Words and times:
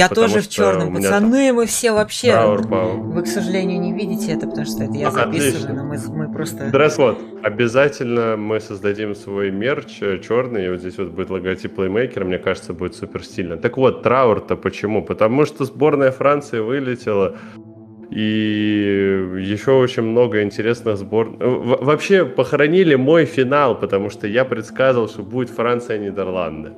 Я 0.00 0.08
тоже 0.08 0.40
в 0.40 0.48
черном, 0.48 0.94
пацаны, 0.94 1.52
мы 1.52 1.66
все 1.66 1.92
вообще... 1.92 2.34
Вы, 2.46 3.22
к 3.22 3.26
сожалению, 3.26 3.80
не 3.80 3.92
видите 3.92 4.32
это, 4.32 4.46
потому 4.46 4.66
что 4.66 4.84
это 4.84 4.94
я 4.94 5.10
записываю, 5.10 5.76
но 5.76 5.84
мы, 5.84 5.98
мы 6.08 6.32
просто... 6.32 6.70
Дресс-код. 6.70 7.18
Обязательно 7.42 8.36
мы 8.36 8.60
создадим 8.60 9.14
свой 9.14 9.50
мерч 9.50 10.02
э, 10.02 10.18
черный, 10.18 10.66
и 10.66 10.68
вот 10.70 10.80
здесь 10.80 10.98
вот 10.98 11.08
будет 11.08 11.30
логотип 11.30 11.74
плеймейкера, 11.74 12.24
мне 12.24 12.38
кажется, 12.38 12.72
будет 12.72 12.94
супер 12.94 13.24
стильно. 13.24 13.56
Так 13.56 13.76
вот, 13.76 14.02
траур-то 14.02 14.56
почему? 14.56 15.02
Потому 15.02 15.46
что 15.46 15.64
сборная 15.64 16.10
Франции 16.10 16.60
вылетела 16.60 17.36
и 18.10 19.28
еще 19.38 19.72
очень 19.72 20.02
много 20.02 20.42
интересных 20.42 20.96
сбор... 20.96 21.36
Вообще 21.38 22.24
похоронили 22.24 22.94
мой 22.96 23.24
финал, 23.24 23.78
потому 23.78 24.10
что 24.10 24.26
я 24.26 24.44
предсказывал, 24.44 25.08
что 25.08 25.22
будет 25.22 25.50
Франция-Нидерланды. 25.50 26.72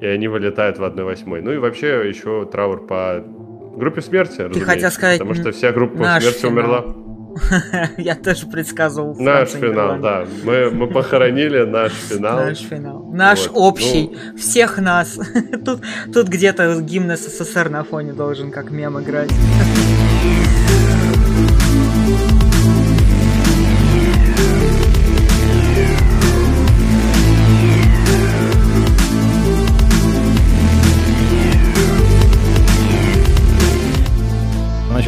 И 0.00 0.06
они 0.06 0.28
вылетают 0.28 0.78
в 0.78 0.84
1-8. 0.84 1.40
Ну 1.42 1.52
и 1.52 1.58
вообще 1.58 2.08
еще 2.08 2.48
траур 2.50 2.86
по 2.86 3.24
группе 3.76 4.00
смерти, 4.00 4.48
Ты 4.52 4.60
хотел 4.60 4.90
сказать 4.90 5.18
Потому 5.18 5.34
что 5.34 5.52
вся 5.52 5.72
группа 5.72 5.96
смерти 5.96 6.38
финал. 6.38 6.52
умерла. 6.52 6.84
Я 7.98 8.14
тоже 8.14 8.46
предсказывал. 8.46 9.16
Наш 9.18 9.50
финал, 9.50 9.98
да. 10.00 10.24
Мы, 10.44 10.70
мы 10.70 10.88
похоронили 10.88 11.62
наш 11.62 11.92
финал. 11.92 12.38
Наш 12.38 12.58
финал. 12.58 13.04
Наш 13.12 13.48
вот. 13.48 13.74
общий. 13.74 14.10
Ну... 14.12 14.36
Всех 14.38 14.78
нас. 14.78 15.18
Тут, 15.64 15.80
тут 16.12 16.28
где-то 16.28 16.80
гимн 16.80 17.16
СССР 17.16 17.68
на 17.68 17.84
фоне 17.84 18.12
должен 18.12 18.50
как 18.50 18.70
мем 18.70 19.00
играть. 19.00 19.30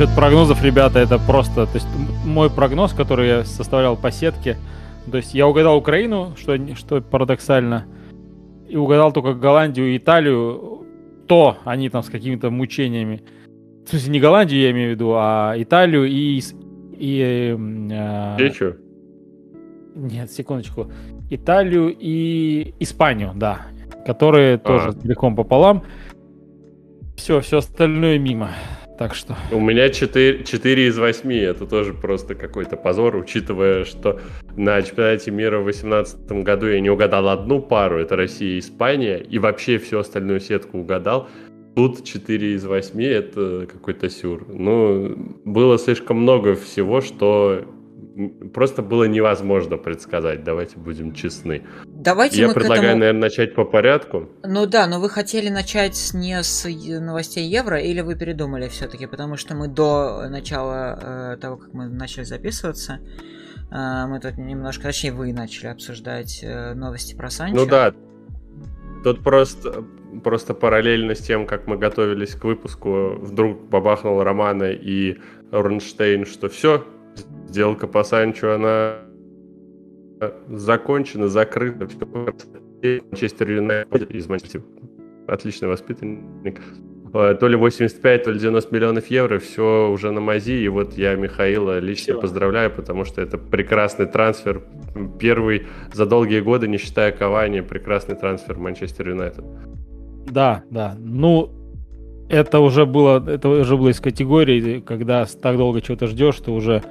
Насчет 0.00 0.16
прогнозов, 0.16 0.64
ребята, 0.64 0.98
это 0.98 1.18
просто... 1.18 1.66
То 1.66 1.74
есть 1.74 1.86
мой 2.24 2.48
прогноз, 2.48 2.94
который 2.94 3.28
я 3.28 3.44
составлял 3.44 3.98
по 3.98 4.10
сетке, 4.10 4.56
то 5.10 5.18
есть 5.18 5.34
я 5.34 5.46
угадал 5.46 5.76
Украину, 5.76 6.32
что, 6.38 6.56
что 6.74 7.02
парадоксально, 7.02 7.84
и 8.66 8.76
угадал 8.76 9.12
только 9.12 9.34
Голландию 9.34 9.92
и 9.92 9.98
Италию, 9.98 10.86
то 11.28 11.58
они 11.66 11.90
там 11.90 12.02
с 12.02 12.08
какими-то 12.08 12.48
мучениями. 12.48 13.20
В 13.84 13.90
смысле, 13.90 14.12
не 14.12 14.20
Голландию 14.20 14.62
я 14.62 14.70
имею 14.70 14.88
в 14.88 14.94
виду, 14.94 15.12
а 15.16 15.52
Италию 15.58 16.06
и... 16.06 16.40
и 16.96 17.54
э, 17.90 18.36
Нет, 19.96 20.30
секундочку. 20.30 20.90
Италию 21.28 21.94
и 21.94 22.72
Испанию, 22.80 23.32
да. 23.34 23.66
Которые 24.06 24.54
а. 24.54 24.58
тоже 24.60 24.92
целиком 24.92 25.36
пополам. 25.36 25.82
Все, 27.18 27.40
все 27.40 27.58
остальное 27.58 28.18
мимо. 28.18 28.48
Так 29.00 29.14
что... 29.14 29.34
У 29.50 29.58
меня 29.60 29.88
4, 29.88 30.44
4 30.44 30.86
из 30.88 30.98
8. 30.98 31.32
Это 31.32 31.64
тоже 31.66 31.94
просто 31.94 32.34
какой-то 32.34 32.76
позор, 32.76 33.16
учитывая, 33.16 33.86
что 33.86 34.20
на 34.56 34.82
чемпионате 34.82 35.30
мира 35.30 35.58
в 35.58 35.64
2018 35.64 36.30
году 36.44 36.66
я 36.66 36.80
не 36.80 36.90
угадал 36.90 37.30
одну 37.30 37.62
пару, 37.62 37.98
это 37.98 38.14
Россия 38.14 38.56
и 38.56 38.58
Испания, 38.58 39.16
и 39.16 39.38
вообще 39.38 39.78
всю 39.78 40.00
остальную 40.00 40.40
сетку 40.40 40.80
угадал. 40.80 41.30
Тут 41.74 42.04
4 42.04 42.52
из 42.52 42.66
8 42.66 43.02
это 43.02 43.66
какой-то 43.72 44.10
сюр. 44.10 44.44
Ну, 44.50 45.16
было 45.46 45.78
слишком 45.78 46.18
много 46.18 46.54
всего, 46.54 47.00
что 47.00 47.64
просто 48.28 48.82
было 48.82 49.04
невозможно 49.04 49.76
предсказать, 49.76 50.44
давайте 50.44 50.78
будем 50.78 51.14
честны. 51.14 51.64
Давайте 51.86 52.40
Я 52.40 52.48
мы 52.48 52.54
предлагаю, 52.54 52.84
этому... 52.84 53.00
наверное, 53.00 53.20
начать 53.20 53.54
по 53.54 53.64
порядку. 53.64 54.28
Ну 54.42 54.66
да, 54.66 54.86
но 54.86 55.00
вы 55.00 55.08
хотели 55.08 55.48
начать 55.48 56.10
не 56.14 56.42
с 56.42 56.66
новостей 57.00 57.46
евро, 57.48 57.78
или 57.78 58.00
вы 58.00 58.16
передумали 58.16 58.68
все-таки, 58.68 59.06
потому 59.06 59.36
что 59.36 59.54
мы 59.54 59.68
до 59.68 60.28
начала 60.28 61.34
э, 61.34 61.36
того, 61.38 61.56
как 61.56 61.72
мы 61.72 61.88
начали 61.88 62.24
записываться, 62.24 63.00
э, 63.70 64.06
мы 64.06 64.20
тут 64.20 64.36
немножко, 64.38 64.84
точнее, 64.84 65.12
вы 65.12 65.32
начали 65.32 65.68
обсуждать 65.68 66.40
э, 66.42 66.74
новости 66.74 67.14
про 67.14 67.30
Санчо. 67.30 67.56
Ну 67.56 67.66
да, 67.66 67.94
тут 69.04 69.22
просто 69.22 69.84
просто 70.22 70.54
параллельно 70.54 71.14
с 71.14 71.20
тем, 71.20 71.46
как 71.46 71.66
мы 71.66 71.76
готовились 71.76 72.34
к 72.34 72.44
выпуску, 72.44 73.16
вдруг 73.20 73.68
бабахнул 73.68 74.22
Романа 74.22 74.72
и 74.72 75.18
Орнштейн, 75.52 76.26
что 76.26 76.48
все, 76.48 76.84
Сделка 77.50 77.88
по 77.88 78.04
Санчо, 78.04 78.52
она 78.52 78.98
закончена, 80.48 81.26
закрыта. 81.26 81.88
Манчестер 83.10 83.50
Юнайтед 83.50 84.08
из 84.12 84.28
Манчестера. 84.28 84.62
Отличный 85.26 85.66
воспитанник. 85.66 86.60
Э, 87.12 87.34
то 87.34 87.48
ли 87.48 87.56
85, 87.56 88.22
то 88.22 88.30
ли 88.30 88.38
90 88.38 88.72
миллионов 88.72 89.06
евро, 89.08 89.40
все 89.40 89.90
уже 89.90 90.12
на 90.12 90.20
мази. 90.20 90.62
И 90.62 90.68
вот 90.68 90.96
я 90.96 91.16
Михаила 91.16 91.80
лично 91.80 92.14
все. 92.14 92.20
поздравляю, 92.20 92.70
потому 92.70 93.04
что 93.04 93.20
это 93.20 93.36
прекрасный 93.36 94.06
трансфер. 94.06 94.62
Первый 95.18 95.66
за 95.92 96.06
долгие 96.06 96.40
годы, 96.40 96.68
не 96.68 96.78
считая 96.78 97.10
Кавани, 97.10 97.62
прекрасный 97.62 98.14
трансфер 98.14 98.58
Манчестер 98.58 99.08
Юнайтед. 99.08 99.44
Да, 100.30 100.62
да. 100.70 100.94
Ну, 100.96 101.50
это 102.28 102.60
уже 102.60 102.86
было, 102.86 103.28
это 103.28 103.48
уже 103.48 103.76
было 103.76 103.88
из 103.88 103.98
категории, 103.98 104.78
когда 104.80 105.26
так 105.26 105.56
долго 105.56 105.80
чего-то 105.80 106.06
ждешь, 106.06 106.36
что 106.36 106.54
уже 106.54 106.84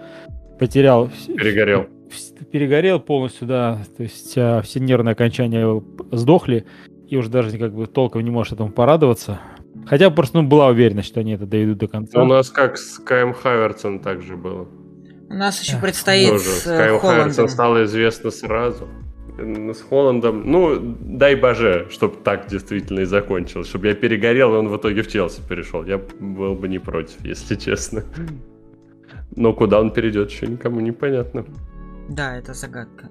потерял... 0.60 1.10
Перегорел. 1.28 1.88
Перегорел 2.52 3.00
полностью, 3.00 3.48
да. 3.48 3.80
То 3.98 4.04
есть 4.04 4.34
а, 4.38 4.62
все 4.62 4.80
нервные 4.80 5.14
окончания 5.14 5.82
сдохли, 6.12 6.66
и 7.08 7.16
уже 7.18 7.30
даже 7.30 7.58
как 7.58 7.74
бы 7.74 7.88
толком 7.88 8.24
не 8.24 8.32
можешь 8.32 8.54
этому 8.54 8.72
порадоваться. 8.72 9.40
Хотя 9.86 10.10
просто 10.10 10.42
ну, 10.42 10.48
была 10.48 10.68
уверенность, 10.68 11.08
что 11.08 11.20
они 11.20 11.34
это 11.34 11.46
доведут 11.46 11.80
до 11.80 11.88
конца. 11.88 12.22
У 12.22 12.26
нас 12.26 12.50
как 12.50 12.78
с 12.78 13.00
Каем 13.00 13.34
Хаверсом 13.34 14.00
также 14.00 14.36
было. 14.36 14.68
У 15.30 15.34
нас 15.34 15.62
еще 15.62 15.78
предстоит 15.78 16.30
Тоже. 16.30 16.44
с 16.44 16.64
Каем 16.64 17.00
Хаверсом 17.00 17.48
стало 17.48 17.86
известно 17.86 18.32
сразу. 18.32 18.88
С 19.38 19.82
Холландом, 19.82 20.52
ну, 20.52 20.78
дай 21.00 21.36
боже, 21.36 21.88
чтобы 21.92 22.18
так 22.18 22.48
действительно 22.48 23.02
и 23.02 23.06
закончилось. 23.06 23.70
Чтобы 23.70 23.88
я 23.88 23.94
перегорел, 23.96 24.54
и 24.54 24.58
он 24.58 24.68
в 24.68 24.76
итоге 24.76 25.02
в 25.02 25.08
Челси 25.08 25.42
перешел. 25.48 25.86
Я 25.86 25.98
был 25.98 26.56
бы 26.56 26.68
не 26.68 26.80
против, 26.80 27.24
если 27.24 27.56
честно. 27.56 28.04
Но 29.36 29.54
куда 29.54 29.80
он 29.80 29.92
перейдет, 29.92 30.32
еще 30.32 30.48
никому 30.48 30.80
не 30.80 30.92
понятно. 30.92 31.46
Да, 32.10 32.36
это 32.38 32.54
загадка. 32.54 33.10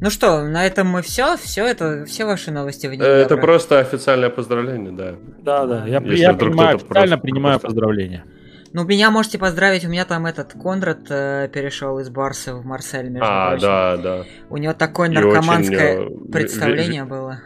Ну 0.00 0.10
что, 0.10 0.44
на 0.44 0.64
этом 0.64 0.86
мы 0.86 1.02
все, 1.02 1.36
все 1.36 1.66
это, 1.66 2.04
все 2.04 2.24
ваши 2.24 2.52
новости 2.52 2.86
в 2.86 2.92
Это 2.92 3.36
просто 3.36 3.80
официальное 3.80 4.30
поздравление, 4.30 4.92
да. 4.92 5.14
Да, 5.42 5.66
да, 5.66 5.86
я, 5.86 6.00
я 6.00 6.34
принимаю, 6.34 6.76
официально 6.76 7.18
принимаю 7.18 7.58
просто... 7.58 7.66
поздравления. 7.66 8.24
Ну, 8.72 8.84
меня 8.84 9.10
можете 9.10 9.38
поздравить, 9.38 9.84
у 9.84 9.88
меня 9.88 10.04
там 10.04 10.26
этот 10.26 10.52
Конрад 10.52 11.00
э, 11.08 11.48
перешел 11.52 11.98
из 11.98 12.10
Барса 12.10 12.54
в 12.54 12.64
Марсель, 12.64 13.08
между 13.08 13.26
а, 13.26 13.50
прочим. 13.50 13.66
да, 13.66 13.96
да. 13.96 14.24
У 14.50 14.58
него 14.58 14.74
такое 14.74 15.08
наркоманское 15.08 16.00
очень, 16.00 16.28
э, 16.28 16.30
представление 16.30 17.04
было. 17.04 17.40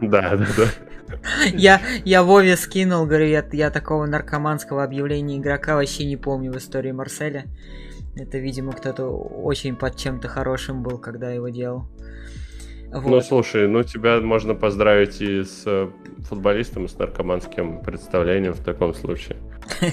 Да, 0.00 0.36
да, 0.36 0.46
да. 0.56 0.66
Я, 1.52 1.80
я 2.04 2.22
Вове 2.22 2.56
скинул, 2.56 3.04
говорю, 3.06 3.26
я, 3.26 3.44
я 3.52 3.70
такого 3.70 4.06
наркоманского 4.06 4.84
объявления 4.84 5.38
игрока 5.38 5.74
вообще 5.76 6.04
не 6.06 6.16
помню 6.16 6.52
в 6.52 6.56
истории 6.56 6.92
Марселя. 6.92 7.46
Это, 8.16 8.38
видимо, 8.38 8.72
кто-то 8.72 9.06
очень 9.06 9.76
под 9.76 9.96
чем-то 9.96 10.28
хорошим 10.28 10.82
был, 10.82 10.98
когда 10.98 11.30
его 11.30 11.48
делал. 11.48 11.88
Вот. 12.92 13.06
Ну, 13.06 13.20
слушай, 13.20 13.68
ну 13.68 13.84
тебя 13.84 14.20
можно 14.20 14.54
поздравить 14.54 15.20
и 15.20 15.44
с 15.44 15.62
э, 15.64 15.88
футболистом, 16.28 16.86
и 16.86 16.88
с 16.88 16.98
наркоманским 16.98 17.82
представлением 17.82 18.52
в 18.52 18.64
таком 18.64 18.94
случае. 18.94 19.36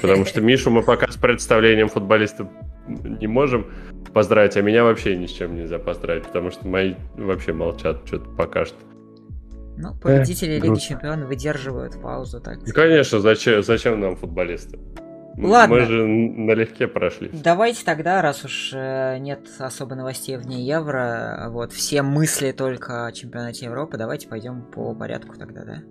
Потому 0.02 0.26
что 0.26 0.42
Мишу 0.42 0.72
мы 0.72 0.82
пока 0.82 1.12
с 1.12 1.16
представлением 1.16 1.90
футболиста 1.90 2.50
не 2.88 3.28
можем 3.28 3.68
поздравить, 4.14 4.58
а 4.58 4.62
меня 4.64 4.84
вообще 4.84 5.16
ни 5.16 5.28
с 5.28 5.32
чем 5.32 5.56
нельзя 5.56 5.78
поздравить, 5.78 6.24
потому 6.24 6.50
что 6.50 6.68
мои 6.68 6.96
вообще 7.16 7.54
молчат 7.54 8.02
что-то 8.06 8.30
пока 8.32 8.66
что. 8.66 8.78
Ну, 9.78 9.94
победители 9.94 10.54
э, 10.54 10.60
Лиги 10.60 10.80
Чемпионов 10.80 11.28
выдерживают 11.28 12.02
паузу. 12.02 12.42
Так. 12.42 12.64
Конечно, 12.74 13.20
зачем, 13.20 13.62
зачем 13.62 14.00
нам 14.00 14.16
футболисты? 14.16 14.80
Ладно. 15.38 15.76
Мы 15.76 15.86
же 15.86 16.08
налегке 16.08 16.88
прошли. 16.88 17.30
Давайте 17.32 17.86
тогда, 17.86 18.24
раз 18.24 18.44
уж 18.44 18.72
э, 18.74 19.18
нет 19.20 19.42
особо 19.60 19.94
новостей 19.94 20.36
вне 20.36 20.66
Евро, 20.66 21.50
вот 21.50 21.72
все 21.74 22.02
мысли 22.02 22.52
только 22.52 23.06
о 23.06 23.12
чемпионате 23.12 23.66
Европы, 23.66 23.98
давайте 23.98 24.28
пойдем 24.28 24.64
по 24.64 24.96
порядку 24.96 25.38
тогда, 25.38 25.64
да? 25.64 25.84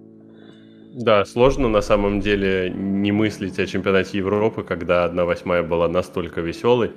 Да, 0.94 1.24
сложно 1.24 1.68
на 1.68 1.80
самом 1.80 2.20
деле 2.20 2.70
не 2.70 3.12
мыслить 3.12 3.58
о 3.60 3.66
чемпионате 3.66 4.18
Европы, 4.18 4.64
когда 4.64 5.04
одна 5.04 5.24
восьмая 5.24 5.62
была 5.62 5.88
настолько 5.88 6.40
веселой. 6.40 6.92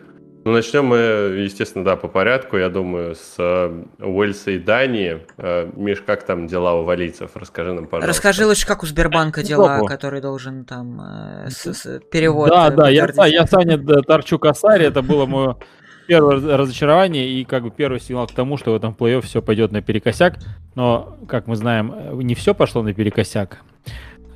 Ну, 0.45 0.53
начнем 0.53 0.85
мы, 0.85 0.97
естественно, 0.97 1.83
да, 1.83 1.97
по 1.97 2.07
порядку, 2.07 2.57
я 2.57 2.69
думаю, 2.69 3.15
с 3.15 3.35
э, 3.37 3.83
Уэльса 3.99 4.51
и 4.51 4.57
Дании. 4.57 5.25
Э, 5.37 5.69
Миш, 5.75 6.01
как 6.05 6.25
там 6.25 6.47
дела 6.47 6.75
у 6.75 6.85
валийцев? 6.85 7.31
Расскажи 7.35 7.73
нам, 7.73 7.87
пожалуйста. 7.87 8.07
Расскажи 8.07 8.45
лучше, 8.45 8.65
как 8.65 8.81
у 8.81 8.85
Сбербанка 8.85 9.43
дела, 9.43 9.85
который 9.85 10.21
должен 10.21 10.63
там 10.63 11.01
э, 11.01 11.49
с, 11.49 11.73
с, 11.73 11.99
перевод... 12.11 12.49
Да, 12.49 12.69
да, 12.69 12.89
я, 12.89 13.09
я 13.27 13.45
Саня 13.47 13.77
торчу 13.77 14.39
косарь, 14.39 14.83
это 14.83 15.01
было 15.01 15.25
мое 15.25 15.57
первое 16.07 16.57
разочарование 16.57 17.27
и 17.27 17.43
как 17.43 17.63
бы 17.63 17.69
первый 17.69 17.99
сигнал 17.99 18.27
к 18.27 18.31
тому, 18.31 18.55
что 18.55 18.71
в 18.71 18.75
этом 18.75 18.95
плей-офф 18.97 19.21
все 19.21 19.41
пойдет 19.41 19.73
наперекосяк. 19.73 20.39
Но, 20.73 21.17
как 21.27 21.47
мы 21.47 21.57
знаем, 21.57 22.17
не 22.19 22.33
все 22.35 22.55
пошло 22.55 22.81
наперекосяк. 22.81 23.59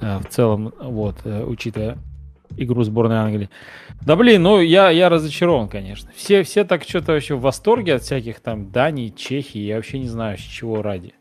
э, 0.01 0.17
в 0.19 0.25
целом, 0.27 0.73
вот, 0.81 1.15
учитывая 1.23 1.97
игру 2.57 2.83
сборной 2.83 3.17
Англии. 3.17 3.49
Да 4.01 4.15
блин, 4.15 4.43
ну 4.43 4.59
я, 4.59 4.89
я 4.89 5.09
разочарован, 5.09 5.67
конечно. 5.67 6.11
Все, 6.15 6.43
все 6.43 6.63
так 6.63 6.83
что-то 6.83 7.13
вообще 7.13 7.35
в 7.35 7.41
восторге 7.41 7.95
от 7.95 8.03
всяких 8.03 8.39
там 8.39 8.71
Дании, 8.71 9.09
Чехии, 9.09 9.59
я 9.59 9.75
вообще 9.75 9.99
не 9.99 10.07
знаю, 10.07 10.37
с 10.37 10.41
чего 10.41 10.81
ради. 10.81 11.13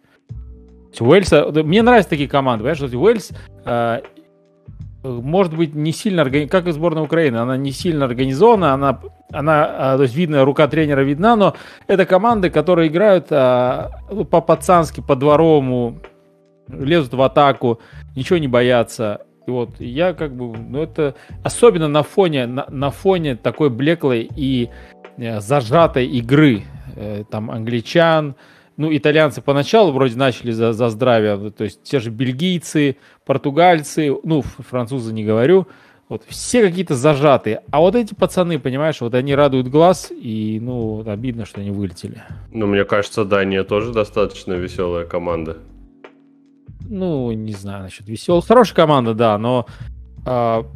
Уэльса, 1.00 1.50
мне 1.64 1.82
нравятся 1.82 2.10
такие 2.10 2.28
команды, 2.28 2.64
понимаешь, 2.64 2.78
что 2.78 2.98
Уэльс 2.98 3.30
э, 3.64 4.02
может 5.02 5.56
быть 5.56 5.74
не 5.74 5.92
сильно, 5.92 6.24
как 6.46 6.66
и 6.66 6.72
сборная 6.72 7.02
Украины, 7.02 7.38
она 7.38 7.56
не 7.56 7.72
сильно 7.72 8.04
организована, 8.04 8.74
она, 8.74 9.00
она, 9.32 9.96
то 9.96 10.02
есть 10.02 10.14
видно, 10.14 10.44
рука 10.44 10.68
тренера 10.68 11.00
видна, 11.00 11.36
но 11.36 11.54
это 11.86 12.06
команды, 12.06 12.50
которые 12.50 12.88
играют 12.88 13.26
а, 13.30 13.90
ну, 14.10 14.24
по-пацански, 14.24 15.00
по-дворовому, 15.00 15.98
лезут 16.68 17.14
в 17.14 17.22
атаку, 17.22 17.80
ничего 18.14 18.38
не 18.38 18.48
боятся. 18.48 19.22
Вот 19.46 19.80
я 19.80 20.12
как 20.14 20.34
бы, 20.34 20.56
ну 20.56 20.82
это 20.82 21.14
особенно 21.42 21.88
на 21.88 22.02
фоне, 22.02 22.46
на, 22.46 22.66
на 22.68 22.90
фоне 22.90 23.36
такой 23.36 23.70
блеклой 23.70 24.28
и 24.36 24.70
э, 25.16 25.40
зажатой 25.40 26.06
игры, 26.06 26.62
э, 26.96 27.24
там 27.30 27.50
англичан, 27.50 28.36
ну, 28.76 28.94
итальянцы 28.94 29.42
поначалу 29.42 29.92
вроде 29.92 30.16
начали 30.16 30.50
за, 30.50 30.72
за 30.72 30.88
здравие, 30.88 31.50
то 31.50 31.64
есть 31.64 31.82
те 31.82 32.00
же 32.00 32.10
бельгийцы, 32.10 32.96
португальцы, 33.26 34.14
ну, 34.24 34.42
французы 34.42 35.12
не 35.12 35.24
говорю, 35.24 35.66
вот 36.08 36.24
все 36.26 36.62
какие-то 36.62 36.94
зажатые. 36.94 37.62
А 37.70 37.80
вот 37.80 37.94
эти 37.94 38.14
пацаны, 38.14 38.58
понимаешь, 38.58 39.00
вот 39.00 39.14
они 39.14 39.34
радуют 39.34 39.68
глаз, 39.68 40.10
и, 40.10 40.58
ну, 40.60 41.02
обидно, 41.06 41.46
что 41.46 41.60
они 41.60 41.70
вылетели. 41.70 42.22
Ну, 42.50 42.66
мне 42.66 42.84
кажется, 42.84 43.24
Дания 43.24 43.64
тоже 43.64 43.92
достаточно 43.92 44.52
веселая 44.52 45.06
команда. 45.06 45.58
Ну, 46.92 47.32
не 47.32 47.54
знаю 47.54 47.84
насчет 47.84 48.06
веселая. 48.06 48.42
Хорошая 48.42 48.76
команда, 48.76 49.14
да, 49.14 49.38
но 49.38 49.66
а, 50.26 50.66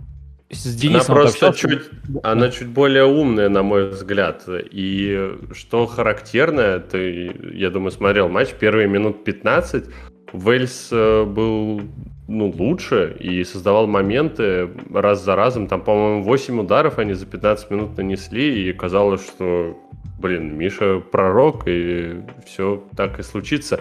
с 0.51 0.75
Денисом 0.75 1.15
она 1.15 1.25
просто 1.25 1.49
общался... 1.49 1.77
чуть, 1.77 1.91
она 2.23 2.49
чуть 2.51 2.69
более 2.69 3.05
умная, 3.05 3.51
на 3.51 3.63
мой 3.63 3.91
взгляд. 3.91 4.45
И 4.49 5.37
что 5.53 5.87
характерно, 5.87 6.81
ты, 6.81 7.37
я 7.53 7.69
думаю, 7.69 7.91
смотрел 7.91 8.31
матч, 8.31 8.55
первые 8.59 8.89
минут 8.89 9.25
15 9.25 9.85
Вельс 10.33 10.89
э, 10.91 11.25
был 11.25 11.83
ну, 12.28 12.52
лучше 12.56 13.17
и 13.20 13.44
создавал 13.44 13.87
моменты 13.87 14.69
раз 14.93 15.25
за 15.25 15.37
разом. 15.37 15.69
Там, 15.69 15.82
по-моему, 15.82 16.25
8 16.25 16.61
ударов 16.61 16.99
они 16.99 17.12
за 17.12 17.26
15 17.26 17.70
минут 17.70 17.96
нанесли, 17.96 18.69
и 18.69 18.73
казалось, 18.73 19.25
что 19.25 19.76
блин, 20.19 20.56
Миша 20.56 21.00
пророк, 21.00 21.64
и 21.67 22.23
все 22.46 22.82
так 22.96 23.19
и 23.19 23.23
случится. 23.23 23.81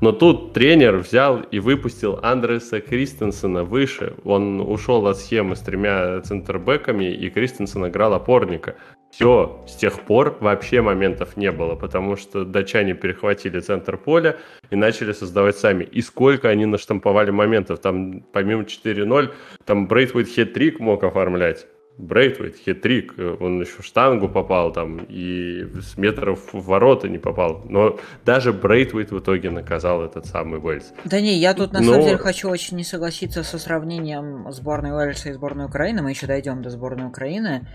Но 0.00 0.12
тут 0.12 0.52
тренер 0.52 0.96
взял 0.96 1.40
и 1.40 1.58
выпустил 1.58 2.18
Андреса 2.22 2.80
Кристенсена 2.80 3.64
выше. 3.64 4.14
Он 4.24 4.60
ушел 4.60 5.06
от 5.06 5.18
схемы 5.18 5.56
с 5.56 5.60
тремя 5.60 6.20
центрбэками, 6.20 7.12
и 7.12 7.30
Кристенсен 7.30 7.86
играл 7.86 8.14
опорника. 8.14 8.74
Все, 9.10 9.64
с 9.66 9.76
тех 9.76 10.00
пор 10.00 10.36
вообще 10.40 10.82
моментов 10.82 11.36
не 11.36 11.50
было, 11.52 11.74
потому 11.74 12.16
что 12.16 12.44
датчане 12.44 12.94
перехватили 12.94 13.60
центр 13.60 13.96
поля 13.96 14.36
и 14.70 14.76
начали 14.76 15.12
создавать 15.12 15.56
сами. 15.56 15.84
И 15.84 16.02
сколько 16.02 16.48
они 16.48 16.66
наштамповали 16.66 17.30
моментов. 17.30 17.78
Там 17.86 18.22
помимо 18.32 18.64
4-0, 18.64 19.32
там 19.64 19.86
Брейтвуд 19.86 20.26
хет-трик 20.26 20.80
мог 20.80 21.04
оформлять. 21.04 21.68
Брейтвейт, 21.98 22.56
хитрик, 22.56 23.14
он 23.40 23.60
еще 23.62 23.80
в 23.80 23.84
штангу 23.84 24.28
попал 24.28 24.70
там 24.70 25.06
и 25.08 25.64
с 25.80 25.96
метров 25.96 26.52
в 26.52 26.66
ворота 26.66 27.08
не 27.08 27.18
попал. 27.18 27.62
Но 27.68 27.98
даже 28.24 28.52
Брейтвейт 28.52 29.12
в 29.12 29.18
итоге 29.20 29.50
наказал 29.50 30.02
этот 30.02 30.26
самый 30.26 30.60
Уэльс. 30.60 30.92
Да 31.04 31.20
не, 31.20 31.38
я 31.38 31.54
тут 31.54 31.72
на 31.72 31.80
Но... 31.80 31.92
самом 31.92 32.04
деле 32.06 32.18
хочу 32.18 32.50
очень 32.50 32.76
не 32.76 32.84
согласиться 32.84 33.42
со 33.42 33.58
сравнением 33.58 34.50
сборной 34.50 34.90
Уэльса 34.90 35.30
и 35.30 35.32
сборной 35.32 35.66
Украины. 35.66 36.02
Мы 36.02 36.10
еще 36.10 36.26
дойдем 36.26 36.60
до 36.60 36.68
сборной 36.70 37.06
Украины. 37.06 37.66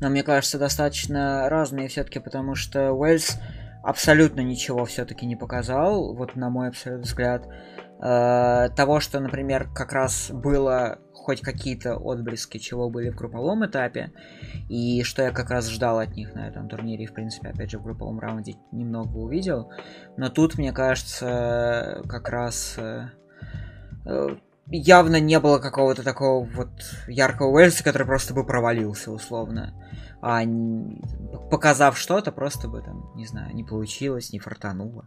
Но 0.00 0.08
мне 0.08 0.22
кажется, 0.22 0.58
достаточно 0.58 1.48
разные 1.50 1.88
все-таки, 1.88 2.18
потому 2.18 2.54
что 2.54 2.92
Уэльс 2.92 3.38
абсолютно 3.86 4.40
ничего 4.40 4.84
все-таки 4.84 5.26
не 5.26 5.36
показал, 5.36 6.12
вот 6.12 6.34
на 6.34 6.50
мой 6.50 6.68
абсолютный 6.68 7.04
взгляд. 7.04 7.46
Э, 8.02 8.68
того, 8.76 8.98
что, 8.98 9.20
например, 9.20 9.68
как 9.72 9.92
раз 9.92 10.30
было 10.32 10.98
хоть 11.12 11.40
какие-то 11.40 11.96
отблески, 11.96 12.58
чего 12.58 12.90
были 12.90 13.10
в 13.10 13.14
групповом 13.14 13.64
этапе, 13.64 14.10
и 14.68 15.04
что 15.04 15.22
я 15.22 15.30
как 15.30 15.50
раз 15.50 15.68
ждал 15.68 16.00
от 16.00 16.16
них 16.16 16.34
на 16.34 16.48
этом 16.48 16.68
турнире, 16.68 17.04
и, 17.04 17.06
в 17.06 17.14
принципе, 17.14 17.50
опять 17.50 17.70
же, 17.70 17.78
в 17.78 17.84
групповом 17.84 18.18
раунде 18.18 18.56
немного 18.72 19.16
увидел. 19.16 19.70
Но 20.16 20.30
тут, 20.30 20.58
мне 20.58 20.72
кажется, 20.72 22.02
как 22.08 22.28
раз 22.28 22.78
э, 22.78 23.08
явно 24.66 25.20
не 25.20 25.38
было 25.38 25.58
какого-то 25.58 26.02
такого 26.02 26.44
вот 26.44 26.70
яркого 27.06 27.50
Уэльса, 27.50 27.84
который 27.84 28.06
просто 28.06 28.34
бы 28.34 28.44
провалился, 28.44 29.12
условно. 29.12 29.74
А 30.28 30.42
показав 31.50 31.96
что-то, 31.96 32.32
просто 32.32 32.68
бы 32.68 32.82
там, 32.82 33.12
не 33.14 33.26
знаю, 33.26 33.54
не 33.54 33.62
получилось, 33.62 34.32
не 34.32 34.40
фартануло. 34.40 35.04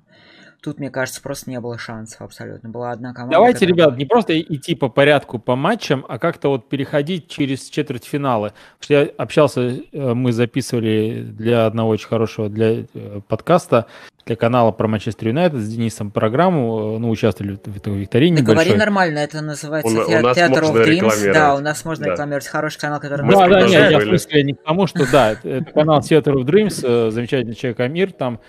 Тут, 0.61 0.77
мне 0.77 0.89
кажется, 0.89 1.21
просто 1.21 1.49
не 1.49 1.59
было 1.61 1.77
шансов 1.77 2.21
абсолютно. 2.21 2.67
Была 2.67 2.91
одна 2.91 3.13
команда. 3.13 3.35
Давайте, 3.35 3.65
которая... 3.65 3.75
ребят, 3.75 3.97
не 3.97 4.05
просто 4.05 4.41
идти 4.41 4.75
по 4.75 4.89
порядку 4.89 5.39
по 5.39 5.55
матчам, 5.55 6.05
а 6.09 6.19
как-то 6.19 6.49
вот 6.49 6.67
переходить 6.67 7.29
через 7.29 7.69
четвертьфиналы. 7.69 8.51
Потому 8.77 8.81
что 8.81 8.93
я 8.93 9.09
общался, 9.17 9.61
э, 9.61 10.13
мы 10.13 10.33
записывали 10.33 11.21
для 11.21 11.65
одного 11.65 11.91
очень 11.91 12.09
хорошего 12.09 12.49
для 12.49 12.83
э, 12.93 13.21
подкаста, 13.25 13.85
для 14.25 14.35
канала 14.35 14.71
про 14.71 14.89
Манчестер 14.89 15.29
Юнайтед 15.29 15.59
с 15.59 15.69
Денисом 15.69 16.11
программу, 16.11 16.95
э, 16.95 16.99
ну, 16.99 17.09
участвовали 17.09 17.57
в 17.63 17.77
этой 17.77 17.93
викторине. 17.93 18.41
Да 18.41 18.43
говори 18.43 18.75
нормально, 18.75 19.19
это 19.19 19.39
называется 19.39 19.97
у, 19.97 20.01
у 20.01 20.09
Theater 20.09 20.61
of 20.61 20.85
Dreams. 20.85 21.33
Да, 21.33 21.55
у 21.55 21.59
нас 21.59 21.85
можно 21.85 22.03
да. 22.03 22.11
рекламировать 22.11 22.47
хороший 22.47 22.81
канал, 22.81 22.99
который 22.99 23.21
мы 23.21 23.31
Да, 23.31 23.47
да, 23.47 23.61
нет, 23.65 23.91
я 23.91 23.99
в 23.99 24.03
смысле 24.03 24.43
не 24.43 24.53
к 24.55 24.61
тому, 24.61 24.87
что 24.87 25.09
да, 25.09 25.37
это 25.41 25.71
канал 25.71 26.01
Theater 26.01 26.33
of 26.33 26.43
Dreams, 26.43 27.11
замечательный 27.11 27.55
человек 27.55 27.79
Амир, 27.79 28.11
там 28.11 28.41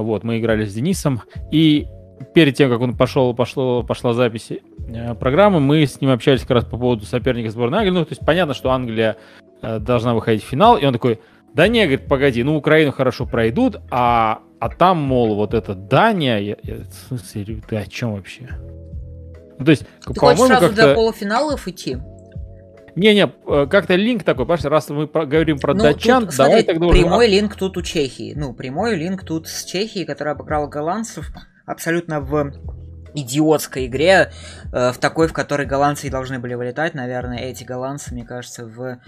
вот, 0.00 0.24
мы 0.24 0.38
играли 0.38 0.64
с 0.64 0.74
Денисом, 0.74 1.22
и 1.50 1.86
перед 2.34 2.56
тем, 2.56 2.70
как 2.70 2.80
он 2.80 2.96
пошел, 2.96 3.34
пошло, 3.34 3.82
пошла 3.82 4.12
запись 4.12 4.50
э, 4.50 5.14
программы, 5.14 5.60
мы 5.60 5.86
с 5.86 6.00
ним 6.00 6.10
общались 6.10 6.42
как 6.42 6.50
раз 6.50 6.64
по 6.64 6.76
поводу 6.76 7.04
соперника 7.04 7.50
сборной 7.50 7.78
Англии. 7.78 7.92
Ну, 7.92 8.04
то 8.04 8.12
есть 8.12 8.24
понятно, 8.24 8.54
что 8.54 8.70
Англия 8.70 9.16
э, 9.60 9.78
должна 9.78 10.14
выходить 10.14 10.44
в 10.44 10.48
финал, 10.48 10.76
и 10.76 10.84
он 10.84 10.92
такой, 10.92 11.20
да 11.54 11.68
не, 11.68 11.84
говорит, 11.84 12.06
погоди, 12.06 12.42
ну, 12.42 12.56
Украину 12.56 12.92
хорошо 12.92 13.26
пройдут, 13.26 13.80
а, 13.90 14.40
а 14.58 14.68
там, 14.68 14.98
мол, 14.98 15.34
вот 15.34 15.54
это 15.54 15.74
Дания, 15.74 16.38
я, 16.38 16.56
я, 16.62 16.76
в 16.76 17.08
смысле, 17.08 17.62
ты 17.68 17.76
о 17.76 17.86
чем 17.86 18.14
вообще? 18.14 18.48
Ну, 19.58 19.64
то 19.64 19.70
есть, 19.70 19.84
ты 20.06 20.18
хочешь 20.18 20.46
сразу 20.46 20.74
до 20.74 20.94
полуфиналов 20.94 21.68
идти? 21.68 21.98
Не-не, 22.94 23.32
э, 23.46 23.66
как-то 23.70 23.94
линк 23.94 24.22
такой, 24.22 24.44
понимаешь, 24.44 24.64
раз 24.64 24.90
мы 24.90 25.06
говорим 25.06 25.58
про 25.58 25.74
ну, 25.74 25.82
датчан, 25.82 26.26
тут, 26.26 26.36
давай 26.36 26.62
смотри, 26.62 26.66
тогда 26.66 26.86
уже... 26.86 27.00
Прямой 27.00 27.26
линк 27.28 27.56
тут 27.56 27.76
у 27.76 27.82
Чехии. 27.82 28.34
Ну, 28.36 28.52
прямой 28.52 28.96
линк 28.96 29.24
тут 29.24 29.48
с 29.48 29.64
Чехией, 29.64 30.04
которая 30.04 30.34
обыграла 30.34 30.66
голландцев 30.66 31.32
абсолютно 31.64 32.20
в 32.20 32.52
идиотской 33.14 33.86
игре, 33.86 34.30
э, 34.72 34.92
в 34.92 34.98
такой, 34.98 35.28
в 35.28 35.32
которой 35.32 35.66
голландцы 35.66 36.06
и 36.06 36.10
должны 36.10 36.38
были 36.38 36.54
вылетать. 36.54 36.94
Наверное, 36.94 37.38
эти 37.38 37.64
голландцы, 37.64 38.12
мне 38.12 38.24
кажется, 38.24 38.66
в 38.66 38.98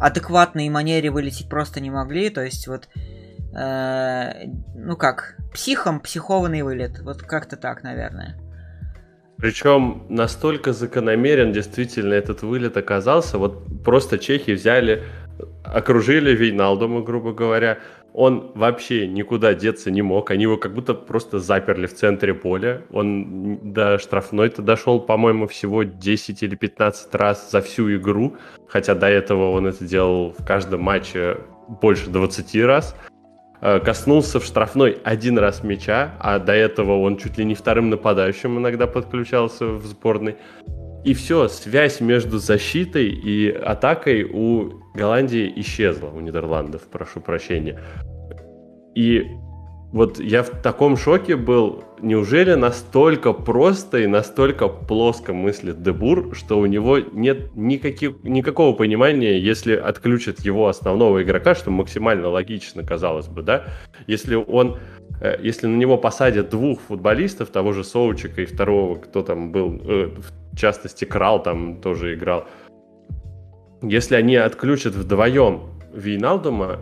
адекватной 0.00 0.68
манере 0.68 1.10
вылететь 1.10 1.48
просто 1.48 1.80
не 1.80 1.90
могли. 1.90 2.30
То 2.30 2.42
есть 2.42 2.66
вот, 2.66 2.88
э, 3.56 4.46
ну 4.74 4.96
как, 4.96 5.36
психом 5.52 6.00
психованный 6.00 6.62
вылет. 6.62 7.00
Вот 7.00 7.22
как-то 7.22 7.56
так, 7.56 7.82
наверное. 7.82 8.36
Причем 9.38 10.02
настолько 10.08 10.72
закономерен 10.72 11.52
действительно 11.52 12.12
этот 12.14 12.42
вылет 12.42 12.76
оказался. 12.76 13.38
Вот 13.38 13.62
просто 13.84 14.18
чехи 14.18 14.50
взяли, 14.50 15.04
окружили 15.64 16.34
Вейналдома, 16.34 17.02
грубо 17.02 17.32
говоря. 17.32 17.78
Он 18.14 18.50
вообще 18.56 19.06
никуда 19.06 19.54
деться 19.54 19.92
не 19.92 20.02
мог. 20.02 20.32
Они 20.32 20.42
его 20.42 20.56
как 20.56 20.74
будто 20.74 20.92
просто 20.94 21.38
заперли 21.38 21.86
в 21.86 21.94
центре 21.94 22.34
поля. 22.34 22.82
Он 22.90 23.72
до 23.72 23.98
штрафной-то 23.98 24.60
дошел, 24.60 24.98
по-моему, 24.98 25.46
всего 25.46 25.84
10 25.84 26.42
или 26.42 26.56
15 26.56 27.14
раз 27.14 27.48
за 27.52 27.60
всю 27.60 27.94
игру. 27.94 28.36
Хотя 28.66 28.96
до 28.96 29.06
этого 29.06 29.52
он 29.52 29.68
это 29.68 29.84
делал 29.84 30.34
в 30.36 30.44
каждом 30.44 30.82
матче 30.82 31.36
больше 31.80 32.10
20 32.10 32.64
раз. 32.64 32.96
Э, 33.60 33.80
коснулся 33.80 34.38
в 34.38 34.44
штрафной 34.44 34.98
один 35.02 35.38
раз 35.38 35.64
мяча, 35.64 36.14
а 36.20 36.38
до 36.38 36.52
этого 36.52 37.00
он 37.00 37.16
чуть 37.16 37.38
ли 37.38 37.44
не 37.44 37.54
вторым 37.54 37.90
нападающим 37.90 38.58
иногда 38.58 38.86
подключался 38.86 39.66
в 39.66 39.84
сборной. 39.84 40.36
И 41.04 41.14
все, 41.14 41.48
связь 41.48 42.00
между 42.00 42.38
защитой 42.38 43.08
и 43.08 43.50
атакой 43.50 44.24
у 44.24 44.82
Голландии 44.94 45.52
исчезла, 45.56 46.08
у 46.08 46.20
Нидерландов, 46.20 46.82
прошу 46.82 47.20
прощения. 47.20 47.80
И 48.94 49.24
вот 49.90 50.20
я 50.20 50.42
в 50.42 50.50
таком 50.50 50.96
шоке 50.96 51.36
был. 51.36 51.84
Неужели 52.00 52.54
настолько 52.54 53.32
просто 53.32 53.98
и 53.98 54.06
настолько 54.06 54.68
плоско 54.68 55.32
мыслит 55.32 55.82
Дебур, 55.82 56.34
что 56.34 56.58
у 56.58 56.66
него 56.66 56.98
нет 56.98 57.56
никаких, 57.56 58.22
никакого 58.22 58.74
понимания, 58.76 59.38
если 59.38 59.74
отключат 59.74 60.40
его 60.40 60.68
основного 60.68 61.22
игрока, 61.22 61.54
что 61.54 61.70
максимально 61.70 62.28
логично, 62.28 62.84
казалось 62.84 63.28
бы, 63.28 63.42
да? 63.42 63.64
Если 64.06 64.34
он 64.34 64.78
э, 65.20 65.38
если 65.42 65.66
на 65.66 65.76
него 65.76 65.96
посадят 65.96 66.50
двух 66.50 66.80
футболистов, 66.82 67.48
того 67.48 67.72
же 67.72 67.82
Соучика 67.82 68.42
и 68.42 68.46
второго, 68.46 68.96
кто 68.96 69.22
там 69.22 69.52
был, 69.52 69.80
э, 69.84 70.10
в 70.52 70.56
частности, 70.56 71.06
Крал 71.06 71.42
там 71.42 71.80
тоже 71.80 72.14
играл, 72.14 72.46
если 73.82 74.16
они 74.16 74.36
отключат 74.36 74.94
вдвоем 74.94 75.62
Вейналдума, 75.94 76.80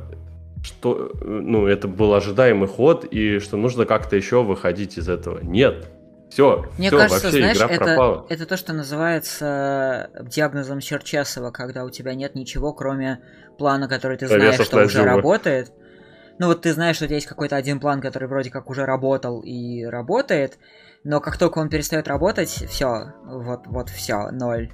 что 0.66 1.12
ну, 1.20 1.66
это 1.66 1.88
был 1.88 2.14
ожидаемый 2.14 2.68
ход, 2.68 3.04
и 3.04 3.38
что 3.38 3.56
нужно 3.56 3.87
как-то 3.87 4.16
еще 4.16 4.42
выходить 4.42 4.99
из 4.99 5.08
этого. 5.08 5.40
Нет. 5.42 5.87
Все, 6.28 6.66
Мне 6.76 6.88
все, 6.88 6.99
кажется, 6.99 7.26
вообще 7.26 7.38
знаешь, 7.38 7.56
игра 7.56 7.68
это, 7.68 7.85
пропала. 7.85 8.26
это 8.28 8.46
то, 8.46 8.56
что 8.56 8.73
называется 8.73 10.11
диагнозом 10.23 10.80
Черчесова, 10.80 11.52
когда 11.52 11.85
у 11.85 11.90
тебя 11.90 12.14
нет 12.14 12.35
ничего, 12.35 12.73
кроме 12.73 13.20
плана, 13.58 13.88
который 13.88 14.18
ты 14.18 14.26
знаешь, 14.26 14.61
что 14.61 14.85
уже 14.85 15.04
работает. 15.04 15.73
Ну 16.38 16.49
вот 16.49 16.62
ты 16.62 16.73
знаешь, 16.73 16.96
что 16.96 17.04
у 17.04 17.08
тебя 17.08 17.16
есть 17.16 17.28
какой-то 17.28 17.56
один 17.56 17.80
план, 17.80 18.00
который 18.00 18.28
вроде 18.28 18.50
как 18.50 18.68
уже 18.68 18.85
работал 18.85 19.40
и 19.40 19.85
работает, 19.85 20.58
но 21.04 21.20
как 21.20 21.38
только 21.38 21.58
он 21.61 21.68
перестает 21.68 22.08
работать, 22.08 22.49
все, 22.49 23.14
вот, 23.25 23.66
вот 23.66 23.88
все, 23.88 24.30
ноль. 24.32 24.70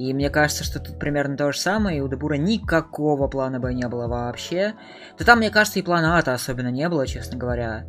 И 0.00 0.14
мне 0.14 0.30
кажется, 0.30 0.64
что 0.64 0.80
тут 0.80 0.98
примерно 0.98 1.36
то 1.36 1.52
же 1.52 1.58
самое, 1.58 1.98
и 1.98 2.00
у 2.00 2.08
Дебура 2.08 2.36
никакого 2.36 3.28
плана 3.28 3.60
Б 3.60 3.74
не 3.74 3.86
было 3.86 4.06
вообще. 4.06 4.72
Да 5.18 5.26
там, 5.26 5.40
мне 5.40 5.50
кажется, 5.50 5.78
и 5.78 5.82
плана 5.82 6.16
А-то 6.16 6.32
особенно 6.32 6.70
не 6.70 6.88
было, 6.88 7.06
честно 7.06 7.36
говоря. 7.36 7.84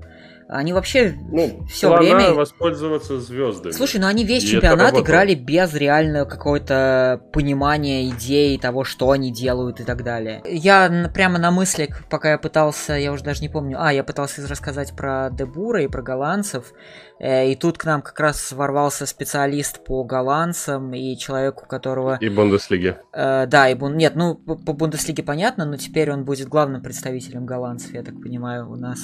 Они 0.53 0.73
вообще 0.73 1.15
Ну, 1.31 1.65
все 1.69 1.95
время... 1.95 2.33
воспользоваться 2.33 3.21
звездами. 3.21 3.71
Слушай, 3.71 4.01
ну 4.01 4.07
они 4.07 4.25
весь 4.25 4.43
И 4.43 4.47
чемпионат 4.47 4.97
играли 4.97 5.33
без 5.33 5.73
реального 5.73 6.25
какого-то 6.25 7.21
понимания 7.31 8.09
идей 8.09 8.59
того, 8.59 8.83
что 8.83 9.11
они 9.11 9.31
делают 9.31 9.79
и 9.79 9.85
так 9.85 10.03
далее. 10.03 10.41
Я 10.45 11.09
прямо 11.13 11.39
на 11.39 11.51
мыслях, 11.51 12.05
пока 12.09 12.31
я 12.31 12.37
пытался, 12.37 12.95
я 12.95 13.13
уже 13.13 13.23
даже 13.23 13.41
не 13.41 13.47
помню, 13.47 13.77
а, 13.79 13.93
я 13.93 14.03
пытался 14.03 14.45
рассказать 14.45 14.93
про 14.93 15.29
Дебура 15.31 15.83
и 15.83 15.87
про 15.87 16.01
голландцев, 16.01 16.73
э, 17.19 17.51
и 17.51 17.55
тут 17.55 17.77
к 17.77 17.85
нам 17.85 18.01
как 18.01 18.19
раз 18.19 18.51
ворвался 18.51 19.05
специалист 19.05 19.81
по 19.85 20.03
голландцам 20.03 20.93
и 20.93 21.17
человек, 21.17 21.63
у 21.63 21.65
которого... 21.65 22.17
И 22.19 22.27
Бундеслиги. 22.27 22.97
Э, 23.13 23.45
да, 23.47 23.69
и 23.69 23.75
Бун... 23.75 23.95
Нет, 23.95 24.15
ну, 24.15 24.35
по, 24.35 24.55
по 24.55 24.73
Бундеслиге 24.73 25.23
понятно, 25.23 25.63
но 25.63 25.77
теперь 25.77 26.11
он 26.11 26.25
будет 26.25 26.49
главным 26.49 26.81
представителем 26.81 27.45
голландцев, 27.45 27.93
я 27.93 28.03
так 28.03 28.21
понимаю, 28.21 28.69
у 28.69 28.75
нас, 28.75 28.99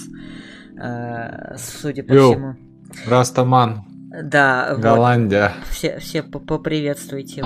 судя 1.57 2.03
по 2.03 2.13
Йоу. 2.13 2.31
всему. 2.33 2.55
Растаман, 3.07 3.83
Да, 4.23 4.69
вот. 4.71 4.79
Голландия. 4.81 5.53
Все, 5.71 5.99
все 5.99 6.23
по- 6.23 6.39
поприветствуйте. 6.39 7.41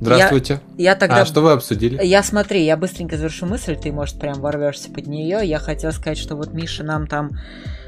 Здравствуйте. 0.00 0.60
Я 0.78 0.96
тогда... 0.96 1.20
А 1.20 1.24
что 1.24 1.42
вы 1.42 1.52
обсудили? 1.52 2.04
Я 2.04 2.22
смотри, 2.24 2.64
я 2.64 2.76
быстренько 2.76 3.16
завершу 3.16 3.46
мысль, 3.46 3.76
ты, 3.76 3.92
может, 3.92 4.18
прям 4.18 4.40
ворвешься 4.40 4.90
под 4.90 5.06
нее. 5.06 5.40
Я 5.44 5.58
хотел 5.58 5.92
сказать, 5.92 6.18
что 6.18 6.34
вот 6.34 6.52
Миша 6.52 6.82
нам 6.82 7.06
там 7.06 7.30
э, 7.30 7.38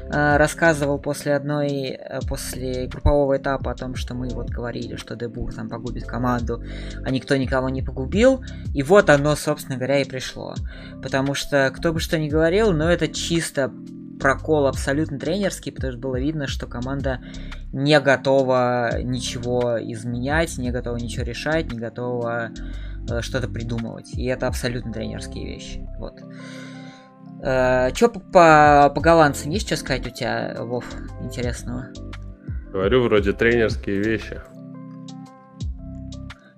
рассказывал 0.09 0.99
после 0.99 1.35
одной, 1.35 1.89
э, 1.89 2.19
после 2.27 2.87
группового 2.87 3.37
этапа 3.37 3.71
о 3.71 3.75
том, 3.75 3.95
что 3.95 4.13
мы 4.13 4.29
вот 4.29 4.49
говорили, 4.49 4.95
что 4.95 5.15
Дебур 5.15 5.53
там 5.53 5.69
погубит 5.69 6.05
команду, 6.05 6.63
а 7.03 7.09
никто 7.11 7.35
никого 7.35 7.69
не 7.69 7.81
погубил. 7.81 8.43
И 8.73 8.83
вот 8.83 9.09
оно, 9.09 9.35
собственно 9.35 9.77
говоря, 9.77 10.01
и 10.01 10.05
пришло. 10.05 10.53
Потому 11.01 11.33
что, 11.33 11.71
кто 11.75 11.91
бы 11.91 11.99
что 11.99 12.17
ни 12.17 12.29
говорил, 12.29 12.71
но 12.71 12.89
это 12.89 13.07
чисто 13.07 13.71
прокол 14.19 14.67
абсолютно 14.67 15.19
тренерский, 15.19 15.71
потому 15.71 15.93
что 15.93 16.01
было 16.01 16.19
видно, 16.19 16.47
что 16.47 16.67
команда 16.67 17.21
не 17.73 17.99
готова 17.99 19.01
ничего 19.01 19.77
изменять, 19.81 20.57
не 20.57 20.71
готова 20.71 20.97
ничего 20.97 21.23
решать, 21.23 21.71
не 21.71 21.79
готова 21.79 22.51
э, 23.09 23.21
что-то 23.21 23.47
придумывать. 23.47 24.13
И 24.13 24.25
это 24.25 24.47
абсолютно 24.47 24.93
тренерские 24.93 25.45
вещи. 25.45 25.85
Вот. 25.97 26.21
Че 27.41 28.07
по, 28.09 28.19
по, 28.19 28.91
по 28.95 29.01
голландцам 29.01 29.51
есть 29.51 29.67
что 29.67 29.77
сказать 29.77 30.07
у 30.07 30.09
тебя, 30.09 30.55
Вов, 30.59 30.85
интересного? 31.21 31.87
Говорю, 32.71 33.03
вроде 33.03 33.33
тренерские 33.33 34.01
вещи. 34.01 34.41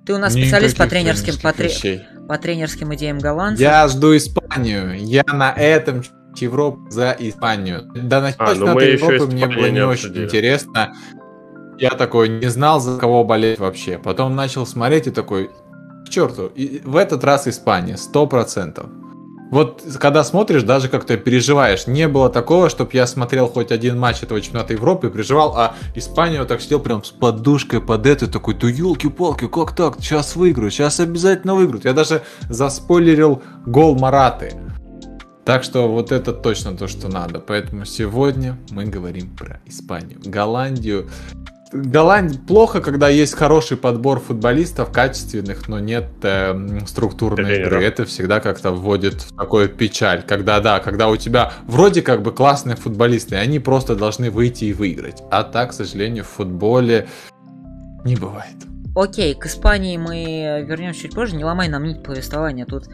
Ты 0.06 0.14
у 0.14 0.18
нас 0.18 0.34
специалист 0.34 0.78
по 0.78 0.84
Никаких 0.84 0.90
тренерским, 1.22 1.34
по, 1.42 1.62
вещей. 1.62 2.06
по 2.30 2.38
тренерским 2.38 2.96
идеям 2.96 3.20
голландцев. 3.20 3.60
Я 3.60 3.88
жду 3.90 4.16
Испанию. 4.16 4.96
Я 4.98 5.24
на 5.28 5.52
этом 5.52 6.02
чемпионате 6.02 6.18
Европы 6.46 6.92
за 6.92 7.16
Испанию. 7.20 7.82
До 7.94 8.22
начала 8.22 8.52
А, 8.52 8.56
ну 8.56 8.74
мы 8.74 8.84
Европы 8.84 9.26
мне 9.26 9.48
было 9.48 9.66
не 9.66 9.72
не 9.72 9.82
очень 9.86 10.06
обсудили. 10.06 10.26
интересно. 10.26 10.94
Я 11.80 11.90
такой 11.92 12.30
не 12.30 12.48
знал, 12.48 12.80
за 12.80 12.98
кого 13.00 13.24
болеть 13.24 13.60
вообще. 13.60 13.98
Потом 13.98 14.36
начал 14.36 14.66
смотреть 14.66 15.08
и 15.08 15.12
такой, 15.12 15.50
к 16.06 16.10
черту, 16.10 16.48
и 16.48 16.82
в 16.86 16.96
этот 16.96 17.24
раз 17.24 17.48
Испания, 17.48 17.98
сто 17.98 18.28
процентов. 18.28 18.88
Вот 19.50 19.84
когда 20.00 20.24
смотришь, 20.24 20.64
даже 20.64 20.90
как-то 20.90 21.16
переживаешь. 21.18 21.88
Не 21.88 22.08
было 22.08 22.30
такого, 22.30 22.70
чтобы 22.70 22.92
я 22.94 23.08
смотрел 23.08 23.48
хоть 23.48 23.72
один 23.72 23.98
матч 23.98 24.22
этого 24.22 24.42
чемпионата 24.42 24.74
Европы 24.74 25.08
и 25.08 25.10
переживал, 25.10 25.56
а 25.56 25.76
Испания 25.96 26.40
вот 26.40 26.50
так 26.50 26.62
сидел 26.62 26.80
прям 26.80 27.04
с 27.04 27.12
подушкой 27.12 27.82
под 27.82 28.06
это, 28.06 28.28
такой, 28.28 28.56
да 28.56 28.68
елки-палки, 28.68 29.48
как 29.48 29.76
так? 29.76 29.96
Сейчас 30.00 30.36
выиграют, 30.36 30.74
сейчас 30.74 31.00
обязательно 31.00 31.56
выиграют. 31.56 31.86
Я 31.86 31.94
даже 31.94 32.24
заспойлерил 32.50 33.42
гол 33.66 33.98
Мараты. 33.98 34.54
Так 35.46 35.64
что 35.64 35.88
вот 35.88 36.12
это 36.12 36.34
точно 36.34 36.76
то, 36.76 36.90
что 36.90 37.08
надо. 37.08 37.40
Поэтому 37.40 37.86
сегодня 37.86 38.58
мы 38.70 38.84
говорим 38.84 39.34
про 39.34 39.62
Испанию. 39.66 40.20
Голландию. 40.26 41.10
Голландия 41.72 42.40
плохо, 42.40 42.80
когда 42.82 43.10
есть 43.10 43.36
хороший 43.36 43.76
подбор 43.78 44.20
футболистов, 44.20 44.92
качественных, 44.92 45.68
но 45.68 45.80
нет 45.80 46.06
э, 46.24 46.80
структурной 46.86 47.46
Тренеров. 47.46 47.68
игры. 47.74 47.84
Это 47.84 48.06
всегда 48.06 48.40
как-то 48.40 48.72
вводит 48.72 49.22
в 49.22 49.36
такую 49.36 49.68
печаль. 49.70 50.24
Когда, 50.26 50.60
да, 50.62 50.80
когда 50.80 51.10
у 51.10 51.18
тебя 51.18 51.52
вроде 51.66 52.02
как 52.02 52.22
бы 52.22 52.32
классные 52.32 52.78
футболисты, 52.78 53.36
и 53.36 53.38
они 53.38 53.60
просто 53.60 53.96
должны 53.96 54.32
выйти 54.32 54.66
и 54.66 54.74
выиграть. 54.74 55.22
А 55.30 55.44
так, 55.44 55.72
к 55.72 55.74
сожалению, 55.74 56.24
в 56.24 56.28
футболе 56.28 57.08
не 58.06 58.16
бывает. 58.16 58.56
Окей, 58.96 59.36
к 59.36 59.46
Испании 59.46 59.98
мы 59.98 60.66
вернемся 60.68 61.02
чуть 61.02 61.14
позже. 61.14 61.36
Не 61.36 61.44
ломай 61.44 61.68
нам 61.68 61.84
нить 61.84 62.02
повествования. 62.02 62.66
Тут 62.66 62.88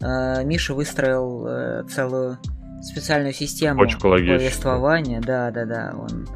э, 0.00 0.44
Миша 0.44 0.72
выстроил 0.74 1.46
э, 1.46 1.84
целую 1.90 2.38
специальную 2.82 3.34
систему 3.34 3.82
Очень 3.82 3.98
повествования. 3.98 5.20
Да, 5.20 5.50
да, 5.50 5.64
да. 5.64 5.94
Он 5.98 6.26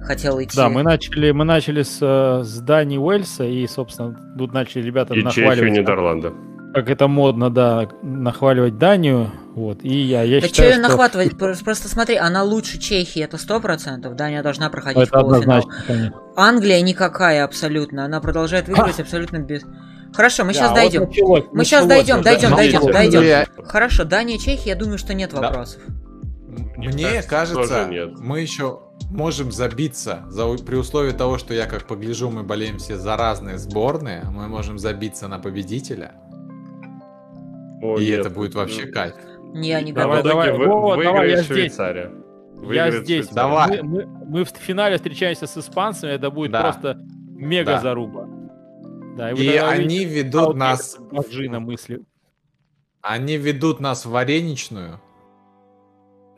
хотел 0.00 0.42
идти. 0.42 0.56
Да, 0.56 0.68
мы 0.68 0.82
начали, 0.82 1.30
мы 1.32 1.44
начали 1.44 1.82
с, 1.82 1.98
э, 2.00 2.42
с 2.44 2.60
Дании 2.60 2.98
Уэльса, 2.98 3.44
и, 3.44 3.66
собственно, 3.66 4.16
тут 4.38 4.52
начали 4.52 4.82
ребята 4.82 5.14
И 5.14 5.22
Чехию, 5.24 5.46
нахваливать, 5.48 5.78
Нидерланды. 5.78 6.32
как 6.74 6.88
это 6.90 7.08
модно, 7.08 7.50
да, 7.50 7.88
нахваливать 8.02 8.78
Данию. 8.78 9.30
Вот, 9.54 9.78
и 9.82 9.92
я, 9.92 10.22
я 10.22 10.40
Да 10.40 10.46
что 10.46 10.54
считаю, 10.54 10.70
ее 10.70 10.78
что 10.78 10.88
нахватывать? 10.88 11.36
Просто, 11.36 11.88
смотри, 11.88 12.16
она 12.16 12.44
лучше 12.44 12.78
Чехии, 12.78 13.20
это 13.22 13.36
сто 13.38 13.60
процентов. 13.60 14.14
Дания 14.14 14.42
должна 14.42 14.70
проходить 14.70 14.98
в 14.98 15.02
это 15.02 15.18
полуфинал. 15.20 15.58
однозначно, 15.58 15.84
конечно. 15.86 16.20
Англия 16.36 16.80
никакая 16.80 17.44
абсолютно. 17.44 18.04
Она 18.04 18.20
продолжает 18.20 18.68
выигрывать 18.68 19.00
абсолютно 19.00 19.38
без. 19.38 19.62
Хорошо, 20.14 20.44
мы 20.44 20.52
сейчас 20.54 20.70
Да, 20.70 20.76
дойдем. 20.76 21.00
вот 21.00 21.08
началось, 21.10 21.44
Мы 21.52 21.64
сейчас 21.64 21.84
началось 21.84 22.06
дойдем, 22.06 22.14
уже. 22.16 22.24
дойдем, 22.24 22.50
дойдем, 22.56 22.80
вот 22.80 22.92
дойдем. 22.92 23.18
Англия- 23.20 23.46
Хорошо, 23.66 24.04
Дания, 24.04 24.38
Чехия, 24.38 24.70
я 24.70 24.76
думаю, 24.76 24.96
что 24.98 25.12
нет 25.12 25.30
Да. 25.34 25.40
вопросов. 25.40 25.82
Мне 26.76 26.88
Мне 26.88 27.02
кажется, 27.04 27.28
кажется, 27.28 27.54
тоже 27.68 27.86
нет. 27.90 28.18
мы 28.20 28.40
еще 28.40 28.80
можем 29.10 29.50
забиться 29.52 30.24
за, 30.28 30.46
при 30.58 30.76
условии 30.76 31.12
того, 31.12 31.38
что 31.38 31.54
я 31.54 31.66
как 31.66 31.86
погляжу, 31.86 32.30
мы 32.30 32.42
болеем 32.42 32.78
все 32.78 32.96
за 32.96 33.16
разные 33.16 33.58
сборные, 33.58 34.24
мы 34.30 34.48
можем 34.48 34.78
забиться 34.78 35.28
на 35.28 35.38
победителя, 35.38 36.12
О, 37.82 37.98
и 37.98 38.06
нет. 38.06 38.20
это 38.20 38.30
будет 38.30 38.54
вообще 38.54 38.86
кайф. 38.86 39.14
Не, 39.54 39.72
они 39.72 39.92
Давай, 39.92 40.22
давай, 40.22 40.52
вы- 40.56 40.66
Вова, 40.66 41.02
давай, 41.02 41.30
я 41.30 41.36
здесь. 41.36 41.46
Швейцария. 41.46 42.10
Я 42.10 42.60
Выиграет 42.66 43.04
здесь. 43.04 43.24
Швейцария. 43.26 43.34
Давай. 43.34 43.82
Мы, 43.82 44.04
мы- 44.06 44.24
мы 44.26 44.44
в 44.44 44.48
финале 44.50 44.96
встречаемся 44.96 45.46
с 45.46 45.56
испанцами, 45.56 46.10
это 46.10 46.30
будет 46.30 46.50
Да. 46.52 46.62
просто 46.62 46.98
мега 47.30 47.72
Да. 47.72 47.80
заруба. 47.80 48.28
Да, 49.16 49.30
вы 49.34 49.42
И 49.42 49.46
тогда 49.46 49.70
они 49.70 50.04
ведут 50.04 50.54
нас, 50.56 50.98
мозжи 51.10 51.48
на 51.48 51.60
мысли. 51.60 52.02
они 53.00 53.36
ведут 53.36 53.80
нас 53.80 54.04
в 54.04 54.10
вареничную, 54.10 55.00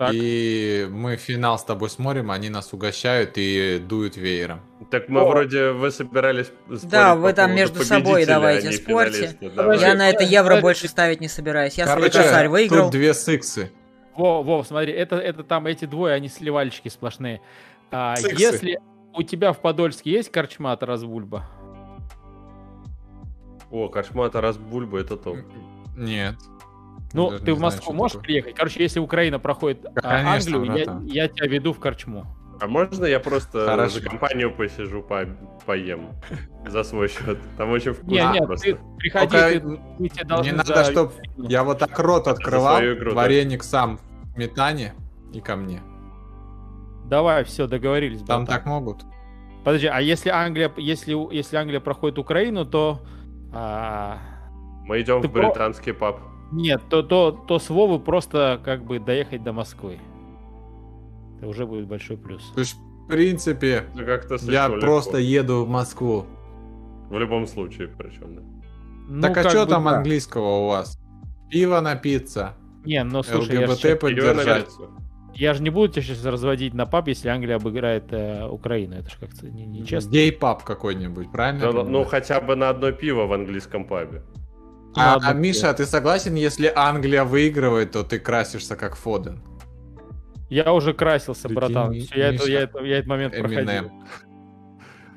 Так. 0.00 0.12
и 0.14 0.88
мы 0.90 1.16
финал 1.16 1.58
с 1.58 1.62
тобой 1.62 1.90
смотрим, 1.90 2.30
они 2.30 2.48
нас 2.48 2.72
угощают 2.72 3.32
и 3.36 3.78
дуют 3.78 4.16
веером. 4.16 4.62
Так 4.90 5.10
мы 5.10 5.20
О. 5.20 5.26
вроде 5.28 5.72
вы 5.72 5.90
собирались 5.90 6.46
спорить 6.46 6.88
Да, 6.88 7.14
по 7.14 7.20
вы 7.20 7.32
там 7.34 7.50
поводу 7.50 7.60
между 7.60 7.84
собой 7.84 8.24
давайте 8.24 8.70
а 8.70 8.72
спорьте. 8.72 9.36
Давай. 9.54 9.78
Я 9.78 9.94
на 9.94 10.08
это 10.08 10.24
евро 10.24 10.52
подожди. 10.52 10.62
больше 10.62 10.88
ставить 10.88 11.20
не 11.20 11.28
собираюсь. 11.28 11.74
Я 11.74 11.84
свой 11.84 11.96
Короче, 11.96 12.16
косарь 12.16 12.48
выиграл. 12.48 12.84
тут 12.84 12.92
две 12.92 13.12
сыксы. 13.12 13.70
Во, 14.16 14.42
Вов, 14.42 14.66
смотри, 14.66 14.94
это, 14.94 15.16
это 15.16 15.44
там 15.44 15.66
эти 15.66 15.84
двое, 15.84 16.14
они 16.14 16.28
сливальщики 16.28 16.88
сплошные. 16.88 17.42
А, 17.90 18.14
если 18.18 18.80
у 19.12 19.22
тебя 19.22 19.52
в 19.52 19.58
Подольске 19.60 20.12
есть 20.12 20.32
корчма 20.32 20.72
от 20.72 20.82
Разбульба? 20.82 21.44
О, 23.70 23.90
Кошмата 23.90 24.40
раз 24.40 24.56
бульба, 24.56 25.00
это 25.00 25.18
топ. 25.18 25.36
Нет. 25.94 26.36
Ну, 27.12 27.30
Даже 27.30 27.44
ты 27.44 27.52
в 27.54 27.56
знаю, 27.58 27.72
Москву 27.72 27.82
что 27.82 27.92
можешь 27.92 28.12
такое. 28.12 28.24
приехать? 28.24 28.54
Короче, 28.54 28.82
если 28.82 29.00
Украина 29.00 29.38
проходит 29.38 29.84
а, 29.84 30.00
Конечно, 30.00 30.56
Англию, 30.58 30.64
я, 30.64 30.84
братан. 30.84 31.06
я 31.06 31.28
тебя 31.28 31.46
веду 31.48 31.72
в 31.72 31.80
Корчму. 31.80 32.26
А 32.60 32.66
можно 32.68 33.06
я 33.06 33.18
просто 33.20 33.64
Хорошо. 33.64 34.00
за 34.00 34.08
компанию 34.08 34.54
посижу, 34.54 35.02
по- 35.02 35.26
поем 35.66 36.10
за 36.68 36.84
свой 36.84 37.08
счет? 37.08 37.38
Там 37.56 37.70
очень 37.70 37.92
вкусно 37.94 38.10
Не, 38.12 38.32
нет, 38.34 38.46
просто. 38.46 38.66
ты 38.72 38.78
приходи, 38.98 39.26
Только 39.26 39.50
ты, 39.98 40.08
тебе 40.08 40.24
должны 40.24 40.50
Не 40.52 40.56
за- 40.58 40.74
надо, 40.74 40.84
чтоб 40.84 41.12
я 41.38 41.64
вот 41.64 41.78
так 41.78 41.98
рот 41.98 42.28
открывал, 42.28 42.80
игру, 42.82 43.10
да. 43.10 43.16
вареник 43.16 43.62
сам 43.64 43.98
в 44.34 44.38
метане 44.38 44.92
и 45.32 45.40
ко 45.40 45.56
мне. 45.56 45.80
Давай, 47.06 47.42
все, 47.44 47.66
договорились. 47.66 48.18
Там 48.20 48.44
братан. 48.44 48.46
так 48.46 48.66
могут. 48.66 49.04
Подожди, 49.64 49.86
а 49.88 50.00
если 50.00 50.28
Англия, 50.30 50.70
если, 50.76 51.12
если 51.34 51.56
Англия 51.56 51.80
проходит 51.80 52.18
Украину, 52.18 52.64
то... 52.64 53.00
а, 53.52 54.18
Мы 54.84 55.00
идем 55.00 55.20
Ты 55.22 55.28
в 55.28 55.32
про- 55.32 55.46
британский 55.48 55.92
паб. 55.92 56.20
Нет, 56.52 56.82
то, 56.88 57.02
то, 57.02 57.30
то 57.32 57.58
с 57.58 57.70
Вовы 57.70 57.98
просто 57.98 58.60
как 58.64 58.84
бы 58.84 58.98
доехать 58.98 59.42
до 59.42 59.52
Москвы. 59.52 59.98
Это 61.38 61.48
уже 61.48 61.66
будет 61.66 61.86
большой 61.86 62.16
плюс. 62.16 62.42
То 62.54 62.60
есть, 62.60 62.74
в 62.74 63.08
принципе, 63.08 63.84
как-то 63.96 64.36
я 64.42 64.68
легко. 64.68 64.80
просто 64.80 65.18
еду 65.18 65.64
в 65.64 65.68
Москву. 65.68 66.26
В 67.08 67.18
любом 67.18 67.46
случае, 67.46 67.88
причем, 67.88 68.36
да. 68.36 68.42
Ну, 69.08 69.22
так 69.22 69.38
а 69.38 69.48
что 69.50 69.64
бы 69.64 69.70
там 69.70 69.84
да. 69.84 69.96
английского 69.96 70.64
у 70.64 70.68
вас? 70.68 71.00
Пиво 71.50 71.80
напиться, 71.80 72.54
Не, 72.84 73.02
ну 73.02 73.22
слушай, 73.24 73.56
я, 73.58 73.66
ЛГБТ 73.68 73.84
Её 73.84 73.96
поддержать. 73.96 74.68
я 75.34 75.54
же 75.54 75.62
не 75.62 75.70
буду 75.70 75.92
тебя 75.92 76.02
сейчас 76.02 76.24
разводить 76.24 76.74
на 76.74 76.86
пап, 76.86 77.08
если 77.08 77.28
Англия 77.28 77.56
обыграет 77.56 78.12
э, 78.12 78.46
Украину. 78.46 78.94
Это 78.94 79.10
же 79.10 79.16
как-то 79.18 79.48
не- 79.50 79.66
нечестно. 79.66 80.10
Гей-паб 80.10 80.62
какой-нибудь, 80.62 81.32
правильно? 81.32 81.64
я 81.64 81.72
Ну, 81.82 82.04
хотя 82.04 82.40
бы 82.40 82.54
на 82.54 82.68
одно 82.68 82.92
пиво 82.92 83.26
в 83.26 83.32
английском 83.32 83.84
пабе. 83.84 84.22
А, 84.96 85.18
а, 85.22 85.32
Миша, 85.34 85.72
ты 85.74 85.86
согласен, 85.86 86.34
если 86.34 86.72
Англия 86.74 87.24
выигрывает, 87.24 87.92
то 87.92 88.02
ты 88.02 88.18
красишься 88.18 88.76
как 88.76 88.96
Фоден? 88.96 89.40
Я 90.48 90.72
уже 90.72 90.92
красился, 90.94 91.48
Прикинь, 91.48 91.54
братан. 91.54 91.92
Ми- 91.92 92.00
Всё, 92.00 92.18
я, 92.18 92.24
это, 92.28 92.32
Миша, 92.32 92.50
я, 92.52 92.60
это- 92.62 92.84
я 92.84 92.96
этот 92.98 93.08
момент 93.08 93.36
проходил. 93.38 93.60
Эминем. 93.62 94.04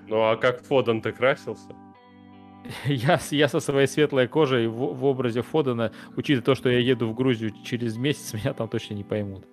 Ну 0.08 0.22
а 0.22 0.36
как 0.38 0.62
Фоден 0.64 1.02
ты 1.02 1.12
красился? 1.12 1.70
Я, 2.86 3.20
я 3.32 3.48
со 3.50 3.60
своей 3.60 3.88
светлой 3.88 4.28
кожей 4.30 4.68
в, 4.68 4.74
в 4.94 5.04
образе 5.04 5.42
Фодена, 5.42 5.92
учитывая 6.16 6.46
то, 6.46 6.56
что 6.56 6.70
я 6.70 6.80
еду 6.80 7.10
в 7.10 7.14
Грузию 7.14 7.52
через 7.66 7.98
месяц, 7.98 8.34
меня 8.42 8.54
там 8.54 8.70
точно 8.70 8.94
не 8.94 9.04
поймут. 9.04 9.46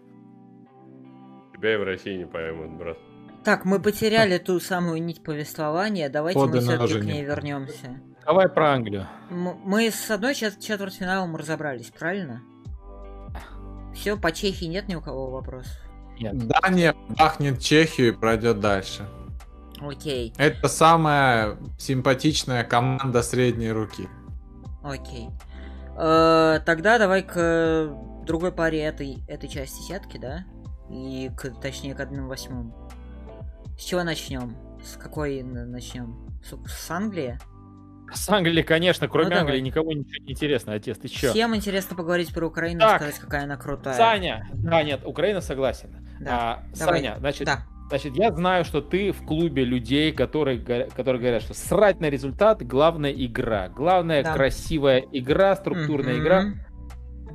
Тебя 1.57 1.75
и 1.75 1.77
в 1.77 1.83
России 1.83 2.17
не 2.17 2.27
поймут, 2.27 2.79
брат. 2.79 2.99
Так, 3.43 3.65
мы 3.65 3.81
потеряли 3.81 4.39
ту 4.39 4.61
самую 4.61 5.03
нить 5.03 5.23
повествования. 5.25 6.09
Давайте 6.09 6.39
мы 6.39 6.47
Фодена 6.47 6.61
все-таки 6.63 6.85
уже 6.85 7.01
к 7.01 7.05
ней 7.05 7.19
нет. 7.21 7.27
вернемся. 7.27 8.01
Давай 8.25 8.49
про 8.49 8.73
Англию. 8.75 9.07
Мы 9.31 9.91
с 9.91 10.11
одной 10.11 10.35
чет- 10.35 10.61
четвертьфиналом 10.61 11.35
разобрались, 11.37 11.91
правильно? 11.91 12.43
Все, 13.95 14.17
по 14.17 14.31
Чехии 14.33 14.67
нет 14.67 14.89
ни 14.89 14.95
у 14.95 15.01
кого 15.01 15.31
вопросов. 15.31 15.73
Нет. 16.21 16.37
Дания 16.49 16.95
бахнет 17.19 17.61
Чехию 17.61 18.09
и 18.09 18.13
пройдет 18.13 18.61
дальше. 18.61 19.09
Окей, 19.81 20.35
Это 20.37 20.69
самая 20.69 21.57
симпатичная 21.79 22.65
команда 22.65 23.23
средней 23.23 23.73
руки. 23.73 24.09
окей. 24.83 25.29
Э, 25.97 26.61
тогда 26.67 26.99
давай 26.99 27.23
к 27.23 27.91
другой 28.27 28.53
паре 28.53 28.83
этой, 28.83 29.25
этой 29.27 29.49
части 29.49 29.81
сетки, 29.83 30.19
да? 30.19 30.45
И 30.91 31.31
к, 31.37 31.49
точнее 31.61 31.95
к 31.95 32.01
одному 32.01 32.29
восьмому. 32.29 32.75
С 33.79 33.83
чего 33.85 34.03
начнем? 34.03 34.55
С 34.85 34.97
какой 34.97 35.43
начнем? 35.43 36.29
С, 36.45 36.55
с 36.71 36.91
Англии? 36.91 37.39
С 38.13 38.29
Англией, 38.29 38.63
конечно, 38.65 39.09
кроме 39.09 39.25
Ну, 39.27 39.31
давай. 39.31 39.45
Англии 39.45 39.61
никого 39.61 39.93
ничего 39.93 40.25
не 40.25 40.33
интересно. 40.33 40.73
Отец, 40.75 40.99
ты 40.99 41.09
чё? 41.09 41.31
Всем 41.31 41.55
интересно 41.55 41.97
поговорить 41.97 42.33
про 42.35 42.47
Украину, 42.47 42.81
Так. 42.81 42.97
сказать, 43.03 43.19
какая 43.19 43.45
она 43.45 43.57
крутая. 43.57 43.95
Саня! 43.97 44.47
Да, 44.53 44.83
нет, 44.83 45.03
Украина 45.05 45.41
согласен. 45.41 45.91
Да, 46.21 46.31
А, 46.31 46.63
давай. 46.79 47.01
Саня, 47.01 47.17
значит, 47.19 47.47
Да. 47.47 47.61
значит, 47.89 48.15
я 48.17 48.33
знаю, 48.33 48.65
что 48.65 48.81
ты 48.81 49.13
в 49.13 49.25
клубе 49.25 49.65
людей, 49.65 50.13
которые, 50.13 50.59
которые 50.59 51.21
говорят, 51.21 51.43
что 51.43 51.55
срать 51.55 52.01
на 52.01 52.11
результат, 52.11 52.63
главная 52.63 53.13
игра. 53.13 53.69
Главная 53.69 54.23
Да. 54.23 54.35
красивая 54.35 55.05
игра, 55.13 55.55
структурная 55.57 56.15
Мгм. 56.15 56.23
игра. 56.23 56.45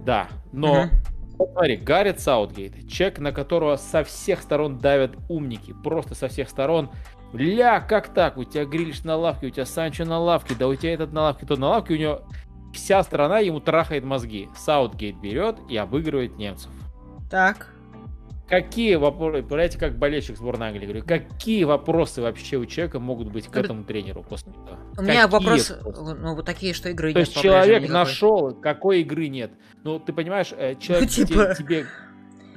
Да, 0.05 0.27
но. 0.51 0.89
Вот 1.37 1.49
смотри, 1.51 1.75
Гаррет 1.75 2.21
Саутгейт, 2.21 2.87
человек, 2.89 3.19
на 3.19 3.33
которого 3.33 3.75
со 3.75 4.05
всех 4.05 4.41
сторон 4.41 4.77
давят 4.77 5.17
умники, 5.27 5.73
просто 5.83 6.15
со 6.15 6.29
всех 6.29 6.47
сторон. 6.49 6.91
Ля, 7.37 7.79
как 7.81 8.13
так? 8.13 8.37
У 8.37 8.43
тебя 8.43 8.65
Грилиш 8.65 9.03
на 9.03 9.15
лавке, 9.15 9.47
у 9.47 9.49
тебя 9.49 9.65
Санчо 9.65 10.05
на 10.05 10.19
лавке, 10.19 10.55
да 10.57 10.67
у 10.67 10.75
тебя 10.75 10.93
этот 10.93 11.13
на 11.13 11.23
лавке, 11.23 11.45
тот 11.45 11.59
на 11.59 11.69
лавке, 11.69 11.93
у 11.93 11.97
него 11.97 12.21
вся 12.73 13.01
страна 13.03 13.39
ему 13.39 13.59
трахает 13.59 14.03
мозги. 14.03 14.49
Саутгейт 14.57 15.15
берет 15.17 15.57
и 15.69 15.77
обыгрывает 15.77 16.37
немцев. 16.37 16.71
Так. 17.29 17.71
Какие 18.47 18.93
вопросы, 18.95 19.41
понимаете, 19.41 19.79
как 19.79 19.97
болельщик 19.97 20.37
сборной 20.37 20.67
Англии, 20.67 20.85
говорю, 20.85 21.03
какие 21.03 21.63
вопросы 21.63 22.21
вообще 22.21 22.57
у 22.57 22.65
человека 22.67 22.99
могут 22.99 23.31
быть 23.31 23.47
к 23.47 23.55
Ну, 23.55 23.61
этому 23.61 23.83
тренеру 23.83 24.21
после 24.21 24.51
этого? 24.51 24.77
У 24.97 25.01
меня 25.01 25.23
Какие 25.27 25.31
вопрос, 25.31 25.69
вопросы? 25.71 26.15
ну, 26.21 26.35
вот 26.35 26.45
такие, 26.45 26.75
что 26.75 26.89
игры 26.89 27.11
То 27.13 27.19
нет 27.19 27.27
есть 27.27 27.33
по-прежнему 27.35 27.63
человек 27.63 27.81
никакой. 27.83 27.99
нашел, 27.99 28.51
какой 28.61 29.01
игры 29.01 29.27
нет. 29.29 29.51
Ну, 29.83 29.97
ты 29.99 30.13
понимаешь, 30.13 30.53
э, 30.55 30.75
человек 30.75 31.09
типа- 31.09 31.27
тебе, 31.27 31.55
тебе- 31.55 31.85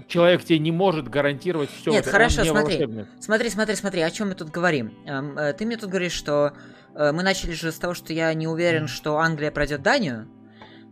человек 0.09 0.42
тебе 0.42 0.59
не 0.59 0.73
может 0.73 1.09
гарантировать 1.09 1.71
все. 1.71 1.90
Нет, 1.92 2.07
хорошо, 2.07 2.44
смотри. 2.44 3.07
Смотри, 3.21 3.51
смотри, 3.51 3.75
смотри, 3.77 4.01
о 4.01 4.11
чем 4.11 4.31
мы 4.31 4.35
тут 4.35 4.51
говорим. 4.51 4.92
Эм, 5.07 5.38
э, 5.38 5.53
Ты 5.53 5.66
мне 5.66 5.77
тут 5.77 5.90
говоришь, 5.90 6.12
что 6.12 6.55
э, 6.94 7.12
мы 7.12 7.23
начали 7.23 7.53
же 7.53 7.71
с 7.71 7.79
того, 7.79 7.94
что 7.94 8.12
я 8.12 8.33
не 8.35 8.49
уверен, 8.49 8.88
что 8.88 9.18
Англия 9.18 9.51
пройдет 9.51 9.83
Данию. 9.83 10.27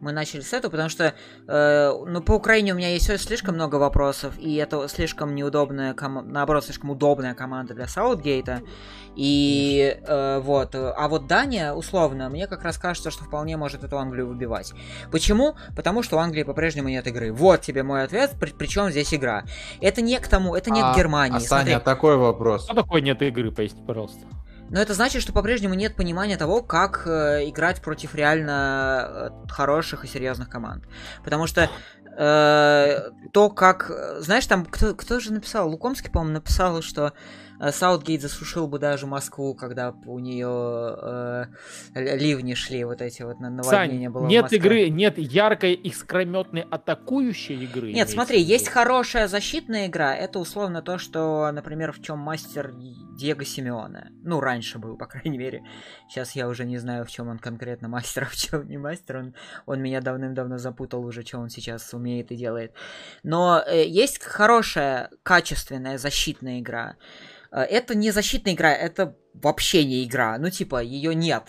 Мы 0.01 0.13
начали 0.13 0.41
с 0.41 0.53
этого, 0.53 0.71
потому 0.71 0.89
что, 0.89 1.15
э, 1.49 1.93
ну, 2.07 2.21
по 2.21 2.33
Украине 2.33 2.73
у 2.73 2.77
меня 2.77 2.91
есть 2.91 3.07
слишком 3.21 3.55
много 3.55 3.77
вопросов, 3.77 4.35
и 4.39 4.55
это 4.57 4.87
слишком 4.89 5.35
неудобная, 5.35 5.95
кома- 5.95 6.23
наоборот, 6.23 6.65
слишком 6.65 6.91
удобная 6.91 7.35
команда 7.35 7.75
для 7.75 7.89
Саутгейта. 7.89 8.63
И 9.17 9.99
э, 10.07 10.41
вот, 10.41 10.75
а 10.75 11.09
вот 11.09 11.27
Дания, 11.27 11.73
условно, 11.73 12.29
мне 12.29 12.47
как 12.47 12.63
раз 12.63 12.77
кажется, 12.77 13.11
что 13.11 13.25
вполне 13.25 13.57
может 13.57 13.83
эту 13.83 13.97
Англию 13.97 14.29
выбивать. 14.29 14.75
Почему? 15.11 15.57
Потому 15.75 16.03
что 16.03 16.17
у 16.17 16.19
Англии 16.19 16.43
по-прежнему 16.43 16.89
нет 16.89 17.07
игры. 17.07 17.33
Вот 17.33 17.63
тебе 17.63 17.83
мой 17.83 18.03
ответ, 18.03 18.33
при, 18.39 18.51
причем 18.51 18.91
здесь 18.91 19.15
игра. 19.15 19.45
Это 19.81 20.03
не 20.03 20.21
к 20.21 20.29
тому, 20.29 20.55
это 20.55 20.71
не 20.71 20.83
а, 20.83 20.93
к 20.93 20.97
Германии. 20.97 21.39
А, 21.39 21.41
Смотри. 21.41 21.73
Саня, 21.73 21.81
такой 21.81 22.17
вопрос. 22.19 22.65
Что 22.65 22.75
такое 22.75 23.01
нет 23.01 23.23
игры, 23.23 23.51
поясни, 23.51 23.83
пожалуйста. 23.87 24.27
Но 24.71 24.81
это 24.81 24.95
значит, 24.95 25.23
что 25.23 25.33
по-прежнему 25.33 25.75
нет 25.75 25.97
понимания 25.97 26.37
того, 26.37 26.63
как 26.63 27.07
э, 27.07 27.49
играть 27.49 27.81
против 27.81 28.15
реально 28.15 29.33
э, 29.47 29.49
хороших 29.49 30.05
и 30.05 30.09
серьезных 30.09 30.49
команд. 30.49 30.85
Потому 31.25 31.47
что 31.47 31.71
э, 32.17 33.11
то, 33.33 33.51
как... 33.51 33.91
э, 33.91 34.21
Знаешь, 34.21 34.47
там 34.47 34.65
кто, 34.67 34.95
кто 34.95 35.21
же 35.21 35.33
написал? 35.33 35.71
Лукомский, 35.71 36.11
по-моему, 36.11 36.35
написал, 36.35 36.83
что 36.83 37.07
э, 37.07 37.13
Саутгейт 37.59 38.23
засушил 38.23 38.67
бы 38.67 38.79
даже 38.79 39.07
Москву, 39.07 39.55
когда 39.55 39.95
у 40.05 40.19
нее 40.19 40.97
э, 41.01 41.45
ливни 41.95 42.55
шли, 42.55 42.85
вот 42.85 43.01
эти 43.01 43.23
вот 43.23 43.41
на- 43.41 43.51
наводнения 43.51 44.07
Сань, 44.07 44.13
было 44.13 44.27
нет 44.27 44.53
игры, 44.53 44.89
нет 44.89 45.19
яркой 45.19 45.75
искрометной 45.75 46.63
атакующей 46.63 47.63
игры. 47.65 47.93
Нет, 47.93 48.11
смотри, 48.11 48.39
виду. 48.39 48.51
есть 48.51 48.69
хорошая 48.69 49.29
защитная 49.29 49.87
игра. 49.87 50.15
Это 50.15 50.39
условно 50.39 50.83
то, 50.83 50.99
что, 50.99 51.51
например, 51.53 51.93
в 51.93 52.03
чем 52.03 52.19
мастер 52.19 52.73
Диего 53.17 53.45
Симеоне. 53.45 54.11
Ну, 54.23 54.41
раньше 54.41 54.79
был, 54.79 54.97
по 54.97 55.07
крайней 55.07 55.39
мере. 55.39 55.63
Сейчас 56.09 56.33
я 56.33 56.49
уже 56.49 56.65
не 56.65 56.79
знаю, 56.79 57.05
в 57.05 57.11
чем 57.11 57.29
он 57.29 57.39
конкретно 57.39 57.89
мастер, 57.89 58.25
а 58.27 58.27
в 58.27 58.37
чем 58.37 58.69
не 58.69 58.79
мастер. 58.79 59.17
Он, 59.17 59.35
он 59.67 59.83
меня 59.83 60.01
давным-давно 60.01 60.59
запутал 60.59 61.05
уже, 61.05 61.23
что 61.23 61.39
он 61.39 61.49
сейчас 61.49 61.93
умеет 61.95 62.31
и 62.31 62.37
делает. 62.37 62.73
Но 63.23 63.63
э, 63.67 63.87
есть 63.87 64.23
хорошая, 64.23 65.11
качественная 65.23 65.99
защитная 65.99 66.61
игра. 66.61 66.97
Э, 67.51 67.61
это 67.63 67.95
не 67.95 68.11
защитная 68.11 68.55
игра, 68.55 68.73
это 68.73 69.17
вообще 69.35 69.85
не 69.85 70.05
игра. 70.05 70.39
Ну, 70.39 70.51
типа, 70.51 70.83
ее 70.83 71.15
нет 71.15 71.45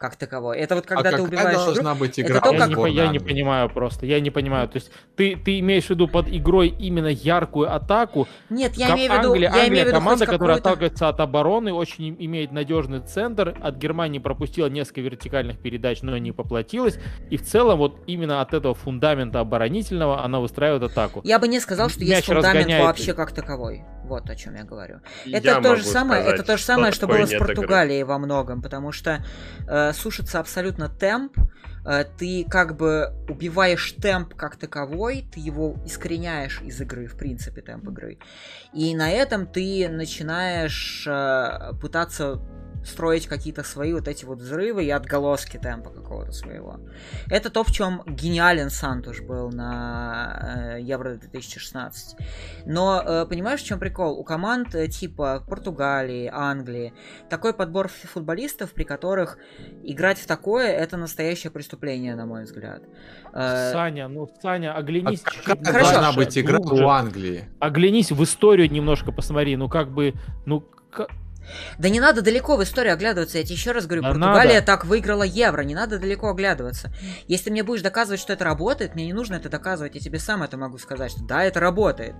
как 0.00 0.16
таковой. 0.16 0.56
Это 0.56 0.76
вот 0.76 0.86
когда 0.86 1.10
а 1.10 1.12
ты 1.12 1.22
убиваешь 1.22 1.56
игру- 1.56 1.64
должна 1.66 1.94
быть 1.94 2.18
это 2.18 2.32
игра 2.32 2.40
то, 2.40 2.50
у 2.50 2.54
я, 2.54 2.58
как- 2.60 2.78
не, 2.78 2.94
я 2.94 3.08
не 3.08 3.18
понимаю 3.18 3.68
просто, 3.68 4.06
я 4.06 4.18
не 4.18 4.30
понимаю. 4.30 4.66
То 4.66 4.76
есть 4.76 4.90
ты, 5.14 5.36
ты 5.36 5.60
имеешь 5.60 5.84
в 5.84 5.90
виду 5.90 6.08
под 6.08 6.26
игрой 6.28 6.68
именно 6.68 7.08
яркую 7.08 7.72
атаку? 7.72 8.26
Нет, 8.48 8.72
я 8.76 8.88
Ком- 8.88 8.96
имею 8.96 9.12
в 9.12 9.18
виду... 9.18 9.28
Англия, 9.32 9.50
я 9.50 9.50
имею 9.50 9.64
Англия 9.66 9.84
в 9.84 9.86
виду 9.88 9.96
команда, 9.98 10.26
которая 10.26 10.56
отталкивается 10.56 11.08
от 11.08 11.20
обороны, 11.20 11.74
очень 11.74 12.04
им- 12.06 12.16
имеет 12.18 12.50
надежный 12.50 13.00
центр. 13.00 13.54
От 13.60 13.76
Германии 13.76 14.20
пропустила 14.20 14.68
несколько 14.68 15.02
вертикальных 15.02 15.58
передач, 15.58 16.00
но 16.00 16.16
не 16.16 16.32
поплатилась. 16.32 16.98
И 17.28 17.36
в 17.36 17.42
целом 17.42 17.76
вот 17.76 17.98
именно 18.06 18.40
от 18.40 18.54
этого 18.54 18.74
фундамента 18.74 19.40
оборонительного 19.40 20.24
она 20.24 20.40
выстраивает 20.40 20.82
атаку. 20.82 21.20
Я 21.24 21.38
бы 21.38 21.46
не 21.46 21.60
сказал, 21.60 21.90
что 21.90 22.00
есть 22.00 22.10
Мяч 22.10 22.24
фундамент 22.24 22.56
разгоняет. 22.56 22.84
вообще 22.86 23.12
как 23.12 23.32
таковой. 23.32 23.84
Вот 24.10 24.28
о 24.28 24.34
чем 24.34 24.56
я 24.56 24.64
говорю. 24.64 25.00
Это 25.24 25.48
я 25.48 25.60
то 25.60 25.76
же 25.76 25.84
самое, 25.84 26.22
сказать, 26.22 26.40
это 26.40 26.46
то 26.46 26.56
же 26.56 26.64
самое, 26.64 26.92
что, 26.92 27.02
такое 27.02 27.18
было 27.18 27.26
с 27.26 27.30
нет 27.30 27.40
игры. 27.40 27.54
Португалией 27.54 28.02
во 28.02 28.18
многом, 28.18 28.60
потому 28.60 28.90
что 28.90 29.24
э, 29.68 29.92
сушится 29.92 30.40
абсолютно 30.40 30.88
темп. 30.88 31.36
э, 31.86 32.04
ты 32.18 32.44
как 32.50 32.76
бы 32.76 33.14
убиваешь 33.28 33.92
темп 33.92 34.34
как 34.34 34.56
таковой, 34.56 35.24
ты 35.32 35.38
его 35.38 35.76
искореняешь 35.86 36.60
из 36.62 36.80
игры, 36.80 37.06
в 37.06 37.16
принципе, 37.16 37.60
темп 37.60 37.90
игры. 37.90 38.18
И 38.72 38.96
на 38.96 39.10
этом 39.10 39.46
ты 39.46 39.88
начинаешь 39.88 41.06
э, 41.06 41.72
пытаться 41.80 42.40
строить 42.84 43.26
какие-то 43.26 43.62
свои 43.62 43.92
вот 43.92 44.08
эти 44.08 44.24
вот 44.24 44.38
взрывы 44.38 44.84
и 44.84 44.90
отголоски 44.90 45.58
темпа 45.58 45.90
какого-то 45.90 46.32
своего. 46.32 46.80
Это 47.28 47.50
то, 47.50 47.64
в 47.64 47.70
чем 47.70 48.02
гениален 48.06 48.70
Сантуш 48.70 49.20
был 49.20 49.50
на 49.50 50.76
э, 50.76 50.80
Евро 50.80 51.14
2016. 51.14 52.16
Но 52.66 53.02
э, 53.04 53.26
понимаешь, 53.26 53.60
в 53.60 53.66
чем 53.66 53.78
прикол? 53.78 54.18
У 54.18 54.24
команд 54.24 54.74
э, 54.74 54.88
типа 54.88 55.44
Португалии, 55.48 56.30
Англии 56.32 56.92
такой 57.28 57.52
подбор 57.52 57.88
футболистов, 57.88 58.72
при 58.72 58.84
которых 58.84 59.38
играть 59.82 60.18
в 60.18 60.26
такое 60.26 60.68
это 60.68 60.96
настоящее 60.96 61.50
преступление, 61.50 62.14
на 62.14 62.26
мой 62.26 62.44
взгляд. 62.44 62.82
Э, 63.32 63.72
Саня, 63.72 64.08
ну 64.08 64.28
Саня, 64.40 64.74
оглянись. 64.74 65.22
А 65.24 65.54
как 65.54 65.62
должна 65.62 66.12
быть 66.12 66.36
игра 66.38 66.58
у 66.58 66.88
Англии? 66.88 67.44
Оглянись 67.58 68.10
в 68.10 68.22
историю 68.24 68.70
немножко, 68.70 69.12
посмотри, 69.12 69.56
ну 69.56 69.68
как 69.68 69.90
бы, 69.90 70.14
ну 70.46 70.64
да 71.78 71.88
не 71.88 72.00
надо 72.00 72.22
далеко 72.22 72.56
в 72.56 72.62
историю 72.62 72.94
оглядываться, 72.94 73.38
я 73.38 73.44
тебе 73.44 73.54
еще 73.54 73.72
раз 73.72 73.86
говорю, 73.86 74.02
да 74.02 74.08
Португалия 74.08 74.54
надо. 74.54 74.66
так 74.66 74.84
выиграла 74.84 75.22
евро, 75.22 75.62
не 75.62 75.74
надо 75.74 75.98
далеко 75.98 76.30
оглядываться. 76.30 76.92
Если 77.26 77.46
ты 77.46 77.50
мне 77.50 77.62
будешь 77.62 77.82
доказывать, 77.82 78.20
что 78.20 78.32
это 78.32 78.44
работает, 78.44 78.94
мне 78.94 79.06
не 79.06 79.12
нужно 79.12 79.34
это 79.34 79.48
доказывать, 79.48 79.94
я 79.94 80.00
тебе 80.00 80.18
сам 80.18 80.42
это 80.42 80.56
могу 80.56 80.78
сказать, 80.78 81.12
что 81.12 81.24
да, 81.24 81.44
это 81.44 81.60
работает. 81.60 82.14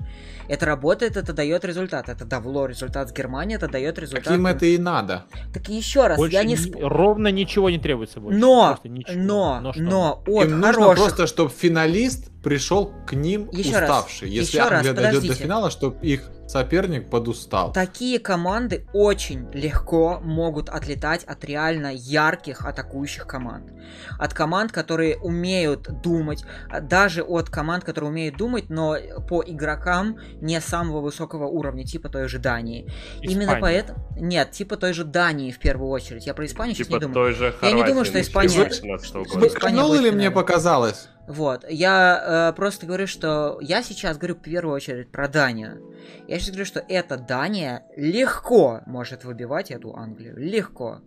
Это 0.49 0.67
работает, 0.67 1.17
это 1.17 1.33
дает 1.33 1.65
результат. 1.65 2.09
Это 2.09 2.25
давало 2.25 2.67
результат 2.67 3.11
с 3.11 3.13
Германией, 3.13 3.57
это 3.57 3.69
дает 3.69 3.99
результат. 3.99 4.25
Таким 4.25 4.47
это 4.47 4.67
и 4.67 4.79
надо. 4.79 5.25
Так 5.53 5.69
еще 5.69 6.07
раз, 6.07 6.17
больше 6.19 6.35
я 6.35 6.45
не... 6.45 6.55
Ни, 6.55 6.83
ровно 6.83 7.29
ничего 7.29 7.71
не 7.71 7.79
требуется 7.79 8.21
больше. 8.21 8.39
Но, 8.39 8.79
но, 8.85 9.63
но, 9.63 9.73
но, 9.77 10.23
от 10.27 10.49
Им 10.49 10.61
хороших... 10.61 10.81
нужно 10.81 10.95
просто, 10.95 11.27
чтобы 11.27 11.51
финалист 11.51 12.31
пришел 12.43 12.93
к 13.07 13.13
ним 13.13 13.49
еще 13.53 13.79
уставший. 13.79 14.29
Раз, 14.29 14.37
Если 14.37 14.59
Англия 14.59 14.95
раз, 14.95 15.03
дойдет 15.03 15.27
до 15.27 15.35
финала, 15.35 15.71
чтобы 15.71 16.05
их 16.05 16.31
соперник 16.51 17.09
подустал. 17.09 17.73
Такие 17.73 18.19
команды 18.19 18.85
очень 18.93 19.49
легко 19.53 20.21
могут 20.21 20.69
отлетать 20.69 21.25
от 21.25 21.45
реально 21.45 21.93
ярких 21.95 22.67
атакующих 22.67 23.27
команд. 23.27 23.71
От 24.19 24.35
команд, 24.35 24.73
которые 24.73 25.17
умеют 25.17 26.03
думать, 26.03 26.45
даже 26.83 27.23
от 27.23 27.51
команд, 27.51 27.85
которые 27.85 28.11
умеют 28.11 28.37
думать, 28.37 28.69
но 28.69 28.97
по 29.29 29.43
игрокам 29.47 30.19
не 30.41 30.61
самого 30.61 31.01
высокого 31.01 31.47
уровня, 31.47 31.85
типа 31.85 32.09
той 32.09 32.29
же 32.29 32.39
Дании. 32.39 32.87
Испания. 33.21 33.33
Именно 33.33 33.59
поэтому... 33.61 33.99
Нет, 34.19 34.51
типа 34.51 34.77
той 34.77 34.93
же 34.93 35.05
Дании 35.05 35.53
в 35.53 35.59
первую 35.59 35.91
очередь. 35.91 36.27
Я 36.27 36.35
про 36.35 36.47
Испанию 36.47 36.75
типа 36.75 36.87
сейчас 36.87 36.95
не 36.95 37.01
думаю. 37.01 37.15
Той 37.15 37.33
же 37.35 37.55
Я 37.63 37.73
не 37.73 37.85
думаю, 37.85 38.05
что 38.05 38.21
Испания... 38.21 38.69
Испания 38.69 40.01
ли 40.01 40.11
мне 40.11 40.31
показалось? 40.31 41.09
Вот, 41.31 41.65
я 41.71 42.51
э, 42.51 42.57
просто 42.57 42.87
говорю, 42.87 43.07
что 43.07 43.59
я 43.61 43.85
сейчас 43.85 44.19
говорю 44.19 44.35
в 44.35 44.43
первую 44.43 44.75
очередь 44.75 45.13
про 45.13 45.29
Данию. 45.29 45.81
Я 46.27 46.41
сейчас 46.41 46.49
говорю, 46.49 46.65
что 46.65 46.85
эта 46.89 47.17
Дания 47.17 47.85
легко 47.97 48.81
может 48.85 49.23
выбивать 49.23 49.71
эту 49.71 49.95
Англию. 49.95 50.35
Легко. 50.37 50.99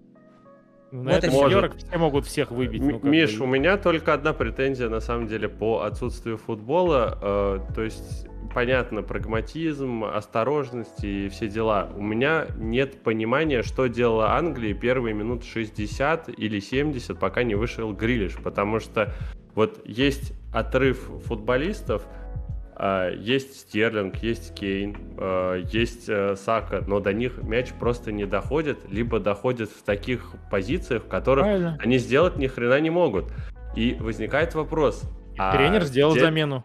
Ну, 0.94 1.04
на 1.04 1.12
вот 1.16 1.24
это 1.26 1.78
все 1.78 1.98
могут 1.98 2.26
всех 2.26 2.52
выбить. 2.52 2.82
Ну, 2.82 3.02
Миш, 3.04 3.38
бы. 3.38 3.44
у 3.44 3.48
меня 3.48 3.76
только 3.76 4.14
одна 4.14 4.32
претензия 4.32 4.88
на 4.88 5.02
самом 5.02 5.28
деле 5.28 5.50
по 5.50 5.82
отсутствию 5.82 6.38
футбола. 6.38 7.20
Э, 7.22 7.74
то 7.76 7.82
есть 7.82 8.26
понятно, 8.54 9.02
прагматизм, 9.02 10.06
осторожность 10.06 11.04
и 11.04 11.28
все 11.28 11.50
дела. 11.50 11.92
У 11.98 12.02
меня 12.02 12.48
нет 12.56 13.04
понимания, 13.04 13.62
что 13.62 13.88
делала 13.88 14.38
Англия 14.38 14.74
первые 14.74 15.14
минут 15.14 15.44
60 15.44 16.30
или 16.30 16.62
70, 16.62 17.20
пока 17.20 17.44
не 17.44 17.56
вышел 17.56 17.92
Грилиш, 17.92 18.38
потому 18.42 18.80
что 18.80 19.14
вот 19.56 19.82
есть 19.86 20.34
отрыв 20.54 21.10
футболистов, 21.26 22.04
а, 22.76 23.12
есть 23.12 23.62
Стерлинг, 23.62 24.18
есть 24.18 24.56
Кейн, 24.56 24.98
а, 25.18 25.56
есть 25.56 26.10
э, 26.10 26.36
Сака, 26.36 26.84
но 26.88 27.00
до 27.00 27.14
них 27.14 27.38
мяч 27.44 27.72
просто 27.74 28.12
не 28.12 28.26
доходит, 28.26 28.80
либо 28.90 29.20
доходит 29.20 29.70
в 29.70 29.84
таких 29.84 30.34
позициях, 30.50 31.04
в 31.04 31.08
которых 31.08 31.46
Правильно. 31.46 31.78
они 31.80 31.98
сделать 31.98 32.38
ни 32.38 32.48
хрена 32.48 32.80
не 32.80 32.90
могут. 32.90 33.32
И 33.76 33.96
возникает 34.00 34.56
вопрос. 34.56 35.04
А 35.38 35.56
тренер 35.56 35.84
сделал 35.84 36.14
где... 36.14 36.22
замену. 36.22 36.64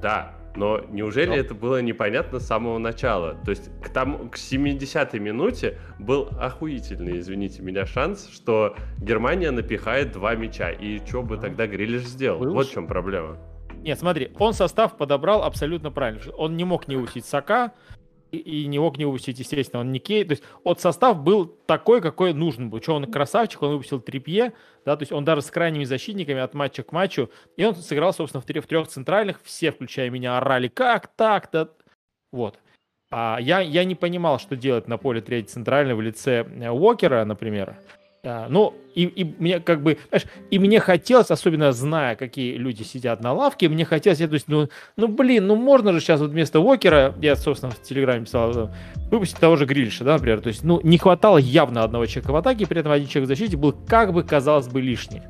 Да, 0.00 0.37
но 0.56 0.80
неужели 0.90 1.30
Но. 1.30 1.36
это 1.36 1.54
было 1.54 1.80
непонятно 1.82 2.40
с 2.40 2.46
самого 2.46 2.78
начала? 2.78 3.36
То 3.44 3.50
есть 3.50 3.70
к, 3.80 3.88
тому, 3.90 4.28
к 4.28 4.36
70-й 4.36 5.18
минуте 5.18 5.78
был 5.98 6.28
охуительный, 6.40 7.18
извините 7.20 7.62
меня, 7.62 7.86
шанс, 7.86 8.28
что 8.32 8.76
Германия 8.98 9.50
напихает 9.50 10.12
два 10.12 10.34
мяча. 10.34 10.70
И 10.70 10.98
что 11.06 11.22
бы 11.22 11.36
тогда 11.36 11.66
Грилиш 11.66 12.02
сделал? 12.02 12.40
Был 12.40 12.54
вот 12.54 12.68
в 12.68 12.72
чем 12.72 12.86
проблема. 12.86 13.38
Нет, 13.82 13.98
смотри, 13.98 14.32
он 14.38 14.54
состав 14.54 14.96
подобрал 14.96 15.44
абсолютно 15.44 15.90
правильно. 15.90 16.20
Он 16.36 16.56
не 16.56 16.64
мог 16.64 16.88
не 16.88 16.96
усить 16.96 17.24
Сака, 17.24 17.72
и 18.36 18.78
мог 18.78 18.98
не 18.98 19.04
выпустить, 19.04 19.38
естественно, 19.38 19.80
он 19.80 19.92
не 19.92 19.98
кей. 19.98 20.24
То 20.24 20.32
есть 20.32 20.42
от 20.64 20.80
состав 20.80 21.22
был 21.22 21.46
такой, 21.46 22.00
какой 22.00 22.32
нужен 22.32 22.70
был. 22.70 22.82
Что 22.82 22.94
он 22.94 23.10
красавчик, 23.10 23.62
он 23.62 23.72
выпустил 23.72 24.00
Трипье, 24.00 24.52
да, 24.84 24.96
то 24.96 25.02
есть 25.02 25.12
он 25.12 25.24
даже 25.24 25.42
с 25.42 25.50
крайними 25.50 25.84
защитниками 25.84 26.40
от 26.40 26.54
матча 26.54 26.82
к 26.82 26.92
матчу, 26.92 27.30
и 27.56 27.64
он 27.64 27.74
сыграл, 27.74 28.12
собственно, 28.12 28.40
в, 28.40 28.44
трех, 28.44 28.64
в 28.64 28.66
трех 28.66 28.88
центральных, 28.88 29.40
все, 29.42 29.72
включая 29.72 30.10
меня, 30.10 30.38
орали, 30.38 30.68
как 30.68 31.08
так-то, 31.08 31.74
вот. 32.32 32.58
А 33.10 33.38
я, 33.40 33.60
я 33.60 33.84
не 33.84 33.94
понимал, 33.94 34.38
что 34.38 34.56
делать 34.56 34.86
на 34.86 34.98
поле 34.98 35.20
третьей 35.20 35.48
центральной 35.48 35.94
в 35.94 36.00
лице 36.00 36.44
э, 36.44 36.70
Уокера, 36.70 37.24
например. 37.24 37.76
А, 38.24 38.48
ну, 38.48 38.74
и, 38.94 39.04
и 39.04 39.24
мне 39.38 39.60
как 39.60 39.82
бы, 39.82 39.96
знаешь, 40.08 40.26
и 40.50 40.58
мне 40.58 40.80
хотелось, 40.80 41.30
особенно 41.30 41.70
зная, 41.72 42.16
какие 42.16 42.56
люди 42.56 42.82
сидят 42.82 43.22
на 43.22 43.32
лавке, 43.32 43.68
мне 43.68 43.84
хотелось, 43.84 44.18
то 44.18 44.24
есть, 44.24 44.48
ну, 44.48 44.68
ну, 44.96 45.06
блин, 45.06 45.46
ну 45.46 45.54
можно 45.54 45.92
же 45.92 46.00
сейчас 46.00 46.20
вот 46.20 46.30
вместо 46.30 46.58
Уокера, 46.58 47.14
я, 47.22 47.36
собственно, 47.36 47.70
в 47.70 47.80
Телеграме 47.80 48.24
писал, 48.24 48.70
выпустить 49.10 49.38
того 49.38 49.54
же 49.54 49.66
Грильша, 49.66 50.02
да, 50.02 50.14
например, 50.14 50.40
то 50.40 50.48
есть, 50.48 50.64
ну, 50.64 50.80
не 50.82 50.98
хватало 50.98 51.38
явно 51.38 51.84
одного 51.84 52.06
человека 52.06 52.32
в 52.32 52.36
атаке, 52.36 52.66
при 52.66 52.80
этом 52.80 52.90
один 52.90 53.06
человек 53.06 53.26
в 53.26 53.28
защите 53.28 53.56
был, 53.56 53.72
как 53.72 54.12
бы, 54.12 54.24
казалось 54.24 54.66
бы, 54.66 54.80
лишний. 54.80 55.22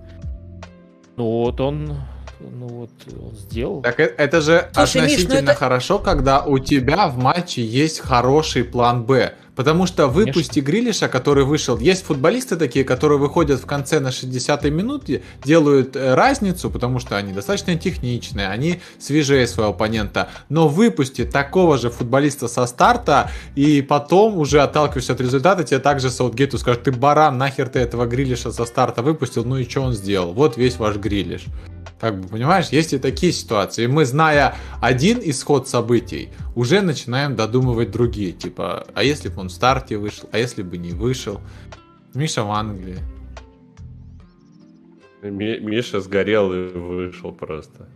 Ну, 1.16 1.24
вот 1.24 1.60
он 1.60 1.92
ну 2.40 2.68
вот 2.68 2.90
он 3.20 3.34
сделал. 3.34 3.82
Так 3.82 3.98
это, 3.98 4.22
это 4.22 4.40
же 4.40 4.68
Слушай, 4.72 5.00
относительно 5.00 5.34
Миш, 5.34 5.42
ну 5.44 5.50
это... 5.50 5.54
хорошо, 5.54 5.98
когда 5.98 6.42
у 6.44 6.58
тебя 6.58 7.08
в 7.08 7.18
матче 7.18 7.62
есть 7.62 8.00
хороший 8.00 8.64
план 8.64 9.04
Б. 9.04 9.34
Потому 9.58 9.86
что 9.86 10.06
выпусти 10.06 10.60
Грилиша, 10.60 11.08
который 11.08 11.42
вышел, 11.42 11.76
есть 11.78 12.04
футболисты 12.04 12.54
такие, 12.54 12.84
которые 12.84 13.18
выходят 13.18 13.60
в 13.60 13.66
конце 13.66 13.98
на 13.98 14.10
60-й 14.10 14.70
минуте, 14.70 15.22
делают 15.42 15.96
э, 15.96 16.14
разницу, 16.14 16.70
потому 16.70 17.00
что 17.00 17.16
они 17.16 17.32
достаточно 17.32 17.74
техничные, 17.74 18.46
они 18.46 18.80
свежее 19.00 19.48
своего 19.48 19.72
оппонента. 19.72 20.28
Но 20.48 20.68
выпусти 20.68 21.24
такого 21.24 21.76
же 21.76 21.90
футболиста 21.90 22.46
со 22.46 22.66
старта, 22.66 23.32
и 23.56 23.82
потом 23.82 24.38
уже 24.38 24.62
отталкиваешься 24.62 25.14
от 25.14 25.20
результата, 25.20 25.64
тебе 25.64 25.80
также 25.80 26.10
Саутгейту 26.10 26.56
скажут, 26.56 26.84
ты 26.84 26.92
баран, 26.92 27.36
нахер 27.36 27.68
ты 27.68 27.80
этого 27.80 28.06
Грилиша 28.06 28.52
со 28.52 28.64
старта 28.64 29.02
выпустил, 29.02 29.44
ну 29.44 29.56
и 29.56 29.68
что 29.68 29.80
он 29.80 29.92
сделал? 29.92 30.34
Вот 30.34 30.56
весь 30.56 30.76
ваш 30.76 30.98
Грилиш. 30.98 31.46
Как 32.00 32.20
бы, 32.20 32.28
понимаешь, 32.28 32.68
есть 32.68 32.92
и 32.92 32.98
такие 32.98 33.32
ситуации. 33.32 33.84
И 33.84 33.86
мы, 33.88 34.04
зная 34.04 34.54
один 34.80 35.18
исход 35.20 35.68
событий, 35.68 36.28
уже 36.54 36.80
начинаем 36.80 37.34
додумывать 37.34 37.90
другие. 37.90 38.32
Типа, 38.32 38.86
а 38.94 39.02
если 39.02 39.28
бы 39.28 39.40
он 39.40 39.47
в 39.48 39.52
старте 39.52 39.98
вышел, 39.98 40.28
а 40.32 40.38
если 40.38 40.62
бы 40.62 40.78
не 40.78 40.92
вышел? 40.92 41.40
Миша 42.14 42.44
в 42.44 42.50
Англии. 42.50 42.98
Ми- 45.22 45.60
Миша 45.60 46.00
сгорел 46.00 46.52
и 46.52 46.68
вышел 46.68 47.32
просто. 47.32 47.88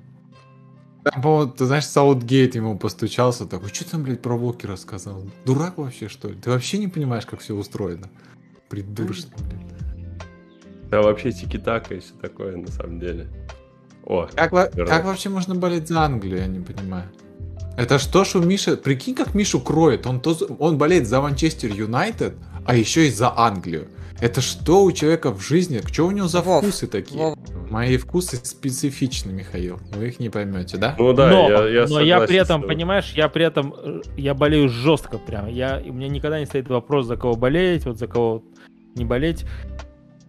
Там, 1.04 1.20
по 1.22 1.46
ты 1.46 1.66
знаешь, 1.66 1.86
Саутгейт 1.86 2.54
ему 2.54 2.78
постучался, 2.78 3.46
такой, 3.46 3.68
что 3.70 3.90
там, 3.90 4.04
блядь, 4.04 4.22
про 4.22 4.36
Вокера 4.36 4.76
сказал? 4.76 5.24
Дурак 5.44 5.78
вообще, 5.78 6.08
что 6.08 6.28
ли? 6.28 6.34
Ты 6.36 6.50
вообще 6.50 6.78
не 6.78 6.88
понимаешь, 6.88 7.26
как 7.26 7.40
все 7.40 7.54
устроено? 7.54 8.08
Придурочно, 8.68 9.30
блядь. 9.38 9.72
Да 10.90 11.02
вообще 11.02 11.32
тики-така 11.32 11.94
и 11.94 12.00
все 12.00 12.12
такое, 12.20 12.56
на 12.56 12.70
самом 12.70 13.00
деле. 13.00 13.28
О, 14.04 14.28
как, 14.34 14.50
как 14.50 15.04
вообще 15.04 15.28
можно 15.28 15.54
болеть 15.54 15.88
за 15.88 16.02
Англию, 16.02 16.38
я 16.38 16.46
не 16.46 16.60
понимаю. 16.60 17.08
Это 17.76 17.98
что 17.98 18.24
ж 18.24 18.36
у 18.36 18.42
Миши... 18.42 18.76
Прикинь, 18.76 19.14
как 19.14 19.34
Мишу 19.34 19.60
кроет. 19.60 20.06
Он, 20.06 20.20
то, 20.20 20.36
он 20.58 20.78
болеет 20.78 21.06
за 21.06 21.20
Манчестер 21.20 21.70
Юнайтед, 21.72 22.34
а 22.66 22.76
еще 22.76 23.06
и 23.06 23.10
за 23.10 23.32
Англию. 23.36 23.88
Это 24.20 24.40
что 24.40 24.84
у 24.84 24.92
человека 24.92 25.32
в 25.32 25.40
жизни? 25.40 25.80
Что 25.84 26.06
у 26.06 26.12
него 26.12 26.28
за 26.28 26.42
Вов, 26.42 26.62
вкусы 26.62 26.86
такие? 26.86 27.18
Вов. 27.18 27.38
Мои 27.70 27.96
вкусы 27.96 28.36
специфичны, 28.36 29.32
Михаил. 29.32 29.80
Вы 29.96 30.08
их 30.08 30.20
не 30.20 30.28
поймете, 30.28 30.76
да? 30.76 30.94
Ну 30.96 31.12
да, 31.12 31.28
но, 31.28 31.50
я, 31.50 31.68
я 31.68 31.86
Но 31.88 32.00
я 32.00 32.20
при 32.20 32.36
этом, 32.36 32.62
понимаешь, 32.62 33.12
я 33.16 33.28
при 33.28 33.44
этом, 33.44 33.74
э, 33.76 34.02
я 34.16 34.34
болею 34.34 34.68
жестко 34.68 35.18
прям. 35.18 35.48
Я, 35.48 35.82
у 35.84 35.92
меня 35.92 36.08
никогда 36.08 36.38
не 36.38 36.46
стоит 36.46 36.68
вопрос, 36.68 37.06
за 37.06 37.16
кого 37.16 37.34
болеть, 37.34 37.84
вот 37.84 37.98
за 37.98 38.06
кого 38.06 38.44
не 38.94 39.04
болеть. 39.04 39.44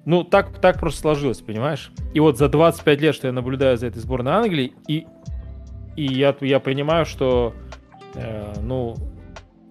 Ну, 0.05 0.23
так, 0.23 0.59
так 0.59 0.79
просто 0.79 1.01
сложилось, 1.01 1.41
понимаешь? 1.41 1.91
И 2.15 2.19
вот 2.19 2.37
за 2.37 2.49
25 2.49 3.01
лет, 3.01 3.13
что 3.13 3.27
я 3.27 3.33
наблюдаю 3.33 3.77
за 3.77 3.87
этой 3.87 3.99
сборной 3.99 4.31
Англии, 4.31 4.73
и, 4.87 5.05
и 5.95 6.05
я, 6.05 6.35
я 6.41 6.59
понимаю, 6.59 7.05
что, 7.05 7.53
э, 8.15 8.53
ну, 8.61 8.95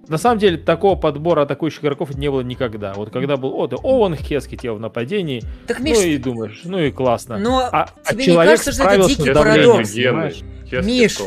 на 0.08 0.18
самом 0.18 0.38
деле, 0.38 0.58
такого 0.58 0.96
подбора 0.96 1.42
атакующих 1.42 1.80
игроков 1.82 2.14
не 2.16 2.30
было 2.30 2.40
никогда. 2.40 2.92
Вот 2.94 3.10
когда 3.10 3.36
был 3.36 3.54
о, 3.54 3.66
да, 3.66 3.76
Оуэн 3.76 4.16
Хескетел 4.16 4.76
в 4.76 4.80
нападении, 4.80 5.42
так, 5.66 5.80
Миш, 5.80 5.96
ну 5.96 6.04
и 6.04 6.18
думаешь, 6.18 6.60
ну 6.64 6.78
и 6.78 6.90
классно. 6.90 7.38
Но 7.38 7.60
а, 7.60 7.88
а 8.04 8.12
тебе 8.12 8.24
а 8.24 8.26
не 8.26 8.36
кажется, 8.36 8.72
что 8.72 8.84
это 8.84 9.08
дикий 9.08 9.32
парадокс? 9.32 9.94
Миш, 10.82 11.18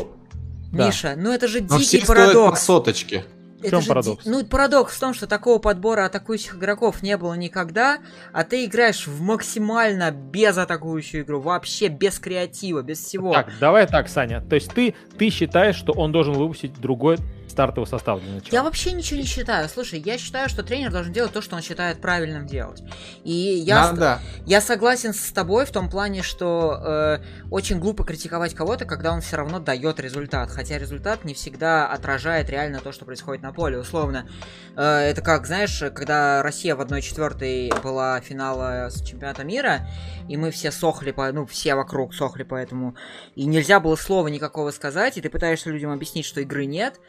да. 0.72 0.86
Миша, 0.86 1.14
ну 1.16 1.32
это 1.32 1.48
же 1.48 1.60
дикий 1.60 2.04
парадокс. 2.04 2.62
соточки. 2.62 3.24
В 3.66 3.70
чем 3.70 3.80
же 3.82 3.88
парадокс? 3.88 4.24
ди- 4.24 4.30
Ну, 4.30 4.44
парадокс 4.44 4.96
в 4.96 5.00
том, 5.00 5.14
что 5.14 5.26
такого 5.26 5.58
подбора 5.58 6.04
атакующих 6.06 6.56
игроков 6.56 7.02
не 7.02 7.16
было 7.16 7.34
никогда, 7.34 7.98
а 8.32 8.44
ты 8.44 8.64
играешь 8.64 9.06
в 9.06 9.20
максимально 9.22 10.10
безатакующую 10.10 11.24
игру, 11.24 11.40
вообще 11.40 11.88
без 11.88 12.18
креатива, 12.18 12.82
без 12.82 12.98
всего. 13.04 13.32
Так, 13.32 13.48
давай 13.60 13.86
так, 13.86 14.08
Саня. 14.08 14.40
То 14.40 14.54
есть 14.54 14.72
ты, 14.72 14.94
ты 15.18 15.30
считаешь, 15.30 15.76
что 15.76 15.92
он 15.92 16.12
должен 16.12 16.34
выпустить 16.34 16.80
другой 16.80 17.18
стартовый 17.56 17.88
состав 17.88 18.20
для 18.20 18.34
начала? 18.34 18.52
Я 18.52 18.62
вообще 18.62 18.92
ничего 18.92 19.18
не 19.18 19.26
считаю. 19.26 19.66
Слушай, 19.70 20.00
я 20.00 20.18
считаю, 20.18 20.50
что 20.50 20.62
тренер 20.62 20.92
должен 20.92 21.12
делать 21.12 21.32
то, 21.32 21.40
что 21.40 21.56
он 21.56 21.62
считает 21.62 22.02
правильным 22.02 22.46
делать. 22.46 22.82
И 23.24 23.32
я, 23.32 23.92
Надо. 23.92 24.20
я 24.44 24.60
согласен 24.60 25.14
с 25.14 25.32
тобой 25.32 25.64
в 25.64 25.70
том 25.70 25.88
плане, 25.88 26.22
что 26.22 26.78
э, 26.84 27.18
очень 27.50 27.78
глупо 27.78 28.04
критиковать 28.04 28.54
кого-то, 28.54 28.84
когда 28.84 29.12
он 29.12 29.22
все 29.22 29.36
равно 29.36 29.58
дает 29.58 29.98
результат. 30.00 30.50
Хотя 30.50 30.76
результат 30.76 31.24
не 31.24 31.32
всегда 31.32 31.88
отражает 31.88 32.50
реально 32.50 32.80
то, 32.80 32.92
что 32.92 33.06
происходит 33.06 33.42
на 33.42 33.54
поле. 33.54 33.78
Условно, 33.78 34.28
э, 34.76 34.82
это 34.82 35.22
как, 35.22 35.46
знаешь, 35.46 35.82
когда 35.94 36.42
Россия 36.42 36.76
в 36.76 36.82
1-4 36.82 37.80
была 37.82 38.20
финала 38.20 38.88
с 38.90 39.02
чемпионата 39.02 39.44
мира, 39.44 39.88
и 40.28 40.36
мы 40.36 40.50
все 40.50 40.70
сохли, 40.70 41.12
по, 41.12 41.32
ну, 41.32 41.46
все 41.46 41.74
вокруг 41.74 42.14
сохли 42.14 42.42
поэтому, 42.42 42.96
и 43.34 43.46
нельзя 43.46 43.80
было 43.80 43.96
слова 43.96 44.28
никакого 44.28 44.70
сказать, 44.72 45.16
и 45.16 45.20
ты 45.20 45.30
пытаешься 45.30 45.70
людям 45.70 45.90
объяснить, 45.90 46.26
что 46.26 46.40
игры 46.40 46.66
нет, 46.66 47.00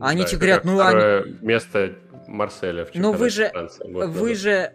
а 0.00 0.08
они 0.08 0.22
Да, 0.22 0.28
тебе 0.28 0.38
говорят, 0.38 0.64
ну, 0.64 0.80
они, 0.80 1.38
место 1.42 1.96
Марселя 2.26 2.84
в 2.84 2.94
Ну, 2.94 3.12
вы 3.12 3.30
же- 3.30 3.50
Франции 3.50 3.92
вы 3.92 4.06
назад. 4.06 4.36
же... 4.36 4.72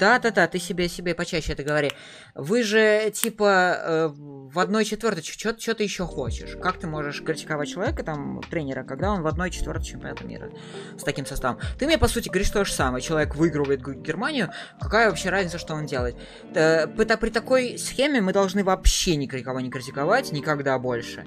Да, 0.00 0.18
да, 0.18 0.30
да, 0.30 0.48
ты 0.48 0.58
себе 0.58 0.88
себе 0.88 1.14
почаще 1.14 1.52
это 1.52 1.62
говори. 1.62 1.92
Вы 2.34 2.62
же 2.64 3.10
типа 3.14 3.76
э, 3.78 4.08
в 4.12 4.58
одной 4.58 4.84
четвертой, 4.84 5.22
что 5.22 5.52
ты 5.74 5.84
еще 5.84 6.04
хочешь? 6.04 6.56
Как 6.60 6.78
ты 6.78 6.86
можешь 6.86 7.22
критиковать 7.22 7.68
человека, 7.68 8.02
там, 8.02 8.40
тренера, 8.50 8.82
когда 8.82 9.12
он 9.12 9.22
в 9.22 9.26
одной 9.26 9.50
четвертой 9.50 9.84
чемпионата 9.84 10.24
мира 10.24 10.50
с 10.98 11.04
таким 11.04 11.26
составом? 11.26 11.60
Ты 11.78 11.86
мне, 11.86 11.98
по 11.98 12.08
сути, 12.08 12.28
говоришь 12.28 12.50
то 12.50 12.64
же 12.64 12.72
самое. 12.72 13.02
Человек 13.02 13.36
выигрывает 13.36 13.82
Германию, 14.02 14.50
какая 14.80 15.10
вообще 15.10 15.30
разница, 15.30 15.58
что 15.58 15.74
он 15.74 15.86
делает? 15.86 16.16
Э, 16.54 16.86
при 16.88 17.30
такой 17.30 17.78
схеме 17.78 18.20
мы 18.20 18.32
должны 18.32 18.64
вообще 18.64 19.16
никого 19.16 19.60
не 19.60 19.70
критиковать, 19.70 20.32
никогда 20.32 20.78
больше. 20.78 21.24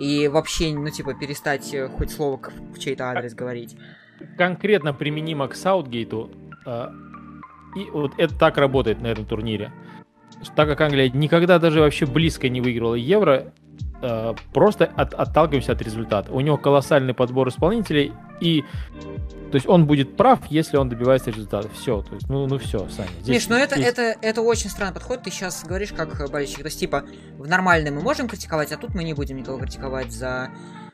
И 0.00 0.28
вообще, 0.28 0.72
ну, 0.72 0.88
типа, 0.88 1.12
перестать 1.12 1.74
э, 1.74 1.88
хоть 1.88 2.10
слово 2.10 2.40
в 2.74 2.78
чей-то 2.78 3.10
адрес 3.10 3.34
говорить. 3.34 3.76
конкретно 4.38 4.94
применимо 4.94 5.46
к 5.46 5.54
Саутгейту, 5.54 6.30
э, 6.64 6.88
и 7.76 7.90
вот 7.90 8.12
это 8.16 8.34
так 8.34 8.56
работает 8.56 9.02
на 9.02 9.08
этом 9.08 9.26
турнире. 9.26 9.70
Так 10.56 10.68
как 10.68 10.80
Англия 10.80 11.10
никогда 11.10 11.58
даже 11.58 11.80
вообще 11.80 12.06
близко 12.06 12.48
не 12.48 12.62
выигрывала 12.62 12.94
Евро, 12.94 13.52
э, 14.02 14.34
просто 14.52 14.84
от- 14.96 15.14
отталкиваемся 15.14 15.72
от 15.72 15.82
результата. 15.82 16.32
У 16.32 16.40
него 16.40 16.56
колоссальный 16.56 17.14
подбор 17.14 17.48
исполнителей, 17.48 18.12
и 18.40 18.64
то 19.50 19.56
есть 19.56 19.66
он 19.66 19.86
будет 19.86 20.16
прав, 20.16 20.38
если 20.48 20.76
он 20.76 20.88
добивается 20.88 21.30
результата. 21.30 21.68
Все, 21.74 22.02
то 22.02 22.14
есть, 22.14 22.28
ну, 22.28 22.46
ну 22.46 22.58
все, 22.58 22.88
Саня. 22.88 23.08
здесь- 23.22 23.36
Миш, 23.42 23.48
ну 23.48 23.56
это, 23.56 23.74
здесь- 23.74 23.88
это, 23.88 24.14
это 24.22 24.42
очень 24.42 24.70
странный 24.70 24.94
подход. 24.94 25.22
Ты 25.22 25.30
сейчас 25.30 25.64
говоришь 25.64 25.92
как 25.92 26.20
э, 26.20 26.28
болельщик. 26.28 26.58
То 26.58 26.66
есть, 26.66 26.78
типа, 26.78 27.04
в 27.36 27.48
нормальной 27.48 27.90
мы 27.90 28.00
можем 28.00 28.28
критиковать, 28.28 28.70
а 28.72 28.76
тут 28.76 28.94
мы 28.94 29.02
не 29.04 29.12
будем 29.14 29.36
никого 29.36 29.58
критиковать 29.58 30.12
за 30.12 30.50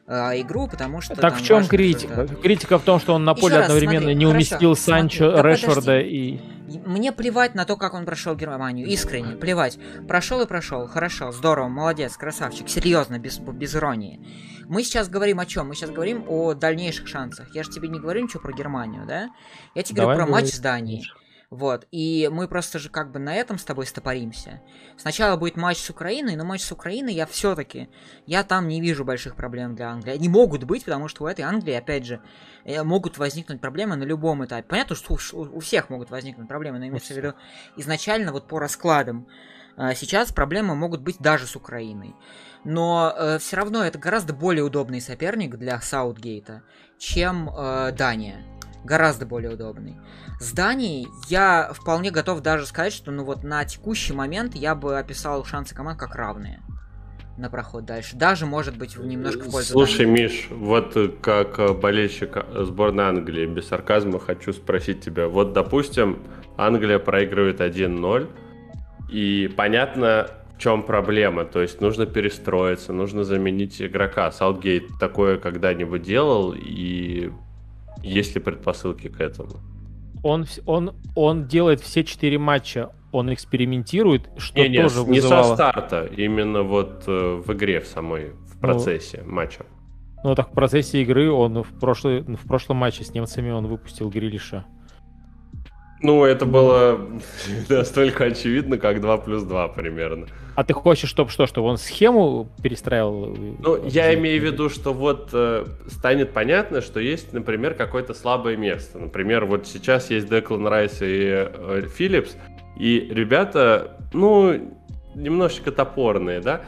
э, 0.07 0.41
игру, 0.41 0.69
потому 0.69 1.01
что. 1.01 1.15
Так 1.17 1.37
в 1.37 1.45
чем 1.45 1.67
критика? 1.67 2.15
результат. 2.23 2.41
Критика 2.41 2.79
в 2.79 2.83
том, 2.83 2.99
что 3.01 3.15
он 3.15 3.25
на 3.25 3.33
Еще 3.33 3.41
поле 3.43 3.57
раз, 3.57 3.65
одновременно 3.67 3.99
смотри, 4.01 4.15
не 4.15 4.25
хорошо, 4.25 4.37
уместил 4.37 4.77
смотри, 4.77 5.01
Санчо, 5.03 5.33
да 5.33 5.43
Решфорда 5.43 5.81
подожди. 5.81 6.09
и... 6.09 6.41
Мне 6.67 7.13
плевать 7.13 7.55
на 7.55 7.65
то, 7.65 7.77
как 7.77 7.95
он 7.95 8.05
прошел 8.05 8.35
Германию. 8.35 8.87
Искренне, 8.89 9.37
плевать. 9.37 9.79
Прошел 10.09 10.41
и 10.41 10.47
прошел. 10.47 10.87
Хорошо, 10.87 11.33
здорово, 11.33 11.69
молодец, 11.69 12.17
красавчик. 12.17 12.69
Серьезно, 12.69 13.19
без, 13.19 13.39
без 13.39 13.75
иронии. 13.77 14.21
Мы 14.69 14.83
сейчас 14.83 15.09
говорим 15.09 15.39
о 15.39 15.47
чем? 15.47 15.69
Мы 15.69 15.75
сейчас 15.75 15.91
говорим 15.91 16.25
о 16.29 16.55
дальнейших 16.55 17.07
шансах. 17.07 17.55
Я 17.55 17.63
же 17.63 17.71
тебе 17.71 17.89
не 17.89 18.01
говорю 18.01 18.23
ничего 18.23 18.41
про 18.41 18.53
Германию, 18.53 19.07
да? 19.07 19.31
Я 19.75 19.83
тебе 19.83 20.01
Давай 20.01 20.17
говорю 20.17 20.33
про 20.33 20.41
матч 20.41 20.53
с 20.53 20.59
Данией. 20.59 21.07
Вот, 21.49 21.87
и 21.93 22.29
мы 22.33 22.49
просто 22.49 22.81
же 22.81 22.91
как 22.91 23.13
бы 23.13 23.21
на 23.21 23.33
этом 23.35 23.57
с 23.59 23.65
тобой 23.65 23.87
стопоримся. 23.87 24.61
Сначала 24.97 25.37
будет 25.37 25.57
матч 25.57 25.79
с 25.79 25.89
Украиной, 25.91 26.35
но 26.35 26.45
матч 26.45 26.63
с 26.63 26.73
Украиной 26.73 27.15
я 27.15 27.25
все-таки, 27.25 27.89
я 28.27 28.43
там 28.43 28.67
не 28.67 28.81
вижу 28.81 29.05
больших 29.05 29.37
проблем 29.37 29.77
для 29.77 29.91
Англии. 29.91 30.13
Они 30.15 30.29
могут 30.29 30.65
быть, 30.65 30.85
потому 30.85 31.07
что 31.07 31.23
у 31.23 31.27
этой 31.29 31.43
Англии, 31.43 31.75
опять 31.75 32.05
же, 32.05 32.21
э, 32.65 32.83
могут 32.83 33.17
возникнуть 33.19 33.61
проблемы 33.61 33.95
на 33.95 34.03
любом 34.03 34.45
этапе. 34.45 34.67
Понятно, 34.69 34.97
что 34.97 35.15
у- 35.15 35.61
всех 35.61 35.89
могут 35.89 36.11
возникнуть 36.11 36.49
проблемы, 36.49 36.81
но 36.81 36.89
имеется 36.89 37.15
в 37.15 37.17
виду 37.17 37.35
изначально 37.77 38.33
вот 38.33 38.49
по 38.49 38.59
раскладам. 38.59 39.29
А 39.77 39.95
Сейчас 39.95 40.33
проблемы 40.33 40.75
могут 40.75 41.03
быть 41.03 41.19
даже 41.21 41.47
с 41.47 41.55
Украиной. 41.55 42.17
Но 42.65 43.15
все 43.39 43.57
равно 43.57 43.85
это 43.85 43.99
гораздо 43.99 44.33
более 44.33 44.65
удобный 44.65 45.01
соперник 45.01 45.57
для 45.57 45.81
Саутгейта, 45.81 46.63
чем 46.99 47.49
э, 47.51 47.93
Дания. 47.93 48.56
Гораздо 48.87 49.27
более 49.27 49.53
удобный. 49.53 49.97
С 50.39 50.53
Данией 50.53 51.09
я 51.29 51.73
вполне 51.73 52.11
готов 52.13 52.41
даже 52.41 52.67
сказать, 52.67 52.93
что 52.93 53.11
ну 53.11 53.25
вот 53.25 53.43
на 53.43 53.65
текущий 53.65 54.13
момент 54.13 54.55
я 54.55 54.75
бы 54.77 54.99
описал 54.99 55.45
шансы 55.45 55.75
команд 55.75 55.99
как 55.99 56.15
равные 56.15 56.63
на 57.37 57.51
проход 57.51 57.85
дальше. 57.85 58.17
Даже, 58.17 58.47
может 58.47 58.79
быть, 58.79 58.97
немножко 58.97 59.45
в 59.45 59.53
пользу 59.53 59.73
Слушай, 59.73 60.07
Дании. 60.07 60.23
Миш, 60.23 60.47
вот 60.51 60.97
э, 60.97 61.09
как 61.21 61.59
э, 61.59 61.73
болельщик 61.75 62.37
э, 62.37 62.65
сборной 62.65 63.05
Англии, 63.05 63.47
без 63.47 63.69
сарказма 63.69 64.19
хочу 64.19 64.53
спросить 64.53 65.01
тебя. 65.01 65.29
Вот, 65.29 65.53
допустим, 65.53 66.23
Англия 66.57 66.99
проигрывает 66.99 67.61
1-0, 67.61 68.31
и 69.11 69.53
понятно, 69.55 70.31
в 70.57 70.59
чем 70.59 70.83
проблема. 70.83 71.45
То 71.45 71.61
есть 71.61 71.81
нужно 71.81 72.07
перестроиться, 72.07 72.93
нужно 72.93 73.25
заменить 73.25 73.83
игрока. 73.83 74.31
Саутгейт 74.33 74.99
такое 74.99 75.37
когда-нибудь 75.37 76.03
делал, 76.03 76.55
и 76.57 77.31
есть 78.07 78.35
ли 78.35 78.41
предпосылки 78.41 79.09
к 79.09 79.21
этому? 79.21 79.61
Он, 80.23 80.47
он, 80.65 80.95
он 81.15 81.47
делает 81.47 81.81
все 81.81 82.03
четыре 82.03 82.39
матча, 82.39 82.91
он 83.13 83.33
экспериментирует, 83.33 84.29
что 84.37 84.59
Не, 84.61 84.69
не, 84.69 84.83
тоже 84.83 85.01
не 85.01 85.21
со 85.21 85.29
вызывало... 85.29 85.55
старта, 85.55 86.05
именно 86.17 86.63
вот 86.63 87.05
э, 87.07 87.43
в 87.47 87.53
игре 87.53 87.81
в 87.81 87.87
самой, 87.87 88.31
в 88.31 88.59
процессе 88.61 89.23
матча. 89.25 89.67
Ну, 90.25 90.35
так 90.35 90.51
в 90.51 90.53
процессе 90.53 91.03
игры 91.03 91.31
он 91.31 91.63
в, 91.63 91.79
прошлый, 91.79 92.23
в 92.23 92.49
прошлом 92.49 92.79
матче 92.79 93.05
с 93.05 93.15
немцами 93.15 93.51
он 93.51 93.67
выпустил 93.67 94.11
Грилиша. 94.11 94.67
Ну, 96.03 96.25
это 96.25 96.47
было 96.47 97.01
настолько 97.69 98.25
очевидно, 98.25 98.79
как 98.79 99.01
2 99.01 99.17
плюс 99.19 99.43
2 99.43 99.69
примерно. 99.69 100.27
А 100.55 100.65
ты 100.65 100.73
хочешь, 100.73 101.11
чтобы 101.11 101.31
что, 101.31 101.47
чтобы 101.47 101.69
он 101.69 101.77
схему 101.77 102.49
перестраивал? 102.63 103.37
Ну, 103.59 103.87
я 103.87 104.15
имею 104.15 104.41
в 104.41 104.45
виду, 104.45 104.71
что 104.71 104.95
вот 104.95 105.31
э, 105.33 105.67
станет 105.89 106.33
понятно, 106.33 106.81
что 106.81 106.99
есть, 106.99 107.33
например, 107.33 107.75
какое-то 107.75 108.15
слабое 108.15 108.57
место. 108.57 108.99
Например, 108.99 109.45
вот 109.45 109.67
сейчас 109.67 110.11
есть 110.11 110.31
Деклан 110.31 110.67
Райс 110.67 110.99
и 111.03 111.47
э, 111.49 111.83
Филлипс, 111.95 112.37
и 112.79 113.01
ребята, 113.11 113.99
ну, 114.13 114.73
немножечко 115.15 115.73
топорные, 115.73 116.41
да? 116.41 116.63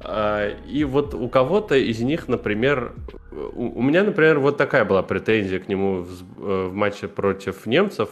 А, 0.00 0.50
И 0.66 0.84
вот 0.84 1.14
у 1.14 1.28
кого-то 1.28 1.76
из 1.76 2.00
них, 2.00 2.28
например, 2.28 2.92
у 3.54 3.78
у 3.78 3.82
меня, 3.82 4.02
например, 4.02 4.38
вот 4.38 4.56
такая 4.56 4.84
была 4.84 5.02
претензия 5.02 5.58
к 5.60 5.68
нему 5.68 6.02
в, 6.02 6.22
э, 6.38 6.66
в 6.68 6.74
матче 6.74 7.08
против 7.08 7.66
немцев. 7.66 8.10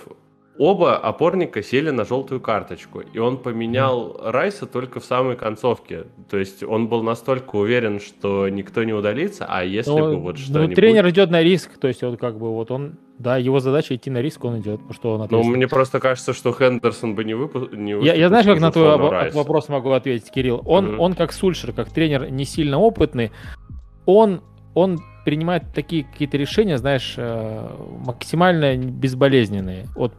Оба 0.59 0.97
опорника 0.97 1.63
сели 1.63 1.91
на 1.91 2.05
желтую 2.05 2.41
карточку, 2.41 3.01
и 3.01 3.19
он 3.19 3.37
поменял 3.37 4.19
Райса 4.23 4.67
только 4.67 5.01
в 5.01 5.05
самой 5.05 5.37
концовке. 5.37 6.05
То 6.31 6.39
есть 6.39 6.63
он 6.63 6.89
был 6.89 7.03
настолько 7.03 7.57
уверен, 7.57 8.01
что 8.01 8.49
никто 8.49 8.83
не 8.85 8.95
удалится, 8.95 9.45
а 9.49 9.63
если 9.65 9.91
Ну, 9.91 9.99
бы 9.99 10.17
вот 10.17 10.37
ну, 10.37 10.41
что-нибудь... 10.43 10.75
тренер 10.77 11.09
идет 11.11 11.31
на 11.31 11.43
риск, 11.43 11.77
то 11.79 11.89
есть 11.89 12.03
он 12.03 12.17
как 12.17 12.39
бы 12.39 12.51
вот 12.55 12.71
он, 12.71 12.95
да, 13.19 13.37
его 13.37 13.61
задача 13.61 13.95
идти 13.95 14.09
на 14.09 14.23
риск, 14.23 14.45
он 14.45 14.61
идет, 14.61 14.77
потому 14.81 14.95
что 14.95 15.15
он 15.15 15.29
Ну, 15.31 15.43
мне 15.45 15.69
просто 15.69 16.01
кажется, 16.01 16.33
что 16.33 16.53
Хендерсон 16.53 17.15
бы 17.15 17.25
не, 17.25 17.35
выпу... 17.35 17.69
не 17.77 17.93
Я, 18.03 18.15
я 18.15 18.29
знаешь, 18.29 18.47
как 18.47 18.59
на 18.59 18.71
твой 18.71 18.97
Райса. 19.11 19.37
вопрос 19.37 19.69
могу 19.69 19.91
ответить, 19.91 20.31
Кирилл. 20.31 20.63
Он, 20.65 20.93
Мгм. 20.93 21.01
он 21.01 21.15
как 21.15 21.33
Сульшер, 21.33 21.73
как 21.75 21.91
тренер 21.91 22.31
не 22.31 22.47
сильно 22.47 22.79
опытный, 22.79 23.31
он, 24.07 24.41
он 24.75 25.01
принимает 25.25 25.65
такие 25.75 26.05
какие-то 26.05 26.37
решения, 26.37 26.79
знаешь, 26.79 27.15
э, 27.19 27.69
максимально 28.07 28.77
безболезненные. 28.77 29.87
Вот, 29.97 30.13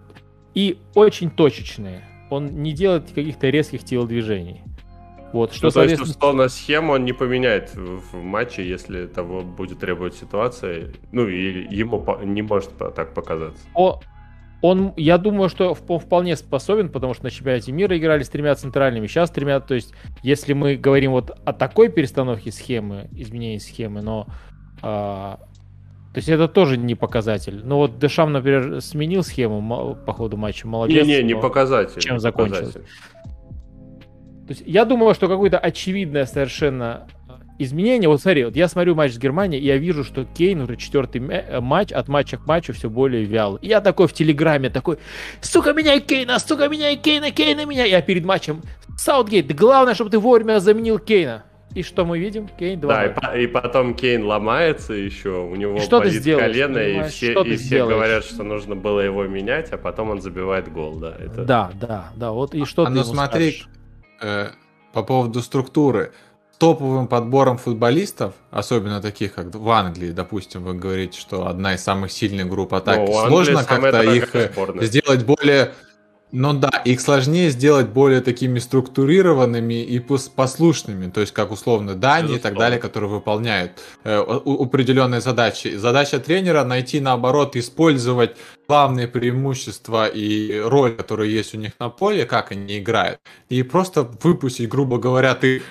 и 0.58 0.80
очень 0.96 1.30
точечные. 1.30 2.02
Он 2.32 2.48
не 2.48 2.74
делает 2.74 3.12
каких-то 3.12 3.48
резких 3.48 3.84
телодвижений. 3.84 4.64
Вот, 5.32 5.54
что, 5.54 5.68
Ну, 5.68 5.72
то 5.72 5.84
есть, 5.84 5.98
соответственно, 5.98 6.18
условно, 6.18 6.50
схему 6.50 6.94
он 6.94 7.06
не 7.06 7.14
поменяет 7.14 7.76
в 7.76 8.16
матче, 8.16 8.68
если 8.68 9.06
того 9.06 9.42
будет 9.42 9.78
требовать 9.78 10.16
ситуация. 10.16 10.94
Ну, 11.12 11.28
и 11.28 11.68
ему 11.70 12.04
не 12.24 12.42
может 12.42 12.72
так 12.76 13.14
показаться. 13.14 13.62
О- 13.76 14.00
он, 14.64 14.94
я 14.98 15.20
думаю, 15.20 15.50
что 15.50 15.78
он 15.88 16.00
вполне 16.00 16.36
способен, 16.36 16.90
потому 16.90 17.14
что 17.14 17.26
на 17.26 17.30
чемпионате 17.30 17.72
мира 17.72 17.96
играли 17.96 18.24
с 18.24 18.30
тремя 18.30 18.56
центральными, 18.56 19.06
сейчас 19.06 19.30
тремя. 19.30 19.60
То 19.60 19.76
есть, 19.76 19.94
если 20.24 20.54
мы 20.54 20.76
говорим 20.76 21.12
вот 21.12 21.38
о 21.46 21.54
такой 21.54 21.90
перестановке 21.90 22.52
схемы, 22.52 23.10
изменении 23.12 23.60
схемы, 23.60 24.02
но 24.02 24.26
а, 24.82 25.40
то 26.18 26.20
есть 26.20 26.30
это 26.30 26.48
тоже 26.48 26.78
не 26.78 26.96
показатель. 26.96 27.62
Ну 27.64 27.76
вот 27.76 28.00
Дешам, 28.00 28.34
например, 28.34 28.82
сменил 28.82 29.22
схему 29.22 29.96
по 30.04 30.14
ходу 30.14 30.36
матча, 30.36 30.68
молодец. 30.68 31.06
Не-не, 31.06 31.22
не 31.22 31.34
но- 31.36 31.42
показатель. 31.42 32.02
чем 32.02 32.16
не 32.16 32.20
закончилось? 32.20 32.74
показатель. 32.74 32.90
То 34.48 34.50
есть 34.50 34.64
я 34.66 34.86
думаю, 34.86 35.14
что 35.14 35.28
какое-то 35.28 35.60
очевидное 35.60 36.26
совершенно 36.26 37.06
изменения, 37.60 38.08
вот 38.08 38.20
смотри, 38.20 38.46
вот 38.46 38.56
я 38.56 38.68
смотрю 38.68 38.96
матч 38.96 39.14
с 39.14 39.20
Германией, 39.20 39.62
и 39.62 39.66
я 39.68 39.78
вижу, 39.78 40.04
что 40.04 40.26
Кейн 40.26 40.60
уже 40.62 40.76
четвертый 40.76 41.22
э, 41.22 41.62
матч, 41.62 41.92
от 41.92 42.08
матча 42.08 42.38
к 42.38 42.48
матчу 42.48 42.74
все 42.74 42.90
более 42.90 43.24
вял. 43.24 43.58
И 43.58 43.68
я 43.68 43.80
такой 43.80 44.08
в 44.08 44.14
Телеграме, 44.14 44.72
такой, 44.72 44.98
сука, 45.42 45.74
меняй 45.74 46.00
Кейна, 46.00 46.40
сука, 46.40 46.68
меняй 46.68 46.96
Кейна, 46.96 47.30
Кейна 47.30 47.64
меня. 47.66 47.86
Я 47.86 48.02
перед 48.02 48.26
матчем, 48.26 48.64
Саутгейт, 48.98 49.56
главное, 49.56 49.94
чтобы 49.94 50.10
ты 50.10 50.18
вовремя 50.18 50.60
заменил 50.60 50.98
Кейна. 50.98 51.44
И 51.76 51.84
что 51.84 52.06
мы 52.06 52.18
видим? 52.18 52.48
Кейн 52.48 52.80
2 52.80 53.08
Да, 53.22 53.36
и, 53.38 53.44
и 53.44 53.48
потом 53.48 53.94
Кейн 53.94 54.26
ломается 54.26 54.94
еще, 54.94 55.30
у 55.42 55.56
него 55.56 55.78
И 55.78 55.80
что 55.82 56.00
болит 56.00 56.14
сделаешь, 56.14 56.52
колено, 56.54 56.78
и 56.80 57.10
все, 57.10 57.32
Что 57.32 57.44
ты 57.44 57.50
и 57.52 57.56
все 57.58 57.66
сделаешь? 57.66 57.96
говорят, 57.96 58.26
что 58.26 58.44
нужно 58.44 58.76
было 58.76 59.02
его 59.02 59.26
менять, 59.26 59.72
а 59.72 59.78
потом 59.78 60.10
он 60.10 60.22
забивает 60.22 60.72
гол, 60.72 60.96
да. 60.96 61.16
Это... 61.20 61.44
Да, 61.44 61.72
да, 61.80 62.10
да, 62.16 62.32
вот 62.32 62.56
и 62.56 62.66
что 62.66 62.84
А 62.84 62.86
ты 62.86 62.92
ну 62.94 63.02
ему 63.02 63.14
смотри, 63.14 63.52
скажешь? 63.52 63.70
э, 64.22 64.48
по 64.94 65.04
поводу 65.04 65.42
структуры. 65.42 66.14
Топовым 66.58 67.08
подбором 67.08 67.60
футболистов, 67.60 68.34
особенно 68.50 69.00
таких, 69.00 69.36
как 69.36 69.54
в 69.54 69.70
Англии, 69.70 70.10
допустим, 70.12 70.64
вы 70.64 70.74
говорите, 70.74 71.20
что 71.20 71.46
одна 71.46 71.76
из 71.76 71.84
самых 71.84 72.12
сильных 72.12 72.50
групп 72.50 72.74
атаки, 72.74 73.02
Ну, 73.12 73.28
сложно 73.28 73.64
как-то 73.64 74.02
их 74.02 74.34
э, 74.34 74.50
сборная. 74.52 74.86
сделать 74.86 75.24
более... 75.24 75.74
Ну 76.34 76.54
да, 76.54 76.70
их 76.84 77.00
сложнее 77.00 77.50
сделать 77.52 77.88
более 77.88 78.20
такими 78.20 78.60
структурированными 78.60 79.82
и 79.82 79.98
пос- 80.00 80.30
послушными, 80.34 81.10
то 81.10 81.22
есть 81.22 81.34
как 81.34 81.52
условно 81.52 81.96
Дани 81.96 82.36
и 82.36 82.40
так 82.40 82.58
далее, 82.58 82.80
которые 82.80 83.10
выполняют 83.10 83.72
э, 84.04 84.18
определенные 84.18 85.22
задачи. 85.22 85.78
Задача 85.78 86.20
тренера 86.20 86.66
найти 86.66 87.00
наоборот, 87.00 87.56
использовать 87.56 88.36
главные 88.68 89.08
преимущества 89.08 90.08
и 90.08 90.60
роль, 90.60 90.96
которая 90.96 91.28
есть 91.28 91.56
у 91.56 91.58
них 91.58 91.72
на 91.80 91.90
поле, 91.90 92.26
как 92.26 92.52
они 92.52 92.80
играют, 92.80 93.20
и 93.50 93.64
просто 93.64 94.04
выпустить, 94.22 94.68
грубо 94.68 94.98
говоря, 94.98 95.36
ты 95.36 95.62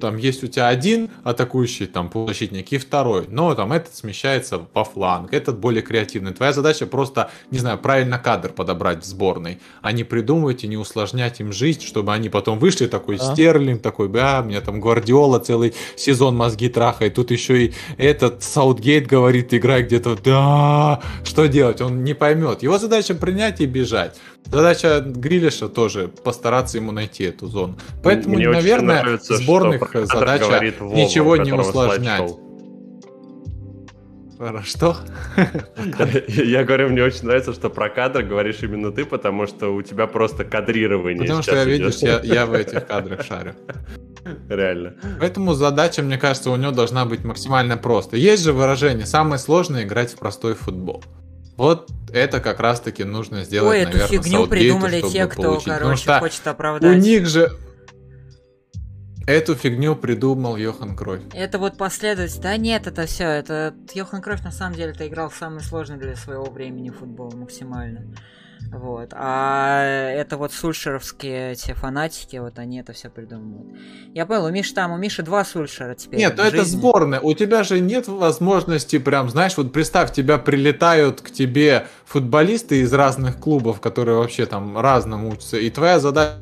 там 0.00 0.16
есть 0.18 0.44
у 0.44 0.46
тебя 0.46 0.68
один 0.68 1.10
атакующий 1.24 1.86
там 1.86 2.10
полузащитник 2.10 2.72
и 2.72 2.78
второй, 2.78 3.26
но 3.28 3.54
там 3.54 3.72
этот 3.72 3.94
смещается 3.94 4.58
по 4.58 4.84
фланг, 4.84 5.32
этот 5.32 5.58
более 5.58 5.82
креативный. 5.82 6.32
Твоя 6.32 6.52
задача 6.52 6.86
просто, 6.86 7.30
не 7.50 7.58
знаю, 7.58 7.78
правильно 7.78 8.18
кадр 8.18 8.50
подобрать 8.50 9.02
в 9.02 9.06
сборной, 9.06 9.58
а 9.80 9.92
не 9.92 10.04
придумывать 10.04 10.64
и 10.64 10.68
не 10.68 10.76
усложнять 10.76 11.40
им 11.40 11.52
жизнь, 11.52 11.82
чтобы 11.82 12.12
они 12.12 12.28
потом 12.28 12.58
вышли 12.58 12.86
такой 12.86 13.16
Да. 13.16 13.32
Стерлинг, 13.32 13.80
такой, 13.80 14.08
да, 14.08 14.42
мне 14.42 14.60
там 14.60 14.80
Гвардиола 14.80 15.38
целый 15.38 15.74
сезон 15.96 16.36
мозги 16.36 16.68
трахает, 16.68 17.14
тут 17.14 17.30
еще 17.30 17.66
и 17.66 17.74
этот 17.96 18.42
Саутгейт 18.42 19.06
говорит, 19.06 19.54
играй 19.54 19.82
где-то, 19.82 20.18
да, 20.22 21.00
что 21.24 21.46
делать, 21.46 21.80
он 21.80 22.04
не 22.04 22.14
поймет. 22.14 22.41
Его 22.62 22.78
задача 22.78 23.14
принять 23.14 23.60
и 23.60 23.66
бежать. 23.66 24.20
Задача 24.46 25.00
Грилиша 25.00 25.68
тоже 25.68 26.08
постараться 26.08 26.78
ему 26.78 26.92
найти 26.92 27.24
эту 27.24 27.46
зону. 27.46 27.78
Поэтому, 28.02 28.36
Мне 28.36 28.48
наверное, 28.48 29.02
нравится, 29.02 29.36
сборных 29.36 29.90
задача 29.92 30.46
говорит 30.46 30.80
Вова, 30.80 30.94
ничего 30.94 31.36
не 31.36 31.52
усложнять. 31.52 32.32
Что? 34.64 34.96
Я 36.26 36.64
говорю, 36.64 36.88
мне 36.88 37.04
очень 37.04 37.26
нравится, 37.26 37.52
что 37.52 37.70
про 37.70 37.88
кадр 37.88 38.24
говоришь 38.24 38.60
именно 38.62 38.90
ты, 38.90 39.04
потому 39.04 39.46
что 39.46 39.72
у 39.72 39.82
тебя 39.82 40.08
просто 40.08 40.44
кадрирование 40.44 41.20
Потому 41.20 41.42
что 41.42 41.54
я, 41.54 41.64
видишь, 41.64 41.98
я, 41.98 42.20
я 42.24 42.46
в 42.46 42.52
этих 42.52 42.84
кадрах 42.88 43.24
шарю. 43.24 43.54
Реально. 44.48 44.94
Поэтому 45.20 45.54
задача, 45.54 46.02
мне 46.02 46.18
кажется, 46.18 46.50
у 46.50 46.56
него 46.56 46.72
должна 46.72 47.04
быть 47.04 47.24
максимально 47.24 47.76
просто. 47.76 48.16
Есть 48.16 48.42
же 48.42 48.52
выражение, 48.52 49.06
самое 49.06 49.38
сложное 49.38 49.84
играть 49.84 50.12
в 50.12 50.16
простой 50.16 50.54
футбол. 50.54 51.04
Вот 51.56 51.90
это 52.12 52.40
как 52.40 52.60
раз-таки 52.60 53.04
нужно 53.04 53.44
сделать, 53.44 53.70
Ой, 53.70 53.80
эту 53.80 53.92
наверное, 53.92 54.08
фигню 54.08 54.38
Саутгейту, 54.38 54.50
придумали 54.50 54.98
чтобы 54.98 55.12
те, 55.12 55.26
кто, 55.26 55.42
получить. 55.42 55.64
Короче, 55.64 56.02
что 56.02 56.18
хочет 56.18 56.46
у 56.46 56.50
оправдать. 56.50 56.98
них 56.98 57.26
же 57.26 57.52
эту 59.26 59.54
фигню 59.54 59.96
придумал 59.96 60.56
Йохан 60.56 60.96
Кройф. 60.96 61.22
Это 61.32 61.58
вот 61.58 61.76
последовательность. 61.76 62.42
Да 62.42 62.56
нет, 62.56 62.86
это 62.86 63.06
все. 63.06 63.24
Это 63.24 63.74
Йохан 63.94 64.22
Кровь 64.22 64.42
на 64.42 64.50
самом 64.50 64.74
деле 64.76 64.92
это 64.92 65.06
играл 65.06 65.28
в 65.28 65.36
самый 65.36 65.60
сложный 65.60 65.98
для 65.98 66.16
своего 66.16 66.44
времени 66.44 66.90
футбол 66.90 67.30
максимально. 67.32 68.14
Вот. 68.70 69.10
А 69.12 69.82
это 69.84 70.36
вот 70.36 70.52
сульшеровские 70.52 71.52
эти 71.52 71.72
фанатики, 71.72 72.36
вот 72.36 72.58
они 72.58 72.80
это 72.80 72.92
все 72.92 73.10
придумывают. 73.10 73.78
Я 74.14 74.26
понял, 74.26 74.44
у 74.44 74.50
Миши 74.50 74.74
там, 74.74 74.92
у 74.92 74.96
Миши 74.96 75.22
два 75.22 75.44
сульшера 75.44 75.94
теперь. 75.94 76.20
Нет, 76.20 76.34
ну 76.36 76.44
это 76.44 76.58
жизни. 76.58 76.78
сборная. 76.78 77.20
У 77.20 77.34
тебя 77.34 77.62
же 77.64 77.80
нет 77.80 78.08
возможности 78.08 78.98
прям, 78.98 79.28
знаешь, 79.28 79.56
вот 79.56 79.72
представь, 79.72 80.12
тебя 80.12 80.38
прилетают 80.38 81.20
к 81.20 81.30
тебе 81.30 81.86
футболисты 82.04 82.80
из 82.80 82.92
разных 82.92 83.38
клубов, 83.38 83.80
которые 83.80 84.18
вообще 84.18 84.46
там 84.46 84.78
разному 84.78 85.30
учатся, 85.30 85.58
и 85.58 85.70
твоя 85.70 85.98
задача 85.98 86.38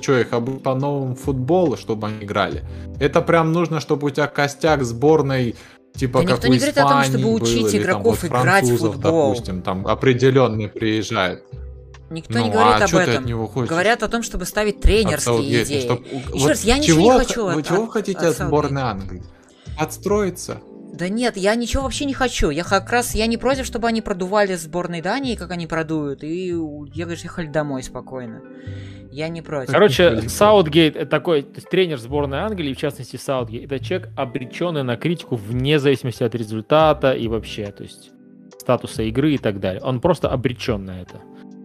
что, 0.00 0.18
их 0.18 0.32
обучить 0.32 0.62
по 0.62 0.74
новому 0.74 1.14
футболу, 1.14 1.76
чтобы 1.76 2.08
они 2.08 2.24
играли? 2.24 2.64
Это 2.98 3.22
прям 3.22 3.52
нужно, 3.52 3.78
чтобы 3.80 4.08
у 4.08 4.10
тебя 4.10 4.26
костяк 4.26 4.82
сборной 4.82 5.54
типа 5.94 6.20
Да 6.20 6.26
как 6.26 6.36
никто 6.36 6.48
не 6.48 6.58
говорит 6.58 6.78
о 6.78 6.80
том, 6.82 6.90
Испании 6.90 7.08
чтобы 7.10 7.24
был, 7.24 7.34
учить 7.34 7.72
там 7.72 7.80
игроков 7.80 8.22
вот 8.22 8.28
играть 8.28 8.64
в 8.64 8.76
футбол. 8.76 9.30
допустим, 9.30 9.62
там 9.62 9.86
определенные 9.86 10.68
приезжают. 10.68 11.44
Никто 12.10 12.38
ну, 12.38 12.44
не 12.44 12.50
говорит 12.50 12.82
а 12.82 12.84
об 12.84 12.94
этом. 12.94 13.66
Говорят 13.66 14.02
о 14.02 14.08
том, 14.08 14.22
чтобы 14.22 14.44
ставить 14.44 14.80
тренерские 14.80 15.20
Саутгейта, 15.20 15.64
идеи. 15.64 15.80
чтоб- 15.80 16.06
Еще 16.06 16.38
вот 16.38 16.48
раз, 16.48 16.64
я 16.64 16.78
ничего 16.78 17.00
чего 17.00 17.12
не 17.12 17.18
хочу 17.18 17.44
Вы 17.46 17.60
от- 17.60 17.66
чего 17.66 17.84
от- 17.84 17.90
хотите 17.90 18.18
от 18.18 18.40
от 18.40 18.46
сборной 18.46 18.82
Англии? 18.82 19.22
Отстроиться? 19.78 20.60
Да 20.92 21.08
нет, 21.08 21.36
я 21.36 21.56
ничего 21.56 21.82
вообще 21.82 22.04
не 22.04 22.14
хочу. 22.14 22.50
Я 22.50 22.62
как 22.62 22.88
раз 22.90 23.16
я 23.16 23.26
не 23.26 23.36
против, 23.36 23.66
чтобы 23.66 23.88
они 23.88 24.00
продували 24.00 24.54
сборной 24.54 25.00
Дании, 25.00 25.34
как 25.34 25.50
они 25.50 25.66
продуют, 25.66 26.22
и 26.22 26.54
у- 26.54 26.84
ехали 26.84 27.46
домой 27.48 27.82
спокойно. 27.82 28.42
Я 29.14 29.28
не 29.28 29.42
против. 29.42 29.72
Короче. 29.72 30.28
Саутгейт 30.28 30.96
это 30.96 31.06
такой 31.06 31.42
то 31.42 31.54
есть 31.54 31.68
тренер 31.68 31.98
сборной 31.98 32.38
Англии, 32.38 32.74
в 32.74 32.76
частности 32.76 33.16
Саутгейт, 33.16 33.70
это 33.70 33.78
человек, 33.78 34.08
обреченный 34.16 34.82
на 34.82 34.96
критику 34.96 35.36
вне 35.36 35.78
зависимости 35.78 36.24
от 36.24 36.34
результата 36.34 37.12
и 37.12 37.28
вообще, 37.28 37.66
то 37.66 37.84
есть 37.84 38.10
статуса 38.58 39.04
игры 39.04 39.34
и 39.34 39.38
так 39.38 39.60
далее. 39.60 39.80
Он 39.82 40.00
просто 40.00 40.28
обречен 40.28 40.84
на 40.84 41.00
это. 41.00 41.20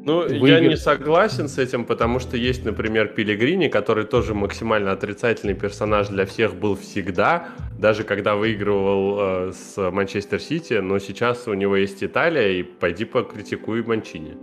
Ну, 0.05 0.27
я 0.27 0.39
Выиграть. 0.39 0.69
не 0.69 0.77
согласен 0.77 1.47
с 1.47 1.57
этим, 1.57 1.85
потому 1.85 2.19
что 2.19 2.37
есть, 2.37 2.65
например, 2.65 3.07
Пилигрини, 3.07 3.67
который 3.67 4.05
тоже 4.05 4.35
максимально 4.35 4.91
отрицательный 4.91 5.55
персонаж 5.55 6.09
для 6.09 6.27
всех 6.27 6.53
был 6.53 6.75
всегда, 6.75 7.47
даже 7.79 8.03
когда 8.03 8.35
выигрывал 8.35 9.17
э, 9.19 9.53
с 9.53 9.91
Манчестер 9.91 10.39
Сити, 10.39 10.73
но 10.73 10.99
сейчас 10.99 11.47
у 11.47 11.55
него 11.55 11.75
есть 11.77 12.03
Италия, 12.03 12.59
и 12.59 12.63
пойди 12.63 13.05
покритикуй 13.05 13.81
Манчини. 13.81 14.37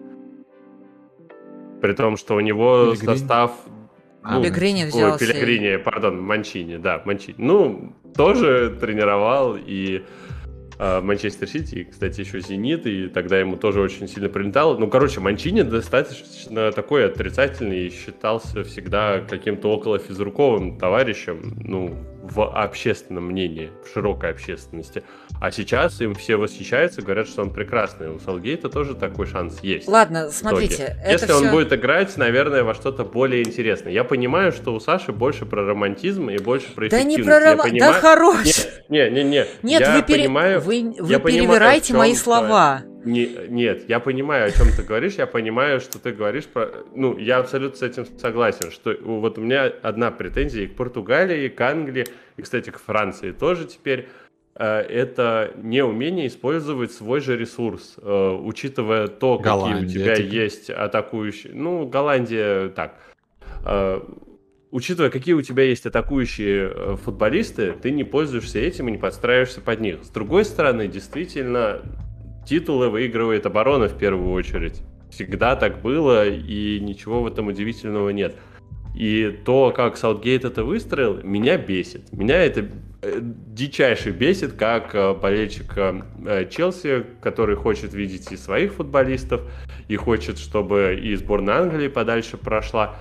При 1.87 1.93
том, 1.93 2.17
что 2.17 2.35
у 2.35 2.41
него 2.41 2.87
Пеллегрини? 2.87 3.17
состав... 3.17 3.53
А, 4.25 4.41
Пеллегрини 4.41 4.83
ой, 4.83 4.89
взялся. 4.89 5.25
Пеллегрини, 5.25 5.77
пардон, 5.77 6.21
Манчини, 6.21 6.79
да, 6.79 7.01
Манчини. 7.05 7.37
Ну, 7.39 7.95
тоже 8.17 8.77
тренировал 8.81 9.57
и 9.57 10.03
э, 10.81 11.01
Манчестер 11.01 11.47
Сити, 11.47 11.77
и, 11.77 11.85
кстати, 11.85 12.23
еще 12.23 12.41
Зенит, 12.41 12.89
и 12.89 13.07
тогда 13.07 13.39
ему 13.39 13.57
тоже 13.57 13.81
очень 13.81 14.09
сильно 14.09 14.29
прилетало. 14.29 14.77
Ну, 14.77 14.89
короче, 14.89 15.21
Манчини 15.21 15.63
достаточно 15.63 16.73
такой 16.73 17.07
отрицательный 17.07 17.87
и 17.87 17.91
считался 17.91 18.65
всегда 18.65 19.21
каким-то 19.21 19.71
около 19.71 20.01
физруковым 20.01 20.79
товарищем, 20.79 21.55
ну, 21.63 21.95
в 22.31 22.43
общественном 22.43 23.25
мнении, 23.27 23.71
в 23.85 23.93
широкой 23.93 24.31
общественности. 24.31 25.03
А 25.41 25.51
сейчас 25.51 26.01
им 26.01 26.15
все 26.15 26.37
восхищаются, 26.37 27.03
говорят, 27.03 27.29
что 27.29 27.43
он 27.43 27.51
прекрасный. 27.53 28.11
У 28.11 28.19
Салгейта 28.19 28.69
тоже 28.69 28.95
такой 28.95 29.27
шанс 29.27 29.61
есть. 29.63 29.87
Ладно, 29.89 30.31
смотрите, 30.31 30.97
Если 31.09 31.33
он 31.33 31.43
всё- 31.45 31.51
будет 31.53 31.73
играть, 31.73 32.17
наверное, 32.17 32.63
во 32.65 32.75
что-то 32.75 33.05
более 33.05 33.43
интересное. 33.43 33.93
Я 33.93 34.05
понимаю, 34.05 34.53
что 34.53 34.75
у 34.75 34.81
Саши 34.81 35.13
больше 35.13 35.47
про 35.47 35.65
романтизм 35.65 36.31
и 36.31 36.39
больше 36.39 36.73
про 36.75 36.89
Да 36.89 37.03
не 37.03 37.19
про 37.19 37.35
Я 37.39 37.51
рома... 37.51 37.57
Да 37.65 37.71
понимаю- 37.71 37.95
хорош! 38.01 38.47
Не, 38.89 39.11
не, 39.11 39.25
не. 39.25 39.47
Нет, 39.63 39.81
я 39.81 39.97
вы, 39.97 40.03
пере- 40.03 40.23
понимаю, 40.25 40.61
вы, 40.61 40.95
вы 40.99 41.11
я 41.11 41.19
понимаю, 41.19 41.49
перевираете 41.49 41.89
чём 41.89 41.99
мои 41.99 42.15
слова. 42.15 42.83
Не- 43.07 43.49
нет, 43.49 43.89
я 43.89 44.01
понимаю, 44.01 44.49
о 44.49 44.51
чем 44.51 44.67
ты 44.77 44.83
говоришь, 44.83 45.15
я 45.15 45.27
понимаю, 45.27 45.81
что 45.81 45.99
ты 45.99 46.13
говоришь 46.13 46.45
про... 46.45 46.71
Ну, 46.95 47.17
я 47.17 47.39
абсолютно 47.39 47.79
с 47.79 47.83
этим 47.83 48.07
согласен, 48.19 48.71
что 48.71 48.95
вот 49.03 49.39
у 49.39 49.41
меня 49.41 49.65
одна 49.83 50.11
претензия 50.11 50.65
и 50.65 50.67
к 50.67 50.77
Португалии, 50.77 51.45
и 51.47 51.49
к 51.49 51.61
Англии, 51.61 52.05
и, 52.37 52.43
кстати, 52.43 52.71
к 52.71 52.79
Франции 52.79 53.31
тоже 53.33 53.65
теперь. 53.67 54.09
э, 54.57 54.81
Это 54.81 55.53
неумение 55.63 56.27
использовать 56.27 56.91
свой 56.93 57.21
же 57.21 57.37
ресурс, 57.37 57.95
э, 58.03 58.39
учитывая 58.43 59.07
то, 59.07 59.39
какие 59.39 59.53
у 59.53 59.57
Голландия 59.57 59.89
тебя 59.89 60.17
теперь. 60.17 60.35
есть 60.35 60.71
атакующие. 60.71 61.53
Ну, 61.55 61.87
Голландия 61.87 62.69
так. 62.71 62.97
Э, 63.65 64.01
Учитывая, 64.73 65.11
какие 65.11 65.35
у 65.35 65.41
тебя 65.43 65.63
есть 65.63 65.87
атакующие 65.87 66.97
футболисты, 66.97 67.73
ты 67.81 67.93
не 67.93 68.03
пользуешься 68.05 68.59
этим 68.59 68.89
и 68.89 68.93
не 68.93 68.99
подстраиваешься 68.99 69.61
под 69.61 69.81
них. 69.81 70.03
С 70.03 70.09
другой 70.11 70.45
стороны, 70.45 70.89
действительно, 70.89 71.81
титулы 72.47 72.89
выигрывает 72.89 73.45
оборона 73.47 73.89
в 73.89 73.99
первую 73.99 74.33
очередь. 74.33 74.83
Всегда 75.11 75.57
так 75.57 75.83
было, 75.83 76.27
и 76.29 76.81
ничего 76.81 77.23
в 77.23 77.27
этом 77.27 77.49
удивительного 77.49 78.11
нет. 78.11 78.37
И 78.95 79.39
то, 79.45 79.73
как 79.77 79.99
Саутгейт 79.99 80.45
это 80.45 80.65
выстроил, 80.65 81.21
меня 81.23 81.59
бесит. 81.59 82.13
Меня 82.13 82.43
это 82.43 82.67
э, 83.03 83.21
дичайше 83.21 84.11
бесит, 84.11 84.55
как 84.55 84.95
э, 84.95 85.13
болельщик 85.13 85.77
э, 85.77 86.49
Челси, 86.51 87.05
который 87.21 87.57
хочет 87.57 87.93
видеть 87.93 88.33
и 88.33 88.39
своих 88.39 88.73
футболистов, 88.73 89.43
и 89.89 89.97
хочет, 89.97 90.39
чтобы 90.39 90.99
и 91.01 91.15
сборная 91.15 91.57
Англии 91.57 91.89
подальше 91.89 92.39
прошла. 92.39 92.97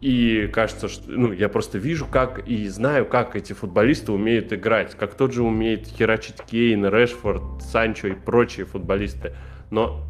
И 0.00 0.48
кажется, 0.52 0.88
что 0.88 1.10
ну, 1.10 1.32
я 1.32 1.48
просто 1.48 1.78
вижу, 1.78 2.06
как 2.06 2.46
и 2.46 2.68
знаю, 2.68 3.06
как 3.06 3.36
эти 3.36 3.52
футболисты 3.52 4.12
умеют 4.12 4.52
играть, 4.52 4.94
как 4.94 5.14
тот 5.14 5.32
же 5.32 5.42
умеет 5.42 5.86
херачить 5.86 6.42
Кейн, 6.48 6.86
Решфорд, 6.86 7.62
Санчо 7.62 8.08
и 8.08 8.12
прочие 8.12 8.66
футболисты. 8.66 9.34
Но 9.70 10.04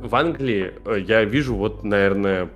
в 0.00 0.14
Англии 0.14 0.74
э, 0.84 1.00
я 1.00 1.24
вижу 1.24 1.54
вот, 1.54 1.84
наверное, 1.84 2.50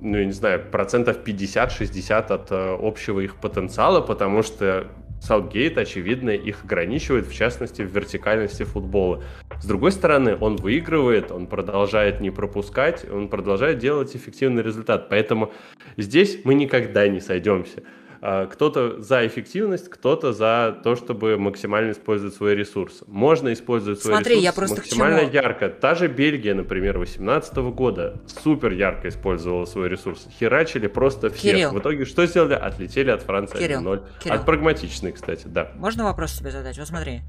ну, 0.00 0.18
я 0.18 0.24
не 0.24 0.32
знаю, 0.32 0.62
процентов 0.70 1.18
50-60 1.24 2.32
от 2.32 2.52
э, 2.52 2.76
общего 2.80 3.20
их 3.20 3.36
потенциала, 3.36 4.00
потому 4.00 4.42
что 4.42 4.88
Саутгейт, 5.26 5.76
очевидно, 5.76 6.30
их 6.30 6.64
ограничивает, 6.64 7.26
в 7.26 7.34
частности, 7.34 7.82
в 7.82 7.92
вертикальности 7.92 8.62
футбола. 8.62 9.24
С 9.60 9.66
другой 9.66 9.90
стороны, 9.90 10.36
он 10.40 10.54
выигрывает, 10.54 11.32
он 11.32 11.48
продолжает 11.48 12.20
не 12.20 12.30
пропускать, 12.30 13.04
он 13.10 13.28
продолжает 13.28 13.78
делать 13.78 14.14
эффективный 14.14 14.62
результат. 14.62 15.08
Поэтому 15.08 15.52
здесь 15.96 16.38
мы 16.44 16.54
никогда 16.54 17.08
не 17.08 17.20
сойдемся. 17.20 17.82
А, 18.20 18.46
кто-то 18.46 19.00
за 19.00 19.26
эффективность, 19.26 19.88
кто-то 19.88 20.32
за 20.32 20.78
то, 20.82 20.96
чтобы 20.96 21.36
максимально 21.38 21.92
использовать 21.92 22.34
свой 22.34 22.54
ресурс. 22.54 23.02
Можно 23.06 23.52
использовать 23.52 24.00
свой 24.00 24.14
Смотри, 24.14 24.36
ресурс 24.36 24.44
я 24.44 24.52
просто 24.52 24.76
максимально 24.76 25.30
ярко. 25.30 25.68
Та 25.68 25.94
же 25.94 26.08
Бельгия, 26.08 26.54
например, 26.54 26.94
2018 26.94 27.56
года 27.56 28.20
супер 28.42 28.72
ярко 28.72 29.08
использовала 29.08 29.64
свой 29.64 29.88
ресурс. 29.88 30.26
Херачили 30.38 30.86
просто 30.86 31.30
всех. 31.30 31.54
Кирилл. 31.56 31.70
В 31.72 31.78
итоге 31.78 32.04
что 32.04 32.26
сделали? 32.26 32.54
Отлетели 32.54 33.10
от 33.10 33.22
Франции 33.22 33.58
Кирилл, 33.58 33.82
1-0. 33.82 34.02
Кирилл. 34.20 34.34
От 34.34 34.46
прагматичной, 34.46 35.12
кстати, 35.12 35.46
да. 35.46 35.72
Можно 35.76 36.04
вопрос 36.04 36.32
тебе 36.38 36.50
задать? 36.50 36.78
Вот 36.78 36.88
смотри. 36.88 37.22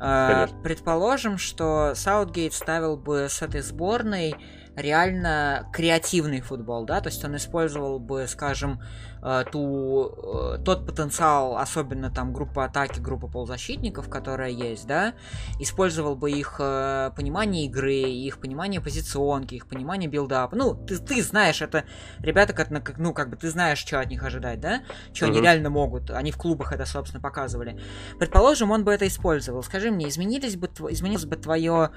Э, 0.00 0.32
Конечно. 0.32 0.62
Предположим, 0.62 1.38
что 1.38 1.92
Саутгейт 1.94 2.54
ставил 2.54 2.96
бы 2.96 3.26
с 3.28 3.42
этой 3.42 3.60
сборной 3.60 4.34
реально 4.80 5.68
креативный 5.72 6.40
футбол, 6.40 6.84
да, 6.84 7.00
то 7.00 7.08
есть 7.08 7.24
он 7.24 7.36
использовал 7.36 7.98
бы, 7.98 8.26
скажем, 8.28 8.80
э, 9.22 9.44
ту, 9.50 10.54
э, 10.56 10.58
тот 10.64 10.86
потенциал, 10.86 11.56
особенно 11.58 12.10
там 12.10 12.32
группа 12.32 12.64
атаки, 12.64 13.00
группа 13.00 13.28
полузащитников, 13.28 14.08
которая 14.08 14.50
есть, 14.50 14.86
да, 14.86 15.14
использовал 15.58 16.16
бы 16.16 16.30
их 16.30 16.56
э, 16.58 17.10
понимание 17.16 17.66
игры, 17.66 17.94
их 17.94 18.40
понимание 18.40 18.80
позиционки, 18.80 19.54
их 19.54 19.66
понимание 19.66 20.08
билдапа. 20.08 20.56
Ну, 20.56 20.74
ты, 20.74 20.98
ты 20.98 21.22
знаешь, 21.22 21.62
это 21.62 21.84
ребята, 22.20 22.52
как, 22.52 22.70
ну, 22.98 23.12
как 23.12 23.30
бы 23.30 23.36
ты 23.36 23.50
знаешь, 23.50 23.78
что 23.78 24.00
от 24.00 24.08
них 24.08 24.22
ожидать, 24.24 24.60
да, 24.60 24.82
что 25.12 25.26
они 25.26 25.36
Мгм. 25.36 25.44
реально 25.44 25.70
могут. 25.70 26.10
Они 26.10 26.32
в 26.32 26.36
клубах 26.36 26.72
это, 26.72 26.86
собственно, 26.86 27.20
показывали. 27.20 27.78
Предположим, 28.18 28.70
он 28.70 28.84
бы 28.84 28.92
это 28.92 29.06
использовал. 29.06 29.62
Скажи 29.62 29.90
мне, 29.90 30.08
изменились 30.08 30.56
бы, 30.56 30.68
изменилось 30.90 31.26
бы 31.26 31.36
твое 31.36 31.90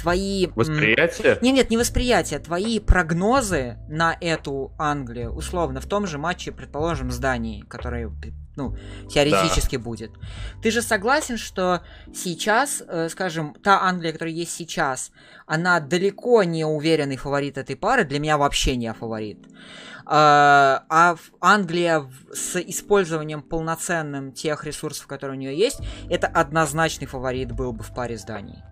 твои... 0.00 0.46
Восприятие? 0.54 1.38
нет, 1.42 1.54
нет, 1.54 1.70
не 1.70 1.76
восприятие, 1.76 2.38
твои 2.38 2.80
прогнозы 2.80 3.78
на 3.88 4.16
эту 4.20 4.72
Англию, 4.78 5.32
условно, 5.32 5.80
в 5.80 5.86
том 5.86 6.06
же 6.06 6.18
матче, 6.18 6.52
предположим, 6.52 7.10
с 7.10 7.18
Данией, 7.18 7.62
который, 7.66 8.08
ну, 8.56 8.76
теоретически 9.08 9.76
будет. 9.76 10.12
Ты 10.62 10.70
же 10.70 10.82
согласен, 10.82 11.36
что 11.36 11.82
сейчас, 12.14 12.82
э, 12.86 13.08
скажем, 13.08 13.54
та 13.62 13.82
Англия, 13.82 14.12
которая 14.12 14.34
есть 14.34 14.52
сейчас, 14.52 15.12
она 15.46 15.80
далеко 15.80 16.42
не 16.44 16.64
уверенный 16.64 17.16
фаворит 17.16 17.58
этой 17.58 17.76
пары, 17.76 18.04
для 18.04 18.18
меня 18.18 18.38
вообще 18.38 18.76
не 18.76 18.92
фаворит. 18.92 19.46
А 20.08 20.84
а 20.88 21.16
Англия 21.40 22.08
с 22.32 22.56
использованием 22.56 23.42
полноценным 23.42 24.32
тех 24.32 24.64
ресурсов, 24.64 25.08
которые 25.08 25.36
у 25.36 25.40
нее 25.40 25.58
есть, 25.58 25.80
это 26.08 26.28
однозначный 26.28 27.08
фаворит 27.08 27.50
был 27.50 27.72
бы 27.72 27.82
в 27.82 27.92
паре 27.92 28.16
с 28.16 28.22
Данией. 28.22 28.62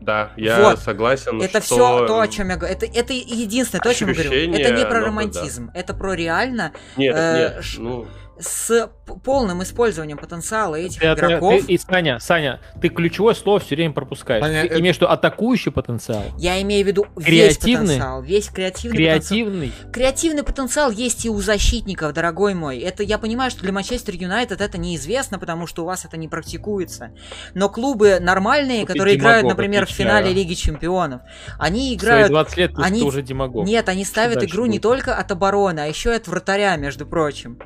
Да, 0.00 0.32
я 0.36 0.60
Вот. 0.60 0.78
согласен, 0.78 1.40
Это 1.42 1.60
что... 1.60 1.74
все 1.74 2.06
то, 2.06 2.20
о 2.20 2.28
чем 2.28 2.50
я 2.50 2.56
говорю. 2.56 2.74
Это, 2.74 2.86
это 2.86 3.12
единственное, 3.12 3.82
то, 3.82 3.90
о 3.90 3.94
чем 3.94 4.08
я 4.08 4.14
говорю. 4.14 4.30
Ощущение, 4.30 4.62
Это 4.62 4.74
не 4.74 4.86
про 4.86 5.00
ну, 5.00 5.06
романтизм. 5.06 5.70
Это 5.74 5.94
про 5.94 6.14
реально 6.14 6.72
Нет, 6.96 7.14
э, 7.16 7.54
нет, 7.56 7.64
ну... 7.78 8.06
с 8.40 8.88
полным 9.24 9.62
использованием 9.62 10.18
потенциала 10.18 10.76
этих 10.76 11.00
Ты- 11.00 11.06
игроков. 11.12 11.66
ты- 11.66 11.72
и 11.72 11.78
Саня, 11.78 12.18
Саня, 12.20 12.60
ты 12.80 12.88
ключевое 12.88 13.34
слово 13.34 13.58
все 13.60 13.74
время 13.74 13.92
пропускаешь. 13.92 14.44
Саня, 14.44 14.62
ты 14.62 14.66
это- 14.68 14.80
имеешь 14.80 14.96
в 14.96 15.00
виду 15.00 15.10
атакующий 15.10 15.72
потенциал, 15.72 16.22
Я 16.38 16.60
имею 16.62 16.84
в 16.84 16.88
виду 16.88 17.06
весь 17.16 17.24
Креативный? 17.58 17.86
потенциал. 17.86 18.22
Весь 18.22 18.48
креативный 18.48 18.98
потенциал. 18.98 19.18
креативный. 19.18 19.72
Креативный 19.92 20.42
потенциал 20.42 20.90
есть 20.90 21.24
и 21.24 21.30
у 21.30 21.40
защитников, 21.40 22.12
дорогой 22.12 22.54
мой. 22.54 22.78
Это 22.78 23.02
я 23.02 23.18
понимаю, 23.18 23.50
что 23.50 23.62
для 23.62 23.72
Манчестер 23.72 24.14
Юнайтед 24.14 24.60
это 24.60 24.78
неизвестно, 24.78 25.38
потому 25.38 25.66
что 25.66 25.82
у 25.82 25.86
вас 25.86 26.04
это 26.04 26.16
не 26.16 26.28
практикуется. 26.28 27.12
Но 27.54 27.68
клубы 27.68 28.18
нормальные, 28.20 28.82
ты 28.82 28.92
которые 28.92 29.16
играют, 29.16 29.46
например, 29.46 29.82
в 29.86 29.90
отвечаю. 29.90 30.08
финале 30.08 30.32
Лиги 30.32 30.54
Чемпионов, 30.54 31.22
они 31.58 31.96
В 31.96 32.00
свои 32.00 32.10
играют 32.12 32.28
20 32.30 32.56
лет 32.56 32.74
ты, 32.74 32.82
они- 32.82 33.00
ты 33.00 33.06
уже 33.06 33.22
демагог. 33.22 33.66
Нет, 33.66 33.88
они 33.88 34.04
ставят 34.04 34.38
дальше 34.40 34.54
игру 34.54 34.66
не 34.66 34.72
будет? 34.78 34.82
только 34.82 35.14
от 35.16 35.30
обороны, 35.32 35.80
а 35.80 35.86
еще 35.86 36.10
и 36.12 36.16
от 36.16 36.28
вратаря, 36.28 36.76
между 36.76 37.06
прочим. 37.06 37.58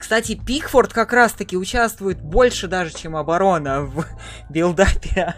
Кстати, 0.00 0.34
Пикфорд 0.46 0.94
как 0.94 1.12
раз-таки 1.12 1.58
участвует 1.58 2.22
больше 2.22 2.68
даже, 2.68 2.94
чем 2.96 3.16
оборона 3.16 3.82
в 3.82 4.06
билдапе 4.48 5.34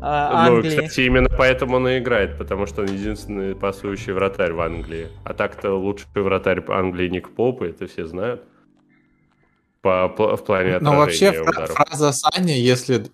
а, 0.00 0.46
Ну, 0.48 0.56
Англии. 0.56 0.70
кстати, 0.70 1.00
именно 1.00 1.28
поэтому 1.28 1.76
он 1.76 1.88
и 1.88 1.98
играет, 1.98 2.38
потому 2.38 2.66
что 2.66 2.82
он 2.82 2.86
единственный 2.88 3.56
пасующий 3.56 4.12
вратарь 4.12 4.52
в 4.52 4.60
Англии. 4.60 5.08
А 5.24 5.34
так-то 5.34 5.72
лучший 5.74 6.06
вратарь 6.14 6.62
Англии 6.68 7.08
Ник 7.08 7.30
Поп, 7.30 7.62
и 7.62 7.66
это 7.66 7.88
все 7.88 8.06
знают. 8.06 8.44
По, 9.82 10.06
в 10.08 10.44
плане 10.44 10.78
Но 10.78 10.96
вообще 10.96 11.30
отражения 11.30 11.50
фра- 11.52 11.64
ударов. 11.64 11.74
фраза 11.74 12.12
Сани, 12.12 12.52
если 12.52 13.06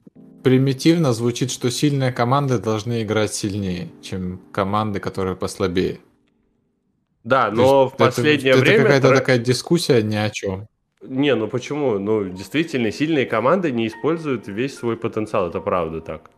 примитивно 0.44 1.14
звучит, 1.14 1.50
что 1.50 1.70
сильные 1.70 2.12
команды 2.12 2.58
должны 2.58 3.02
играть 3.02 3.32
сильнее, 3.32 3.88
чем 4.02 4.42
команды, 4.52 5.00
которые 5.00 5.36
послабее. 5.36 6.00
Да, 7.24 7.50
но 7.50 7.84
есть 7.84 7.94
в 7.94 7.96
последнее 7.96 8.50
это, 8.52 8.60
время... 8.60 8.74
Это 8.74 8.82
какая-то 8.84 9.14
такая 9.14 9.38
дискуссия 9.38 10.02
ни 10.02 10.16
о 10.16 10.28
чем. 10.28 10.66
Не, 11.02 11.34
ну 11.34 11.48
почему? 11.48 11.98
Ну, 11.98 12.24
действительно, 12.24 12.92
сильные 12.92 13.26
команды 13.26 13.72
не 13.72 13.88
используют 13.88 14.46
весь 14.46 14.76
свой 14.76 14.96
потенциал, 14.96 15.48
это 15.48 15.60
правда 15.60 16.00
так. 16.00 16.30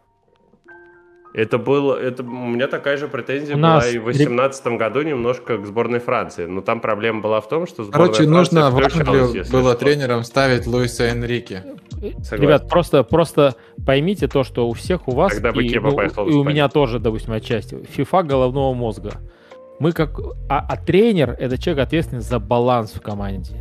Это 1.34 1.58
было, 1.58 1.96
это 1.96 2.22
у 2.22 2.26
меня 2.26 2.68
такая 2.68 2.96
же 2.96 3.08
претензия 3.08 3.56
У 3.56 3.58
была 3.58 3.74
нас 3.74 3.92
и 3.92 3.98
в 3.98 4.04
2018 4.04 4.66
году 4.78 5.02
немножко 5.02 5.58
к 5.58 5.66
сборной 5.66 5.98
Франции. 5.98 6.46
Но 6.46 6.60
там 6.60 6.78
проблема 6.78 7.22
была 7.22 7.40
в 7.40 7.48
том, 7.48 7.66
что 7.66 7.82
сборная 7.82 8.06
Короче, 8.06 8.22
Франции 8.22 8.54
нужно 8.54 8.70
в 8.70 8.78
Англию 8.78 9.44
было 9.50 9.72
что. 9.72 9.84
тренером 9.84 10.22
ставить 10.22 10.68
Луиса 10.68 11.06
Энрике. 11.06 11.64
Согласен. 11.90 12.40
Ребят, 12.40 12.68
просто, 12.68 13.02
просто 13.02 13.56
поймите 13.84 14.28
то, 14.28 14.44
что 14.44 14.68
у 14.68 14.74
всех 14.74 15.08
у 15.08 15.10
вас, 15.10 15.32
Когда 15.32 15.50
бы 15.50 15.64
и, 15.64 15.68
Кеба 15.68 15.90
ну, 15.90 16.28
и 16.28 16.34
у 16.34 16.44
меня 16.44 16.68
тоже, 16.68 17.00
допустим, 17.00 17.32
отчасти, 17.32 17.74
FIFA 17.74 18.22
головного 18.22 18.72
мозга. 18.72 19.14
Мы 19.80 19.90
как... 19.90 20.16
А, 20.48 20.64
а 20.68 20.76
тренер— 20.76 21.30
это 21.40 21.58
человек, 21.58 21.84
ответственный 21.84 22.22
за 22.22 22.38
баланс 22.38 22.92
в 22.92 23.00
команде. 23.00 23.56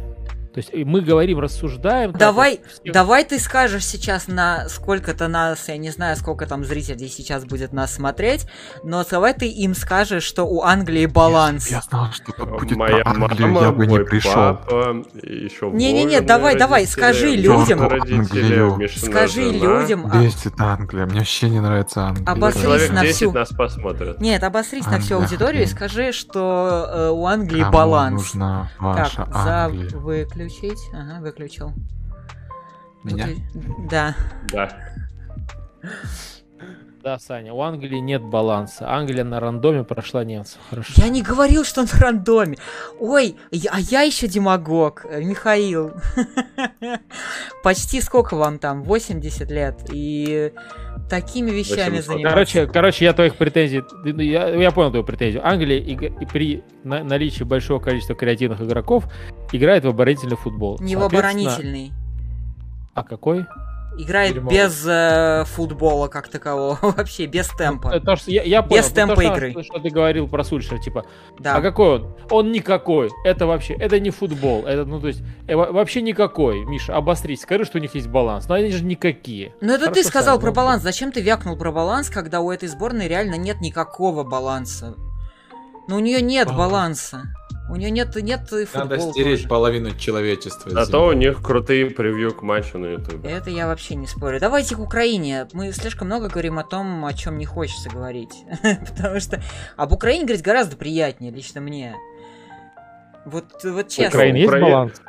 То 0.54 0.60
есть 0.60 0.72
мы 0.74 1.01
говорим, 1.01 1.39
рассуждаем... 1.39 2.12
так 2.12 2.20
Давай, 2.20 2.60
всех- 2.68 2.93
давай 2.93 3.26
ты 3.26 3.39
скажешь 3.39 3.86
сейчас 3.86 4.28
на 4.28 4.70
сколько-то 4.70 5.28
нас, 5.28 5.68
я 5.68 5.78
не 5.78 5.89
знаю, 5.89 6.16
сколько 6.16 6.45
там 6.45 6.64
зрителей 6.64 7.08
сейчас 7.08 7.43
будет 7.43 7.74
нас 7.74 7.93
смотреть, 7.93 8.45
но 8.84 9.04
давай 9.04 9.34
ты 9.34 9.47
им 9.47 9.74
скажешь, 9.74 10.24
что 10.24 10.43
у 10.43 10.62
Англии 10.62 11.08
баланс. 11.08 11.70
Я 11.72 11.82
знал, 11.82 12.12
что 12.12 12.32
тут 12.34 12.49
будет 12.51 12.78
Моя 12.78 13.04
про 13.04 13.12
Англию, 13.12 13.47
мама, 13.49 13.66
я 13.68 13.72
бы 13.72 13.88
не 13.88 13.99
пришел. 14.04 14.60
Не-не-не, 15.72 16.22
давай, 16.22 16.56
давай, 16.56 16.86
скажи 16.86 17.36
людям. 17.36 17.80
Англию. 17.82 18.80
Скажи 18.95 19.51
жена. 19.51 19.80
людям, 19.82 20.10
а- 20.12 20.22
Бесит 20.22 20.54
Англия, 20.60 21.06
мне 21.06 21.20
вообще 21.20 21.49
не 21.49 21.60
нравится 21.60 22.01
Англия. 22.01 22.26
Обосрись 22.28 22.64
Человек 22.64 22.91
на 22.91 23.01
10 23.01 23.16
всю- 23.16 23.32
нас 23.32 23.49
посмотрят. 23.49 24.22
Нет, 24.22 24.43
обосрись 24.43 24.86
на 24.86 24.99
всю 24.99 25.16
Англия, 25.16 25.24
аудиторию 25.24 25.64
и 25.64 25.66
скажи, 25.66 26.12
что 26.12 26.86
э, 26.93 27.10
у 27.10 27.26
Англии 27.26 27.62
Кому 27.62 27.72
баланс. 27.74 28.22
нужна 28.34 28.70
Так, 28.74 28.82
ваша 28.82 29.28
за 29.32 29.66
Англия? 29.66 29.89
Выключить. 30.44 30.80
Ага, 30.94 31.20
выключил. 31.22 31.74
Меня? 33.04 33.28
Выклю- 33.28 33.89
Да. 33.89 34.16
Да. 34.52 34.70
Да, 37.04 37.20
Саня, 37.20 37.52
у 37.54 37.62
Англии 37.62 37.98
нет 38.00 38.22
баланса. 38.22 38.89
Англия 38.89 39.26
на 39.26 39.41
рандоме 39.41 39.84
прошла 39.84 40.24
немцев. 40.24 40.62
Хорошо. 40.70 40.94
Я 40.96 41.10
не 41.10 41.22
говорил, 41.22 41.66
что 41.66 41.82
он 41.82 41.88
в 41.88 42.00
рандоме. 42.00 42.58
Ой, 42.98 43.36
я- 43.52 43.72
а 43.74 43.80
я 43.82 44.04
еще 44.04 44.28
демагог, 44.30 45.06
э, 45.06 45.22
Михаил. 45.22 45.91
Почти 47.64 48.00
сколько 48.00 48.36
вам 48.38 48.58
там? 48.58 48.84
80 48.84 49.52
лет. 49.52 49.82
И 49.91 50.54
такими 51.10 51.51
вещами 51.51 51.97
800. 51.97 52.06
заниматься. 52.06 52.30
Короче, 52.34 52.68
короче, 52.68 53.06
я 53.06 53.14
твоих 53.14 53.36
претензий, 53.36 53.84
ну, 54.04 54.20
я, 54.22 54.49
я 54.49 54.72
понял 54.72 54.89
твою 54.89 55.04
претензию. 55.06 55.45
Англия 55.47 55.78
и, 55.80 55.93
и 55.93 56.26
при 56.26 56.64
на- 56.84 57.04
наличии 57.04 57.43
большого 57.43 57.80
количества 57.80 58.16
креативных 58.16 58.62
игроков 58.62 59.06
играет 59.51 59.86
в 59.86 59.89
оборонительный 59.89 60.38
футбол. 60.38 60.78
Не 60.80 60.95
в 60.95 61.04
оборонительный. 61.04 61.91
А 62.93 63.04
какой? 63.04 63.45
Играет 63.98 64.34
Дерьмо. 64.34 64.50
без 64.50 64.86
э, 64.88 65.44
футбола 65.46 66.08
как 66.08 66.28
такового. 66.28 66.78
Вообще, 66.82 67.26
без 67.28 67.48
темпа. 67.50 67.89
Э, 67.94 68.00
То, 68.00 68.16
что 68.16 68.32
я, 68.32 68.44
я 68.44 68.64
понял, 68.64 68.82
Без 68.82 68.89
то, 68.89 68.96
темпа 68.96 69.22
что, 69.22 69.34
игры. 69.34 69.64
Что 69.64 69.80
ты 69.80 69.89
говорил 69.89 70.28
про 70.28 70.44
Сульшера, 70.44 70.80
типа, 70.80 71.06
Да. 71.39 71.56
а 71.56 71.62
какой 71.62 71.89
он? 72.00 72.16
Он 72.32 72.52
никакой. 72.52 73.12
Это 73.24 73.46
вообще, 73.46 73.74
это 73.76 74.00
не 74.00 74.10
футбол. 74.10 74.66
Это, 74.66 74.86
ну, 74.86 75.00
то 75.00 75.08
есть, 75.08 75.22
э, 75.48 75.56
во- 75.56 75.72
вообще 75.72 76.02
никакой. 76.02 76.66
Миша, 76.66 76.96
обострись, 76.96 77.41
скажи, 77.41 77.66
что 77.66 77.78
у 77.78 77.82
них 77.82 77.94
есть 77.96 78.08
баланс. 78.08 78.48
Но 78.48 78.56
они 78.56 78.72
же 78.72 78.84
никакие. 78.84 79.54
Ну 79.62 79.74
это 79.74 79.86
ты 79.88 79.91
Хорошо, 80.02 80.10
сказал 80.10 80.36
Сань, 80.36 80.41
про 80.41 80.48
ну, 80.50 80.54
баланс. 80.56 80.84
Зачем 80.84 81.12
ты 81.12 81.22
вякнул 81.22 81.56
про 81.58 81.72
баланс, 81.72 82.10
когда 82.10 82.39
у 82.41 82.50
этой 82.52 82.68
сборной 82.70 83.08
реально 83.08 83.36
нет 83.36 83.62
никакого 83.62 84.24
баланса? 84.24 84.96
Ну 85.88 85.98
у 85.98 86.00
нее 86.00 86.22
нет 86.22 86.48
А. 86.50 86.54
баланса. 86.54 87.24
У 87.70 87.76
нее 87.76 87.91
нет, 87.91 88.16
нет 88.18 88.51
и 88.51 88.68
Надо 88.74 88.95
футбола 88.97 89.11
стереть 89.14 89.38
тоже. 89.38 89.47
половину 89.47 89.91
человечества. 89.95 90.70
Зато 90.72 91.07
у 91.07 91.14
них 91.14 91.41
крутые 91.41 91.89
превью 91.89 92.34
к 92.34 92.41
матчу 92.41 92.78
на 92.78 92.88
ютубе. 92.88 93.30
Это 93.30 93.49
я 93.49 93.68
вообще 93.68 93.95
не 93.95 94.05
спорю. 94.05 94.39
Давайте 94.39 94.76
к 94.76 94.80
Украине. 94.80 95.47
Мы 95.53 95.72
слишком 95.72 96.07
много 96.07 96.28
говорим 96.28 96.59
о 96.59 96.64
том, 96.64 97.05
о 97.05 97.14
чем 97.14 97.38
не 97.38 97.45
хочется 97.45 97.89
говорить. 97.89 98.34
Потому 98.95 99.20
что 99.20 99.41
об 99.78 99.93
Украине 99.93 100.26
говорить 100.26 100.43
гораздо 100.43 100.76
приятнее, 100.76 101.32
лично 101.32 101.61
мне. 101.61 101.95
Вот, 103.26 103.45
вот 103.64 103.88
честно. 103.88 104.09
Украины 104.09 104.38
есть 104.38 104.47
Украина- 104.49 104.70
баланс? 104.70 105.01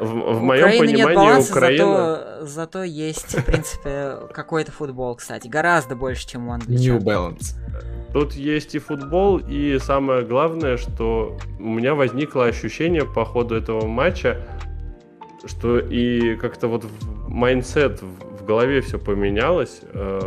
В, 0.00 0.06
в 0.06 0.42
моем 0.42 0.64
Украины 0.64 0.86
нет 0.90 1.06
понимании 1.06 1.14
баланса, 1.16 1.52
Украина... 1.52 1.84
зато, 1.84 2.46
зато 2.46 2.82
есть, 2.82 3.38
в 3.38 3.44
принципе, 3.44 4.16
какой-то 4.32 4.72
футбол, 4.72 5.14
кстати. 5.14 5.46
Гораздо 5.46 5.94
больше, 5.94 6.26
чем 6.26 6.48
у 6.48 6.50
New 6.50 6.54
англичан. 6.54 6.98
Balance. 6.98 7.54
Тут 8.14 8.34
есть 8.34 8.76
и 8.76 8.78
футбол, 8.78 9.38
и 9.38 9.76
самое 9.80 10.22
главное, 10.24 10.76
что 10.76 11.36
у 11.58 11.68
меня 11.68 11.96
возникло 11.96 12.46
ощущение 12.46 13.04
по 13.04 13.24
ходу 13.24 13.56
этого 13.56 13.88
матча, 13.88 14.46
что 15.44 15.80
и 15.80 16.36
как-то 16.36 16.68
вот 16.68 16.84
в- 16.84 17.28
mindset 17.28 18.02
в 18.02 18.44
голове 18.44 18.82
все 18.82 19.00
поменялось, 19.00 19.80
э, 19.92 20.20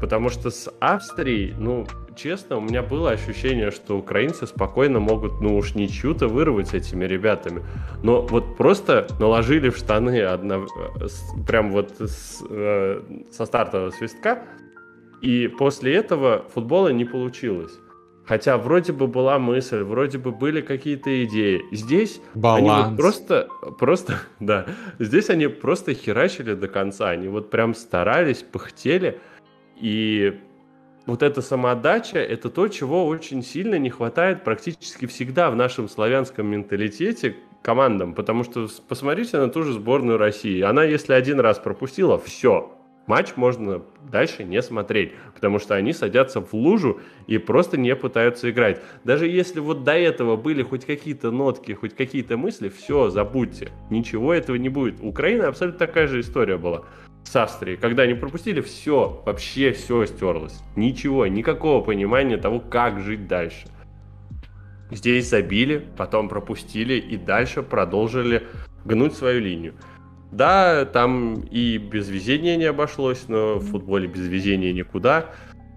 потому 0.00 0.28
что 0.28 0.50
с 0.50 0.72
Австрией, 0.78 1.52
ну, 1.58 1.84
честно, 2.14 2.58
у 2.58 2.60
меня 2.60 2.80
было 2.80 3.10
ощущение, 3.10 3.72
что 3.72 3.98
украинцы 3.98 4.46
спокойно 4.46 5.00
могут, 5.00 5.40
ну 5.40 5.56
уж 5.56 5.74
ничью-то 5.74 6.28
вырвать 6.28 6.68
с 6.68 6.74
этими 6.74 7.04
ребятами. 7.06 7.64
Но 8.04 8.22
вот 8.22 8.56
просто 8.56 9.08
наложили 9.18 9.68
в 9.68 9.76
штаны 9.76 10.22
одно, 10.22 10.66
э, 11.00 11.08
прям 11.44 11.72
вот 11.72 12.00
с, 12.00 12.40
э, 12.48 13.02
со 13.32 13.46
стартового 13.46 13.90
свистка, 13.90 14.44
и 15.22 15.46
после 15.46 15.94
этого 15.94 16.44
футбола 16.52 16.88
не 16.88 17.04
получилось. 17.04 17.72
Хотя 18.26 18.56
вроде 18.56 18.92
бы 18.92 19.06
была 19.06 19.38
мысль, 19.38 19.82
вроде 19.82 20.18
бы 20.18 20.32
были 20.32 20.60
какие-то 20.60 21.24
идеи. 21.24 21.62
Здесь 21.72 22.20
они 22.34 22.68
вот 22.68 22.68
Баланс. 22.68 23.00
просто, 23.00 23.48
просто, 23.78 24.18
да, 24.40 24.66
здесь 24.98 25.30
они 25.30 25.46
просто 25.46 25.94
херачили 25.94 26.54
до 26.54 26.68
конца. 26.68 27.10
Они 27.10 27.28
вот 27.28 27.50
прям 27.50 27.74
старались, 27.74 28.42
пыхтели. 28.42 29.20
И 29.80 30.40
вот 31.06 31.22
эта 31.22 31.40
самоотдача, 31.40 32.18
это 32.18 32.48
то, 32.48 32.68
чего 32.68 33.06
очень 33.06 33.42
сильно 33.42 33.76
не 33.76 33.90
хватает 33.90 34.44
практически 34.44 35.06
всегда 35.06 35.50
в 35.50 35.56
нашем 35.56 35.88
славянском 35.88 36.46
менталитете 36.46 37.36
командам. 37.62 38.14
Потому 38.14 38.44
что 38.44 38.68
посмотрите 38.88 39.38
на 39.38 39.48
ту 39.48 39.62
же 39.62 39.72
сборную 39.72 40.18
России. 40.18 40.62
Она, 40.62 40.84
если 40.84 41.12
один 41.12 41.40
раз 41.40 41.58
пропустила, 41.58 42.18
все. 42.18 42.72
Матч 43.06 43.36
можно 43.36 43.82
дальше 44.10 44.44
не 44.44 44.62
смотреть, 44.62 45.12
потому 45.34 45.58
что 45.58 45.74
они 45.74 45.92
садятся 45.92 46.40
в 46.40 46.52
лужу 46.54 47.00
и 47.26 47.38
просто 47.38 47.76
не 47.76 47.94
пытаются 47.96 48.50
играть. 48.50 48.80
Даже 49.04 49.26
если 49.26 49.60
вот 49.60 49.82
до 49.82 49.92
этого 49.92 50.36
были 50.36 50.62
хоть 50.62 50.84
какие-то 50.84 51.30
нотки, 51.30 51.72
хоть 51.72 51.96
какие-то 51.96 52.36
мысли, 52.36 52.68
все, 52.68 53.10
забудьте. 53.10 53.70
Ничего 53.90 54.32
этого 54.32 54.56
не 54.56 54.68
будет. 54.68 55.00
У 55.00 55.08
Украины 55.08 55.42
абсолютно 55.42 55.78
такая 55.78 56.06
же 56.06 56.20
история 56.20 56.56
была 56.56 56.84
с 57.24 57.34
Австрией. 57.34 57.76
Когда 57.76 58.04
они 58.04 58.14
пропустили, 58.14 58.60
все, 58.60 59.22
вообще 59.26 59.72
все 59.72 60.06
стерлось. 60.06 60.60
Ничего, 60.76 61.26
никакого 61.26 61.84
понимания 61.84 62.36
того, 62.36 62.60
как 62.60 63.00
жить 63.00 63.26
дальше. 63.26 63.66
Здесь 64.90 65.28
забили, 65.28 65.86
потом 65.96 66.28
пропустили 66.28 66.94
и 66.94 67.16
дальше 67.16 67.62
продолжили 67.62 68.46
гнуть 68.84 69.14
свою 69.14 69.40
линию. 69.40 69.74
Да, 70.32 70.86
там 70.86 71.34
и 71.50 71.76
без 71.76 72.08
везения 72.08 72.56
не 72.56 72.64
обошлось, 72.64 73.28
но 73.28 73.56
в 73.56 73.66
футболе 73.66 74.08
без 74.08 74.26
везения 74.26 74.72
никуда. 74.72 75.26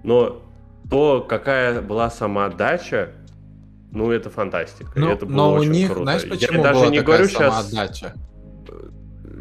Но 0.04 0.42
то, 0.90 1.20
какая 1.28 1.82
была 1.82 2.10
самоотдача, 2.10 3.10
ну, 3.92 4.12
это 4.12 4.30
фантастика. 4.30 4.92
и 4.96 5.00
Ну, 5.00 5.10
это 5.10 5.26
было 5.26 5.36
но 5.36 5.52
у 5.54 5.56
очень 5.58 5.72
них, 5.72 5.88
круто. 5.88 6.04
знаешь, 6.04 6.24
Я 6.24 6.30
почему 6.30 6.64
даже 6.64 6.80
была 6.80 6.90
не 6.90 7.00
такая 7.00 7.16
говорю 7.18 7.30
сейчас 7.30 7.70
самоотдача? 7.70 8.14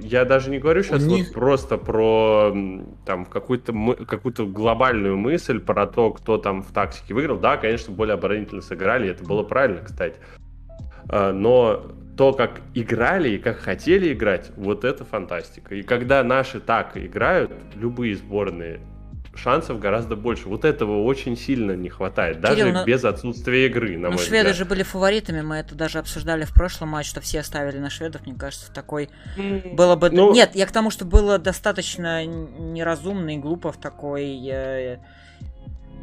я 0.00 0.24
даже 0.24 0.50
не 0.50 0.58
говорю 0.58 0.82
сейчас 0.82 1.02
них- 1.04 1.26
вот 1.28 1.34
просто 1.34 1.78
про 1.78 2.52
там 3.06 3.24
какую-то 3.24 3.72
мы- 3.72 3.94
какую-то 3.94 4.46
глобальную 4.46 5.16
мысль 5.16 5.60
про 5.60 5.86
то, 5.86 6.10
кто 6.10 6.38
там 6.38 6.62
в 6.62 6.72
тактике 6.72 7.14
выиграл. 7.14 7.38
Да, 7.38 7.56
конечно, 7.56 7.94
более 7.94 8.14
оборонительно 8.14 8.62
сыграли, 8.62 9.08
это 9.10 9.24
было 9.24 9.44
правильно, 9.44 9.80
кстати. 9.82 10.16
А, 11.08 11.32
Но 11.32 11.82
то, 12.16 12.32
как 12.32 12.60
играли 12.74 13.30
и 13.30 13.38
как 13.38 13.58
хотели 13.58 14.12
играть, 14.12 14.50
вот 14.56 14.84
это 14.84 15.04
фантастика. 15.04 15.74
И 15.74 15.82
когда 15.82 16.22
наши 16.22 16.60
так 16.60 16.96
играют, 16.96 17.50
любые 17.74 18.14
сборные, 18.16 18.80
шансов 19.36 19.80
гораздо 19.80 20.14
больше. 20.14 20.48
Вот 20.48 20.64
этого 20.64 21.02
очень 21.02 21.36
сильно 21.36 21.72
не 21.72 21.88
хватает, 21.88 22.40
даже 22.40 22.56
Кирилл, 22.60 22.72
ну- 22.72 22.84
без 22.84 23.04
отсутствия 23.04 23.66
игры, 23.66 23.98
на 23.98 24.10
Ну, 24.10 24.14
мой 24.14 24.18
шведы 24.18 24.36
взгляд. 24.50 24.56
же 24.56 24.64
были 24.64 24.82
фаворитами, 24.84 25.40
мы 25.40 25.56
это 25.56 25.74
даже 25.74 25.98
обсуждали 25.98 26.44
в 26.44 26.52
прошлом 26.54 26.90
матче, 26.90 27.10
что 27.10 27.20
все 27.20 27.42
ставили 27.42 27.78
на 27.78 27.90
шведов, 27.90 28.24
мне 28.26 28.36
кажется, 28.36 28.72
такой... 28.72 29.10
Было 29.72 29.96
бы... 29.96 30.10
Ну- 30.10 30.32
Нет, 30.32 30.50
я 30.54 30.66
к 30.66 30.70
тому, 30.72 30.90
что 30.90 31.04
было 31.04 31.38
достаточно 31.38 32.24
неразумно 32.24 33.34
и 33.34 33.38
глупо 33.38 33.72
в 33.72 33.76
такой... 33.76 34.38
э, 34.48 34.98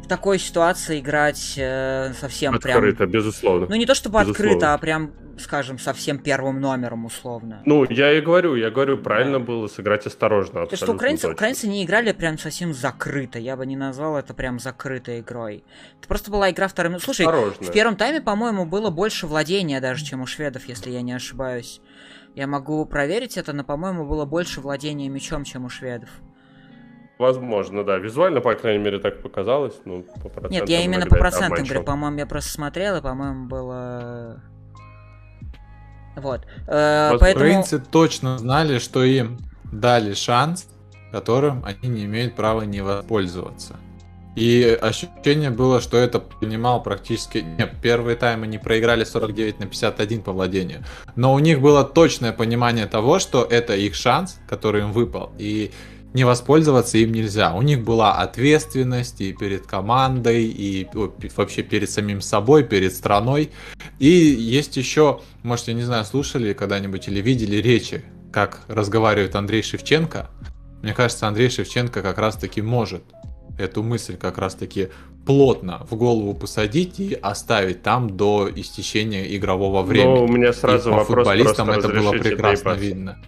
в 0.02 0.08
такой 0.08 0.38
ситуации 0.38 1.00
играть 1.00 1.54
э, 1.56 2.12
совсем 2.20 2.58
прям... 2.58 2.78
Открыто, 2.78 3.06
безусловно. 3.06 3.66
Ну, 3.68 3.76
не 3.76 3.86
то 3.86 3.94
чтобы 3.94 4.20
Безусловно. 4.20 4.50
открыто, 4.50 4.74
а 4.74 4.78
прям, 4.78 5.12
скажем, 5.38 5.78
совсем 5.78 6.18
первым 6.18 6.60
номером, 6.60 7.04
условно. 7.04 7.62
Ну, 7.64 7.84
я 7.88 8.12
и 8.12 8.20
говорю, 8.20 8.56
я 8.56 8.70
говорю, 8.70 8.98
правильно 8.98 9.38
было 9.38 9.68
сыграть 9.68 10.06
осторожно. 10.06 10.66
То, 10.66 10.76
что 10.76 10.92
украинцы, 10.92 11.22
точно. 11.22 11.34
украинцы 11.34 11.68
не 11.68 11.84
играли 11.84 12.12
прям 12.12 12.36
совсем 12.36 12.74
закрыто. 12.74 13.38
Я 13.38 13.56
бы 13.56 13.64
не 13.64 13.76
назвал 13.76 14.16
это 14.16 14.34
прям 14.34 14.58
закрытой 14.58 15.20
игрой. 15.20 15.64
Это 15.98 16.08
просто 16.08 16.30
была 16.30 16.50
игра 16.50 16.66
вторым. 16.66 16.98
Слушай, 16.98 17.26
Осторожно. 17.26 17.66
в 17.66 17.72
первом 17.72 17.96
тайме, 17.96 18.20
по-моему, 18.20 18.66
было 18.66 18.90
больше 18.90 19.26
владения 19.26 19.80
даже, 19.80 20.04
чем 20.04 20.20
у 20.20 20.26
шведов, 20.26 20.66
если 20.66 20.90
я 20.90 21.02
не 21.02 21.12
ошибаюсь. 21.12 21.80
Я 22.34 22.46
могу 22.46 22.84
проверить 22.86 23.36
это, 23.36 23.52
но, 23.52 23.62
по-моему, 23.62 24.06
было 24.06 24.24
больше 24.24 24.60
владения 24.60 25.08
мячом, 25.08 25.44
чем 25.44 25.64
у 25.64 25.68
шведов. 25.68 26.08
Возможно, 27.18 27.84
да. 27.84 27.98
Визуально, 27.98 28.40
по 28.40 28.54
крайней 28.54 28.82
мере, 28.82 28.98
так 28.98 29.22
показалось. 29.22 29.74
Ну, 29.84 30.02
по 30.02 30.28
процентам 30.28 30.50
Нет, 30.50 30.68
я 30.68 30.82
именно 30.82 31.06
по 31.06 31.16
процентам 31.16 31.64
говорю. 31.64 31.84
По-моему, 31.84 32.18
я 32.18 32.26
просто 32.26 32.50
смотрел, 32.50 32.96
и, 32.96 33.02
по-моему, 33.02 33.46
было... 33.46 34.42
Вот. 36.16 36.46
Э, 36.66 37.10
Вот 37.12 37.20
Поэтому... 37.20 37.44
Украинцы 37.44 37.78
точно 37.78 38.38
знали, 38.38 38.78
что 38.78 39.04
им 39.04 39.38
дали 39.70 40.14
шанс, 40.14 40.68
которым 41.10 41.64
они 41.64 41.88
не 41.88 42.04
имеют 42.04 42.34
права 42.34 42.62
не 42.62 42.80
воспользоваться. 42.80 43.76
И 44.34 44.78
ощущение 44.80 45.50
было, 45.50 45.80
что 45.80 45.98
это 45.98 46.18
понимал 46.18 46.82
практически... 46.82 47.38
Нет, 47.38 47.74
первые 47.82 48.16
таймы 48.16 48.46
не 48.46 48.56
проиграли 48.56 49.04
49 49.04 49.60
на 49.60 49.66
51 49.66 50.22
по 50.22 50.32
владению. 50.32 50.84
Но 51.16 51.34
у 51.34 51.38
них 51.38 51.60
было 51.60 51.84
точное 51.84 52.32
понимание 52.32 52.86
того, 52.86 53.18
что 53.18 53.44
это 53.44 53.76
их 53.76 53.94
шанс, 53.94 54.40
который 54.48 54.82
им 54.82 54.92
выпал. 54.92 55.32
И 55.38 55.70
не 56.14 56.24
воспользоваться 56.24 56.98
им 56.98 57.12
нельзя. 57.12 57.54
У 57.54 57.62
них 57.62 57.82
была 57.82 58.14
ответственность 58.14 59.20
и 59.20 59.32
перед 59.32 59.66
командой, 59.66 60.44
и 60.44 60.86
вообще 61.36 61.62
перед 61.62 61.90
самим 61.90 62.20
собой, 62.20 62.64
перед 62.64 62.94
страной. 62.94 63.50
И 63.98 64.08
есть 64.08 64.76
еще, 64.76 65.20
может, 65.42 65.68
я 65.68 65.74
не 65.74 65.82
знаю, 65.82 66.04
слушали 66.04 66.52
когда-нибудь 66.52 67.08
или 67.08 67.20
видели 67.20 67.56
речи, 67.56 68.04
как 68.30 68.60
разговаривает 68.68 69.34
Андрей 69.36 69.62
Шевченко. 69.62 70.30
Мне 70.82 70.94
кажется, 70.94 71.28
Андрей 71.28 71.48
Шевченко 71.48 72.02
как 72.02 72.18
раз-таки 72.18 72.60
может 72.60 73.04
эту 73.58 73.82
мысль 73.82 74.16
как 74.16 74.38
раз-таки 74.38 74.88
плотно 75.26 75.86
в 75.88 75.94
голову 75.94 76.34
посадить 76.34 76.98
и 76.98 77.14
оставить 77.14 77.82
там 77.82 78.16
до 78.16 78.48
истечения 78.54 79.36
игрового 79.36 79.82
времени. 79.82 80.14
Но 80.14 80.24
у 80.24 80.28
меня 80.28 80.52
сразу 80.52 80.88
И 80.88 80.92
по 80.92 80.98
вопрос 80.98 81.26
футболистам 81.26 81.70
это 81.70 81.88
было 81.88 82.12
прекрасно 82.12 82.70
видно. 82.70 83.18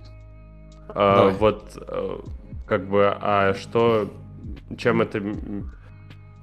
А, 0.89 1.17
Давай. 1.17 1.35
вот, 1.35 1.65
э, 1.77 2.19
как 2.67 2.89
бы, 2.89 3.07
а 3.21 3.55
что, 3.55 4.11
чем 4.79 5.03
это 5.03 5.21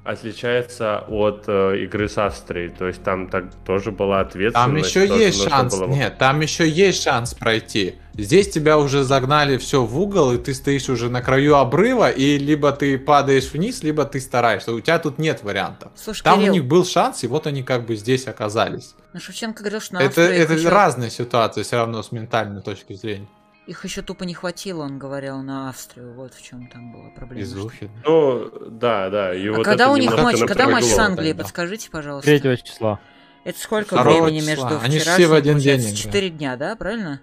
отличается 0.03 1.03
от 1.07 1.43
э, 1.47 1.83
игры 1.83 2.09
с 2.09 2.17
Австрией? 2.17 2.69
То 2.69 2.87
есть 2.87 3.03
там 3.03 3.29
так 3.29 3.53
тоже 3.65 3.91
была 3.91 4.21
ответственность. 4.21 4.53
Там 4.93 5.01
еще 5.03 5.07
тоже 5.07 5.21
есть 5.23 5.49
шанс. 5.49 5.77
было- 5.77 5.87
Нет, 5.87 6.17
там 6.17 6.39
еще 6.41 6.67
есть 6.67 7.03
шанс 7.03 7.33
пройти. 7.35 7.95
Здесь 8.15 8.49
тебя 8.49 8.77
уже 8.77 9.03
загнали 9.03 9.57
все 9.57 9.83
в 9.85 9.97
угол, 9.99 10.33
и 10.33 10.37
ты 10.37 10.53
стоишь 10.53 10.89
уже 10.89 11.09
на 11.09 11.21
краю 11.21 11.55
обрыва, 11.55 12.09
и 12.09 12.37
либо 12.37 12.71
ты 12.71 12.97
падаешь 12.97 13.51
вниз, 13.53 13.83
либо 13.83 14.03
ты 14.05 14.19
стараешься. 14.19 14.73
У 14.73 14.79
тебя 14.81 14.99
тут 14.99 15.17
нет 15.19 15.43
вариантов. 15.43 15.91
Слушай, 15.95 16.23
Там 16.23 16.39
Кирилл, 16.39 16.51
у 16.51 16.53
них 16.55 16.65
был 16.65 16.83
шанс, 16.83 17.23
и 17.23 17.27
вот 17.27 17.45
они 17.47 17.63
как 17.63 17.85
бы 17.85 17.95
здесь 17.95 18.27
оказались. 18.27 18.95
ну, 19.13 19.19
Шевченко 19.19 19.59
говорил, 19.61 19.79
что 19.81 19.95
на 19.95 19.99
это 19.99 20.21
это 20.21 20.53
еще, 20.53 20.69
разная 20.69 21.09
ситуация 21.09 21.63
все 21.63 21.77
равно 21.77 22.01
с 22.03 22.11
ментальной 22.11 22.61
точки 22.61 22.93
зрения. 22.93 23.27
Их 23.71 23.83
еще 23.85 24.01
тупо 24.01 24.23
не 24.23 24.33
хватило, 24.33 24.83
он 24.83 24.99
говорил, 24.99 25.41
на 25.41 25.69
Австрию. 25.69 26.13
Вот 26.13 26.33
в 26.33 26.43
чем 26.43 26.67
там 26.67 26.91
была 26.91 27.09
проблема. 27.09 27.41
Изухи. 27.41 27.89
Ну, 28.05 28.51
да, 28.69 29.09
да. 29.09 29.33
И 29.33 29.47
А 29.47 29.53
вот 29.53 29.65
когда 29.65 29.89
у 29.89 29.95
них 29.97 30.11
матч, 30.11 30.39
когда 30.39 30.67
матч 30.67 30.85
с. 30.85 30.99
Англией, 30.99 31.31
тогда. 31.31 31.43
подскажите, 31.43 31.89
пожалуйста. 31.89 32.37
3 32.39 32.57
числа. 32.63 32.99
Это 33.43 33.59
сколько 33.59 33.95
Второго 33.95 34.25
времени 34.25 34.41
числа. 34.41 34.69
между 34.69 34.85
Они 34.85 34.99
все 34.99 35.27
в 35.27 35.33
один 35.33 35.57
день. 35.57 35.95
4 35.95 36.29
дня, 36.29 36.57
да, 36.57 36.75
правильно? 36.75 37.21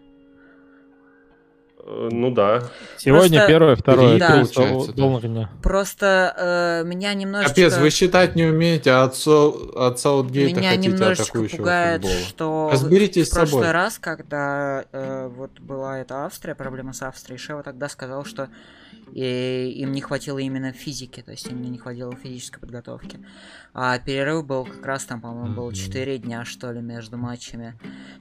Э, 1.90 2.08
Ну 2.12 2.30
да. 2.30 2.64
Сегодня 2.98 3.38
Просто- 3.38 3.46
первое, 3.48 3.76
второе, 3.76 4.18
Да. 4.18 4.30
Получается, 4.30 4.92
да. 4.92 5.50
Просто 5.62 6.34
э, 6.84 6.86
меня 6.86 7.14
немножечко... 7.14 7.54
Капец, 7.54 7.76
вы 7.78 7.90
считать 7.90 8.34
не 8.36 8.44
умеете, 8.44 8.90
а 8.90 9.04
от, 9.04 9.14
Со- 9.16 9.48
от 9.76 9.98
Саутгейта 9.98 10.60
Меня 10.60 10.70
хотите 10.70 10.88
немножечко 10.88 11.22
атакующего 11.24 11.56
пугает, 11.58 12.02
футбола. 12.02 12.24
что 12.28 12.68
Разберитесь 12.72 13.26
в 13.26 13.30
с 13.30 13.30
собой. 13.34 13.48
прошлый 13.50 13.72
раз, 13.72 13.98
когда 13.98 14.84
э, 14.92 15.28
вот 15.34 15.58
была 15.60 15.98
эта 15.98 16.26
Австрия, 16.26 16.54
проблема 16.54 16.92
с 16.92 17.02
Австрией, 17.02 17.38
Шева 17.38 17.62
тогда 17.62 17.88
сказал, 17.88 18.24
что 18.24 18.48
и- 19.12 19.72
им 19.76 19.92
не 19.92 20.00
хватило 20.00 20.38
именно 20.38 20.72
физики, 20.72 21.22
то 21.22 21.30
есть 21.32 21.46
им 21.46 21.62
не 21.62 21.78
хватило 21.78 22.14
физической 22.14 22.60
подготовки. 22.60 23.18
А 23.74 23.98
перерыв 23.98 24.44
был 24.46 24.64
как 24.64 24.84
раз 24.86 25.04
там, 25.04 25.20
по-моему, 25.20 25.54
был 25.54 25.66
Мгм. 25.66 25.74
4 25.74 26.18
дня, 26.18 26.44
что 26.44 26.72
ли, 26.72 26.80
между 26.80 27.16
матчами. 27.16 27.74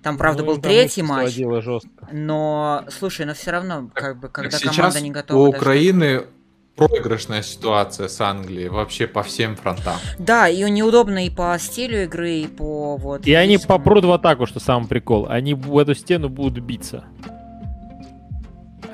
Там, 0.04 0.18
правда, 0.18 0.44
Ну, 0.44 0.48
был 0.54 0.58
третий 0.62 1.02
матч, 1.02 1.34
жестко. 1.36 2.08
но, 2.12 2.86
слушай, 2.90 3.26
но 3.26 3.34
все 3.34 3.52
равно, 3.52 3.90
как 3.94 4.20
бы, 4.20 4.30
когда 4.30 4.58
сейчас 4.58 4.76
команда 4.76 5.02
не 5.02 5.12
готова... 5.12 5.40
у 5.48 5.52
даже- 5.52 5.58
Украины 5.62 6.24
проигрышная 6.76 7.42
ситуация 7.42 8.08
с 8.08 8.22
Англией 8.22 8.70
вообще 8.70 9.08
по 9.08 9.24
всем 9.24 9.56
фронтам. 9.56 9.96
Да, 10.20 10.48
и 10.48 10.62
неудобно 10.70 11.26
и 11.26 11.30
по 11.32 11.58
стилю 11.60 12.04
игры, 12.04 12.32
и 12.42 12.48
по 12.48 12.98
вот... 12.98 13.26
И 13.26 13.34
они 13.34 13.58
попрут 13.58 14.06
в 14.06 14.12
атаку, 14.12 14.46
что 14.46 14.60
самый 14.60 14.88
прикол. 14.88 15.26
Они 15.28 15.56
в 15.56 15.76
эту 15.80 15.96
стену 15.96 16.30
будут 16.30 16.64
биться. 16.64 17.06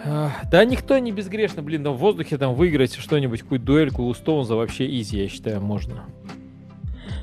Ах, 0.05 0.31
Да 0.49 0.63
никто 0.65 0.97
не 0.97 1.11
безгрешно, 1.11 1.61
блин, 1.61 1.83
там 1.83 1.93
в 1.93 1.97
воздухе 1.97 2.37
там 2.37 2.55
выиграть 2.55 2.95
что-нибудь, 2.95 3.41
какую-то 3.41 3.65
дуэльку 3.65 4.03
у 4.03 4.13
Стоунза 4.13 4.55
вообще 4.55 4.85
изи, 4.99 5.21
я 5.21 5.29
считаю, 5.29 5.61
можно. 5.61 6.05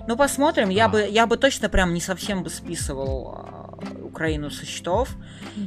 Ну, 0.06 0.16
посмотрим. 0.16 0.70
Я 0.70 0.86
А. 0.86 0.88
бы, 0.88 1.06
я 1.08 1.26
бы 1.26 1.36
точно 1.36 1.68
прям 1.68 1.94
не 1.94 2.00
совсем 2.00 2.42
бы 2.42 2.50
списывал 2.50 3.34
а, 3.36 3.76
Украину 4.02 4.50
со 4.50 4.66
счетов. 4.66 5.14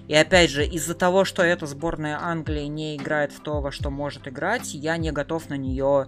И 0.08 0.14
опять 0.16 0.50
же, 0.50 0.66
из-за 0.66 0.96
того, 0.96 1.24
что 1.24 1.44
эта 1.44 1.66
сборная 1.66 2.20
Англии 2.22 2.66
не 2.66 2.96
играет 2.98 3.32
в 3.32 3.40
то, 3.42 3.62
во 3.62 3.72
что 3.72 3.90
может 3.90 4.28
играть, 4.28 4.74
я 4.74 4.98
не 4.98 5.12
готов 5.12 5.50
на 5.50 5.56
нее 5.56 6.08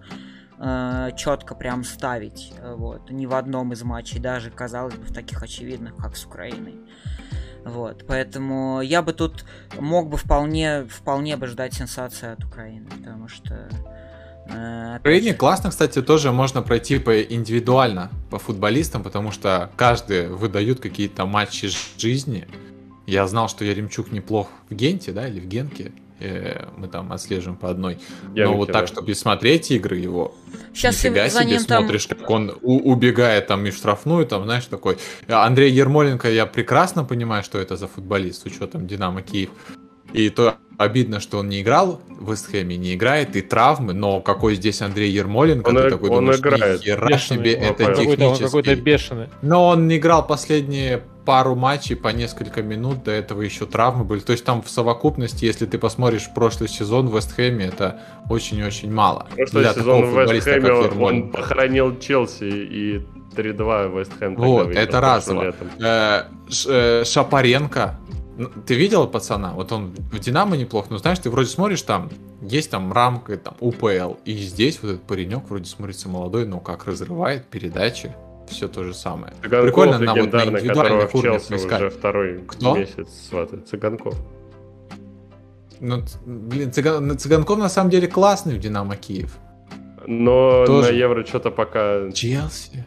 четко 1.18 1.54
прям 1.54 1.84
ставить. 1.84 2.54
э, 2.60 2.74
Вот, 2.76 3.10
ни 3.12 3.26
в 3.26 3.34
одном 3.34 3.74
из 3.74 3.84
матчей, 3.84 4.20
даже, 4.20 4.50
казалось 4.50 4.96
бы, 4.96 5.04
в 5.04 5.14
таких 5.14 5.44
очевидных, 5.44 5.98
как 5.98 6.16
с 6.16 6.26
Украиной. 6.26 6.76
Вот, 7.66 8.06
поэтому 8.08 8.82
я 8.82 9.02
бы 9.02 9.12
тут 9.12 9.44
мог 9.80 10.08
бы 10.08 10.18
вполне, 10.18 10.86
вполне 10.86 11.36
бы 11.36 11.48
ждать 11.48 11.74
сенсации 11.74 12.32
от 12.34 12.44
Украины, 12.44 12.86
потому 12.96 13.28
что... 13.28 13.68
э, 14.50 14.98
В 14.98 15.00
Украине 15.00 15.34
классно, 15.34 15.72
кстати, 15.72 16.02
тоже 16.04 16.32
можно 16.32 16.62
пройти 16.62 17.00
по 17.00 17.20
индивидуально 17.24 18.12
по 18.30 18.38
футболистам, 18.38 19.02
потому 19.02 19.32
что 19.32 19.72
каждый 19.78 20.28
выдают 20.30 20.80
какие-то 20.80 21.26
матчи 21.26 21.68
жизни. 21.98 22.48
Я 23.08 23.28
знал, 23.28 23.50
что 23.50 23.66
Яремчук 23.66 24.12
неплох 24.12 24.48
в 24.70 24.76
Генте, 24.76 25.12
да, 25.12 25.28
или 25.28 25.40
в 25.40 25.48
Генке. 25.48 25.92
Э, 26.20 26.68
Мы 26.78 26.88
там 26.88 27.12
отслеживаем 27.12 27.58
по 27.58 27.70
одной. 27.70 27.98
Я 28.34 28.46
Но 28.46 28.54
вот 28.56 28.72
так, 28.72 28.88
чтобы 28.88 29.14
смотреть 29.16 29.72
игры 29.72 29.98
его, 29.98 30.34
Сейчас 30.74 31.04
нифига 31.04 31.28
за 31.30 31.42
себе 31.42 31.52
ним 31.58 31.66
там... 31.66 31.84
смотришь, 31.84 32.08
как 32.08 32.30
он 32.30 32.58
у- 32.62 32.92
убегает 32.92 33.48
там 33.48 33.66
и 33.66 33.72
штрафную, 33.72 34.26
там, 34.26 34.46
знаешь, 34.46 34.66
такой. 34.66 34.98
Андрей 35.28 35.72
Ермоленко, 35.72 36.32
я 36.32 36.46
прекрасно 36.46 37.04
понимаю, 37.04 37.44
что 37.44 37.58
это 37.60 37.76
за 37.76 37.88
футболист, 37.88 38.44
с 38.44 38.46
учетом 38.46 38.88
Динамо 38.88 39.22
Киев. 39.22 39.50
И 40.14 40.30
то 40.30 40.56
обидно, 40.78 41.20
что 41.20 41.40
он 41.40 41.50
не 41.50 41.62
играл 41.62 42.02
в 42.08 42.32
Вестхэме, 42.32 42.78
не 42.78 42.94
играет, 42.96 43.36
и 43.36 43.42
травмы, 43.42 43.92
но 43.94 44.22
какой 44.22 44.56
здесь 44.56 44.82
Андрей 44.82 45.12
Ермоленко, 45.12 45.68
Он 45.70 45.76
ты 45.76 45.90
такой 45.90 46.10
он 46.10 46.16
думаешь, 46.18 46.40
играет. 46.40 46.80
«Нихера 46.80 47.08
Бешеный. 47.10 47.40
себе, 47.40 47.58
Он 47.58 47.64
это 47.64 47.74
какой-то- 47.74 48.02
Какой-то, 48.02 48.12
он 48.12 48.18
технически. 48.36 48.44
какой-то 48.44 48.76
бешеный. 48.78 49.28
Но 49.42 49.68
он 49.68 49.88
не 49.90 49.98
играл 49.98 50.26
последние 50.26 51.02
пару 51.26 51.56
матчей 51.56 51.96
по 51.96 52.10
несколько 52.10 52.62
минут, 52.62 53.04
до 53.04 53.12
этого 53.12 53.42
еще 53.42 53.66
травмы 53.66 54.04
были. 54.04 54.20
То 54.20 54.32
есть 54.32 54.46
там 54.46 54.62
в 54.62 54.70
совокупности, 54.70 55.46
если 55.46 55.66
ты 55.66 55.78
посмотришь 55.78 56.30
прошлый 56.34 56.70
сезон 56.70 57.10
в 57.10 57.16
Вестхэме, 57.16 57.66
это 57.66 58.00
очень-очень 58.30 58.94
мало. 58.94 59.28
Прошлый 59.36 59.64
для 59.64 59.74
сезон 59.74 60.04
в 60.04 60.06
футболиста, 60.08 60.34
Вест 60.34 60.46
как 60.46 60.64
Хэме 60.64 60.74
он 60.74 60.86
Ермоленко. 60.86 61.38
похоронил 61.38 62.00
Челси 62.00 62.44
и 62.44 63.06
3-2 63.36 63.98
Вест 63.98 64.12
Хэм 64.18 64.36
тогда 64.36 64.48
Вот, 64.48 64.70
это 64.70 65.02
разово. 65.02 65.56
Э, 65.80 66.24
э, 66.68 67.04
Шапаренко. 67.04 68.00
Ты 68.66 68.76
видел 68.76 69.08
пацана? 69.08 69.54
Вот 69.54 69.72
он 69.72 69.96
в 70.12 70.20
Динамо 70.20 70.58
неплохо, 70.58 70.88
но 70.90 70.98
знаешь, 70.98 71.20
ты 71.20 71.30
вроде 71.30 71.48
смотришь 71.50 71.82
там, 71.84 72.10
есть 72.42 72.70
там 72.70 72.92
рамка, 72.92 73.38
там 73.38 73.56
УПЛ, 73.62 74.16
и 74.26 74.36
здесь 74.36 74.80
вот 74.82 74.90
этот 74.92 75.04
паренек 75.04 75.50
вроде 75.50 75.66
смотрится 75.66 76.10
молодой, 76.10 76.46
но 76.46 76.60
как 76.60 76.86
разрывает 76.86 77.46
передачи, 77.46 78.14
все 78.50 78.68
то 78.68 78.84
же 78.84 78.94
самое. 78.94 79.34
Цыганков 79.42 79.66
Прикольно 79.66 80.00
нам 80.00 80.20
вот 80.20 80.34
на 80.34 80.46
индивидуальных 80.46 81.16
уровнях 81.16 81.48
поискать. 81.48 81.82
уже 81.82 81.90
второй 81.90 82.40
Кто? 82.48 82.76
месяц 82.78 83.08
сватает. 83.30 83.68
Цыганков. 83.68 84.16
Ну, 85.80 86.04
блин, 86.26 86.70
Цыган- 86.70 87.18
Цыганков 87.18 87.60
на 87.60 87.70
самом 87.70 87.90
деле 87.90 88.08
классный 88.08 88.56
в 88.56 88.60
Динамо 88.60 88.96
Киев. 88.96 89.38
Но 90.08 90.66
Тоже. 90.66 90.92
на 90.92 90.96
Евро 90.96 91.26
что-то 91.26 91.52
пока... 91.52 92.12
Челси? 92.12 92.86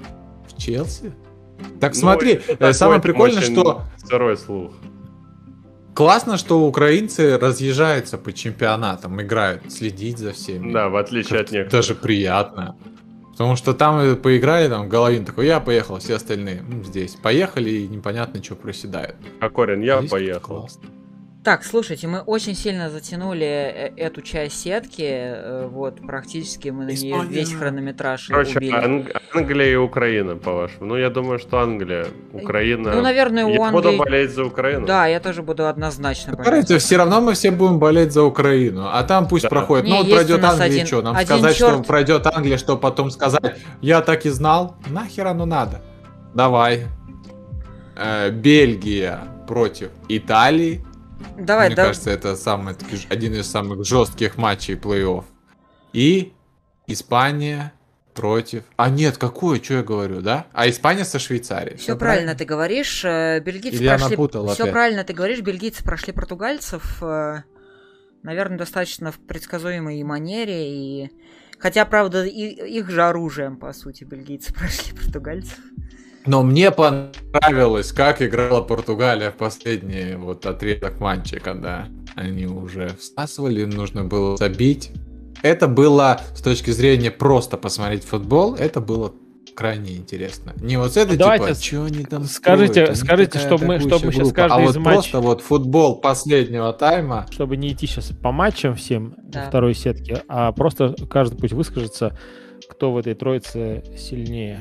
В 0.48 0.56
Челси? 0.60 1.12
Так 1.80 1.94
Ну, 1.94 2.00
смотри, 2.00 2.40
э, 2.60 2.72
самое 2.72 3.00
прикольное, 3.00 3.42
что 3.42 3.82
Сырой 4.08 4.36
слух. 4.36 4.72
классно, 5.94 6.36
что 6.38 6.64
украинцы 6.66 7.36
разъезжаются 7.36 8.16
по 8.18 8.32
чемпионатам, 8.32 9.20
играют, 9.20 9.70
следить 9.72 10.18
за 10.18 10.32
всеми. 10.32 10.72
Да, 10.72 10.88
в 10.88 10.96
отличие 10.96 11.40
от 11.40 11.50
некоторых. 11.50 11.72
Даже 11.72 11.94
приятно. 11.96 12.76
Потому 13.38 13.54
что 13.54 13.72
там 13.72 14.16
поиграли, 14.16 14.68
там 14.68 14.88
Головин 14.88 15.24
такой, 15.24 15.46
я 15.46 15.60
поехал, 15.60 15.98
все 16.00 16.16
остальные 16.16 16.58
«М, 16.58 16.84
здесь. 16.84 17.14
Поехали 17.14 17.70
и 17.70 17.86
непонятно, 17.86 18.42
что 18.42 18.56
проседают. 18.56 19.14
А 19.40 19.48
Корин, 19.48 19.80
я 19.80 19.98
Здесь 20.00 20.10
поехал. 20.10 20.62
классно. 20.62 20.82
Так, 21.44 21.64
слушайте, 21.64 22.08
мы 22.08 22.18
очень 22.20 22.54
сильно 22.54 22.90
затянули 22.90 23.46
э, 23.46 23.92
эту 23.96 24.22
часть 24.22 24.60
сетки, 24.60 25.06
э, 25.08 25.68
вот, 25.70 26.04
практически 26.04 26.68
мы 26.70 26.84
на 26.84 26.88
нее 26.90 27.12
Испания. 27.16 27.30
весь 27.30 27.54
хронометраж 27.54 28.26
Короче, 28.28 28.58
убили. 28.58 28.74
Анг- 28.74 29.16
Англия 29.32 29.72
и 29.72 29.76
Украина, 29.76 30.36
по-вашему. 30.36 30.86
Ну, 30.86 30.96
я 30.96 31.10
думаю, 31.10 31.38
что 31.38 31.60
Англия, 31.60 32.06
Украина... 32.32 32.92
Ну, 32.92 33.00
наверное, 33.02 33.46
у 33.46 33.50
Я 33.50 33.70
буду 33.70 33.96
болеть 33.96 34.32
за 34.32 34.44
Украину. 34.44 34.84
Да, 34.86 35.06
я 35.06 35.20
тоже 35.20 35.42
буду 35.42 35.66
однозначно 35.68 36.32
болеть. 36.34 36.48
Разница, 36.50 36.78
все 36.80 36.96
равно 36.96 37.20
мы 37.20 37.32
все 37.34 37.50
будем 37.52 37.78
болеть 37.78 38.12
за 38.12 38.24
Украину. 38.24 38.88
А 38.92 39.02
там 39.04 39.28
пусть 39.28 39.44
Да. 39.44 39.48
проходит. 39.48 39.84
Не, 39.86 39.92
ну, 39.92 39.98
вот 39.98 40.10
пройдет 40.12 40.44
Англия, 40.44 40.66
один- 40.66 40.86
что? 40.86 41.02
Нам 41.02 41.16
один 41.16 41.26
сказать, 41.26 41.54
что 41.56 41.66
чёрт. 41.70 41.86
пройдет 41.86 42.26
Англия, 42.26 42.58
что 42.58 42.76
потом 42.76 43.10
сказать, 43.12 43.58
я 43.80 44.02
так 44.02 44.26
и 44.26 44.30
знал. 44.30 44.74
Нахер 44.90 45.28
оно 45.28 45.46
надо? 45.46 45.80
Давай. 46.34 46.88
Э, 47.96 48.30
Бельгия 48.30 49.20
против 49.46 49.90
Италии. 50.08 50.84
Давай, 51.38 51.68
Мне 51.68 51.76
да. 51.76 51.86
кажется, 51.86 52.10
это 52.10 52.36
самый, 52.36 52.74
один 53.10 53.34
из 53.34 53.46
самых 53.50 53.84
жестких 53.84 54.36
матчей 54.36 54.74
плей-офф. 54.74 55.24
И 55.92 56.32
Испания 56.86 57.72
против... 58.14 58.64
А 58.76 58.88
нет, 58.90 59.16
какое, 59.18 59.62
что 59.62 59.74
я 59.74 59.82
говорю, 59.82 60.20
да? 60.20 60.46
А 60.52 60.68
Испания 60.68 61.04
со 61.04 61.18
Швейцарией. 61.18 61.76
Все 61.76 61.96
правильно 61.96 62.34
ты 62.34 62.44
говоришь. 62.44 63.04
э, 63.04 63.40
Бельгийцы 63.40 63.76
Или 63.76 63.84
я 63.84 63.96
прошли... 63.96 64.10
напутал 64.16 64.48
Все 64.48 64.62
опять? 64.64 64.72
правильно 64.72 65.04
ты 65.04 65.12
говоришь. 65.12 65.40
Бельгийцы 65.40 65.84
прошли 65.84 66.12
португальцев. 66.12 67.02
э, 67.02 67.42
Наверное, 68.24 68.58
достаточно 68.58 69.12
в 69.12 69.18
предсказуемой 69.20 70.02
манере. 70.02 70.72
И... 71.04 71.10
Хотя, 71.60 71.84
правда, 71.84 72.24
и- 72.24 72.78
их 72.78 72.90
же 72.90 73.02
оружием, 73.04 73.56
по 73.56 73.72
сути, 73.72 74.02
бельгийцы 74.04 74.52
прошли 74.54 74.92
португальцев. 74.96 75.58
Но 76.28 76.42
мне 76.42 76.70
понравилось, 76.70 77.90
как 77.92 78.20
играла 78.20 78.60
Португалия 78.60 79.30
в 79.30 79.36
последний 79.36 80.14
вот 80.14 80.44
отрезок 80.44 81.00
матча, 81.00 81.40
когда 81.40 81.88
они 82.16 82.44
уже 82.44 82.90
всасывали, 83.00 83.62
им 83.62 83.70
нужно 83.70 84.04
было 84.04 84.36
забить. 84.36 84.90
Это 85.42 85.68
было, 85.68 86.20
с 86.34 86.42
точки 86.42 86.70
зрения 86.70 87.10
просто 87.10 87.56
посмотреть 87.56 88.04
футбол, 88.04 88.54
это 88.56 88.80
было 88.82 89.14
крайне 89.54 89.96
интересно. 89.96 90.52
Не 90.60 90.76
вот 90.76 90.98
это 90.98 91.12
Ну, 91.12 91.18
давайте 91.18 91.44
типа, 91.46 91.54
с- 91.54 91.62
что 91.62 91.84
они 91.84 92.04
там 92.04 92.24
скажите- 92.24 92.84
они 92.84 92.94
скажите, 92.94 93.38
чтобы 93.38 93.64
мы- 93.64 93.80
чтобы 93.80 94.06
мы 94.06 94.12
группа. 94.12 94.34
каждый 94.34 94.58
а 94.58 94.62
из 94.64 94.66
вот 94.66 94.84
матч- 94.84 94.94
просто 94.96 95.20
вот 95.20 95.40
футбол 95.40 95.96
последнего 96.02 96.74
тайма, 96.74 97.26
Чтобы 97.30 97.56
не 97.56 97.72
идти 97.72 97.86
сейчас 97.86 98.10
по 98.22 98.32
матчам 98.32 98.74
всем 98.74 99.14
Да. 99.22 99.46
второй 99.48 99.74
сетке, 99.74 100.24
а 100.28 100.52
просто 100.52 100.94
каждый 101.08 101.38
пусть 101.38 101.54
выскажется, 101.54 102.18
кто 102.68 102.92
в 102.92 102.98
этой 102.98 103.14
троице 103.14 103.82
сильнее. 103.96 104.60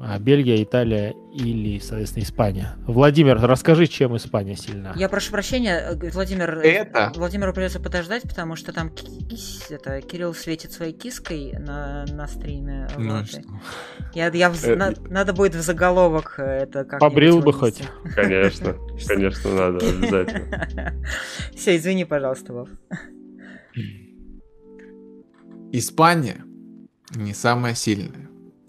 А, 0.00 0.18
Бельгия, 0.18 0.60
Италия 0.60 1.14
или, 1.32 1.78
соответственно, 1.78 2.24
Испания. 2.24 2.74
Владимир, 2.86 3.40
расскажи, 3.40 3.86
чем 3.86 4.16
Испания 4.16 4.56
сильна. 4.56 4.92
Я 4.96 5.08
прошу 5.08 5.30
прощения, 5.30 5.78
э, 6.02 6.10
Владимир. 6.10 6.58
э, 6.58 6.62
Это? 6.68 7.12
Владимиру 7.14 7.52
придется 7.52 7.78
подождать, 7.78 8.22
потому 8.24 8.56
что 8.56 8.72
там 8.72 8.90
ки- 8.90 9.06
кис- 9.28 9.70
это, 9.70 10.00
Кирилл 10.00 10.34
светит 10.34 10.72
своей 10.72 10.92
киской 10.92 11.52
на, 11.60 12.06
на 12.06 12.26
стриме. 12.26 12.88
ну 12.98 13.18
вот. 13.18 13.28
что. 13.28 13.42
Я, 14.14 14.28
я 14.30 14.50
в- 14.50 14.64
Э, 14.64 14.74
на- 14.74 14.94
надо 15.10 15.32
будет 15.32 15.54
в 15.54 15.60
заголовок 15.60 16.34
э, 16.38 16.42
это 16.64 16.84
как 16.84 16.98
Побрил 16.98 17.40
бы 17.40 17.52
хоть. 17.52 17.80
Конечно, 18.16 18.74
конечно, 19.06 19.50
надо, 19.54 19.78
обязательно. 19.88 20.92
Все, 21.54 21.76
извини, 21.76 22.04
пожалуйста, 22.04 22.52
Вов. 22.52 22.68
Испания 25.72 26.44
не 27.14 27.32
самая 27.32 27.74
сильная. 27.74 28.23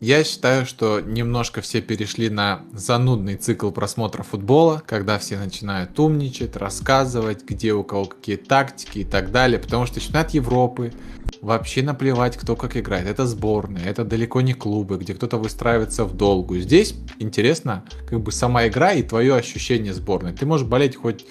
Я 0.06 0.24
считаю, 0.24 0.68
что 0.68 1.02
немножко 1.02 1.62
все 1.62 1.82
перешли 1.82 2.30
на 2.30 2.62
занудный 2.74 3.38
цикл 3.38 3.72
просмотра 3.72 4.22
футбола, 4.22 4.84
когда 4.86 5.18
все 5.18 5.40
начинают 5.40 6.00
умничать, 6.00 6.56
рассказывать, 6.56 7.44
где 7.44 7.74
у 7.74 7.84
кого 7.84 8.06
какие 8.06 8.36
тактики 8.36 9.00
и 9.00 9.04
так 9.04 9.32
далее, 9.32 9.58
потому 9.58 9.88
что 9.88 10.00
чемпионат 10.00 10.30
Европы 10.32 10.94
вообще 11.42 11.82
наплевать, 11.82 12.38
кто 12.38 12.56
как 12.56 12.78
играет. 12.78 13.08
Это 13.08 13.26
сборные, 13.26 13.86
это 13.86 14.06
далеко 14.06 14.42
не 14.42 14.54
клубы, 14.54 14.98
где 14.98 15.16
кто-то 15.16 15.38
выстраивается 15.38 16.06
в 16.06 16.16
долгую. 16.16 16.62
Здесь 16.62 16.94
интересно 17.18 17.84
как 18.08 18.22
бы 18.22 18.32
сама 18.32 18.68
игра 18.68 18.94
и 18.94 19.02
твое 19.02 19.34
ощущение 19.34 19.94
сборной. 19.96 20.34
Ты 20.34 20.46
можешь 20.46 20.68
болеть 20.68 20.96
хоть 20.96 21.26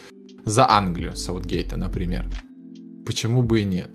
за 0.44 0.68
Англию, 0.68 1.14
Саутгейта, 1.14 1.76
например. 1.76 2.28
Почему 3.06 3.44
бы 3.44 3.60
и 3.60 3.64
нет? 3.64 3.90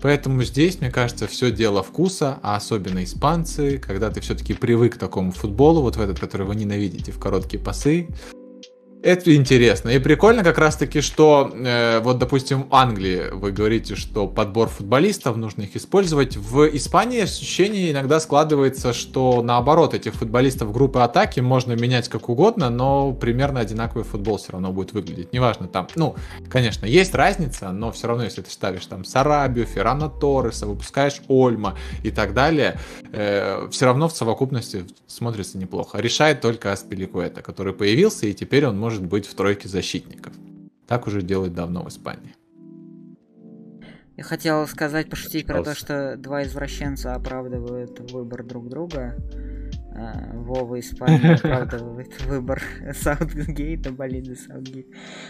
Поэтому 0.00 0.42
здесь, 0.42 0.80
мне 0.80 0.90
кажется, 0.90 1.26
все 1.26 1.50
дело 1.50 1.82
вкуса, 1.82 2.38
а 2.42 2.56
особенно 2.56 3.02
испанцы, 3.04 3.78
когда 3.78 4.10
ты 4.10 4.20
все-таки 4.20 4.54
привык 4.54 4.94
к 4.94 4.98
такому 4.98 5.32
футболу, 5.32 5.80
вот 5.80 5.96
в 5.96 6.00
этот, 6.00 6.20
который 6.20 6.46
вы 6.46 6.54
ненавидите, 6.56 7.10
в 7.10 7.18
короткие 7.18 7.62
пасы, 7.62 8.08
это 9.04 9.36
интересно. 9.36 9.90
И 9.90 9.98
прикольно 9.98 10.42
как 10.42 10.56
раз-таки, 10.58 11.02
что 11.02 11.52
э, 11.54 12.00
вот, 12.00 12.18
допустим, 12.18 12.62
в 12.62 12.74
Англии 12.74 13.24
вы 13.32 13.52
говорите, 13.52 13.96
что 13.96 14.26
подбор 14.26 14.68
футболистов, 14.68 15.36
нужно 15.36 15.62
их 15.62 15.76
использовать. 15.76 16.36
В 16.36 16.64
Испании 16.74 17.20
ощущение 17.20 17.92
иногда 17.92 18.18
складывается, 18.18 18.94
что 18.94 19.42
наоборот, 19.42 19.92
этих 19.92 20.14
футболистов 20.14 20.72
группы 20.72 21.00
атаки 21.00 21.40
можно 21.40 21.74
менять 21.74 22.08
как 22.08 22.30
угодно, 22.30 22.70
но 22.70 23.12
примерно 23.12 23.60
одинаковый 23.60 24.04
футбол 24.04 24.38
все 24.38 24.52
равно 24.52 24.72
будет 24.72 24.94
выглядеть. 24.94 25.34
Неважно 25.34 25.68
там, 25.68 25.86
ну, 25.96 26.16
конечно, 26.48 26.86
есть 26.86 27.14
разница, 27.14 27.72
но 27.72 27.92
все 27.92 28.08
равно, 28.08 28.24
если 28.24 28.40
ты 28.40 28.50
ставишь 28.50 28.86
там 28.86 29.04
Сарабию, 29.04 29.66
Феррана 29.66 30.08
Торреса, 30.08 30.66
выпускаешь 30.66 31.20
Ольма 31.28 31.76
и 32.02 32.10
так 32.10 32.32
далее, 32.32 32.78
э, 33.12 33.68
все 33.70 33.84
равно 33.84 34.08
в 34.08 34.16
совокупности 34.16 34.86
смотрится 35.06 35.58
неплохо. 35.58 35.98
Решает 35.98 36.40
только 36.40 36.72
Аспиликуэта, 36.72 37.42
который 37.42 37.74
появился, 37.74 38.26
и 38.26 38.32
теперь 38.32 38.66
он 38.66 38.78
может 38.78 38.93
может 38.94 39.06
быть 39.06 39.26
в 39.26 39.34
тройке 39.34 39.68
защитников. 39.68 40.32
Так 40.86 41.08
уже 41.08 41.20
делают 41.22 41.52
давно 41.52 41.82
в 41.82 41.88
Испании. 41.88 42.34
Я 44.16 44.22
хотел 44.22 44.68
сказать, 44.68 45.10
пошутить 45.10 45.46
про 45.46 45.64
то, 45.64 45.74
что 45.74 46.16
два 46.16 46.44
извращенца 46.44 47.14
оправдывают 47.14 47.98
выбор 48.12 48.44
друг 48.44 48.68
друга. 48.68 49.16
А, 49.96 50.30
Вова 50.34 50.78
Испания 50.78 51.34
оправдывает 51.42 52.22
выбор 52.22 52.62
Саутгейта, 52.92 53.90
болит 53.90 54.26
за 54.26 54.36
Саутгейт. 54.36 54.86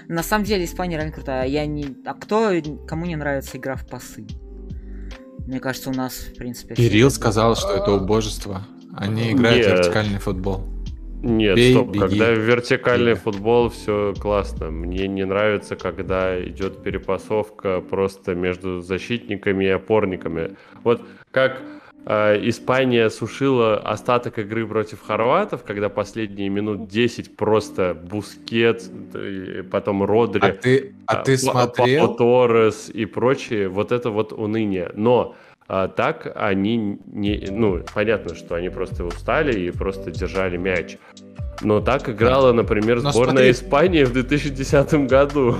На 0.09 0.23
самом 0.23 0.45
деле 0.45 0.67
Испания 0.67 0.97
реально 0.97 1.15
крутая. 1.15 1.49
Я 1.49 1.65
не... 1.65 1.97
А 2.05 2.13
кто, 2.13 2.53
кому 2.87 3.07
не 3.07 3.17
нравится 3.17 3.57
игра 3.57 3.77
в 3.77 3.87
пасы? 3.87 4.27
Мне 5.47 5.61
кажется, 5.61 5.89
у 5.89 5.95
нас, 5.95 6.13
в 6.15 6.35
принципе... 6.35 6.75
Кирилл 6.75 7.11
сказал, 7.11 7.57
что 7.57 7.73
это 7.73 7.93
убожество. 7.93 8.67
Они 8.95 9.33
играют 9.33 9.65
в 9.65 9.69
вертикальный 9.71 10.19
футбол. 10.19 10.75
Нет, 11.25 11.57
Бей, 11.57 11.73
стоп, 11.73 11.89
беги. 11.89 11.99
когда 12.01 12.31
вертикальный 12.31 13.13
беги. 13.13 13.21
футбол, 13.21 13.71
все 13.71 14.13
классно. 14.21 14.71
Мне 14.71 15.09
не 15.09 15.25
нравится, 15.25 15.75
когда 15.75 16.39
идет 16.43 16.83
перепасовка 16.83 17.81
просто 17.81 18.35
между 18.35 18.81
защитниками 18.81 19.65
и 19.65 19.69
опорниками. 19.69 20.57
Вот 20.83 21.03
как 21.31 21.63
э, 22.05 22.49
Испания 22.49 23.09
сушила 23.09 23.79
остаток 23.79 24.39
игры 24.39 24.67
против 24.67 25.01
хорватов, 25.01 25.65
когда 25.65 25.89
последние 25.89 26.51
минут 26.51 26.89
10 26.89 27.37
просто 27.37 27.95
Бускет, 27.95 28.85
потом 29.71 30.05
Родри, 30.05 30.41
а 30.43 30.53
ты, 30.53 30.95
а 31.07 31.17
ты 31.17 31.39
смотрел? 31.39 32.15
Торрес 32.17 32.91
и 32.91 33.07
прочие, 33.07 33.69
вот 33.69 33.93
это 33.93 34.11
вот 34.11 34.33
уныние. 34.33 34.91
Но 34.95 35.35
а 35.67 35.89
так 35.89 36.31
они 36.35 36.99
не... 37.07 37.49
Ну, 37.51 37.83
понятно, 37.95 38.35
что 38.35 38.55
они 38.55 38.69
просто 38.69 39.05
устали 39.05 39.59
и 39.59 39.71
просто 39.71 40.11
держали 40.11 40.57
мяч. 40.57 40.99
Но 41.63 41.81
так 41.81 42.09
играла, 42.09 42.53
например, 42.53 43.01
Но 43.01 43.13
сборная 43.13 43.35
смотри... 43.35 43.51
Испании 43.51 44.05
в 44.05 44.13
2010 44.13 44.95
году. 45.07 45.57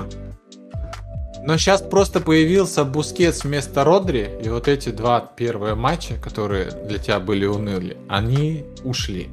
Но 1.47 1.57
сейчас 1.59 1.83
просто 1.83 2.21
появился 2.21 2.85
Бускетс 2.85 3.45
вместо 3.45 3.85
Родри, 3.85 4.31
и 4.43 4.49
вот 4.49 4.67
эти 4.67 4.89
два 4.89 5.21
первые 5.21 5.75
матча, 5.75 6.15
которые 6.15 6.71
для 6.71 6.99
тебя 6.99 7.21
были 7.21 7.45
уныли, 7.45 7.99
они 8.09 8.65
ушли. 8.83 9.29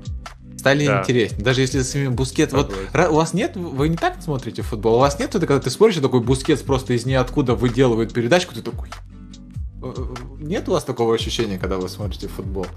Стали 0.57 0.85
да. 0.85 0.99
интереснее. 0.99 1.43
Даже 1.43 1.61
если 1.61 1.81
с 1.81 1.95
ними 1.95 2.09
Бускет... 2.09 2.53
Вот 2.53 2.73
у 2.93 3.13
вас 3.13 3.33
нет... 3.33 3.55
Вы 3.55 3.89
не 3.89 3.97
так 3.97 4.21
смотрите 4.21 4.61
футбол? 4.61 4.95
У 4.95 4.99
вас 4.99 5.19
нет 5.19 5.33
это, 5.33 5.47
когда 5.47 5.61
ты 5.61 5.69
смотришь, 5.69 5.97
и 5.97 6.01
такой 6.01 6.21
Бускетс 6.21 6.61
просто 6.61 6.93
из 6.93 7.05
ниоткуда 7.05 7.55
выделывает 7.55 8.13
передачку, 8.13 8.53
ты 8.53 8.61
такой... 8.61 8.89
Э, 9.81 9.93
нет 10.39 10.69
у 10.69 10.73
вас 10.73 10.83
такого 10.83 11.15
ощущения, 11.15 11.57
когда 11.57 11.77
вы 11.77 11.89
смотрите 11.89 12.27
футбол? 12.27 12.67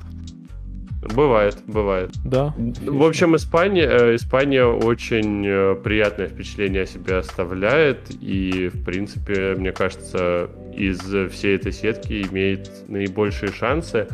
Бывает, 1.14 1.58
бывает. 1.66 2.12
Да. 2.24 2.54
В 2.56 3.02
общем, 3.02 3.36
Испания, 3.36 3.86
э, 3.86 4.14
Испания 4.14 4.64
очень 4.64 5.46
э, 5.46 5.74
приятное 5.74 6.28
впечатление 6.28 6.82
о 6.82 6.86
себе 6.86 7.16
оставляет. 7.16 8.10
И, 8.22 8.70
в 8.72 8.84
принципе, 8.84 9.54
мне 9.54 9.72
кажется, 9.72 10.48
из 10.74 11.00
всей 11.30 11.56
этой 11.56 11.72
сетки 11.72 12.26
имеет 12.30 12.88
наибольшие 12.88 13.52
шансы. 13.52 14.08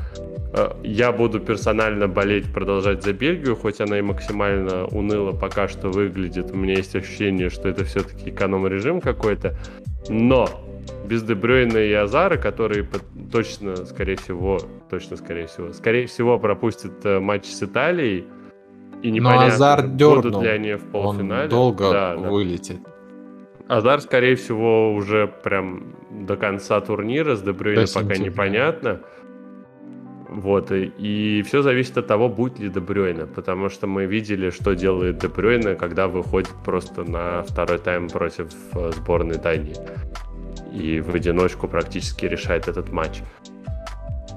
Я 0.83 1.13
буду 1.13 1.39
персонально 1.39 2.09
болеть, 2.09 2.53
продолжать 2.53 3.05
за 3.05 3.13
Бельгию, 3.13 3.55
хоть 3.55 3.81
она 3.81 4.01
и 4.01 4.03
максимально 4.03 4.87
уныло 4.87 5.31
пока 5.31 5.69
что 5.69 5.91
выглядит. 5.91 6.51
У 6.51 6.57
меня 6.57 6.75
есть 6.75 6.97
ощущение, 6.97 7.51
что 7.51 7.69
это 7.69 7.85
все-таки 7.85 8.31
эконом-режим 8.31 9.01
какой-то. 9.01 9.57
Но 10.09 10.70
без 11.05 11.23
Дебрёйна 11.23 11.79
и 11.79 11.93
Азара, 11.93 12.37
которые 12.37 12.87
точно, 13.33 13.77
скорее 13.77 14.17
всего, 14.17 14.59
точно, 14.89 15.17
скорее 15.17 15.47
всего, 15.47 15.73
скорее 15.73 16.07
всего 16.07 16.39
пропустят 16.39 17.05
э, 17.05 17.19
матч 17.19 17.47
с 17.47 17.63
Италией. 17.63 18.27
И 19.03 19.11
непонятно, 19.11 19.47
Но 19.47 19.55
Азар 19.55 19.89
будут 19.89 20.43
ли 20.43 20.49
они 20.49 20.75
в 20.75 20.85
полуфинале. 20.91 21.45
Он 21.45 21.49
долго 21.49 21.91
да, 21.91 22.17
вылетит. 22.17 22.83
Да. 22.83 23.77
Азар, 23.77 24.01
скорее 24.01 24.35
всего, 24.37 24.95
уже 24.95 25.27
прям 25.27 25.95
до 26.11 26.37
конца 26.37 26.81
турнира, 26.81 27.35
с 27.35 27.43
Дебрёйна 27.43 27.87
пока 27.93 28.17
непонятно. 28.17 29.01
Вот, 30.29 30.71
и, 30.71 30.93
и 30.99 31.43
все 31.43 31.63
зависит 31.63 31.99
от 31.99 32.07
того, 32.07 32.29
будет 32.29 32.61
ли 32.61 32.69
Дебрёйна, 32.69 33.27
потому 33.27 33.69
что 33.69 33.89
мы 33.89 34.07
видели, 34.07 34.51
что 34.51 34.75
делает 34.75 35.19
Дебрёйна, 35.19 35.75
когда 35.75 36.07
выходит 36.07 36.53
просто 36.65 37.03
на 37.03 37.43
второй 37.43 37.79
тайм 37.79 38.09
против 38.09 38.53
э, 38.75 38.93
сборной 38.93 39.39
Дании 39.39 39.75
и 40.73 41.01
в 41.01 41.15
одиночку 41.15 41.69
практически 41.69 42.27
решает 42.27 42.69
этот 42.69 42.91
матч. 42.91 43.23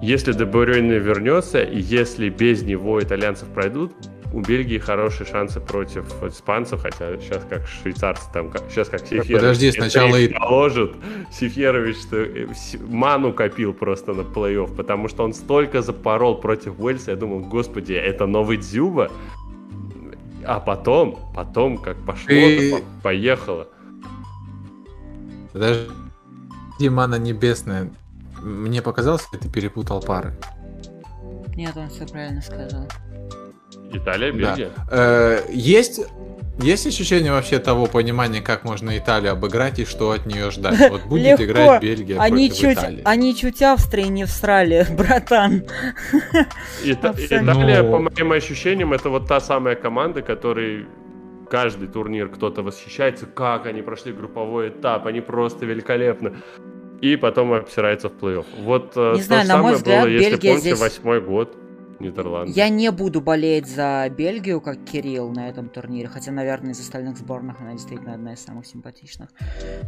Если 0.02 0.34
Дебрюйне 0.34 1.00
вернется, 1.00 1.62
и 1.62 1.80
если 1.80 2.30
без 2.30 2.64
него 2.64 3.02
итальянцев 3.02 3.48
пройдут, 3.50 3.94
у 4.34 4.42
Бельгии 4.42 4.80
хорошие 4.80 5.28
шансы 5.28 5.62
против 5.62 6.06
испанцев, 6.24 6.82
хотя 6.82 7.16
сейчас 7.18 7.46
как 7.48 7.68
швейцарцы 7.68 8.24
там, 8.34 8.50
как, 8.50 8.64
сейчас 8.70 8.90
как 8.90 9.02
Сеферович. 9.02 9.32
Подожди, 9.32 9.72
сначала 9.72 10.16
и 10.16 10.28
положит. 10.28 10.96
Сеферович 11.32 11.98
э, 12.12 12.48
ману 12.82 13.32
копил 13.32 13.74
просто 13.74 14.14
на 14.14 14.22
плей-офф, 14.22 14.76
потому 14.76 15.08
что 15.08 15.24
он 15.24 15.34
столько 15.34 15.82
запорол 15.82 16.36
против 16.42 16.80
Уэльса, 16.80 17.12
я 17.12 17.18
думал, 17.18 17.42
господи, 17.42 17.94
это 17.94 18.26
новый 18.26 18.58
Дзюба? 18.58 19.12
А 20.46 20.60
потом, 20.60 21.32
потом, 21.36 21.78
как 21.78 21.96
пошло, 22.04 22.34
и... 22.36 22.74
поехало. 23.04 23.68
Подожди, 25.54 25.92
Мана 26.80 27.16
Небесная. 27.16 27.90
Мне 28.42 28.82
показалось, 28.82 29.24
что 29.24 29.38
ты 29.38 29.50
перепутал 29.50 30.02
пары. 30.02 30.34
Нет, 31.56 31.76
он 31.76 31.90
все 31.90 32.06
правильно 32.06 32.42
сказал. 32.42 32.88
Италия, 33.92 34.32
Бельгия. 34.32 34.72
Да. 34.76 34.88
Э, 34.92 35.46
есть 35.52 36.02
есть 36.60 36.86
ощущение 36.86 37.32
вообще 37.32 37.58
того 37.58 37.88
понимания, 37.88 38.40
как 38.42 38.64
можно 38.64 38.96
Италию 38.96 39.32
обыграть 39.32 39.80
и 39.80 39.86
что 39.86 40.12
от 40.12 40.26
нее 40.28 40.52
ждать? 40.52 40.80
Вот 40.92 41.04
будет 41.06 41.40
Легко. 41.40 41.44
играть 41.46 41.82
Бельгия 41.82 42.20
они 42.20 42.48
против 42.50 42.62
чуть, 42.62 42.78
Италии. 42.78 43.02
Они 43.06 43.36
чуть 43.36 43.62
Австрии 43.64 44.04
не 44.04 44.26
всрали, 44.26 44.86
братан. 44.98 45.64
Ита- 46.84 47.16
Италия, 47.18 47.84
по 47.84 48.00
моим 48.00 48.32
ощущениям, 48.32 48.94
это 48.94 49.10
вот 49.10 49.28
та 49.28 49.40
самая 49.42 49.76
команда, 49.76 50.22
которой 50.22 50.86
каждый 51.54 51.88
турнир 51.88 52.30
кто-то 52.30 52.64
восхищается, 52.64 53.28
как 53.28 53.68
они 53.68 53.84
прошли 53.84 54.12
групповой 54.12 54.70
этап, 54.70 55.06
они 55.06 55.22
просто 55.22 55.68
великолепны. 55.68 56.34
И 57.00 57.16
потом 57.16 57.54
обсирается 57.54 58.10
в 58.10 58.14
плей-офф. 58.14 58.46
Вот 58.62 58.94
э, 58.96 59.12
не 59.14 59.20
то 59.20 59.24
знаю, 59.24 59.42
же 59.44 59.48
самое 59.50 59.76
взгляд, 59.76 60.02
было, 60.06 60.10
если 60.10 60.32
Бельгия 60.32 60.54
помните, 60.54 60.76
восьмой 60.76 61.18
здесь... 61.20 61.30
год. 61.30 61.58
Нидерланды. 62.00 62.52
Я 62.52 62.70
не 62.70 62.92
буду 62.92 63.22
болеть 63.22 63.68
за 63.68 64.10
Бельгию, 64.10 64.62
как 64.62 64.84
Кирилл 64.84 65.30
на 65.30 65.48
этом 65.48 65.70
турнире, 65.70 66.08
хотя, 66.08 66.32
наверное, 66.32 66.72
из 66.72 66.80
остальных 66.80 67.18
сборных 67.18 67.62
она 67.62 67.74
действительно 67.74 68.16
одна 68.16 68.34
из 68.34 68.44
самых 68.44 68.66
симпатичных. 68.66 69.30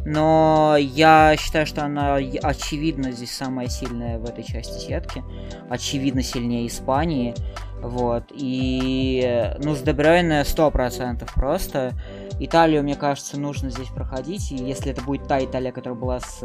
Но 0.06 0.76
я 0.78 1.34
считаю, 1.36 1.66
что 1.66 1.84
она 1.84 2.14
очевидно 2.14 3.10
здесь 3.10 3.32
самая 3.32 3.66
сильная 3.66 4.18
в 4.18 4.24
этой 4.24 4.44
части 4.44 4.86
сетки. 4.86 5.22
Очевидно 5.68 6.22
сильнее 6.22 6.68
Испании. 6.68 7.34
Вот. 7.82 8.24
И, 8.32 9.52
ну, 9.62 9.74
с 9.74 9.80
Дебрёйне 9.80 10.42
100% 10.42 11.28
просто. 11.34 11.92
Италию, 12.40 12.82
мне 12.82 12.96
кажется, 12.96 13.38
нужно 13.38 13.70
здесь 13.70 13.88
проходить. 13.88 14.52
И 14.52 14.56
если 14.56 14.92
это 14.92 15.02
будет 15.02 15.28
та 15.28 15.44
Италия, 15.44 15.72
которая 15.72 15.98
была 15.98 16.20
с 16.20 16.42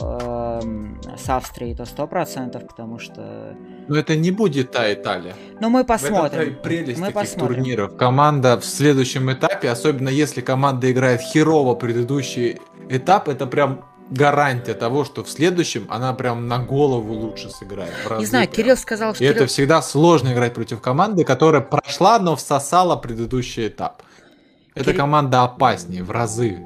эм, 0.00 1.00
с 1.16 1.28
Австрией, 1.28 1.74
то 1.74 1.84
100%, 1.84 2.66
потому 2.66 2.98
что... 2.98 3.56
Но 3.88 3.96
это 3.96 4.16
не 4.16 4.30
будет 4.30 4.70
та 4.70 4.92
Италия. 4.92 5.34
Но 5.60 5.68
мы 5.68 5.80
этом-то 5.80 6.06
и 6.06 6.10
посмотрим. 6.10 6.56
прелесть 6.62 7.00
Мы 7.00 7.06
таких 7.06 7.20
посмотрим. 7.20 7.56
турниров. 7.56 7.96
Команда 7.96 8.58
в 8.58 8.64
следующем 8.64 9.32
этапе, 9.32 9.70
особенно 9.70 10.08
если 10.08 10.40
команда 10.40 10.90
играет 10.90 11.20
херово 11.20 11.74
предыдущий 11.74 12.60
этап, 12.88 13.28
это 13.28 13.46
прям 13.46 13.84
гарантия 14.10 14.74
того, 14.74 15.04
что 15.04 15.24
в 15.24 15.30
следующем 15.30 15.86
она 15.88 16.12
прям 16.12 16.48
на 16.48 16.58
голову 16.58 17.14
лучше 17.14 17.48
сыграет. 17.50 17.92
Не 18.18 18.26
знаю, 18.26 18.46
прям. 18.48 18.56
Кирилл 18.56 18.76
сказал, 18.76 19.14
что... 19.14 19.24
И 19.24 19.26
это 19.26 19.40
Кирилл- 19.40 19.46
всегда 19.46 19.82
сложно 19.82 20.32
играть 20.32 20.54
против 20.54 20.80
команды, 20.80 21.24
которая 21.24 21.62
прошла, 21.62 22.18
но 22.18 22.36
всосала 22.36 22.96
предыдущий 22.96 23.68
этап. 23.68 24.02
Эта 24.74 24.90
Кирилл- 24.90 24.96
команда 24.96 25.42
опаснее 25.42 26.02
в 26.02 26.10
разы, 26.10 26.58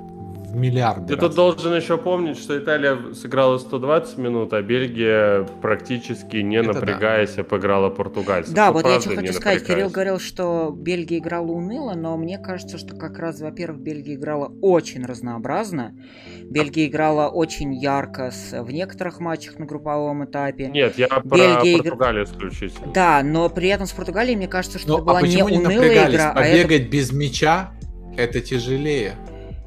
в 0.54 0.56
миллиарды 0.56 1.06
Ты 1.08 1.20
раз. 1.20 1.24
тут 1.26 1.34
должен 1.34 1.74
еще 1.74 1.98
помнить, 1.98 2.38
что 2.38 2.56
Италия 2.56 3.12
сыграла 3.14 3.58
120 3.58 4.18
минут, 4.18 4.52
а 4.52 4.62
Бельгия 4.62 5.44
практически 5.60 6.36
не 6.38 6.56
Это 6.56 6.72
да. 6.72 6.80
напрягаясь 6.80 7.36
обыграла 7.38 7.90
португальцев. 7.90 8.54
Да, 8.54 8.68
Ну, 8.68 8.74
вот 8.74 8.86
я 8.86 8.96
не 8.98 9.16
хочу 9.16 9.32
сказать. 9.32 9.66
Кирилл 9.66 9.90
говорил, 9.90 10.18
что 10.20 10.70
Бельгия 10.74 11.18
играла 11.18 11.50
уныло, 11.50 11.94
но 11.94 12.16
мне 12.16 12.38
кажется, 12.38 12.78
что 12.78 12.94
как 12.96 13.18
раз, 13.18 13.40
во-первых, 13.40 13.80
Бельгия 13.80 14.14
играла 14.14 14.52
очень 14.62 15.04
разнообразно. 15.04 15.96
Бельгия 16.44 16.86
играла 16.86 17.28
очень 17.28 17.74
ярко 17.74 18.30
с- 18.30 18.62
в 18.62 18.70
некоторых 18.70 19.18
матчах 19.20 19.58
на 19.58 19.66
групповом 19.66 20.24
этапе. 20.24 20.68
Нет, 20.68 20.96
я 20.98 21.08
Бельгия 21.24 21.72
игр- 21.76 21.82
про 21.82 21.90
Португалию 21.90 22.24
исключительно. 22.24 22.92
Да, 22.94 23.22
но 23.24 23.48
при 23.48 23.68
этом 23.68 23.86
с 23.86 23.92
Португалией, 23.92 24.36
мне 24.36 24.48
кажется, 24.48 24.78
что 24.78 24.88
Ну, 24.88 24.94
это 24.98 25.04
была 25.04 25.18
а 25.18 25.22
не 25.22 25.28
почему 25.28 25.48
не, 25.48 25.58
унылая 25.58 25.76
напрягались? 25.78 26.14
игра, 26.14 26.32
а 26.36 26.40
это... 26.44 26.62
Побегать 26.68 26.90
без 26.90 27.12
мяча 27.12 27.70
это 28.16 28.40
тяжелее. 28.40 29.14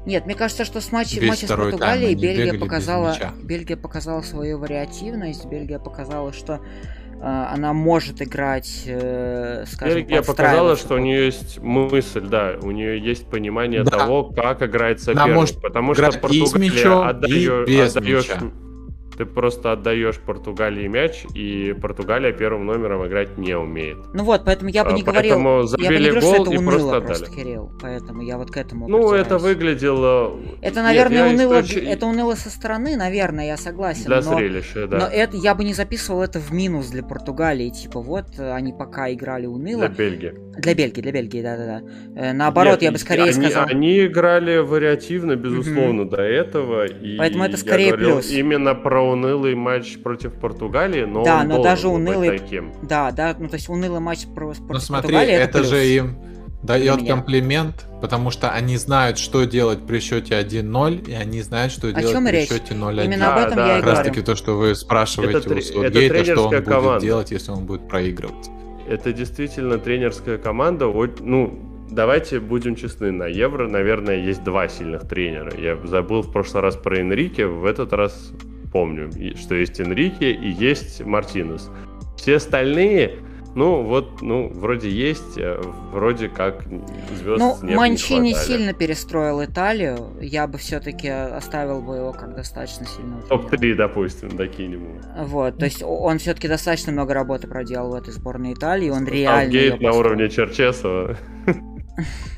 Нет, 0.08 0.24
мне 0.24 0.34
кажется, 0.34 0.64
что 0.64 0.80
с 0.80 0.90
матча, 0.90 1.20
Весь 1.20 1.28
матча 1.28 1.46
с 1.46 1.50
Португалией 1.50 2.14
Бельгия 2.14 2.58
показала. 2.58 3.14
Бельгия 3.42 3.76
показала 3.76 4.22
свою 4.22 4.58
вариативность, 4.58 5.44
Бельгия 5.44 5.78
показала, 5.78 6.32
что 6.32 6.54
э, 6.54 7.18
она 7.20 7.74
может 7.74 8.22
играть, 8.22 8.84
э, 8.86 9.66
скажем, 9.70 9.98
Бельгия 9.98 10.22
показала, 10.22 10.76
что 10.76 10.94
у 10.94 10.98
нее 10.98 11.26
есть 11.26 11.58
мысль, 11.58 12.26
да, 12.26 12.54
у 12.62 12.70
нее 12.70 12.98
есть 12.98 13.26
понимание 13.26 13.84
Да. 13.84 13.90
того, 13.98 14.24
как 14.24 14.62
играет 14.62 14.96
Она 15.06 15.14
соперник. 15.20 15.34
может 15.34 15.60
потому 15.60 15.92
что 15.92 16.04
играть 16.04 16.20
Португалия 16.22 16.70
мячом, 16.70 17.24
и 17.26 17.76
Ты 19.18 19.26
просто 19.26 19.72
отдаешь 19.72 20.16
Португалии 20.20 20.86
мяч, 20.86 21.24
и 21.34 21.74
Португалия 21.82 22.32
первым 22.32 22.66
номером 22.66 23.04
играть 23.04 23.36
не 23.36 23.56
умеет. 23.56 23.98
Ну 24.14 24.22
вот, 24.22 24.44
поэтому 24.44 24.70
я 24.70 24.84
бы 24.84 24.90
А, 24.90 24.92
не 24.92 25.02
говорил, 25.02 25.34
поэтому 25.34 25.56
я 25.56 25.62
бы 25.62 25.66
забили 25.66 26.04
не 26.04 26.10
говорю, 26.10 26.20
гол 26.20 26.34
что 26.34 26.42
это 26.42 26.50
уныло 26.50 26.70
просто 26.70 27.00
просто, 27.00 27.24
отдали. 27.24 27.36
Кирилл, 27.36 27.72
поэтому 27.82 28.22
я 28.22 28.38
вот 28.38 28.50
к 28.52 28.56
этому 28.56 28.88
Ну, 28.88 29.12
это 29.12 29.36
придираюсь. 29.38 29.42
выглядело... 29.42 30.36
Это, 30.60 30.76
Нет, 30.76 30.84
наверное, 30.84 31.18
я 31.18 31.34
уныло, 31.34 31.60
исключи- 31.60 31.84
это 31.84 32.06
уныло 32.06 32.34
со 32.36 32.48
стороны, 32.48 32.96
наверное, 32.96 33.46
я 33.46 33.56
согласен. 33.56 34.04
Для 34.04 34.20
но... 34.20 34.36
зрелища, 34.36 34.86
да. 34.86 34.98
Но 34.98 35.06
это 35.06 35.36
я 35.36 35.56
бы 35.56 35.64
не 35.64 35.74
записывал 35.74 36.22
это 36.22 36.38
в 36.38 36.52
минус 36.52 36.86
для 36.90 37.02
Португалии. 37.02 37.70
Типа, 37.70 38.00
вот 38.00 38.38
э, 38.38 38.52
они 38.52 38.72
пока 38.72 39.12
играли 39.12 39.46
уныло. 39.46 39.88
Для 39.88 39.88
Бельгии. 39.88 40.34
Для 40.58 40.74
Бельгии, 40.74 41.00
для 41.00 41.12
Бельгии, 41.12 41.42
да-да-да. 41.42 41.82
Э, 42.14 42.32
Наоборот, 42.32 42.74
Нет, 42.74 42.82
я 42.82 42.92
бы 42.92 42.98
скорее 42.98 43.22
они, 43.24 43.32
сказал. 43.32 43.66
Они 43.66 44.06
играли 44.06 44.58
вариативно, 44.58 45.34
безусловно, 45.34 46.08
до 46.08 46.22
этого. 46.22 46.86
И 46.86 47.16
Поэтому 47.16 47.44
это 47.44 47.56
скорее 47.56 47.90
говорил 47.90 48.14
плюс. 48.16 48.30
Именно 48.30 48.74
про 48.74 49.07
унылый 49.10 49.54
матч 49.54 49.98
против 50.02 50.34
Португалии, 50.34 51.04
но 51.04 51.24
Да, 51.24 51.40
он 51.40 51.48
но 51.48 51.62
даже 51.62 51.88
был 51.88 51.98
быть 51.98 52.08
унылый- 52.08 52.38
таким. 52.38 52.72
Да, 52.82 53.10
да, 53.10 53.34
ну 53.38 53.48
то 53.48 53.54
есть 53.54 53.68
унылый 53.68 54.00
матч 54.00 54.26
про- 54.26 54.46
против 54.48 54.68
Но 54.68 54.78
смотри, 54.78 55.12
Португалии 55.14 55.34
это, 55.34 55.58
плюс. 55.58 55.68
же 55.70 55.86
им 55.86 56.16
дает 56.62 57.02
меня. 57.02 57.14
комплимент, 57.14 57.86
потому 58.00 58.30
что 58.30 58.50
они 58.50 58.76
знают, 58.76 59.18
что 59.18 59.44
делать 59.44 59.86
при 59.86 60.00
счете 60.00 60.34
1-0, 60.36 61.04
и 61.08 61.12
они 61.12 61.40
знают, 61.42 61.72
что 61.72 61.92
делать 61.92 62.12
чем 62.12 62.24
при 62.26 62.32
речь? 62.32 62.48
счете 62.48 62.74
0-1. 62.74 63.04
Именно 63.04 63.18
Да, 63.26 63.34
об 63.34 63.40
этом 63.46 63.56
да, 63.56 63.66
я 63.68 63.78
и 63.78 63.80
Как 63.80 63.86
раз 63.90 63.98
говорю. 63.98 64.14
таки 64.14 64.26
то, 64.26 64.34
что 64.36 64.56
вы 64.56 64.74
спрашиваете 64.74 65.38
Это 65.38 65.48
у 65.48 65.52
это 65.54 66.24
что 66.24 66.42
он 66.44 66.50
будет 66.50 66.64
команда. 66.64 67.00
делать, 67.00 67.30
если 67.30 67.50
он 67.52 67.64
будет 67.66 67.88
проигрывать. 67.88 68.50
Это 68.88 69.12
действительно 69.12 69.78
тренерская 69.78 70.38
команда. 70.38 70.86
Вот, 70.86 71.20
Ну, 71.20 71.58
давайте 71.90 72.40
будем 72.40 72.74
честны, 72.74 73.12
на 73.12 73.26
Евро, 73.26 73.68
наверное, 73.68 74.16
есть 74.16 74.42
два 74.44 74.66
сильных 74.68 75.06
тренера. 75.08 75.52
Я 75.58 75.76
забыл 75.86 76.22
в 76.22 76.32
прошлый 76.32 76.62
раз 76.62 76.74
про 76.76 76.98
Энрике, 76.98 77.46
в 77.46 77.64
этот 77.66 77.92
раз 77.92 78.30
помню, 78.72 79.10
что 79.36 79.54
есть 79.54 79.80
Энрике 79.80 80.32
и 80.32 80.48
есть 80.50 81.04
Мартинес. 81.04 81.70
Все 82.16 82.36
остальные, 82.36 83.18
ну, 83.54 83.82
вот, 83.82 84.20
ну, 84.22 84.50
вроде 84.52 84.90
есть, 84.90 85.38
э, 85.38 85.60
вроде 85.92 86.28
как 86.28 86.62
звезд 86.64 87.38
Ну, 87.40 87.56
неба 87.62 87.66
не 87.66 87.74
Манчини 87.76 88.32
хватали. 88.32 88.56
сильно 88.56 88.72
перестроил 88.72 89.44
Италию. 89.44 89.98
Я 90.20 90.46
бы 90.46 90.58
все-таки 90.58 91.08
оставил 91.08 91.80
бы 91.80 91.96
его 91.96 92.12
как 92.12 92.34
достаточно 92.34 92.86
тренера. 92.86 93.20
Топ-3, 93.28 93.74
допустим, 93.74 94.36
докинем. 94.36 95.00
Вот, 95.18 95.58
то 95.58 95.64
есть 95.64 95.82
он 95.84 96.18
все-таки 96.18 96.46
достаточно 96.48 96.92
много 96.92 97.14
работы 97.14 97.46
проделал 97.48 97.92
в 97.92 97.94
этой 97.94 98.12
сборной 98.12 98.52
Италии, 98.52 98.90
он 98.90 99.06
реально 99.06 99.50
её 99.52 99.70
на 99.72 99.78
построил. 99.78 99.98
уровне 99.98 100.28
Черчесова. 100.28 101.16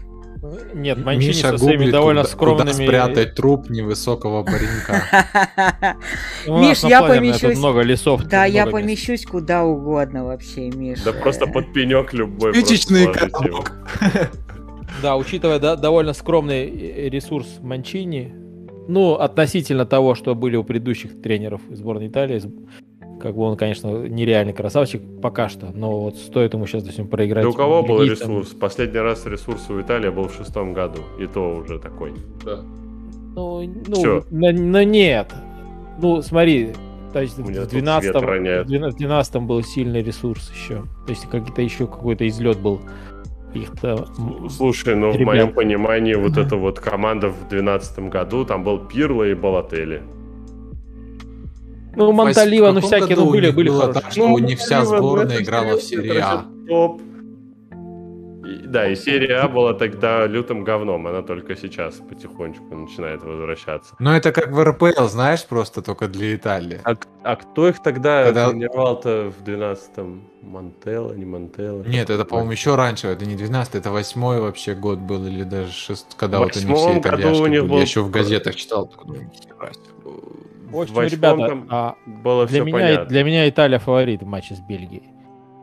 Нет, 0.74 1.04
Манчини 1.04 1.28
Миша 1.28 1.50
со 1.50 1.58
своими 1.58 1.76
гуглит, 1.78 1.92
довольно 1.92 2.22
куда, 2.22 2.32
скромными... 2.32 2.70
куда 2.70 2.84
спрятать 2.84 3.34
труп 3.34 3.68
невысокого 3.68 4.42
паренька. 4.42 5.96
У 6.46 6.52
нас 6.52 6.68
Миш, 6.68 6.82
на 6.82 6.88
я 6.88 7.02
помещусь- 7.02 7.40
тут 7.40 7.58
много 7.58 7.82
лесов. 7.82 8.24
Да, 8.24 8.46
я 8.46 8.66
помещусь 8.66 9.26
куда 9.26 9.64
угодно 9.64 10.24
вообще, 10.24 10.70
Миш. 10.70 11.02
Да 11.02 11.12
просто 11.12 11.46
под 11.46 11.72
пенек 11.72 12.12
любой. 12.12 12.54
Спичечный 12.54 13.12
коробок. 13.12 13.72
Да, 15.02 15.16
учитывая 15.16 15.60
да, 15.60 15.76
довольно 15.76 16.12
скромный 16.12 16.66
э, 16.68 17.08
ресурс 17.08 17.46
Манчини, 17.62 18.34
ну, 18.88 19.14
относительно 19.14 19.86
того, 19.86 20.14
что 20.14 20.34
были 20.34 20.56
у 20.56 20.64
предыдущих 20.64 21.22
тренеров 21.22 21.62
сборной 21.70 22.08
Италии, 22.08 22.42
как 23.20 23.34
бы 23.36 23.42
он, 23.42 23.56
конечно, 23.56 23.88
нереальный 24.08 24.52
красавчик 24.52 25.02
пока 25.22 25.48
что, 25.48 25.70
но 25.74 26.00
вот 26.00 26.16
стоит 26.16 26.54
ему 26.54 26.66
сейчас, 26.66 26.82
допустим, 26.82 27.06
проиграть. 27.08 27.44
Да 27.44 27.50
у 27.50 27.52
кого 27.52 27.82
был 27.82 28.02
ресурс? 28.02 28.48
Последний 28.48 28.98
раз 29.00 29.26
ресурс 29.26 29.68
у 29.70 29.80
Италии 29.80 30.08
был 30.10 30.28
в 30.28 30.34
шестом 30.34 30.72
году. 30.72 31.00
И 31.18 31.26
то 31.26 31.56
уже 31.56 31.78
такой. 31.78 32.12
Ну, 33.36 33.70
Всё. 33.92 34.24
ну, 34.30 34.38
на- 34.38 34.52
ну, 34.52 34.82
нет. 34.82 35.32
Ну, 36.02 36.20
смотри, 36.22 36.72
то 37.12 37.20
есть 37.20 37.38
в 37.38 37.44
тут 37.52 37.68
12 37.68 38.10
свет 38.10 38.22
роняет. 38.22 38.66
в 38.66 38.96
12 38.96 39.42
был 39.42 39.62
сильный 39.62 40.02
ресурс 40.02 40.50
еще. 40.54 40.82
То 41.06 41.10
есть 41.10 41.26
какие-то 41.28 41.62
еще 41.62 41.86
какой-то 41.86 42.26
излет 42.26 42.58
был. 42.60 42.80
Их-то 43.54 44.06
Слушай, 44.48 44.94
ну 44.94 45.10
в 45.10 45.14
Ребят. 45.16 45.26
моем 45.26 45.52
понимании 45.52 46.14
вот 46.14 46.36
эта 46.38 46.54
вот 46.56 46.78
команда 46.78 47.28
в 47.30 47.48
2012 47.48 47.98
году, 48.08 48.44
там 48.44 48.62
был 48.62 48.78
Пирло 48.78 49.24
и 49.24 49.34
Балотели. 49.34 50.02
Ну, 51.96 52.12
Монталива, 52.12 52.72
ну 52.72 52.80
всякие, 52.80 53.08
году 53.08 53.24
ну 53.26 53.30
были, 53.32 53.50
были 53.50 53.68
было 53.68 53.80
хорошие. 53.82 54.02
так, 54.02 54.12
что 54.12 54.24
у 54.28 54.38
них 54.38 54.58
вся 54.58 54.84
сборная 54.84 55.42
играла 55.42 55.76
в 55.76 55.82
серии 55.82 56.18
А. 56.22 56.44
Топ. 56.68 57.00
И- 57.02 58.66
Да, 58.66 58.88
и 58.88 58.94
серия 58.96 59.36
А 59.40 59.48
была 59.48 59.74
тогда 59.74 60.26
лютым 60.26 60.64
говном, 60.64 61.06
она 61.06 61.22
только 61.22 61.56
сейчас 61.56 61.94
потихонечку 61.96 62.74
начинает 62.74 63.22
возвращаться. 63.22 63.94
Но 63.98 64.16
это 64.16 64.32
как 64.32 64.50
в 64.52 64.62
РПЛ, 64.64 65.08
знаешь, 65.08 65.44
просто 65.44 65.82
только 65.82 66.08
для 66.08 66.34
Италии. 66.34 66.80
А, 66.84 66.94
а 67.22 67.36
кто 67.36 67.68
их 67.68 67.82
тогда 67.82 68.24
Когда- 68.24 68.50
тренировал-то 68.50 69.32
в 69.36 69.42
12-м? 69.44 70.22
Монтелло, 70.42 71.12
не 71.12 71.24
Монтелло? 71.26 71.82
Нет, 71.82 72.08
это, 72.10 72.24
по-моему, 72.24 72.52
еще 72.52 72.76
раньше, 72.76 73.08
это 73.08 73.26
не 73.26 73.34
12 73.36 73.74
это 73.74 73.90
8 73.90 74.40
вообще 74.40 74.74
год 74.74 74.98
был, 75.00 75.26
или 75.26 75.42
даже 75.42 75.70
6, 75.72 76.16
когда 76.16 76.38
вот 76.38 76.56
они 76.56 76.64
восьмом 76.66 76.78
все 76.78 77.00
году 77.10 77.18
итальяшки 77.22 77.42
у 77.42 77.46
них 77.46 77.60
были. 77.62 77.70
был 77.70 77.76
Я 77.76 77.82
еще 77.82 78.00
в 78.02 78.10
газетах 78.10 78.54
читал. 78.56 78.86
такой. 78.86 79.28
В 80.70 80.80
общем, 80.80 80.94
восьмом 80.94 81.38
ребята, 81.38 81.66
а, 81.68 81.94
Было 82.06 82.46
для, 82.46 82.62
меня, 82.62 82.72
понятно. 82.72 83.04
для 83.06 83.24
меня 83.24 83.48
Италия 83.48 83.78
фаворит 83.78 84.22
в 84.22 84.26
матче 84.26 84.54
с 84.54 84.60
Бельгией. 84.60 85.04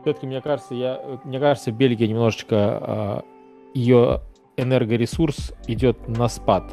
Все-таки, 0.02 0.26
мне 0.26 0.40
кажется, 0.40 0.74
я, 0.74 1.00
мне 1.24 1.40
кажется, 1.40 1.72
Бельгия 1.72 2.08
немножечко 2.08 2.56
а, 2.56 3.24
ее 3.74 4.20
энергоресурс 4.56 5.54
идет 5.66 6.08
на 6.08 6.28
спад. 6.28 6.64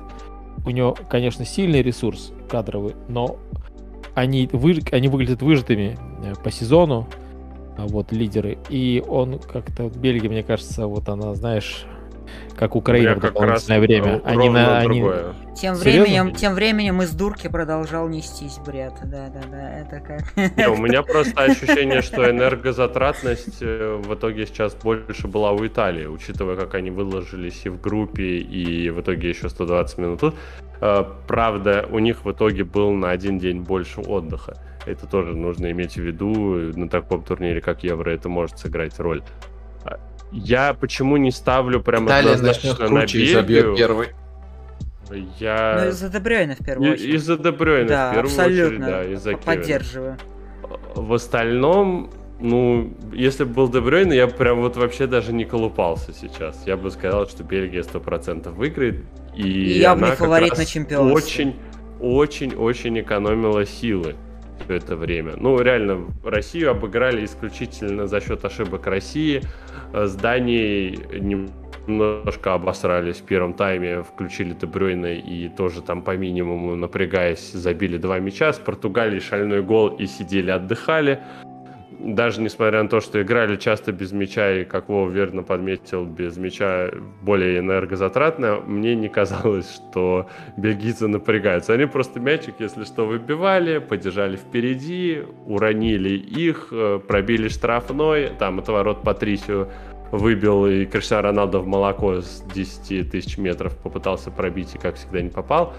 У 0.66 0.70
нее, 0.70 0.96
конечно, 1.10 1.46
сильный 1.46 1.82
ресурс 1.82 2.34
кадровый, 2.50 2.96
но 3.08 3.38
они, 4.16 4.50
вы, 4.52 4.80
они 4.92 5.08
выглядят 5.08 5.42
выжатыми 5.42 5.98
э, 6.24 6.34
по 6.44 6.52
сезону, 6.52 7.08
а, 7.78 7.86
вот 7.88 8.12
лидеры. 8.12 8.58
И 8.70 9.04
он 9.08 9.40
как-то 9.40 9.90
Бельгия, 9.90 10.30
мне 10.30 10.44
кажется, 10.44 10.88
вот 10.88 11.10
она, 11.10 11.36
знаешь, 11.36 11.86
как 12.58 12.76
Украина 12.76 13.10
меня 13.10 13.16
в 13.16 13.20
как 13.22 13.34
дополнительное 13.34 13.80
раз 13.80 13.88
время. 13.88 14.12
ровно 14.14 14.30
Они 14.30 14.50
на, 14.50 14.78
они- 14.80 15.00
другое. 15.02 15.34
Тем 15.56 15.76
Серьезно? 15.76 16.02
временем, 16.04 16.36
тем 16.36 16.54
временем 16.54 17.02
из 17.02 17.12
дурки 17.12 17.48
продолжал 17.48 18.10
нестись 18.10 18.58
бред. 18.66 18.94
Да-да-да, 19.04 19.80
это 19.80 20.00
как... 20.02 20.58
Не, 20.58 20.68
у 20.68 20.76
меня 20.76 21.02
просто 21.02 21.44
ощущение, 21.44 22.02
что 22.02 22.30
энергозатратность 22.30 23.62
э, 23.62 24.02
в 24.06 24.14
итоге 24.16 24.46
сейчас 24.48 24.76
больше 24.76 25.28
была 25.28 25.52
у 25.54 25.66
Италии, 25.66 26.08
учитывая, 26.08 26.58
как 26.58 26.76
они 26.76 26.92
выложились 26.92 27.62
и 27.66 27.70
в 27.70 27.80
группе, 27.80 28.38
и 28.40 28.90
в 28.90 29.00
итоге 29.00 29.30
еще 29.30 29.48
120 29.50 29.98
минут. 29.98 30.20
тут. 30.20 30.36
Э, 30.82 31.06
Правда, 31.28 31.86
у 31.90 32.00
них 32.00 32.26
в 32.26 32.32
итоге 32.32 32.66
был 32.66 32.92
на 32.92 33.12
один 33.12 33.40
день 33.40 33.62
больше 33.62 34.02
отдыха. 34.02 34.58
Это 34.86 35.08
тоже 35.08 35.34
нужно 35.36 35.72
иметь 35.72 35.94
в 35.96 36.02
виду. 36.02 36.28
На 36.76 36.90
таком 36.90 37.24
турнире, 37.24 37.62
как 37.62 37.84
Евро, 37.84 38.12
это 38.12 38.28
может 38.30 38.60
сыграть 38.60 39.00
роль. 39.00 39.24
Я 40.32 40.74
почему 40.74 41.18
не 41.18 41.32
ставлю 41.32 41.82
прям 41.82 42.06
Италия 42.08 42.32
однозначно 42.34 42.90
на 42.90 43.06
Бельгию? 43.06 43.76
первый. 43.76 44.10
Я... 45.40 45.82
Ну, 45.84 45.90
из-за 45.90 46.10
Дебрёйна 46.10 46.56
в 46.56 46.66
первую 46.66 46.94
очередь. 46.94 47.16
Из-за 47.16 47.38
Дебрёйна, 47.38 47.88
да, 47.88 48.10
в 48.10 48.14
первую 48.14 48.32
абсолютно. 48.32 48.66
очередь, 48.66 48.80
да, 48.86 49.14
из-за. 49.14 49.38
Поддерживаю. 49.38 50.18
В 50.96 51.14
остальном, 51.14 52.10
ну, 52.40 52.92
если 53.14 53.44
бы 53.44 53.54
был 53.54 53.70
Дебрёйн, 53.70 54.12
я 54.12 54.28
прям 54.28 54.62
вот 54.62 54.78
вообще 54.78 55.06
даже 55.06 55.32
не 55.32 55.46
колупался 55.46 56.12
сейчас. 56.12 56.60
Я 56.66 56.76
бы 56.76 56.90
сказал, 56.90 57.28
что 57.28 57.44
Бельгия 57.44 57.82
100% 57.82 58.50
выиграет. 58.50 59.04
И, 59.36 59.44
И 59.44 59.80
явный 59.80 60.08
она 60.08 60.16
как 60.16 60.20
фаворит 60.20 60.58
на 60.58 60.66
чемпионство. 60.66 61.16
Очень, 61.16 61.56
очень, 62.00 62.56
очень 62.56 63.00
экономила 63.00 63.66
силы 63.66 64.16
все 64.64 64.76
это 64.76 64.95
время. 64.95 65.34
Ну, 65.38 65.60
реально, 65.60 66.06
Россию 66.24 66.72
обыграли 66.72 67.26
исключительно 67.26 68.08
за 68.08 68.22
счет 68.22 68.45
ошибок 68.45 68.88
России. 68.88 69.41
Э, 69.93 70.06
С 70.08 70.16
Данией 70.16 70.99
немножко 71.88 72.53
обосрались 72.53 73.18
в 73.18 73.24
первом 73.24 73.53
тайме, 73.53 74.03
включили 74.03 74.53
Дебрёйна 74.53 75.14
и 75.14 75.49
тоже 75.49 75.82
там 75.82 76.01
по 76.01 76.18
минимуму 76.18 76.76
напрягаясь 76.76 77.51
забили 77.51 77.97
два 77.97 78.20
мяча. 78.20 78.51
С 78.53 78.60
Португалией 78.60 79.22
шальной 79.22 79.62
гол 79.62 79.89
и 79.89 80.08
сидели 80.08 80.51
отдыхали. 80.51 81.20
Даже 82.00 82.41
несмотря 82.41 82.84
на 82.84 82.89
то, 82.89 83.00
что 83.00 83.22
играли 83.22 83.56
часто 83.56 83.91
без 83.91 84.12
мяча 84.12 84.52
и, 84.52 84.66
как 84.66 84.89
Вова 84.89 85.10
верно 85.10 85.43
подметил, 85.43 86.06
без 86.06 86.38
мяча 86.38 86.91
более 87.22 87.60
энергозатратно, 87.60 88.60
мне 88.66 88.96
не 88.96 89.08
казалось, 89.08 89.74
что 89.76 90.28
бельгийцы 90.58 91.08
напрягаются. 91.08 91.74
Они 91.74 91.86
просто 91.86 92.20
мячик, 92.20 92.56
если 92.60 92.84
что, 92.84 93.06
выбивали, 93.06 93.78
подержали 93.78 94.36
впереди, 94.36 95.24
уронили 95.46 96.10
их, 96.10 96.68
э, 96.72 97.00
пробили 97.08 97.48
штрафной, 97.48 98.32
там 98.38 98.60
от 98.60 98.68
ворот 98.68 99.04
Патрисию 99.04 99.70
выбил 100.12 100.66
и 100.68 100.86
Криштиану 100.86 101.24
Роналдо 101.24 101.60
в 101.60 101.68
молоко 101.68 102.22
с 102.22 102.43
10 102.54 103.10
тысяч 103.10 103.38
метров 103.38 103.76
попытался 103.78 104.32
пробить 104.32 104.76
и, 104.76 104.78
как 104.78 104.96
всегда, 104.96 105.22
не 105.22 105.30
попал. 105.30 105.74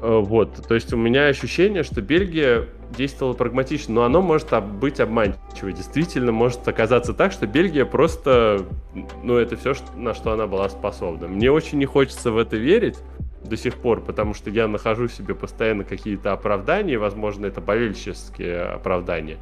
Э, 0.00 0.20
Вот, 0.20 0.66
то 0.66 0.74
есть 0.74 0.92
у 0.92 0.96
меня 0.96 1.26
ощущение, 1.26 1.82
что 1.82 2.00
Бельгия 2.00 2.66
действовала 2.96 3.34
прагматично, 3.34 3.94
но 3.94 4.02
оно 4.04 4.22
может 4.22 4.48
быть 4.64 5.00
обманчиво. 5.00 5.72
Действительно 5.72 6.32
может 6.32 6.66
оказаться 6.66 7.14
так, 7.14 7.32
что 7.32 7.46
Бельгия 7.46 7.84
просто, 7.84 8.66
ну, 9.22 9.36
это 9.36 9.56
все, 9.56 9.74
на 9.96 10.14
что 10.14 10.32
она 10.32 10.46
была 10.46 10.68
способна. 10.68 11.28
Мне 11.28 11.50
очень 11.50 11.78
не 11.78 11.86
хочется 11.86 12.30
в 12.30 12.38
это 12.38 12.56
верить 12.56 12.98
до 13.44 13.56
сих 13.56 13.76
пор, 13.76 14.00
потому 14.00 14.34
что 14.34 14.50
я 14.50 14.68
нахожу 14.68 15.08
в 15.08 15.12
себе 15.12 15.34
постоянно 15.34 15.84
какие-то 15.84 16.32
оправдания, 16.32 16.98
возможно, 16.98 17.46
это 17.46 17.60
болельческие 17.60 18.62
оправдания. 18.62 19.38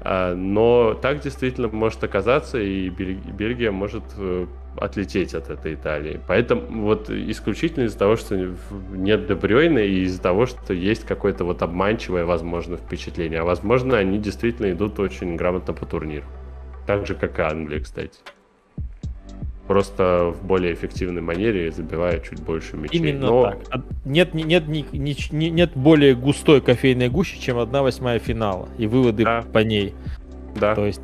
А, 0.00 0.34
Но 0.34 0.94
так 0.94 1.20
действительно 1.20 1.68
может 1.68 2.04
оказаться, 2.04 2.58
и 2.60 2.88
Бель- 2.90 3.20
Бельгия 3.32 3.70
может 3.70 4.04
э, 4.18 4.46
отлететь 4.76 5.34
от 5.34 5.50
этой 5.50 5.74
Италии. 5.74 6.20
Поэтому 6.26 6.82
вот 6.84 7.10
исключительно 7.10 7.84
из-за 7.84 7.98
того, 7.98 8.16
что 8.16 8.54
нет 8.92 9.26
Дебрёйна, 9.26 9.78
и 9.78 10.02
из-за 10.02 10.20
того, 10.20 10.46
что 10.46 10.72
есть 10.74 11.04
какое-то 11.04 11.44
вот 11.44 11.62
обманчивое, 11.62 12.24
возможно, 12.24 12.76
впечатление. 12.76 13.40
А 13.40 13.44
возможно, 13.44 13.96
они 13.98 14.18
действительно 14.18 14.70
идут 14.72 14.98
очень 14.98 15.36
грамотно 15.36 15.72
по 15.74 15.86
турниру. 15.86 16.24
Так 16.86 17.06
же, 17.06 17.14
как 17.14 17.38
и 17.38 17.42
Англия, 17.42 17.80
кстати. 17.80 18.18
Просто 19.66 20.34
в 20.38 20.44
более 20.44 20.74
эффективной 20.74 21.22
манере 21.22 21.70
забивая 21.72 22.18
чуть 22.20 22.40
больше 22.42 22.76
мячей. 22.76 22.98
Именно 22.98 23.26
Но- 23.28 23.42
так. 23.44 23.58
А 23.70 23.82
Нет, 24.04 24.34
нет, 24.34 24.68
ни- 24.68 24.84
ни- 24.92 25.46
нет 25.48 25.70
более 25.74 26.14
густой 26.14 26.60
кофейной 26.60 27.08
гущи, 27.08 27.40
чем 27.40 27.58
одна 27.58 27.82
восьмая 27.82 28.18
финала. 28.18 28.68
И 28.76 28.86
выводы 28.86 29.24
Да. 29.24 29.42
по 29.54 29.60
ней. 29.60 29.94
Да. 30.54 30.74
То 30.74 30.84
есть 30.84 31.00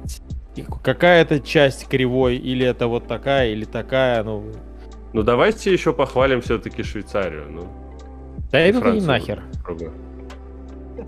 какая-то 0.82 1.40
часть 1.40 1.86
кривой, 1.88 2.36
или 2.36 2.66
это 2.66 2.86
вот 2.88 3.06
такая, 3.06 3.50
или 3.50 3.64
такая, 3.64 4.22
ну... 4.24 4.44
Ну 5.12 5.22
давайте 5.22 5.72
еще 5.72 5.92
похвалим 5.92 6.40
все-таки 6.40 6.82
Швейцарию. 6.82 7.46
Ну, 7.50 7.68
Да 8.52 8.66
и 8.66 8.72
ты 8.72 8.80
Францию 8.80 9.06
нахер. 9.06 9.42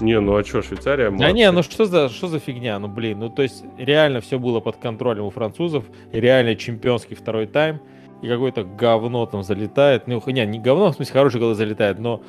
Не, 0.01 0.21
ну 0.21 0.37
а 0.37 0.45
что, 0.45 0.63
Швейцария 0.63 1.07
Да 1.07 1.11
молодцы. 1.11 1.33
не, 1.33 1.51
ну 1.53 1.63
что 1.63 1.85
за, 1.85 2.09
что 2.09 2.27
за 2.29 2.39
фигня, 2.39 2.79
ну 2.79 2.89
блин, 2.89 3.19
ну 3.19 3.29
то 3.29 3.43
есть 3.43 3.63
реально 3.79 4.21
все 4.21 4.39
было 4.39 4.61
под 4.61 4.77
контролем 4.77 5.25
у 5.25 5.31
французов, 5.31 5.85
реально 6.13 6.57
чемпионский 6.57 7.15
второй 7.15 7.47
тайм, 7.47 7.81
и 8.23 8.29
какое-то 8.29 8.65
говно 8.65 9.27
там 9.27 9.43
залетает, 9.43 10.07
ну 10.07 10.23
не, 10.27 10.47
не 10.47 10.59
говно, 10.59 10.93
в 10.93 10.95
смысле 10.97 11.13
хороший 11.13 11.41
гол 11.41 11.55
залетает, 11.55 11.99
но 11.99 12.23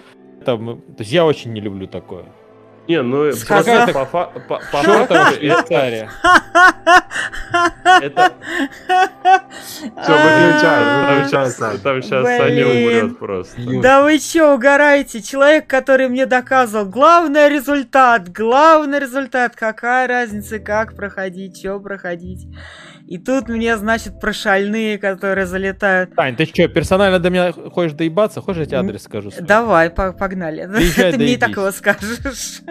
там, 0.45 0.81
то 0.81 0.99
есть 0.99 1.11
я 1.11 1.25
очень 1.25 1.53
не 1.53 1.61
люблю 1.61 1.87
такое. 1.87 2.25
Не, 2.87 3.01
ну 3.01 3.31
просто 3.47 3.87
по, 3.93 4.05
по, 4.05 4.25
по 4.49 4.59
Чёртова 4.83 5.07
факту 5.07 5.13
это- 5.13 5.35
Швейцария. 5.37 6.09
это 8.01 8.33
Все, 9.79 10.11
выключай, 10.11 10.83
там 10.83 11.27
сейчас, 11.27 11.55
Сань. 11.55 11.79
там 11.79 12.01
сейчас. 12.01 12.25
Саня 12.25 12.65
умрет 12.67 13.19
просто. 13.19 13.55
Да 13.81 14.03
вы 14.03 14.19
чё, 14.19 14.55
угораете? 14.55 15.21
Человек, 15.21 15.67
который 15.67 16.09
мне 16.09 16.25
доказывал, 16.25 16.85
главный 16.85 17.49
результат, 17.49 18.29
главный 18.29 18.99
результат, 18.99 19.55
какая 19.55 20.07
разница, 20.07 20.59
как 20.59 20.95
проходить, 20.95 21.61
чё 21.61 21.79
проходить. 21.79 22.47
И 23.05 23.17
тут 23.17 23.49
мне, 23.49 23.75
значит, 23.77 24.19
про 24.21 24.31
шальные, 24.31 24.97
которые 24.97 25.45
залетают. 25.45 26.15
Тань, 26.15 26.37
ты 26.37 26.45
что, 26.45 26.67
персонально 26.69 27.19
до 27.19 27.29
меня 27.29 27.51
хочешь 27.51 27.91
доебаться? 27.91 28.39
Хочешь, 28.39 28.61
я 28.61 28.65
тебе 28.65 28.77
адрес 28.77 29.03
скажу? 29.03 29.29
свой? 29.29 29.45
Давай, 29.45 29.89
по- 29.89 30.13
погнали. 30.13 30.65
Ты 30.95 31.17
мне 31.17 31.33
и 31.33 31.37
так 31.37 31.49
его 31.51 31.69
скажешь. 31.71 32.61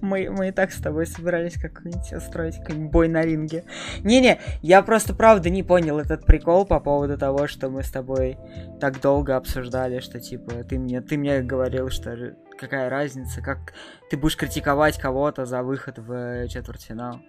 Мы, 0.00 0.30
мы 0.30 0.48
и 0.48 0.52
так 0.52 0.70
с 0.70 0.80
тобой 0.80 1.06
собирались 1.06 1.54
как-нибудь 1.54 2.12
устроить 2.12 2.58
какой-нибудь 2.58 2.92
бой 2.92 3.08
на 3.08 3.22
ринге. 3.22 3.64
Не-не, 4.04 4.40
я 4.62 4.82
просто 4.82 5.14
правда 5.14 5.50
не 5.50 5.62
понял 5.62 5.98
этот 5.98 6.24
прикол 6.24 6.64
по 6.64 6.78
поводу 6.78 7.18
того, 7.18 7.48
что 7.48 7.68
мы 7.68 7.82
с 7.82 7.90
тобой 7.90 8.38
так 8.80 9.00
долго 9.00 9.36
обсуждали, 9.36 9.98
что 9.98 10.20
типа 10.20 10.64
ты 10.64 10.78
мне, 10.78 11.00
ты 11.00 11.18
мне 11.18 11.40
говорил, 11.40 11.90
что 11.90 12.36
какая 12.58 12.88
разница, 12.88 13.40
как 13.40 13.72
ты 14.10 14.16
будешь 14.16 14.36
критиковать 14.36 14.98
кого-то 14.98 15.44
за 15.44 15.62
выход 15.62 15.98
в 15.98 16.46
четвертьфинал. 16.48 17.20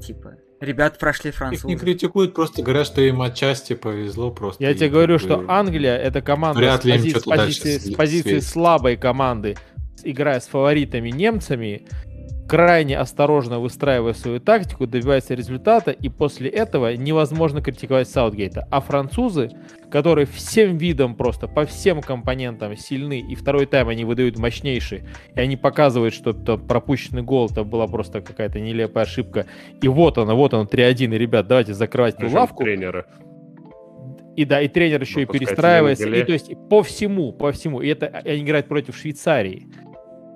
Типа, 0.00 0.36
ребят 0.60 0.98
прошли 0.98 1.30
Их 1.30 1.36
французы. 1.36 1.66
не 1.66 1.76
критикуют, 1.76 2.34
просто 2.34 2.62
говорят, 2.62 2.86
что 2.86 3.00
им 3.02 3.20
отчасти 3.20 3.74
повезло 3.74 4.30
просто. 4.30 4.64
Я 4.64 4.74
тебе 4.74 4.88
говорю, 4.88 5.18
что 5.18 5.44
Англия 5.48 5.96
это 5.96 6.22
команда 6.22 6.58
Вряд 6.58 6.82
с, 6.82 6.86
пози- 6.86 7.18
с 7.18 7.24
позиции, 7.24 7.78
с 7.78 7.94
позиции 7.94 8.38
слабой 8.38 8.96
команды, 8.96 9.56
играя 10.04 10.40
с 10.40 10.46
фаворитами 10.46 11.10
немцами, 11.10 11.86
крайне 12.48 12.98
осторожно 12.98 13.60
выстраивая 13.60 14.12
свою 14.12 14.40
тактику, 14.40 14.88
добивается 14.88 15.34
результата, 15.34 15.92
и 15.92 16.08
после 16.08 16.50
этого 16.50 16.96
невозможно 16.96 17.62
критиковать 17.62 18.08
Саутгейта. 18.08 18.66
А 18.72 18.80
французы, 18.80 19.50
которые 19.88 20.26
всем 20.26 20.76
видом 20.76 21.14
просто, 21.14 21.46
по 21.46 21.64
всем 21.64 22.00
компонентам 22.00 22.76
сильны, 22.76 23.20
и 23.20 23.36
второй 23.36 23.66
тайм 23.66 23.88
они 23.88 24.04
выдают 24.04 24.36
мощнейший, 24.36 25.04
и 25.36 25.40
они 25.40 25.56
показывают, 25.56 26.12
что 26.12 26.30
это 26.30 26.56
пропущенный 26.56 27.22
гол, 27.22 27.46
это 27.46 27.62
была 27.62 27.86
просто 27.86 28.20
какая-то 28.20 28.58
нелепая 28.58 29.04
ошибка, 29.04 29.46
и 29.80 29.86
вот 29.86 30.18
она, 30.18 30.34
вот 30.34 30.52
она, 30.52 30.64
3-1, 30.64 31.14
и, 31.14 31.18
ребят, 31.18 31.46
давайте 31.46 31.72
закрывать 31.72 32.16
эту 32.16 32.34
лавку. 32.34 32.64
тренера. 32.64 33.06
И 34.34 34.44
да, 34.44 34.60
и 34.60 34.66
тренер 34.66 35.02
еще 35.02 35.22
и 35.22 35.24
Выпускать 35.24 35.48
перестраивается. 35.48 36.04
Лингале. 36.04 36.22
И 36.22 36.26
то 36.26 36.32
есть 36.32 36.52
по 36.68 36.82
всему, 36.82 37.32
по 37.32 37.52
всему. 37.52 37.80
И 37.80 37.88
это 37.88 38.06
они 38.06 38.40
играют 38.40 38.68
против 38.68 38.96
Швейцарии. 38.96 39.66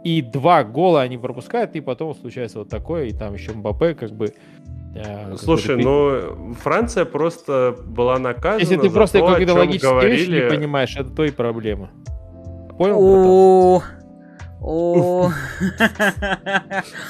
И 0.05 0.20
два 0.20 0.64
гола 0.64 1.00
они 1.00 1.16
пропускают, 1.18 1.74
и 1.76 1.80
потом 1.80 2.14
случается 2.14 2.59
вот 2.59 2.68
такое, 2.68 3.07
и 3.07 3.12
там 3.12 3.34
еще 3.34 3.52
Мбаппе 3.52 3.94
как 3.94 4.11
бы... 4.11 4.34
э, 4.94 5.30
как 5.30 5.38
Слушай, 5.40 5.82
ну 5.82 6.55
Франция 6.62 7.07
просто 7.07 7.74
была 7.84 8.18
наказана 8.18 8.61
Если 8.61 8.76
ты 8.76 8.90
просто 8.90 9.18
то, 9.18 9.26
какие-то 9.26 9.55
логические 9.55 10.00
вещи 10.02 10.30
не 10.30 10.36
говорили- 10.36 10.48
понимаешь, 10.57 10.94
это 10.96 11.11
твои 11.11 11.30
проблемы. 11.30 11.88
Понял? 12.78 13.82
О. 14.67 15.31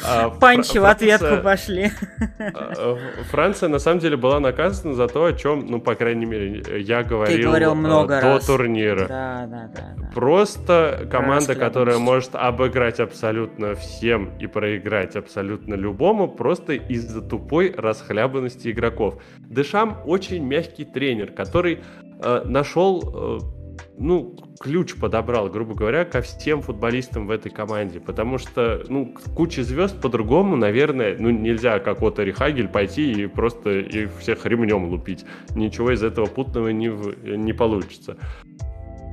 А, 0.07 0.31
Панчи 0.31 0.79
в 0.79 0.85
ответку 0.85 1.43
пошли. 1.43 1.91
А, 2.39 2.97
Франция 3.31 3.69
на 3.69 3.79
самом 3.79 4.01
деле 4.01 4.17
была 4.17 4.41
наказана 4.41 4.95
за 4.95 5.09
то, 5.09 5.25
о 5.25 5.33
чем, 5.33 5.67
ну, 5.67 5.81
по 5.81 5.95
крайней 5.95 6.27
мере, 6.27 6.81
я 6.81 7.03
говорил, 7.03 7.49
говорил 7.49 7.75
много 7.75 8.21
до 8.21 8.35
раз. 8.35 8.47
турнира. 8.47 9.07
Да, 9.07 9.47
да, 9.47 9.71
да. 9.75 9.95
да. 9.97 10.11
Просто 10.15 11.09
команда, 11.11 11.55
которая 11.55 11.99
может 11.99 12.35
обыграть 12.35 13.01
абсолютно 13.01 13.75
всем 13.75 14.37
и 14.39 14.47
проиграть 14.47 15.17
абсолютно 15.17 15.75
любому, 15.75 16.29
просто 16.29 16.75
из-за 16.75 17.23
тупой 17.23 17.73
расхлябанности 17.77 18.71
игроков. 18.71 19.23
Дешам 19.39 19.99
очень 20.05 20.45
мягкий 20.45 20.85
тренер, 20.85 21.33
который 21.33 21.81
э, 22.23 22.43
нашел, 22.45 23.41
э, 23.43 23.54
ну, 23.99 24.36
ключ 24.59 24.95
подобрал, 24.95 25.49
грубо 25.49 25.74
говоря, 25.74 26.05
ко 26.05 26.20
всем 26.20 26.62
футболистам 26.62 27.26
в 27.26 27.30
этой 27.30 27.51
команде. 27.51 28.01
Потому 28.01 28.38
что, 28.38 28.82
ну, 28.88 29.14
куча 29.34 29.62
звезд 29.62 30.01
по-другому, 30.01 30.57
наверное, 30.57 31.16
ну, 31.18 31.30
нельзя 31.30 31.78
как 31.78 32.03
Отто 32.03 32.24
Рихагель 32.24 32.68
пойти 32.68 33.12
и 33.12 33.26
просто 33.26 33.70
их 33.80 34.11
всех 34.18 34.45
ремнем 34.47 34.88
лупить. 34.88 35.24
Ничего 35.55 35.92
из 35.92 36.03
этого 36.03 36.26
путного 36.26 36.68
не, 36.68 36.88
не 37.36 37.53
получится. 37.53 38.16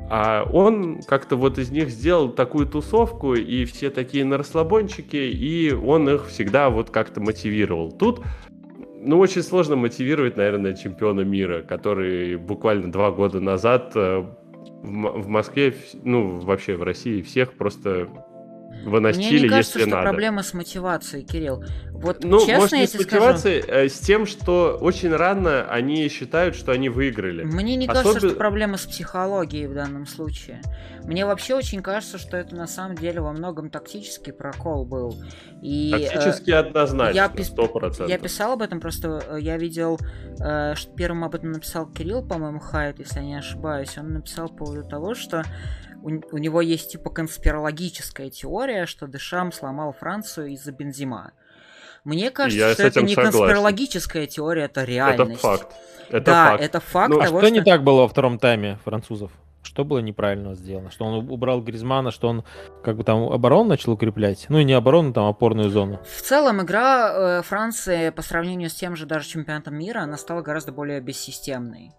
А 0.09 0.43
он 0.51 1.01
как-то 1.07 1.38
вот 1.38 1.57
из 1.57 1.71
них 1.71 1.89
сделал 1.89 2.29
такую 2.29 2.67
тусовку, 2.67 3.34
и 3.34 3.63
все 3.63 3.89
такие 3.89 4.25
на 4.25 4.38
расслабончике, 4.38 5.29
и 5.29 5.71
он 5.71 6.09
их 6.09 6.27
всегда 6.27 6.69
вот 6.69 6.89
как-то 6.89 7.21
мотивировал. 7.21 7.93
Тут, 7.93 8.21
ну, 8.99 9.19
очень 9.19 9.41
сложно 9.41 9.77
мотивировать, 9.77 10.36
наверное, 10.36 10.73
чемпиона 10.73 11.21
мира, 11.21 11.61
который 11.61 12.36
буквально 12.36 12.91
два 12.91 13.11
года 13.11 13.39
назад 13.39 13.93
э, 13.95 14.25
в, 14.84 15.28
Москве, 15.28 15.74
ну, 16.03 16.39
вообще 16.39 16.76
в 16.76 16.84
России 16.84 17.22
всех 17.22 17.53
просто 17.53 18.07
Мне 18.82 18.89
выносили, 18.89 19.43
не 19.43 19.49
кажется, 19.49 19.80
если 19.80 19.89
что 19.89 19.97
надо. 19.97 20.09
проблема 20.09 20.43
с 20.43 20.53
мотивацией, 20.53 21.24
Кирилл. 21.26 21.63
Вот 21.93 22.24
Ну, 22.24 22.39
честно 22.39 22.55
может, 22.57 22.72
я 22.74 22.80
не 22.80 22.88
с 22.88 22.91
тебе 22.91 23.03
скажу, 23.03 23.26
мотивацией, 23.26 23.61
а 23.86 23.88
с 23.89 23.99
тем, 23.99 24.26
что 24.26 24.78
очень 24.82 25.15
рано 25.15 25.65
они 25.69 26.07
считают, 26.09 26.55
что 26.55 26.72
они 26.72 26.89
выиграли. 26.89 27.43
мне 27.43 27.76
не 27.76 27.86
кажется, 27.88 28.17
что 28.19 28.36
проблема 28.36 28.78
с 28.78 28.86
психологией 28.88 29.67
в 29.67 29.74
данном 29.76 30.07
случае. 30.07 30.61
Мне 31.03 31.26
вообще 31.26 31.55
очень 31.55 31.82
кажется, 31.82 32.17
что 32.17 32.38
это 32.38 32.55
на 32.55 32.67
самом 32.67 32.95
деле 32.95 33.22
во 33.22 33.32
многом 33.32 33.69
тактический 33.69 34.34
прокол 34.34 34.86
был. 34.86 35.15
И, 35.61 35.93
э, 35.95 36.09
Тактически 36.09 36.51
однозначно, 36.51 37.15
я 37.15 37.26
пис- 37.28 37.45
сто 37.45 37.67
процентов. 37.67 38.09
Я 38.09 38.17
писал 38.17 38.53
об 38.53 38.61
этом, 38.63 38.80
просто 38.80 39.24
э, 39.30 39.38
я 39.39 39.57
видел, 39.57 39.99
э, 40.39 40.74
что 40.76 40.91
первым 40.95 41.24
об 41.24 41.36
этом 41.36 41.51
написал 41.51 41.86
Кирилл, 41.88 42.26
по-моему, 42.28 42.59
Хайт, 42.59 42.99
если 42.99 43.19
я 43.19 43.26
не 43.26 43.36
ошибаюсь. 43.36 43.95
Он 43.97 44.13
написал 44.13 44.49
по 44.49 44.65
поводу 44.65 44.84
того, 44.88 45.13
что 45.15 45.43
у, 46.04 46.36
у 46.36 46.38
него 46.38 46.62
есть 46.62 46.91
типа 46.91 47.10
конспирологическая 47.10 48.30
теория, 48.30 48.86
что 48.86 49.08
Дешам 49.08 49.52
сломал 49.52 49.93
Францию 49.93 50.47
из-за 50.54 50.72
Бензима. 50.72 51.32
Мне 52.04 52.32
кажется, 52.32 52.68
Я 52.68 52.74
что 52.74 52.84
это 52.84 53.02
не 53.02 53.14
согласен. 53.16 53.39
конспирологическая 53.39 54.26
теория, 54.28 54.64
это 54.64 54.82
Это 54.82 54.89
реальность. 54.91 55.41
факт. 55.41 55.68
Это 56.10 56.26
да, 56.26 56.45
факт. 56.52 56.64
это 56.64 56.80
факт 56.80 57.10
Ну, 57.14 57.20
а 57.20 57.26
того, 57.26 57.38
Что 57.39 57.47
что... 57.47 57.56
не 57.56 57.62
так 57.64 57.84
было 57.84 58.02
во 58.02 58.08
втором 58.08 58.39
тайме 58.39 58.80
французов? 58.84 59.32
Что 59.64 59.86
было 59.86 59.99
неправильно 59.99 60.56
сделано? 60.56 60.89
Что 60.89 61.06
он 61.06 61.30
убрал 61.30 61.62
Гризмана, 61.62 62.10
что 62.10 62.28
он 62.30 62.43
как 62.84 62.97
бы 62.97 63.04
там 63.04 63.32
оборону 63.32 63.70
начал 63.70 63.91
укреплять? 63.91 64.47
Ну, 64.49 64.60
не 64.62 64.74
оборону, 64.74 65.14
там 65.14 65.28
опорную 65.28 65.70
зону. 65.70 65.99
В 66.04 66.22
целом, 66.24 66.64
игра 66.64 67.12
э, 67.14 67.41
Франции 67.43 68.10
по 68.10 68.24
сравнению 68.24 68.70
с 68.72 68.74
тем 68.74 68.95
же 68.95 69.06
даже 69.06 69.28
чемпионатом 69.30 69.76
мира, 69.78 69.99
она 69.99 70.18
стала 70.18 70.41
гораздо 70.41 70.72
более 70.72 70.99
бессистемной. 70.99 71.91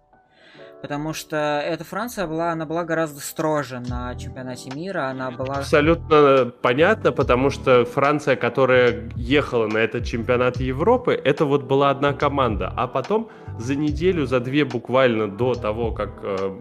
Потому 0.83 1.13
что 1.13 1.63
эта 1.65 1.85
Франция 1.85 2.27
была, 2.27 2.51
она 2.51 2.67
была 2.67 2.83
гораздо 2.83 3.21
строже 3.21 3.79
на 3.79 4.17
чемпионате 4.17 4.69
мира, 4.75 5.07
она 5.11 5.31
была... 5.31 5.59
Абсолютно 5.59 6.53
понятно, 6.61 7.13
потому 7.13 7.51
что 7.51 7.85
Франция, 7.85 8.35
которая 8.35 9.09
ехала 9.15 9.69
на 9.69 9.79
этот 9.79 10.05
чемпионат 10.05 10.57
Европы, 10.57 11.13
это 11.13 11.45
вот 11.45 11.63
была 11.63 11.91
одна 11.91 12.13
команда. 12.13 12.73
А 12.77 12.89
потом 12.89 13.31
за 13.59 13.77
неделю, 13.77 14.27
за 14.27 14.41
две 14.41 14.65
буквально 14.65 15.29
до 15.29 15.55
того, 15.55 15.93
как 15.93 16.11
э, 16.25 16.61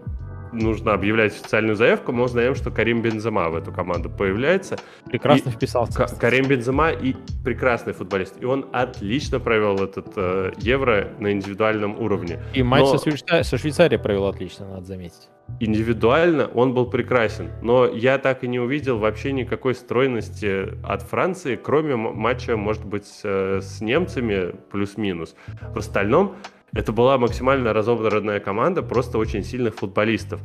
нужно 0.52 0.92
объявлять 0.92 1.32
официальную 1.32 1.76
заявку, 1.76 2.12
мы 2.12 2.24
узнаем, 2.24 2.54
что 2.54 2.70
Карим 2.70 3.02
Бензема 3.02 3.48
в 3.50 3.56
эту 3.56 3.72
команду 3.72 4.10
появляется. 4.10 4.76
Прекрасно 5.06 5.48
И 5.50 5.52
вписался. 5.52 5.92
Ка- 6.06 6.16
Карим 6.16 6.46
Бензема 6.46 6.90
и 6.90 7.14
прекрасный 7.44 7.92
футболист. 7.92 8.40
И 8.40 8.44
он 8.44 8.66
отлично 8.72 9.40
провел 9.40 9.76
этот 9.82 10.08
э, 10.16 10.52
Евро 10.58 11.08
на 11.18 11.32
индивидуальном 11.32 11.98
уровне. 12.00 12.40
И 12.54 12.62
матч 12.62 12.82
Но- 12.82 12.98
со, 12.98 13.10
Швейца- 13.10 13.42
со 13.42 13.58
Швейцарией 13.58 14.00
провел 14.00 14.26
отлично, 14.26 14.68
надо 14.68 14.84
заметить. 14.84 15.28
Индивидуально 15.60 16.46
он 16.54 16.72
был 16.74 16.86
прекрасен, 16.86 17.50
но 17.62 17.86
я 17.86 18.18
так 18.18 18.44
и 18.44 18.48
не 18.48 18.58
увидел 18.60 18.98
вообще 18.98 19.32
никакой 19.32 19.74
стройности 19.74 20.68
от 20.84 21.02
Франции, 21.02 21.56
кроме 21.56 21.96
матча, 21.96 22.56
может 22.56 22.84
быть, 22.84 23.06
с, 23.06 23.20
э, 23.24 23.60
с 23.62 23.80
немцами 23.80 24.54
плюс-минус. 24.70 25.34
В 25.74 25.78
остальном 25.78 26.36
это 26.74 26.92
была 26.92 27.18
максимально 27.18 27.72
разобранная 27.72 28.40
команда, 28.40 28.82
просто 28.82 29.18
очень 29.18 29.42
сильных 29.44 29.74
футболистов. 29.74 30.40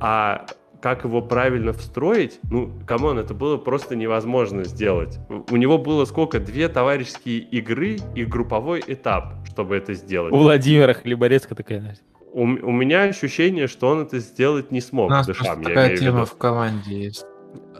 А 0.00 0.46
как 0.80 1.04
его 1.04 1.22
правильно 1.22 1.72
встроить, 1.72 2.38
ну, 2.50 2.70
come 2.86 3.04
on, 3.04 3.18
это 3.18 3.34
было 3.34 3.56
просто 3.56 3.96
невозможно 3.96 4.64
сделать. 4.64 5.18
У 5.28 5.54
у 5.54 5.56
него 5.56 5.78
было 5.78 6.04
сколько? 6.04 6.38
Две 6.38 6.68
товарищеские 6.68 7.38
игры 7.38 7.96
и 8.14 8.24
групповой 8.24 8.82
этап, 8.86 9.34
чтобы 9.50 9.76
это 9.76 9.94
сделать. 9.94 10.32
У 10.32 10.36
Владимира 10.36 10.92
Хлеборезка 10.94 11.54
такая, 11.54 11.80
знаешь, 11.80 11.98
У, 12.32 12.42
у 12.42 12.72
меня 12.72 13.04
ощущение, 13.04 13.66
что 13.66 13.88
он 13.88 14.02
это 14.02 14.18
сделать 14.18 14.70
не 14.70 14.78
У 14.78 14.82
смог. 14.82 15.10
нас 15.10 15.26
Дешам, 15.26 15.44
просто 15.46 15.60
я 15.62 15.68
такая 15.68 15.96
в 15.96 16.00
тема 16.00 16.24
в 16.26 16.36
команде 16.36 17.04
есть. 17.04 17.24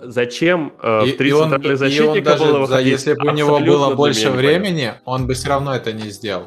Зачем 0.03 0.73
э, 0.83 1.07
И- 1.07 1.13
в 1.13 1.17
три 1.19 1.31
центральных 1.33 1.67
и 1.67 1.71
он 1.71 1.77
защитника 1.77 2.31
даже 2.31 2.45
было 2.45 2.53
за- 2.53 2.59
выходить? 2.61 2.93
Если 2.93 3.15
бы 3.15 3.29
у 3.29 3.31
него 3.33 3.61
было 3.61 3.95
больше 3.95 4.31
времени, 4.31 4.93
он 5.05 5.27
бы 5.27 5.35
все 5.35 5.49
равно 5.51 5.75
это 5.75 5.93
не 5.93 6.09
сделал. 6.11 6.47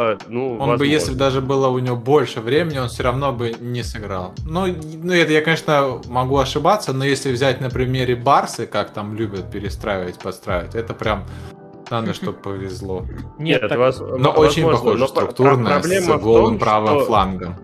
Э, 0.00 0.16
ну, 0.28 0.52
Он 0.52 0.58
бы, 0.58 0.66
возможно. 0.66 0.84
если 0.84 1.10
бы 1.12 1.18
даже 1.18 1.40
было 1.40 1.68
у 1.68 1.78
него 1.80 1.96
больше 1.96 2.40
времени, 2.40 2.78
он 2.78 2.88
все 2.88 3.02
равно 3.02 3.32
бы 3.32 3.52
не 3.58 3.82
сыграл. 3.82 4.32
Ну, 4.46 4.66
ну, 4.66 5.12
это 5.12 5.32
я, 5.32 5.40
конечно, 5.42 6.00
могу 6.06 6.38
ошибаться, 6.38 6.92
но 6.92 7.04
если 7.04 7.32
взять 7.32 7.60
на 7.60 7.68
примере 7.68 8.14
Барсы, 8.14 8.66
как 8.68 8.90
там 8.90 9.16
любят 9.16 9.50
перестраивать, 9.50 10.20
подстраивать, 10.20 10.76
это 10.76 10.94
прям 10.94 11.24
надо, 11.90 12.14
чтобы 12.14 12.38
повезло. 12.38 13.04
Нет, 13.38 13.62
Нет, 13.62 13.68
так- 13.68 13.78
Но 13.78 14.32
возможно, 14.32 14.38
очень 14.38 14.62
похоже 14.62 14.98
но 14.98 15.06
структурно, 15.08 15.70
проблема 15.70 16.18
с 16.18 16.22
голым 16.22 16.58
правым 16.60 16.96
что 16.98 17.06
флангом. 17.06 17.56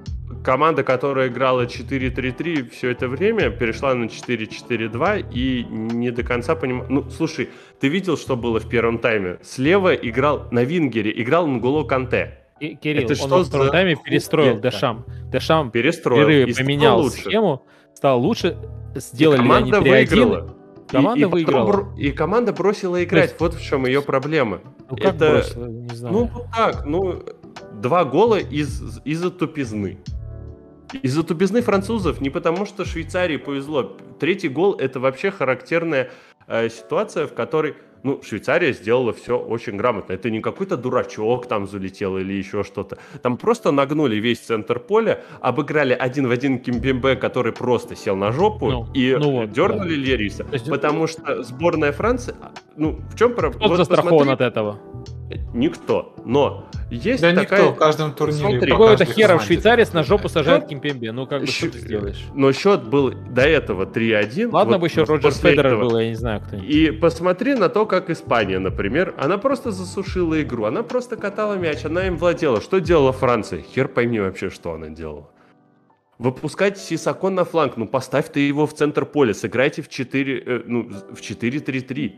Команда, 0.44 0.84
которая 0.84 1.28
играла 1.28 1.62
4-3-3 1.66 2.70
все 2.70 2.90
это 2.90 3.08
время, 3.08 3.50
перешла 3.50 3.94
на 3.94 4.04
4-4-2 4.04 5.26
и 5.32 5.64
не 5.64 6.10
до 6.10 6.22
конца 6.22 6.54
понимаю. 6.54 6.86
Ну, 6.90 7.10
слушай, 7.10 7.48
ты 7.80 7.88
видел, 7.88 8.16
что 8.16 8.36
было 8.36 8.60
в 8.60 8.68
первом 8.68 8.98
тайме? 8.98 9.38
Слева 9.42 9.94
играл 9.94 10.46
на 10.50 10.62
Вингере, 10.64 11.12
играл 11.22 11.46
Нголо 11.46 11.84
Канте. 11.84 12.38
Ки- 12.60 12.78
Кирилл, 12.80 13.04
это 13.04 13.12
он 13.14 13.16
что 13.16 13.28
во 13.38 13.44
втором 13.44 13.66
за 13.66 13.72
тайме 13.72 13.96
перестроил? 13.96 14.60
Дешам. 14.60 15.04
Дешам 15.32 15.70
Перестроил. 15.72 16.28
и 16.28 16.52
поменял 16.54 17.00
лучше. 17.00 17.22
схему, 17.22 17.62
стал 17.94 18.20
лучше, 18.20 18.56
И 18.94 19.00
сделали 19.00 19.38
они 19.40 19.48
команда 19.48 19.78
3-1. 19.78 19.90
выиграла. 19.90 20.46
И- 20.86 20.90
Команда 20.92 21.18
и, 21.18 21.22
потом 21.24 21.32
выиграла. 21.32 21.66
бро- 21.72 21.94
и 21.96 22.10
команда 22.12 22.52
бросила 22.52 23.02
играть. 23.02 23.30
есть- 23.30 23.40
Вот 23.40 23.54
в 23.54 23.62
чем 23.64 23.86
ее 23.86 24.02
проблема. 24.02 24.60
Ну 24.90 24.96
как 24.96 25.14
это- 25.16 25.30
бросила, 25.30 25.66
не 25.66 25.94
знаю. 25.96 26.14
Ну, 26.14 26.24
вот 26.32 26.46
так, 26.54 26.84
ну, 26.84 27.22
два 27.80 28.04
гола 28.04 28.36
из, 28.38 29.00
из-за 29.04 29.30
тупизны. 29.30 29.98
Из-за 31.02 31.22
тупизны 31.22 31.62
французов, 31.62 32.20
не 32.20 32.30
потому 32.30 32.66
что 32.66 32.84
Швейцарии 32.84 33.36
повезло. 33.36 33.96
Третий 34.18 34.48
гол 34.48 34.74
это 34.74 35.00
вообще 35.00 35.30
характерная 35.30 36.10
э, 36.46 36.68
ситуация, 36.68 37.26
в 37.26 37.34
которой, 37.34 37.74
ну, 38.02 38.20
Швейцария 38.22 38.72
сделала 38.72 39.12
все 39.12 39.38
очень 39.38 39.76
грамотно. 39.76 40.12
Это 40.12 40.30
не 40.30 40.40
какой-то 40.40 40.76
дурачок 40.76 41.46
там 41.48 41.66
залетел 41.66 42.18
или 42.18 42.32
еще 42.34 42.62
что-то. 42.64 42.98
Там 43.22 43.36
просто 43.36 43.70
нагнули 43.72 44.16
весь 44.16 44.40
центр 44.40 44.78
поля, 44.78 45.20
обыграли 45.40 45.92
один 45.94 46.28
в 46.28 46.30
один 46.30 46.58
Кимпембе, 46.58 47.16
который 47.16 47.52
просто 47.52 47.96
сел 47.96 48.16
на 48.16 48.30
жопу, 48.32 48.70
Ну, 48.70 48.86
и 48.94 49.16
ну 49.18 49.30
вот, 49.40 49.52
дернули 49.52 49.94
Лериса. 49.94 50.46
есть- 50.52 50.68
Потому 50.68 51.06
что 51.06 51.42
сборная 51.42 51.92
Франции, 51.92 52.34
а, 52.40 52.52
ну, 52.76 53.00
в 53.10 53.16
чем 53.18 53.34
проблема? 53.34 53.64
Кто 53.66 53.76
застрахован 53.76 54.28
от 54.30 54.40
этого? 54.40 54.78
Никто. 55.52 56.14
Но 56.24 56.68
есть 56.90 57.22
Да 57.22 57.34
такая... 57.34 57.60
никто 57.62 57.74
в 57.74 57.78
каждом 57.78 58.12
турнире. 58.12 58.38
Смотри, 58.40 58.60
по 58.60 58.66
Какого-то 58.66 58.98
каждой 59.04 59.14
хера 59.14 59.26
в 59.26 59.28
команде 59.30 59.46
Швейцарии 59.46 59.84
такой 59.84 60.00
на 60.00 60.04
жопу 60.04 60.28
сажает 60.28 60.66
Кимпембе. 60.66 61.12
Ну 61.12 61.26
как 61.26 61.42
бы 61.42 61.46
что 61.46 61.66
Щ- 61.66 61.72
ты 61.72 61.78
сделаешь? 61.78 62.24
Но 62.34 62.52
счет 62.52 62.84
был 62.84 63.10
до 63.12 63.42
этого 63.42 63.84
3-1. 63.86 64.50
Ладно 64.50 64.74
вот 64.74 64.80
бы 64.80 64.86
еще 64.86 65.04
Роджер 65.04 65.32
Федерер 65.32 65.66
этого. 65.66 65.80
был, 65.88 65.98
я 65.98 66.08
не 66.08 66.14
знаю 66.14 66.40
кто. 66.40 66.56
И 66.56 66.90
посмотри 66.90 67.54
на 67.54 67.68
то, 67.68 67.86
как 67.86 68.10
Испания, 68.10 68.58
например, 68.58 69.14
она 69.18 69.38
просто 69.38 69.70
засушила 69.70 70.40
игру, 70.42 70.64
она 70.64 70.82
просто 70.82 71.16
катала 71.16 71.54
мяч, 71.54 71.84
она 71.84 72.06
им 72.06 72.16
владела. 72.16 72.60
Что 72.60 72.80
делала 72.80 73.12
Франция? 73.12 73.62
Хер 73.62 73.88
пойми 73.88 74.20
вообще, 74.20 74.50
что 74.50 74.72
она 74.72 74.88
делала. 74.88 75.30
Выпускать 76.18 76.78
Сисако 76.78 77.28
на 77.28 77.44
фланг, 77.44 77.76
ну 77.76 77.88
поставь 77.88 78.30
ты 78.30 78.40
его 78.40 78.66
в 78.66 78.74
центр 78.74 79.04
поля, 79.04 79.34
сыграйте 79.34 79.82
в 79.82 79.88
4, 79.88 80.42
э, 80.46 80.62
ну, 80.64 80.88
в 80.88 81.20
4-3-3. 81.20 82.12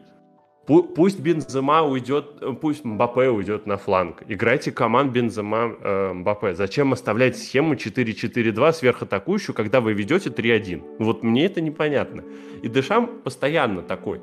Пу- 0.66 0.82
Пусть 0.82 1.20
Бензема 1.20 1.82
уйдет, 1.82 2.24
э, 2.40 2.52
пусть 2.60 2.84
Мбаппе 2.84 3.28
уйдет 3.28 3.66
на 3.66 3.76
фланг. 3.76 4.22
Играйте 4.26 4.72
команд 4.72 5.12
Бензема 5.12 5.76
э, 5.80 6.12
Мбаппе. 6.12 6.54
Зачем 6.54 6.92
оставлять 6.92 7.36
схему 7.38 7.74
4-4-2 7.74 8.72
сверхатакующую, 8.72 9.54
когда 9.54 9.80
вы 9.80 9.92
ведете 9.92 10.30
3-1? 10.30 10.96
Вот 10.98 11.22
мне 11.22 11.46
это 11.46 11.60
непонятно. 11.60 12.24
И 12.62 12.68
Дешам 12.68 13.06
постоянно 13.22 13.82
такой. 13.82 14.20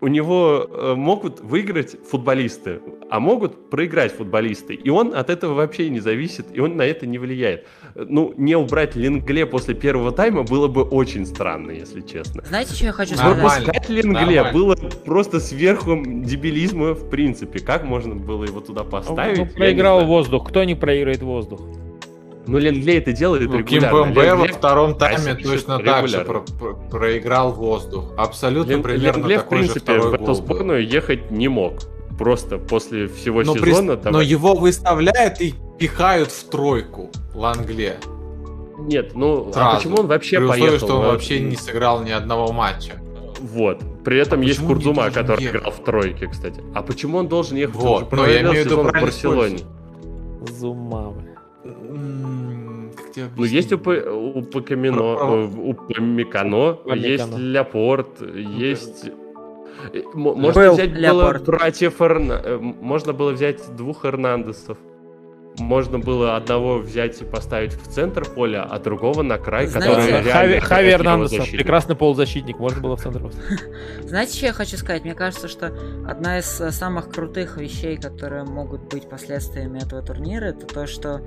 У 0.00 0.08
него 0.08 0.66
э, 0.68 0.94
могут 0.94 1.40
выиграть 1.40 1.96
футболисты, 2.08 2.80
а 3.10 3.18
могут 3.18 3.70
проиграть 3.70 4.12
футболисты. 4.12 4.74
И 4.74 4.90
он 4.90 5.14
от 5.14 5.30
этого 5.30 5.54
вообще 5.54 5.88
не 5.88 6.00
зависит, 6.00 6.46
и 6.52 6.60
он 6.60 6.76
на 6.76 6.82
это 6.82 7.06
не 7.06 7.16
влияет. 7.18 7.66
Ну, 7.94 8.34
не 8.36 8.56
убрать 8.56 8.94
Лингле 8.94 9.46
после 9.46 9.74
первого 9.74 10.12
тайма 10.12 10.42
было 10.42 10.68
бы 10.68 10.82
очень 10.82 11.24
странно, 11.24 11.70
если 11.70 12.02
честно. 12.02 12.44
Знаете, 12.46 12.74
что 12.74 12.84
я 12.86 12.92
хочу 12.92 13.14
сказать? 13.14 13.36
Выпускать 13.36 13.88
Лингле 13.88 14.42
Нормально. 14.42 14.52
было 14.52 14.76
просто 14.76 15.40
сверху 15.40 15.96
дебилизма 16.04 16.92
в 16.92 17.08
принципе. 17.08 17.60
Как 17.60 17.84
можно 17.84 18.14
было 18.14 18.44
его 18.44 18.60
туда 18.60 18.84
поставить? 18.84 19.38
Ну, 19.38 19.44
я 19.44 19.48
не 19.48 19.54
проиграл 19.54 20.04
воздух. 20.04 20.48
Кто 20.48 20.62
не 20.64 20.74
проиграет 20.74 21.22
воздух? 21.22 21.60
Ну, 22.46 22.58
Лингле 22.58 22.98
это 22.98 23.12
делает 23.12 23.48
Ну, 23.50 23.58
регулярно. 23.58 23.88
Кимбембе 24.04 24.34
во 24.34 24.46
Лингле- 24.46 24.52
втором 24.52 24.94
тайме 24.94 25.34
точно 25.34 25.78
так 25.80 26.08
же 26.08 26.20
про- 26.24 26.40
про- 26.42 26.74
проиграл 26.74 27.52
воздух. 27.52 28.12
Абсолютно 28.16 28.72
Лин- 28.72 28.82
примерно 28.82 29.18
Лингле, 29.18 29.38
в 29.38 29.42
такой 29.42 29.58
же 29.58 29.64
принципе, 29.72 29.80
второй 29.92 30.10
в 30.10 30.14
эту 30.14 30.24
гол 30.24 30.26
был. 30.26 30.34
сборную 30.34 30.86
ехать 30.86 31.30
не 31.30 31.48
мог. 31.48 31.74
Просто 32.18 32.58
после 32.58 33.08
всего 33.08 33.42
Но, 33.42 33.54
при- 33.54 33.70
сезона... 33.72 33.96
но 33.96 34.10
давай- 34.10 34.26
его 34.26 34.54
выставляют 34.54 35.40
и 35.40 35.54
пихают 35.78 36.30
в 36.30 36.48
тройку 36.48 37.10
Лангле. 37.34 37.96
Нет, 38.78 39.12
ну, 39.14 39.48
а 39.48 39.52
Сразу. 39.52 39.76
почему 39.76 39.96
он 40.02 40.06
вообще 40.06 40.36
При 40.36 40.44
условии, 40.44 40.60
поехал? 40.62 40.86
что 40.86 40.96
он 40.98 41.04
А, 41.04 41.08
вообще 41.08 41.40
не 41.40 41.56
сыграл 41.56 42.02
ни 42.02 42.10
одного 42.10 42.52
матча. 42.52 42.92
Вот. 43.40 43.80
При 44.04 44.18
этом 44.18 44.40
А 44.40 44.44
есть 44.44 44.60
он 44.60 44.66
Курдума, 44.66 45.10
который 45.10 45.42
ехать? 45.42 45.60
играл 45.60 45.72
в 45.72 45.82
тройке, 45.84 46.26
кстати. 46.28 46.60
А 46.74 46.82
почему 46.82 47.18
он 47.18 47.28
должен 47.28 47.56
ехать? 47.56 47.76
Он 47.76 47.82
Вот, 47.82 48.00
же 48.10 48.16
но 48.16 48.26
я 48.26 48.40
имею 48.42 48.62
в 48.62 48.66
виду 48.66 48.82
в 48.82 48.92
Барселоне. 48.92 49.58
Зума, 50.58 51.12
тебе 53.16 53.30
Ну, 53.36 53.44
есть. 53.44 53.70
П- 53.70 54.10
у 54.10 54.40
э, 54.40 54.40
у 54.40 55.74
Памикано, 55.74 56.74
Памикано. 56.74 56.94
есть 56.94 57.36
Леопорт, 57.38 58.20
есть... 58.20 59.10
э, 59.92 60.02
Можно 60.14 60.52
Был 60.52 60.72
взять 60.74 60.90
было 60.92 61.00
Леопорд. 61.00 61.44
братьев 61.44 62.00
Эрна... 62.00 62.40
э, 62.44 62.56
Можно 62.58 63.12
было 63.12 63.32
взять 63.32 63.60
двух 63.76 64.04
Эрнандесов. 64.04 64.78
Можно 65.58 65.98
было 65.98 66.36
одного 66.36 66.76
взять 66.80 67.22
и 67.22 67.24
поставить 67.24 67.72
в 67.72 67.86
центр 67.90 68.26
поля, 68.26 68.62
а 68.70 68.78
другого 68.78 69.22
на 69.22 69.38
край, 69.38 69.66
Знаете- 69.66 69.88
который 69.94 70.20
Хави, 70.60 70.86
реально 70.88 71.06
Хави 71.14 71.26
защитник. 71.28 71.60
прекрасный 71.60 71.96
полузащитник, 71.96 72.58
можно 72.58 72.82
было 72.82 72.96
в 72.98 73.00
центр 73.00 73.20
поставить. 73.22 73.60
Знаете, 74.02 74.36
что 74.36 74.46
я 74.46 74.52
хочу 74.52 74.76
сказать? 74.76 75.04
Мне 75.04 75.14
кажется, 75.14 75.48
что 75.48 75.68
одна 76.06 76.40
из 76.40 76.60
э, 76.60 76.70
самых 76.72 77.08
крутых 77.08 77.56
вещей, 77.56 77.96
которые 77.96 78.44
могут 78.44 78.82
быть 78.92 79.08
последствиями 79.08 79.78
этого 79.82 80.02
турнира, 80.02 80.44
это 80.44 80.66
то, 80.66 80.86
что 80.86 81.22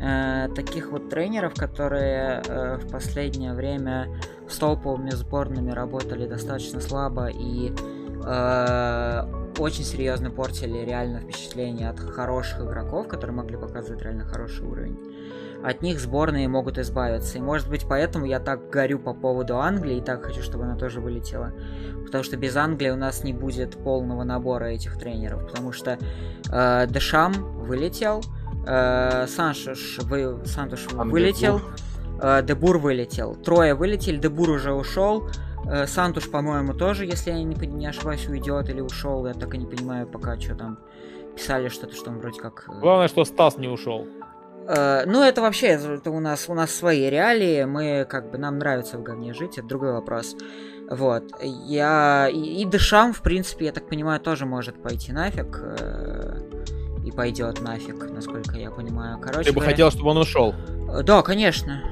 э, 0.00 0.48
таких 0.54 0.90
вот 0.90 1.08
тренеров, 1.08 1.54
которые 1.54 2.42
э, 2.46 2.76
в 2.78 2.90
последнее 2.90 3.54
время 3.54 4.08
с 4.48 4.56
топовыми 4.58 5.10
сборными 5.10 5.70
работали 5.70 6.26
достаточно 6.26 6.80
слабо 6.80 7.28
и 7.28 7.72
э, 8.24 9.46
очень 9.58 9.84
серьезно 9.84 10.30
портили 10.30 10.78
реально 10.78 11.20
впечатление 11.20 11.88
от 11.88 11.98
хороших 11.98 12.60
игроков, 12.60 13.08
которые 13.08 13.34
могли 13.34 13.56
показывать 13.56 14.02
реально 14.02 14.24
хороший 14.24 14.66
уровень. 14.66 14.98
От 15.62 15.82
них 15.82 15.98
сборные 15.98 16.48
могут 16.48 16.78
избавиться. 16.78 17.38
И 17.38 17.40
может 17.40 17.68
быть 17.68 17.86
поэтому 17.88 18.26
я 18.26 18.38
так 18.38 18.70
горю 18.70 18.98
по 18.98 19.14
поводу 19.14 19.58
Англии 19.58 19.96
и 19.96 20.00
так 20.00 20.24
хочу, 20.24 20.42
чтобы 20.42 20.64
она 20.64 20.76
тоже 20.76 21.00
вылетела. 21.00 21.52
Потому 22.04 22.22
что 22.22 22.36
без 22.36 22.54
Англии 22.56 22.90
у 22.90 22.96
нас 22.96 23.24
не 23.24 23.32
будет 23.32 23.76
полного 23.76 24.22
набора 24.22 24.66
этих 24.66 24.98
тренеров. 24.98 25.46
Потому 25.46 25.72
что 25.72 25.98
э, 26.52 26.86
Дешам 26.88 27.32
вылетел, 27.64 28.22
э, 28.66 29.26
Саншиш 29.28 29.98
вы, 30.02 30.44
Сантуш 30.44 30.86
Андебур. 30.88 31.06
вылетел, 31.12 31.60
э, 32.20 32.42
Дебур 32.42 32.78
вылетел. 32.78 33.34
Трое 33.34 33.74
вылетели, 33.74 34.16
Дебур 34.16 34.50
уже 34.50 34.72
ушел. 34.72 35.28
Э, 35.70 35.86
Сантуш, 35.86 36.30
по-моему, 36.30 36.74
тоже, 36.74 37.04
если 37.06 37.30
я 37.30 37.42
не, 37.42 37.54
не 37.66 37.86
ошибаюсь, 37.86 38.28
уйдет 38.28 38.68
или 38.68 38.80
ушел. 38.80 39.26
Я 39.26 39.34
так 39.34 39.54
и 39.54 39.58
не 39.58 39.66
понимаю 39.66 40.06
пока, 40.06 40.38
что 40.40 40.54
там 40.54 40.78
писали 41.34 41.68
что-то, 41.68 41.94
что 41.94 42.10
он 42.10 42.18
вроде 42.18 42.40
как... 42.40 42.64
э, 42.68 42.80
Главное, 42.80 43.08
что 43.08 43.24
Стас 43.24 43.58
не 43.58 43.68
ушел. 43.68 44.06
Э, 44.68 45.04
ну, 45.06 45.22
это 45.22 45.42
вообще, 45.42 45.66
это 45.68 46.10
у 46.10 46.20
нас, 46.20 46.48
у 46.48 46.54
нас 46.54 46.70
свои 46.74 47.08
реалии, 47.10 47.64
мы, 47.64 48.06
как 48.08 48.30
бы, 48.30 48.38
нам 48.38 48.58
нравится 48.58 48.98
в 48.98 49.02
говне 49.02 49.32
жить, 49.34 49.58
это 49.58 49.66
другой 49.68 49.92
вопрос. 49.92 50.34
Вот, 50.90 51.24
я... 51.42 52.28
И, 52.32 52.62
и 52.62 52.64
Дешам, 52.64 53.12
в 53.12 53.20
принципе, 53.22 53.66
я 53.66 53.72
так 53.72 53.88
понимаю, 53.88 54.20
тоже 54.20 54.46
может 54.46 54.80
пойти 54.82 55.12
нафиг. 55.12 55.60
э, 55.62 56.35
пойдет 57.16 57.60
нафиг, 57.62 57.96
насколько 58.12 58.56
я 58.56 58.70
понимаю. 58.70 59.18
Короче 59.20 59.44
Ты 59.48 59.52
бы 59.52 59.60
говоря- 59.60 59.70
хотел, 59.72 59.90
чтобы 59.90 60.10
он 60.10 60.18
ушел. 60.18 60.54
Э, 60.92 61.02
Да, 61.02 61.22
конечно. 61.22 61.82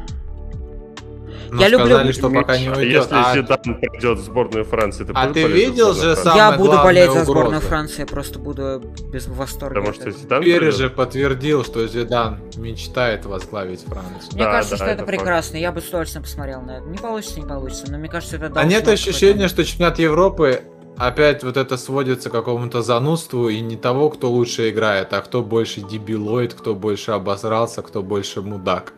Ну, 1.51 1.61
я 1.61 1.69
люблю- 1.69 1.87
сказали, 1.87 2.13
что 2.13 2.31
пока 2.31 2.59
не 2.59 2.69
уйдет. 2.69 3.03
Если 3.03 3.15
А, 3.15 3.33
Зидан 3.35 3.59
придет 3.81 4.19
в 4.19 4.23
сборную 4.23 4.65
Франции, 4.65 5.05
ты 5.05 5.13
А 5.15 5.29
ты 5.33 5.47
видел 5.47 5.93
же 5.95 6.01
Франции? 6.15 6.23
сам- 6.25 6.37
я 6.37 6.53
буду 6.53 6.73
болеть 6.79 7.13
за 7.13 7.23
сборную 7.25 7.47
угроза. 7.49 7.67
Франции, 7.67 8.01
я 8.01 8.07
просто 8.07 8.39
буду 8.41 8.83
без 9.13 9.29
восторга. 9.29 9.75
Потому 9.75 9.91
от 9.91 9.95
что. 9.97 10.11
Зидан 10.11 10.43
Перри 10.43 10.71
же 10.73 10.91
подтвердил, 10.91 11.63
что 11.65 11.87
Зидан 11.87 12.41
мечтает 12.57 13.25
возглавить 13.27 13.83
Францию. 13.85 14.33
Мне 14.33 14.43
Да, 14.45 14.51
кажется, 14.53 14.71
да, 14.73 14.77
что 14.77 14.85
это, 14.87 14.93
это 14.95 15.05
факт. 15.05 15.17
прекрасно. 15.19 15.57
Я 15.59 15.71
бы 15.71 15.81
с 15.81 15.89
удовольствием 15.89 16.25
посмотрел 16.25 16.61
на 16.63 16.79
это. 16.79 16.87
Не 16.89 16.99
получится, 16.99 17.41
не 17.41 17.47
получится, 17.47 17.85
но 17.93 17.99
мне 17.99 18.09
кажется, 18.09 18.37
это 18.37 18.51
А 18.59 18.65
нет 18.65 18.89
ощущения, 18.89 19.47
что 19.47 19.65
чемпионат 19.65 19.99
Европы 20.01 20.63
опять 20.97 21.43
вот 21.45 21.57
это 21.57 21.77
сводится 21.77 22.31
к 22.31 22.33
какому-то 22.33 22.83
занудству 22.83 23.49
и 23.49 23.61
не 23.61 23.77
того, 23.77 24.11
кто 24.11 24.31
лучше 24.31 24.71
играет, 24.71 25.13
а 25.13 25.21
кто 25.21 25.43
больше 25.43 25.81
дебилоид, 25.81 26.55
кто 26.55 26.75
больше 26.75 27.13
обосрался, 27.13 27.83
кто 27.83 28.03
больше 28.03 28.43
мудак. 28.43 28.93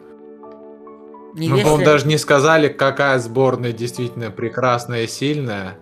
Не 1.34 1.48
Мы, 1.48 1.56
если- 1.56 1.62
по-моему, 1.64 1.84
даже 1.84 2.06
не 2.08 2.16
сказали, 2.18 2.68
какая 2.68 3.18
сборная 3.18 3.72
действительно 3.72 4.30
прекрасная 4.30 5.02
и 5.02 5.06
сильная, 5.06 5.76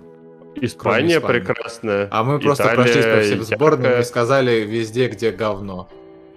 Испания 0.56 1.20
прекрасная. 1.20 2.08
а 2.10 2.24
мы 2.24 2.38
просто 2.40 2.64
Италия 2.64 2.76
прошлись 2.76 3.04
по 3.04 3.20
всем 3.20 3.42
сборным 3.42 3.82
яркая, 3.84 4.00
и 4.00 4.04
сказали 4.04 4.60
везде, 4.60 5.08
где 5.08 5.30
говно. 5.30 5.88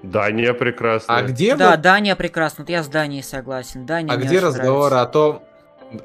Дания 0.03 0.53
прекрасная. 0.53 1.17
А 1.17 1.23
где, 1.23 1.55
Да, 1.55 1.71
вот- 1.71 1.81
Дания 1.81 2.15
прекрасно. 2.15 2.63
Вот 2.63 2.69
я 2.69 2.83
с 2.83 2.87
Данией 2.87 3.23
согласен. 3.23 3.85
Дания 3.87 4.13
а 4.13 4.17
где 4.17 4.37
очень 4.37 4.47
разговоры 4.47 4.91
нравится. 4.91 5.01
о 5.01 5.05
том... 5.05 5.41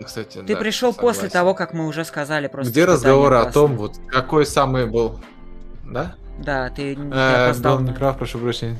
Кстати, 0.04 0.38
Ты 0.38 0.54
да, 0.54 0.60
пришел 0.60 0.92
после 0.92 1.14
согласен. 1.28 1.32
того, 1.32 1.54
как 1.54 1.72
мы 1.72 1.86
уже 1.86 2.04
сказали 2.04 2.46
просто. 2.46 2.70
Где 2.70 2.86
Дания 2.86 3.40
о 3.40 3.50
том, 3.52 3.76
вот 3.76 3.96
какой 4.08 4.46
самый 4.46 4.86
был... 4.86 5.18
Да? 5.84 6.14
Да, 6.38 6.70
ты 6.70 6.94
не 6.96 7.12
Э, 7.12 7.46
опоздал. 7.46 7.78
был 7.78 7.84
неправ, 7.88 8.16
прошу 8.18 8.38
прощения. 8.38 8.78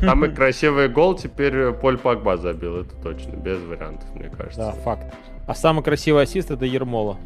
Самый 0.00 0.34
красивый 0.34 0.88
гол 0.88 1.14
теперь 1.16 1.72
Поль 1.72 1.98
Погба 1.98 2.36
забил, 2.38 2.78
это 2.82 2.94
точно, 3.02 3.32
без 3.36 3.60
вариантов, 3.60 4.08
мне 4.14 4.30
кажется. 4.30 4.58
Да, 4.60 4.72
факт. 4.72 5.12
А 5.46 5.54
самый 5.54 5.82
красивый 5.84 6.22
ассист 6.22 6.50
это 6.50 6.64
Ермола. 6.64 7.18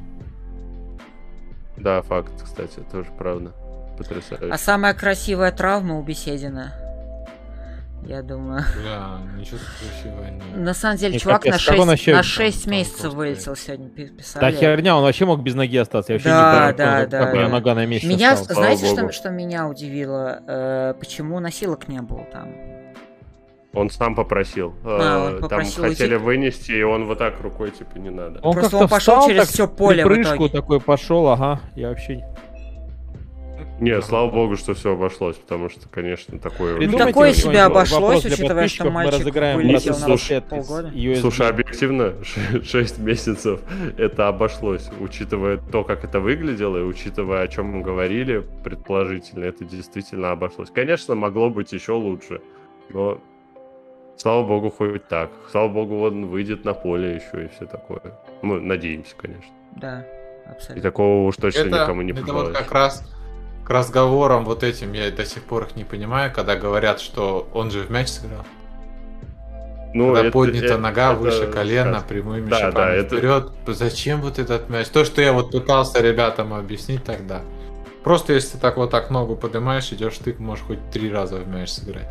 Да, 1.76 2.02
факт, 2.02 2.32
кстати, 2.43 2.81
тоже 2.90 3.09
правда. 3.18 3.52
Потрясающе. 3.98 4.48
А 4.52 4.59
самая 4.59 4.94
красивая 4.94 5.52
травма 5.52 5.98
у 5.98 6.02
Беседина. 6.02 6.72
Я 8.06 8.22
думаю. 8.22 8.62
Бля, 8.82 9.18
ничего 9.39 9.59
красивого 9.78 10.24
нет. 10.31 10.43
На 10.56 10.74
самом 10.74 10.97
деле, 10.98 11.18
чувак 11.18 11.43
капец, 11.43 11.52
на 11.66 11.72
как 11.72 11.81
он 11.81 11.86
6, 11.86 11.89
вообще- 11.89 12.10
на 12.12 12.16
Там- 12.18 12.24
6 12.24 12.64
там 12.64 12.72
месяцев 12.72 13.01
просто- 13.01 13.16
вылетел 13.16 13.56
сегодня, 13.56 13.89
пи- 13.89 14.06
Да 14.09 14.16
писали. 14.18 14.56
херня, 14.56 14.97
он 14.97 15.02
вообще 15.05 15.24
мог 15.24 15.43
без 15.43 15.55
ноги 15.55 15.76
остаться. 15.78 16.12
Я 16.12 16.16
вообще 16.18 16.28
Да, 16.28 16.66
не 16.72 16.76
да, 16.76 17.06
да, 17.06 17.32
да. 17.32 17.48
нога 17.48 17.74
на 17.74 17.86
месте 17.86 18.06
Меня, 18.06 18.32
осталась. 18.32 18.52
Слава 18.52 18.62
знаете, 18.76 18.86
что, 18.93 19.01
богу. 19.02 19.12
что 19.12 19.31
меня 19.31 19.68
удивило? 19.68 20.40
Э, 20.47 20.94
почему 21.01 21.40
носилок 21.40 21.89
не 21.89 22.02
было 22.02 22.24
там? 22.32 22.48
Он 23.72 23.90
сам 23.90 24.14
попросил. 24.14 24.74
А, 24.85 25.26
он 25.26 25.36
Э, 25.36 25.40
попросил 25.40 25.82
Там 25.82 25.90
хотели 25.90 26.14
идти. 26.14 26.22
вынести, 26.24 26.70
и 26.72 26.82
он 26.82 27.06
вот 27.06 27.18
так 27.18 27.40
рукой, 27.40 27.70
типа, 27.72 27.98
не 27.98 28.10
надо. 28.10 28.39
Он 28.43 28.52
Просто 28.52 28.70
как-то 28.70 28.76
он 28.85 28.89
пошел 28.89 29.14
встал 29.14 29.28
через 29.28 29.40
так, 29.47 29.51
всё 29.51 29.66
поле 29.66 30.05
в 30.05 30.06
прыжку 30.06 30.35
итоге. 30.47 30.48
такой 30.52 30.81
пошел, 30.81 31.26
ага. 31.28 31.60
Я 31.74 31.89
вообще... 31.89 32.24
Не, 33.80 34.01
слава 34.02 34.30
богу, 34.30 34.56
что 34.56 34.72
все 34.74 34.92
обошлось, 34.92 35.36
потому 35.36 35.68
что, 35.68 35.88
конечно, 35.88 36.38
такое... 36.38 36.76
Очень 36.76 36.96
Такое 36.96 37.32
себе 37.32 37.55
тяжело. 37.55 37.66
обошлось, 37.66 38.24
учитывая, 38.24 38.46
что 38.46 38.55
подписчиков, 38.55 38.86
мы 38.86 38.92
мальчик 38.92 39.18
разыграем 39.20 39.56
вылетел 39.56 39.92
на 39.94 39.98
слушай, 39.98 40.40
полгода. 40.40 40.92
Слушай, 41.20 41.48
объективно, 41.48 42.14
6 42.62 42.98
месяцев 42.98 43.60
это 43.98 44.28
обошлось, 44.28 44.88
учитывая 45.01 45.56
то, 45.56 45.82
как 45.82 46.05
это 46.05 46.20
выглядело, 46.20 46.78
и 46.78 46.82
учитывая, 46.82 47.42
о 47.42 47.48
чем 47.48 47.66
мы 47.66 47.82
говорили, 47.82 48.44
предположительно, 48.62 49.44
это 49.44 49.64
действительно 49.64 50.30
обошлось. 50.30 50.70
Конечно, 50.70 51.16
могло 51.16 51.51
быть 51.51 51.72
еще 51.72 51.92
лучше, 51.92 52.40
но 52.90 53.20
слава 54.16 54.46
богу, 54.46 54.70
хоть 54.70 55.09
так. 55.09 55.30
Слава 55.51 55.68
богу, 55.68 56.01
он 56.02 56.26
выйдет 56.26 56.64
на 56.64 56.74
поле 56.74 57.16
еще 57.16 57.46
и 57.46 57.48
все 57.48 57.66
такое. 57.66 58.02
Мы 58.40 58.60
надеемся, 58.60 59.16
конечно. 59.16 59.52
Да, 59.74 60.06
И 60.46 60.48
абсолютно. 60.51 60.82
такого 60.82 61.26
уж 61.26 61.34
точно 61.36 61.59
Это, 61.66 61.82
никому 61.82 62.02
не 62.02 62.12
это 62.12 62.20
вот 62.20 62.28
пожелаешь. 62.30 62.56
как 62.59 62.72
раз 62.72 63.10
к 63.65 63.70
разговорам 63.70 64.45
вот 64.45 64.62
этим 64.62 64.93
я 64.93 65.11
до 65.11 65.24
сих 65.24 65.43
пор 65.45 65.65
их 65.65 65.77
не 65.77 65.85
понимаю, 65.85 66.32
когда 66.35 66.55
говорят, 66.57 67.01
что 67.01 67.49
он 67.55 67.70
же 67.70 67.81
в 67.81 67.91
мяч 67.91 68.09
сыграл. 68.09 68.45
Ну, 69.95 70.07
когда 70.12 70.23
это- 70.28 70.32
поднята 70.32 70.66
это- 70.66 70.78
нога 70.78 71.12
это 71.12 71.20
выше 71.20 71.47
колена, 71.47 71.93
сказка. 72.01 72.09
прямыми 72.09 72.51
Да, 72.51 72.59
шагами 72.59 72.74
да, 72.74 72.95
это- 72.95 73.16
вперед. 73.16 73.53
Зачем 73.69 74.23
вот 74.23 74.39
этот 74.39 74.69
мяч? 74.69 74.89
То, 74.89 75.05
что 75.05 75.23
я 75.23 75.32
вот 75.32 75.53
пытался 75.53 76.01
ребятам 76.01 76.53
объяснить 76.53 77.05
тогда. 77.05 77.43
Просто 78.03 78.32
если 78.32 78.57
ты 78.57 78.59
так 78.59 78.77
вот 78.77 78.91
так 78.91 79.11
ногу 79.11 79.36
поднимаешь, 79.36 79.91
идешь 79.93 80.19
ты 80.19 80.35
можешь 80.39 80.65
хоть 80.66 80.91
три 80.91 81.11
раза 81.11 81.36
в 81.36 81.49
мяч 81.49 81.70
сыграть. 81.70 82.09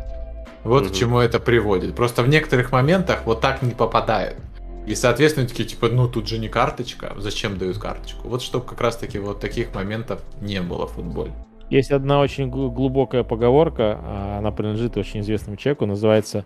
Вот 0.64 0.84
Мгм. 0.84 0.90
к 0.90 0.94
чему 0.94 1.18
это 1.20 1.38
приводит. 1.38 1.94
Просто 1.94 2.22
в 2.22 2.28
некоторых 2.28 2.72
моментах 2.72 3.20
вот 3.26 3.40
так 3.42 3.60
не 3.62 3.72
попадают. 3.72 4.36
И, 4.86 4.94
соответственно, 4.94 5.46
такие, 5.48 5.66
типа, 5.68 5.88
ну 5.88 6.08
тут 6.08 6.28
же 6.28 6.38
не 6.38 6.48
карточка, 6.48 7.14
зачем 7.16 7.56
дают 7.56 7.78
карточку? 7.78 8.28
Вот 8.28 8.42
чтобы 8.42 8.66
как 8.66 8.80
раз-таки 8.80 9.18
вот 9.18 9.40
таких 9.40 9.74
моментов 9.74 10.20
не 10.40 10.60
было 10.60 10.86
в 10.86 10.92
футболе. 10.92 11.32
Есть 11.70 11.90
одна 11.90 12.20
очень 12.20 12.50
гл- 12.50 12.70
глубокая 12.70 13.22
поговорка, 13.24 13.98
а, 14.02 14.38
она 14.38 14.50
принадлежит 14.50 14.96
очень 14.98 15.20
известному 15.20 15.56
человеку, 15.56 15.86
называется 15.86 16.44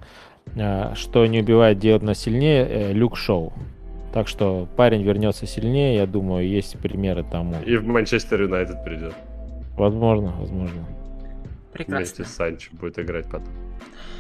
а, 0.56 0.94
«Что 0.94 1.26
не 1.26 1.40
убивает, 1.40 1.78
делает 1.80 2.02
нас 2.04 2.18
сильнее» 2.18 2.66
э, 2.68 2.92
Люк 2.92 3.16
Шоу. 3.16 3.52
Так 4.12 4.28
что 4.28 4.68
парень 4.76 5.02
вернется 5.02 5.46
сильнее, 5.46 5.96
я 5.96 6.06
думаю, 6.06 6.48
есть 6.48 6.78
примеры 6.78 7.24
тому. 7.24 7.56
И 7.66 7.76
в 7.76 7.86
Манчестер 7.86 8.42
Юнайтед 8.42 8.82
придет. 8.84 9.14
Возможно, 9.76 10.32
возможно. 10.38 10.86
Вместе 11.74 11.84
Прекрасно. 11.84 12.24
с 12.24 12.28
Санчо 12.28 12.70
будет 12.72 12.98
играть 12.98 13.26
потом. 13.26 13.52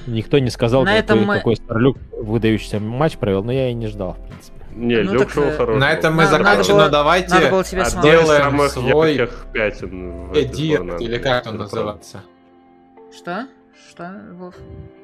Никто 0.06 0.38
не 0.38 0.50
сказал, 0.50 0.84
На 0.84 0.90
какой, 0.96 1.00
этом 1.00 1.24
мы- 1.24 1.36
какой 1.38 1.56
Старлюк 1.56 1.98
выдающийся 2.12 2.80
матч 2.80 3.16
провел, 3.16 3.42
но 3.44 3.52
я 3.52 3.68
и 3.70 3.74
не 3.74 3.86
ждал, 3.88 4.12
в 4.14 4.26
принципе. 4.26 4.54
Не, 4.74 5.02
Ну, 5.02 5.12
Люк 5.14 5.22
так, 5.24 5.30
Шоу 5.32 5.44
э, 5.44 5.56
хороший. 5.56 5.80
На 5.80 5.92
этом 5.92 6.14
мы 6.14 6.24
Надо- 6.24 6.38
было- 6.72 6.78
но 6.78 6.88
давайте 6.88 7.34
Надо 7.34 7.50
было 7.50 7.64
тебе 7.64 7.84
Делаем 8.02 8.42
самых 8.42 8.70
свой 8.70 9.14
ярких 9.16 9.46
пятен 9.52 10.32
сборной. 10.32 11.04
или 11.04 11.18
как 11.18 11.46
он 11.46 11.56
называется. 11.58 12.22
Что? 13.16 13.46
Что, 13.90 14.12
Вов? 14.34 14.54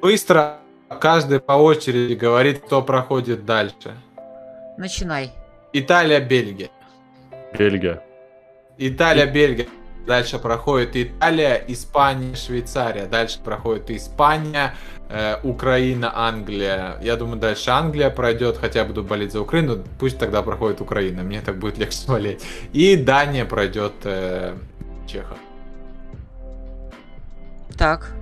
Быстро 0.00 0.58
каждый 1.00 1.40
по 1.40 1.52
очереди 1.52 2.14
говорит, 2.14 2.60
кто 2.60 2.82
проходит 2.82 3.44
дальше. 3.44 3.94
Начинай. 4.78 5.32
Италия, 5.72 6.20
Бельгия. 6.20 6.70
правда. 9.32 9.66
Дальше 10.06 10.38
проходит 10.38 10.96
Италия, 10.96 11.64
Испания, 11.68 12.34
Швейцария. 12.36 13.06
Дальше 13.06 13.38
проходит 13.42 13.90
Испания, 13.90 14.74
э, 15.08 15.38
Украина, 15.42 16.12
Англия. 16.14 16.98
Я 17.00 17.16
думаю, 17.16 17.38
дальше 17.38 17.70
Англия 17.70 18.10
пройдет, 18.10 18.58
хотя 18.58 18.80
я 18.80 18.84
буду 18.84 19.02
болеть 19.02 19.32
за 19.32 19.40
Украину. 19.40 19.82
Пусть 19.98 20.18
тогда 20.18 20.42
проходит 20.42 20.80
Украина, 20.80 21.22
мне 21.22 21.40
так 21.40 21.58
будет 21.58 21.78
легче 21.78 22.06
болеть. 22.06 22.44
И 22.72 22.96
Дания 22.96 23.46
пройдет 23.46 23.94
э, 24.04 24.54
Чехов. 25.06 25.38
Так, 27.78 28.12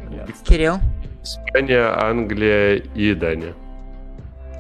Кирилл. 0.45 0.77
Испания, 1.23 1.87
Англия 2.01 2.77
и 2.77 3.15
Дания. 3.15 3.55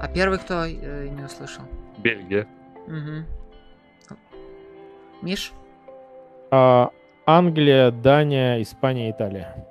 А 0.00 0.08
первый 0.08 0.38
кто 0.38 0.64
э, 0.64 1.08
не 1.08 1.22
услышал? 1.24 1.62
Бельгия. 1.98 2.46
Угу. 2.88 4.16
Миш? 5.22 5.52
А, 6.50 6.90
Англия, 7.36 7.90
Дания, 7.90 8.60
Испания, 8.60 9.10
Италия. 9.10 9.66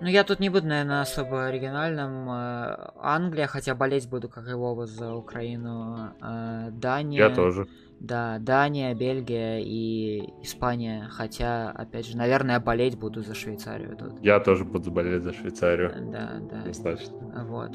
Ну, 0.00 0.06
я 0.06 0.24
тут 0.24 0.40
не 0.40 0.48
буду, 0.48 0.66
наверное, 0.66 1.02
особо 1.02 1.46
оригинальным. 1.46 2.30
Э, 2.30 2.92
Англия, 3.02 3.46
хотя 3.46 3.74
болеть 3.74 4.08
буду, 4.08 4.28
как 4.28 4.48
и 4.48 4.54
Вова, 4.54 4.86
за 4.86 5.12
Украину. 5.12 6.14
Э, 6.22 6.70
Дания. 6.70 7.18
Я 7.18 7.30
тоже. 7.30 7.66
Да, 8.00 8.38
Дания, 8.38 8.94
Бельгия 8.94 9.58
и 9.58 10.32
Испания. 10.42 11.08
Хотя, 11.10 11.70
опять 11.72 12.06
же, 12.06 12.16
наверное, 12.16 12.58
болеть 12.60 12.96
буду 12.96 13.22
за 13.22 13.34
Швейцарию 13.34 13.96
тут. 13.96 14.22
Я 14.22 14.40
тоже 14.40 14.64
буду 14.64 14.90
болеть 14.90 15.24
за 15.24 15.34
Швейцарию. 15.34 15.92
Да, 16.10 16.38
да. 16.50 16.60
Однозначно. 16.60 17.44
Вот. 17.48 17.72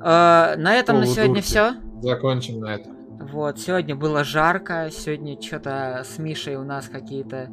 Э, 0.00 0.56
на 0.56 0.74
этом 0.74 0.96
на 0.96 1.02
Полудурки. 1.02 1.14
сегодня 1.14 1.42
все. 1.42 1.74
Закончим 2.02 2.60
на 2.60 2.74
этом. 2.74 2.95
Вот, 3.18 3.58
сегодня 3.58 3.96
было 3.96 4.24
жарко, 4.24 4.90
сегодня 4.92 5.40
что-то 5.40 6.02
с 6.04 6.18
Мишей 6.18 6.56
у 6.56 6.64
нас 6.64 6.88
какие-то 6.88 7.48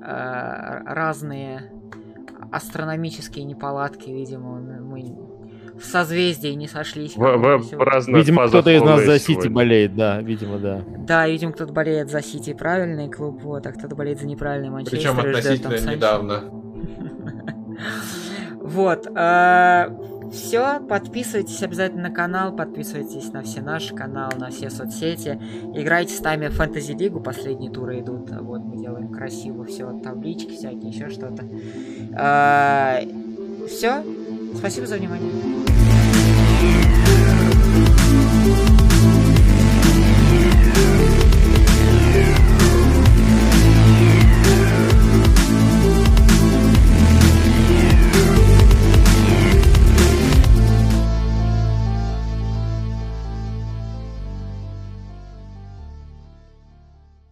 э, 0.00 0.82
разные 0.86 1.72
астрономические 2.52 3.44
неполадки, 3.44 4.10
видимо, 4.10 4.60
мы 4.60 5.16
в 5.78 5.84
созвездии 5.84 6.50
не 6.50 6.66
сошлись. 6.68 7.16
В, 7.16 7.20
в- 7.20 7.78
разных 7.78 8.16
Видимо, 8.16 8.48
кто-то 8.48 8.70
из 8.70 8.82
нас 8.82 9.04
за 9.04 9.18
Сити 9.18 9.32
сегодня. 9.32 9.50
болеет, 9.50 9.94
да, 9.94 10.20
видимо, 10.20 10.58
да. 10.58 10.82
Да, 10.98 11.28
видимо, 11.28 11.52
кто-то 11.52 11.72
болеет 11.72 12.10
за 12.10 12.20
Сити, 12.22 12.52
правильный 12.52 13.08
клуб, 13.08 13.40
вот, 13.42 13.66
а 13.66 13.72
кто-то 13.72 13.94
болеет 13.94 14.20
за 14.20 14.26
неправильный 14.26 14.70
Манчестер. 14.70 15.14
Причем 15.14 15.30
и 15.30 15.32
ждет 15.40 15.62
там 15.62 15.72
относительно 15.72 15.94
недавно. 15.94 16.44
Вот. 18.60 19.06
Все, 20.32 20.80
подписывайтесь 20.80 21.62
обязательно 21.62 22.04
на 22.04 22.10
канал, 22.10 22.54
подписывайтесь 22.54 23.32
на 23.32 23.42
все 23.42 23.60
наши 23.60 23.94
каналы, 23.94 24.36
на 24.36 24.50
все 24.50 24.70
соцсети. 24.70 25.40
Играйте 25.74 26.14
с 26.14 26.20
нами 26.20 26.48
в 26.48 26.54
фэнтези 26.54 26.92
лигу, 26.92 27.20
последние 27.20 27.70
туры 27.70 28.00
идут. 28.00 28.30
Вот 28.30 28.60
мы 28.60 28.76
делаем 28.76 29.08
красиво 29.08 29.64
все, 29.64 29.98
таблички 30.00 30.52
всякие, 30.52 30.90
еще 30.90 31.08
что-то. 31.08 31.44
А, 32.14 33.00
все, 33.68 34.04
спасибо 34.56 34.86
за 34.86 34.96
внимание. 34.96 35.32
Yeah. 40.78 41.17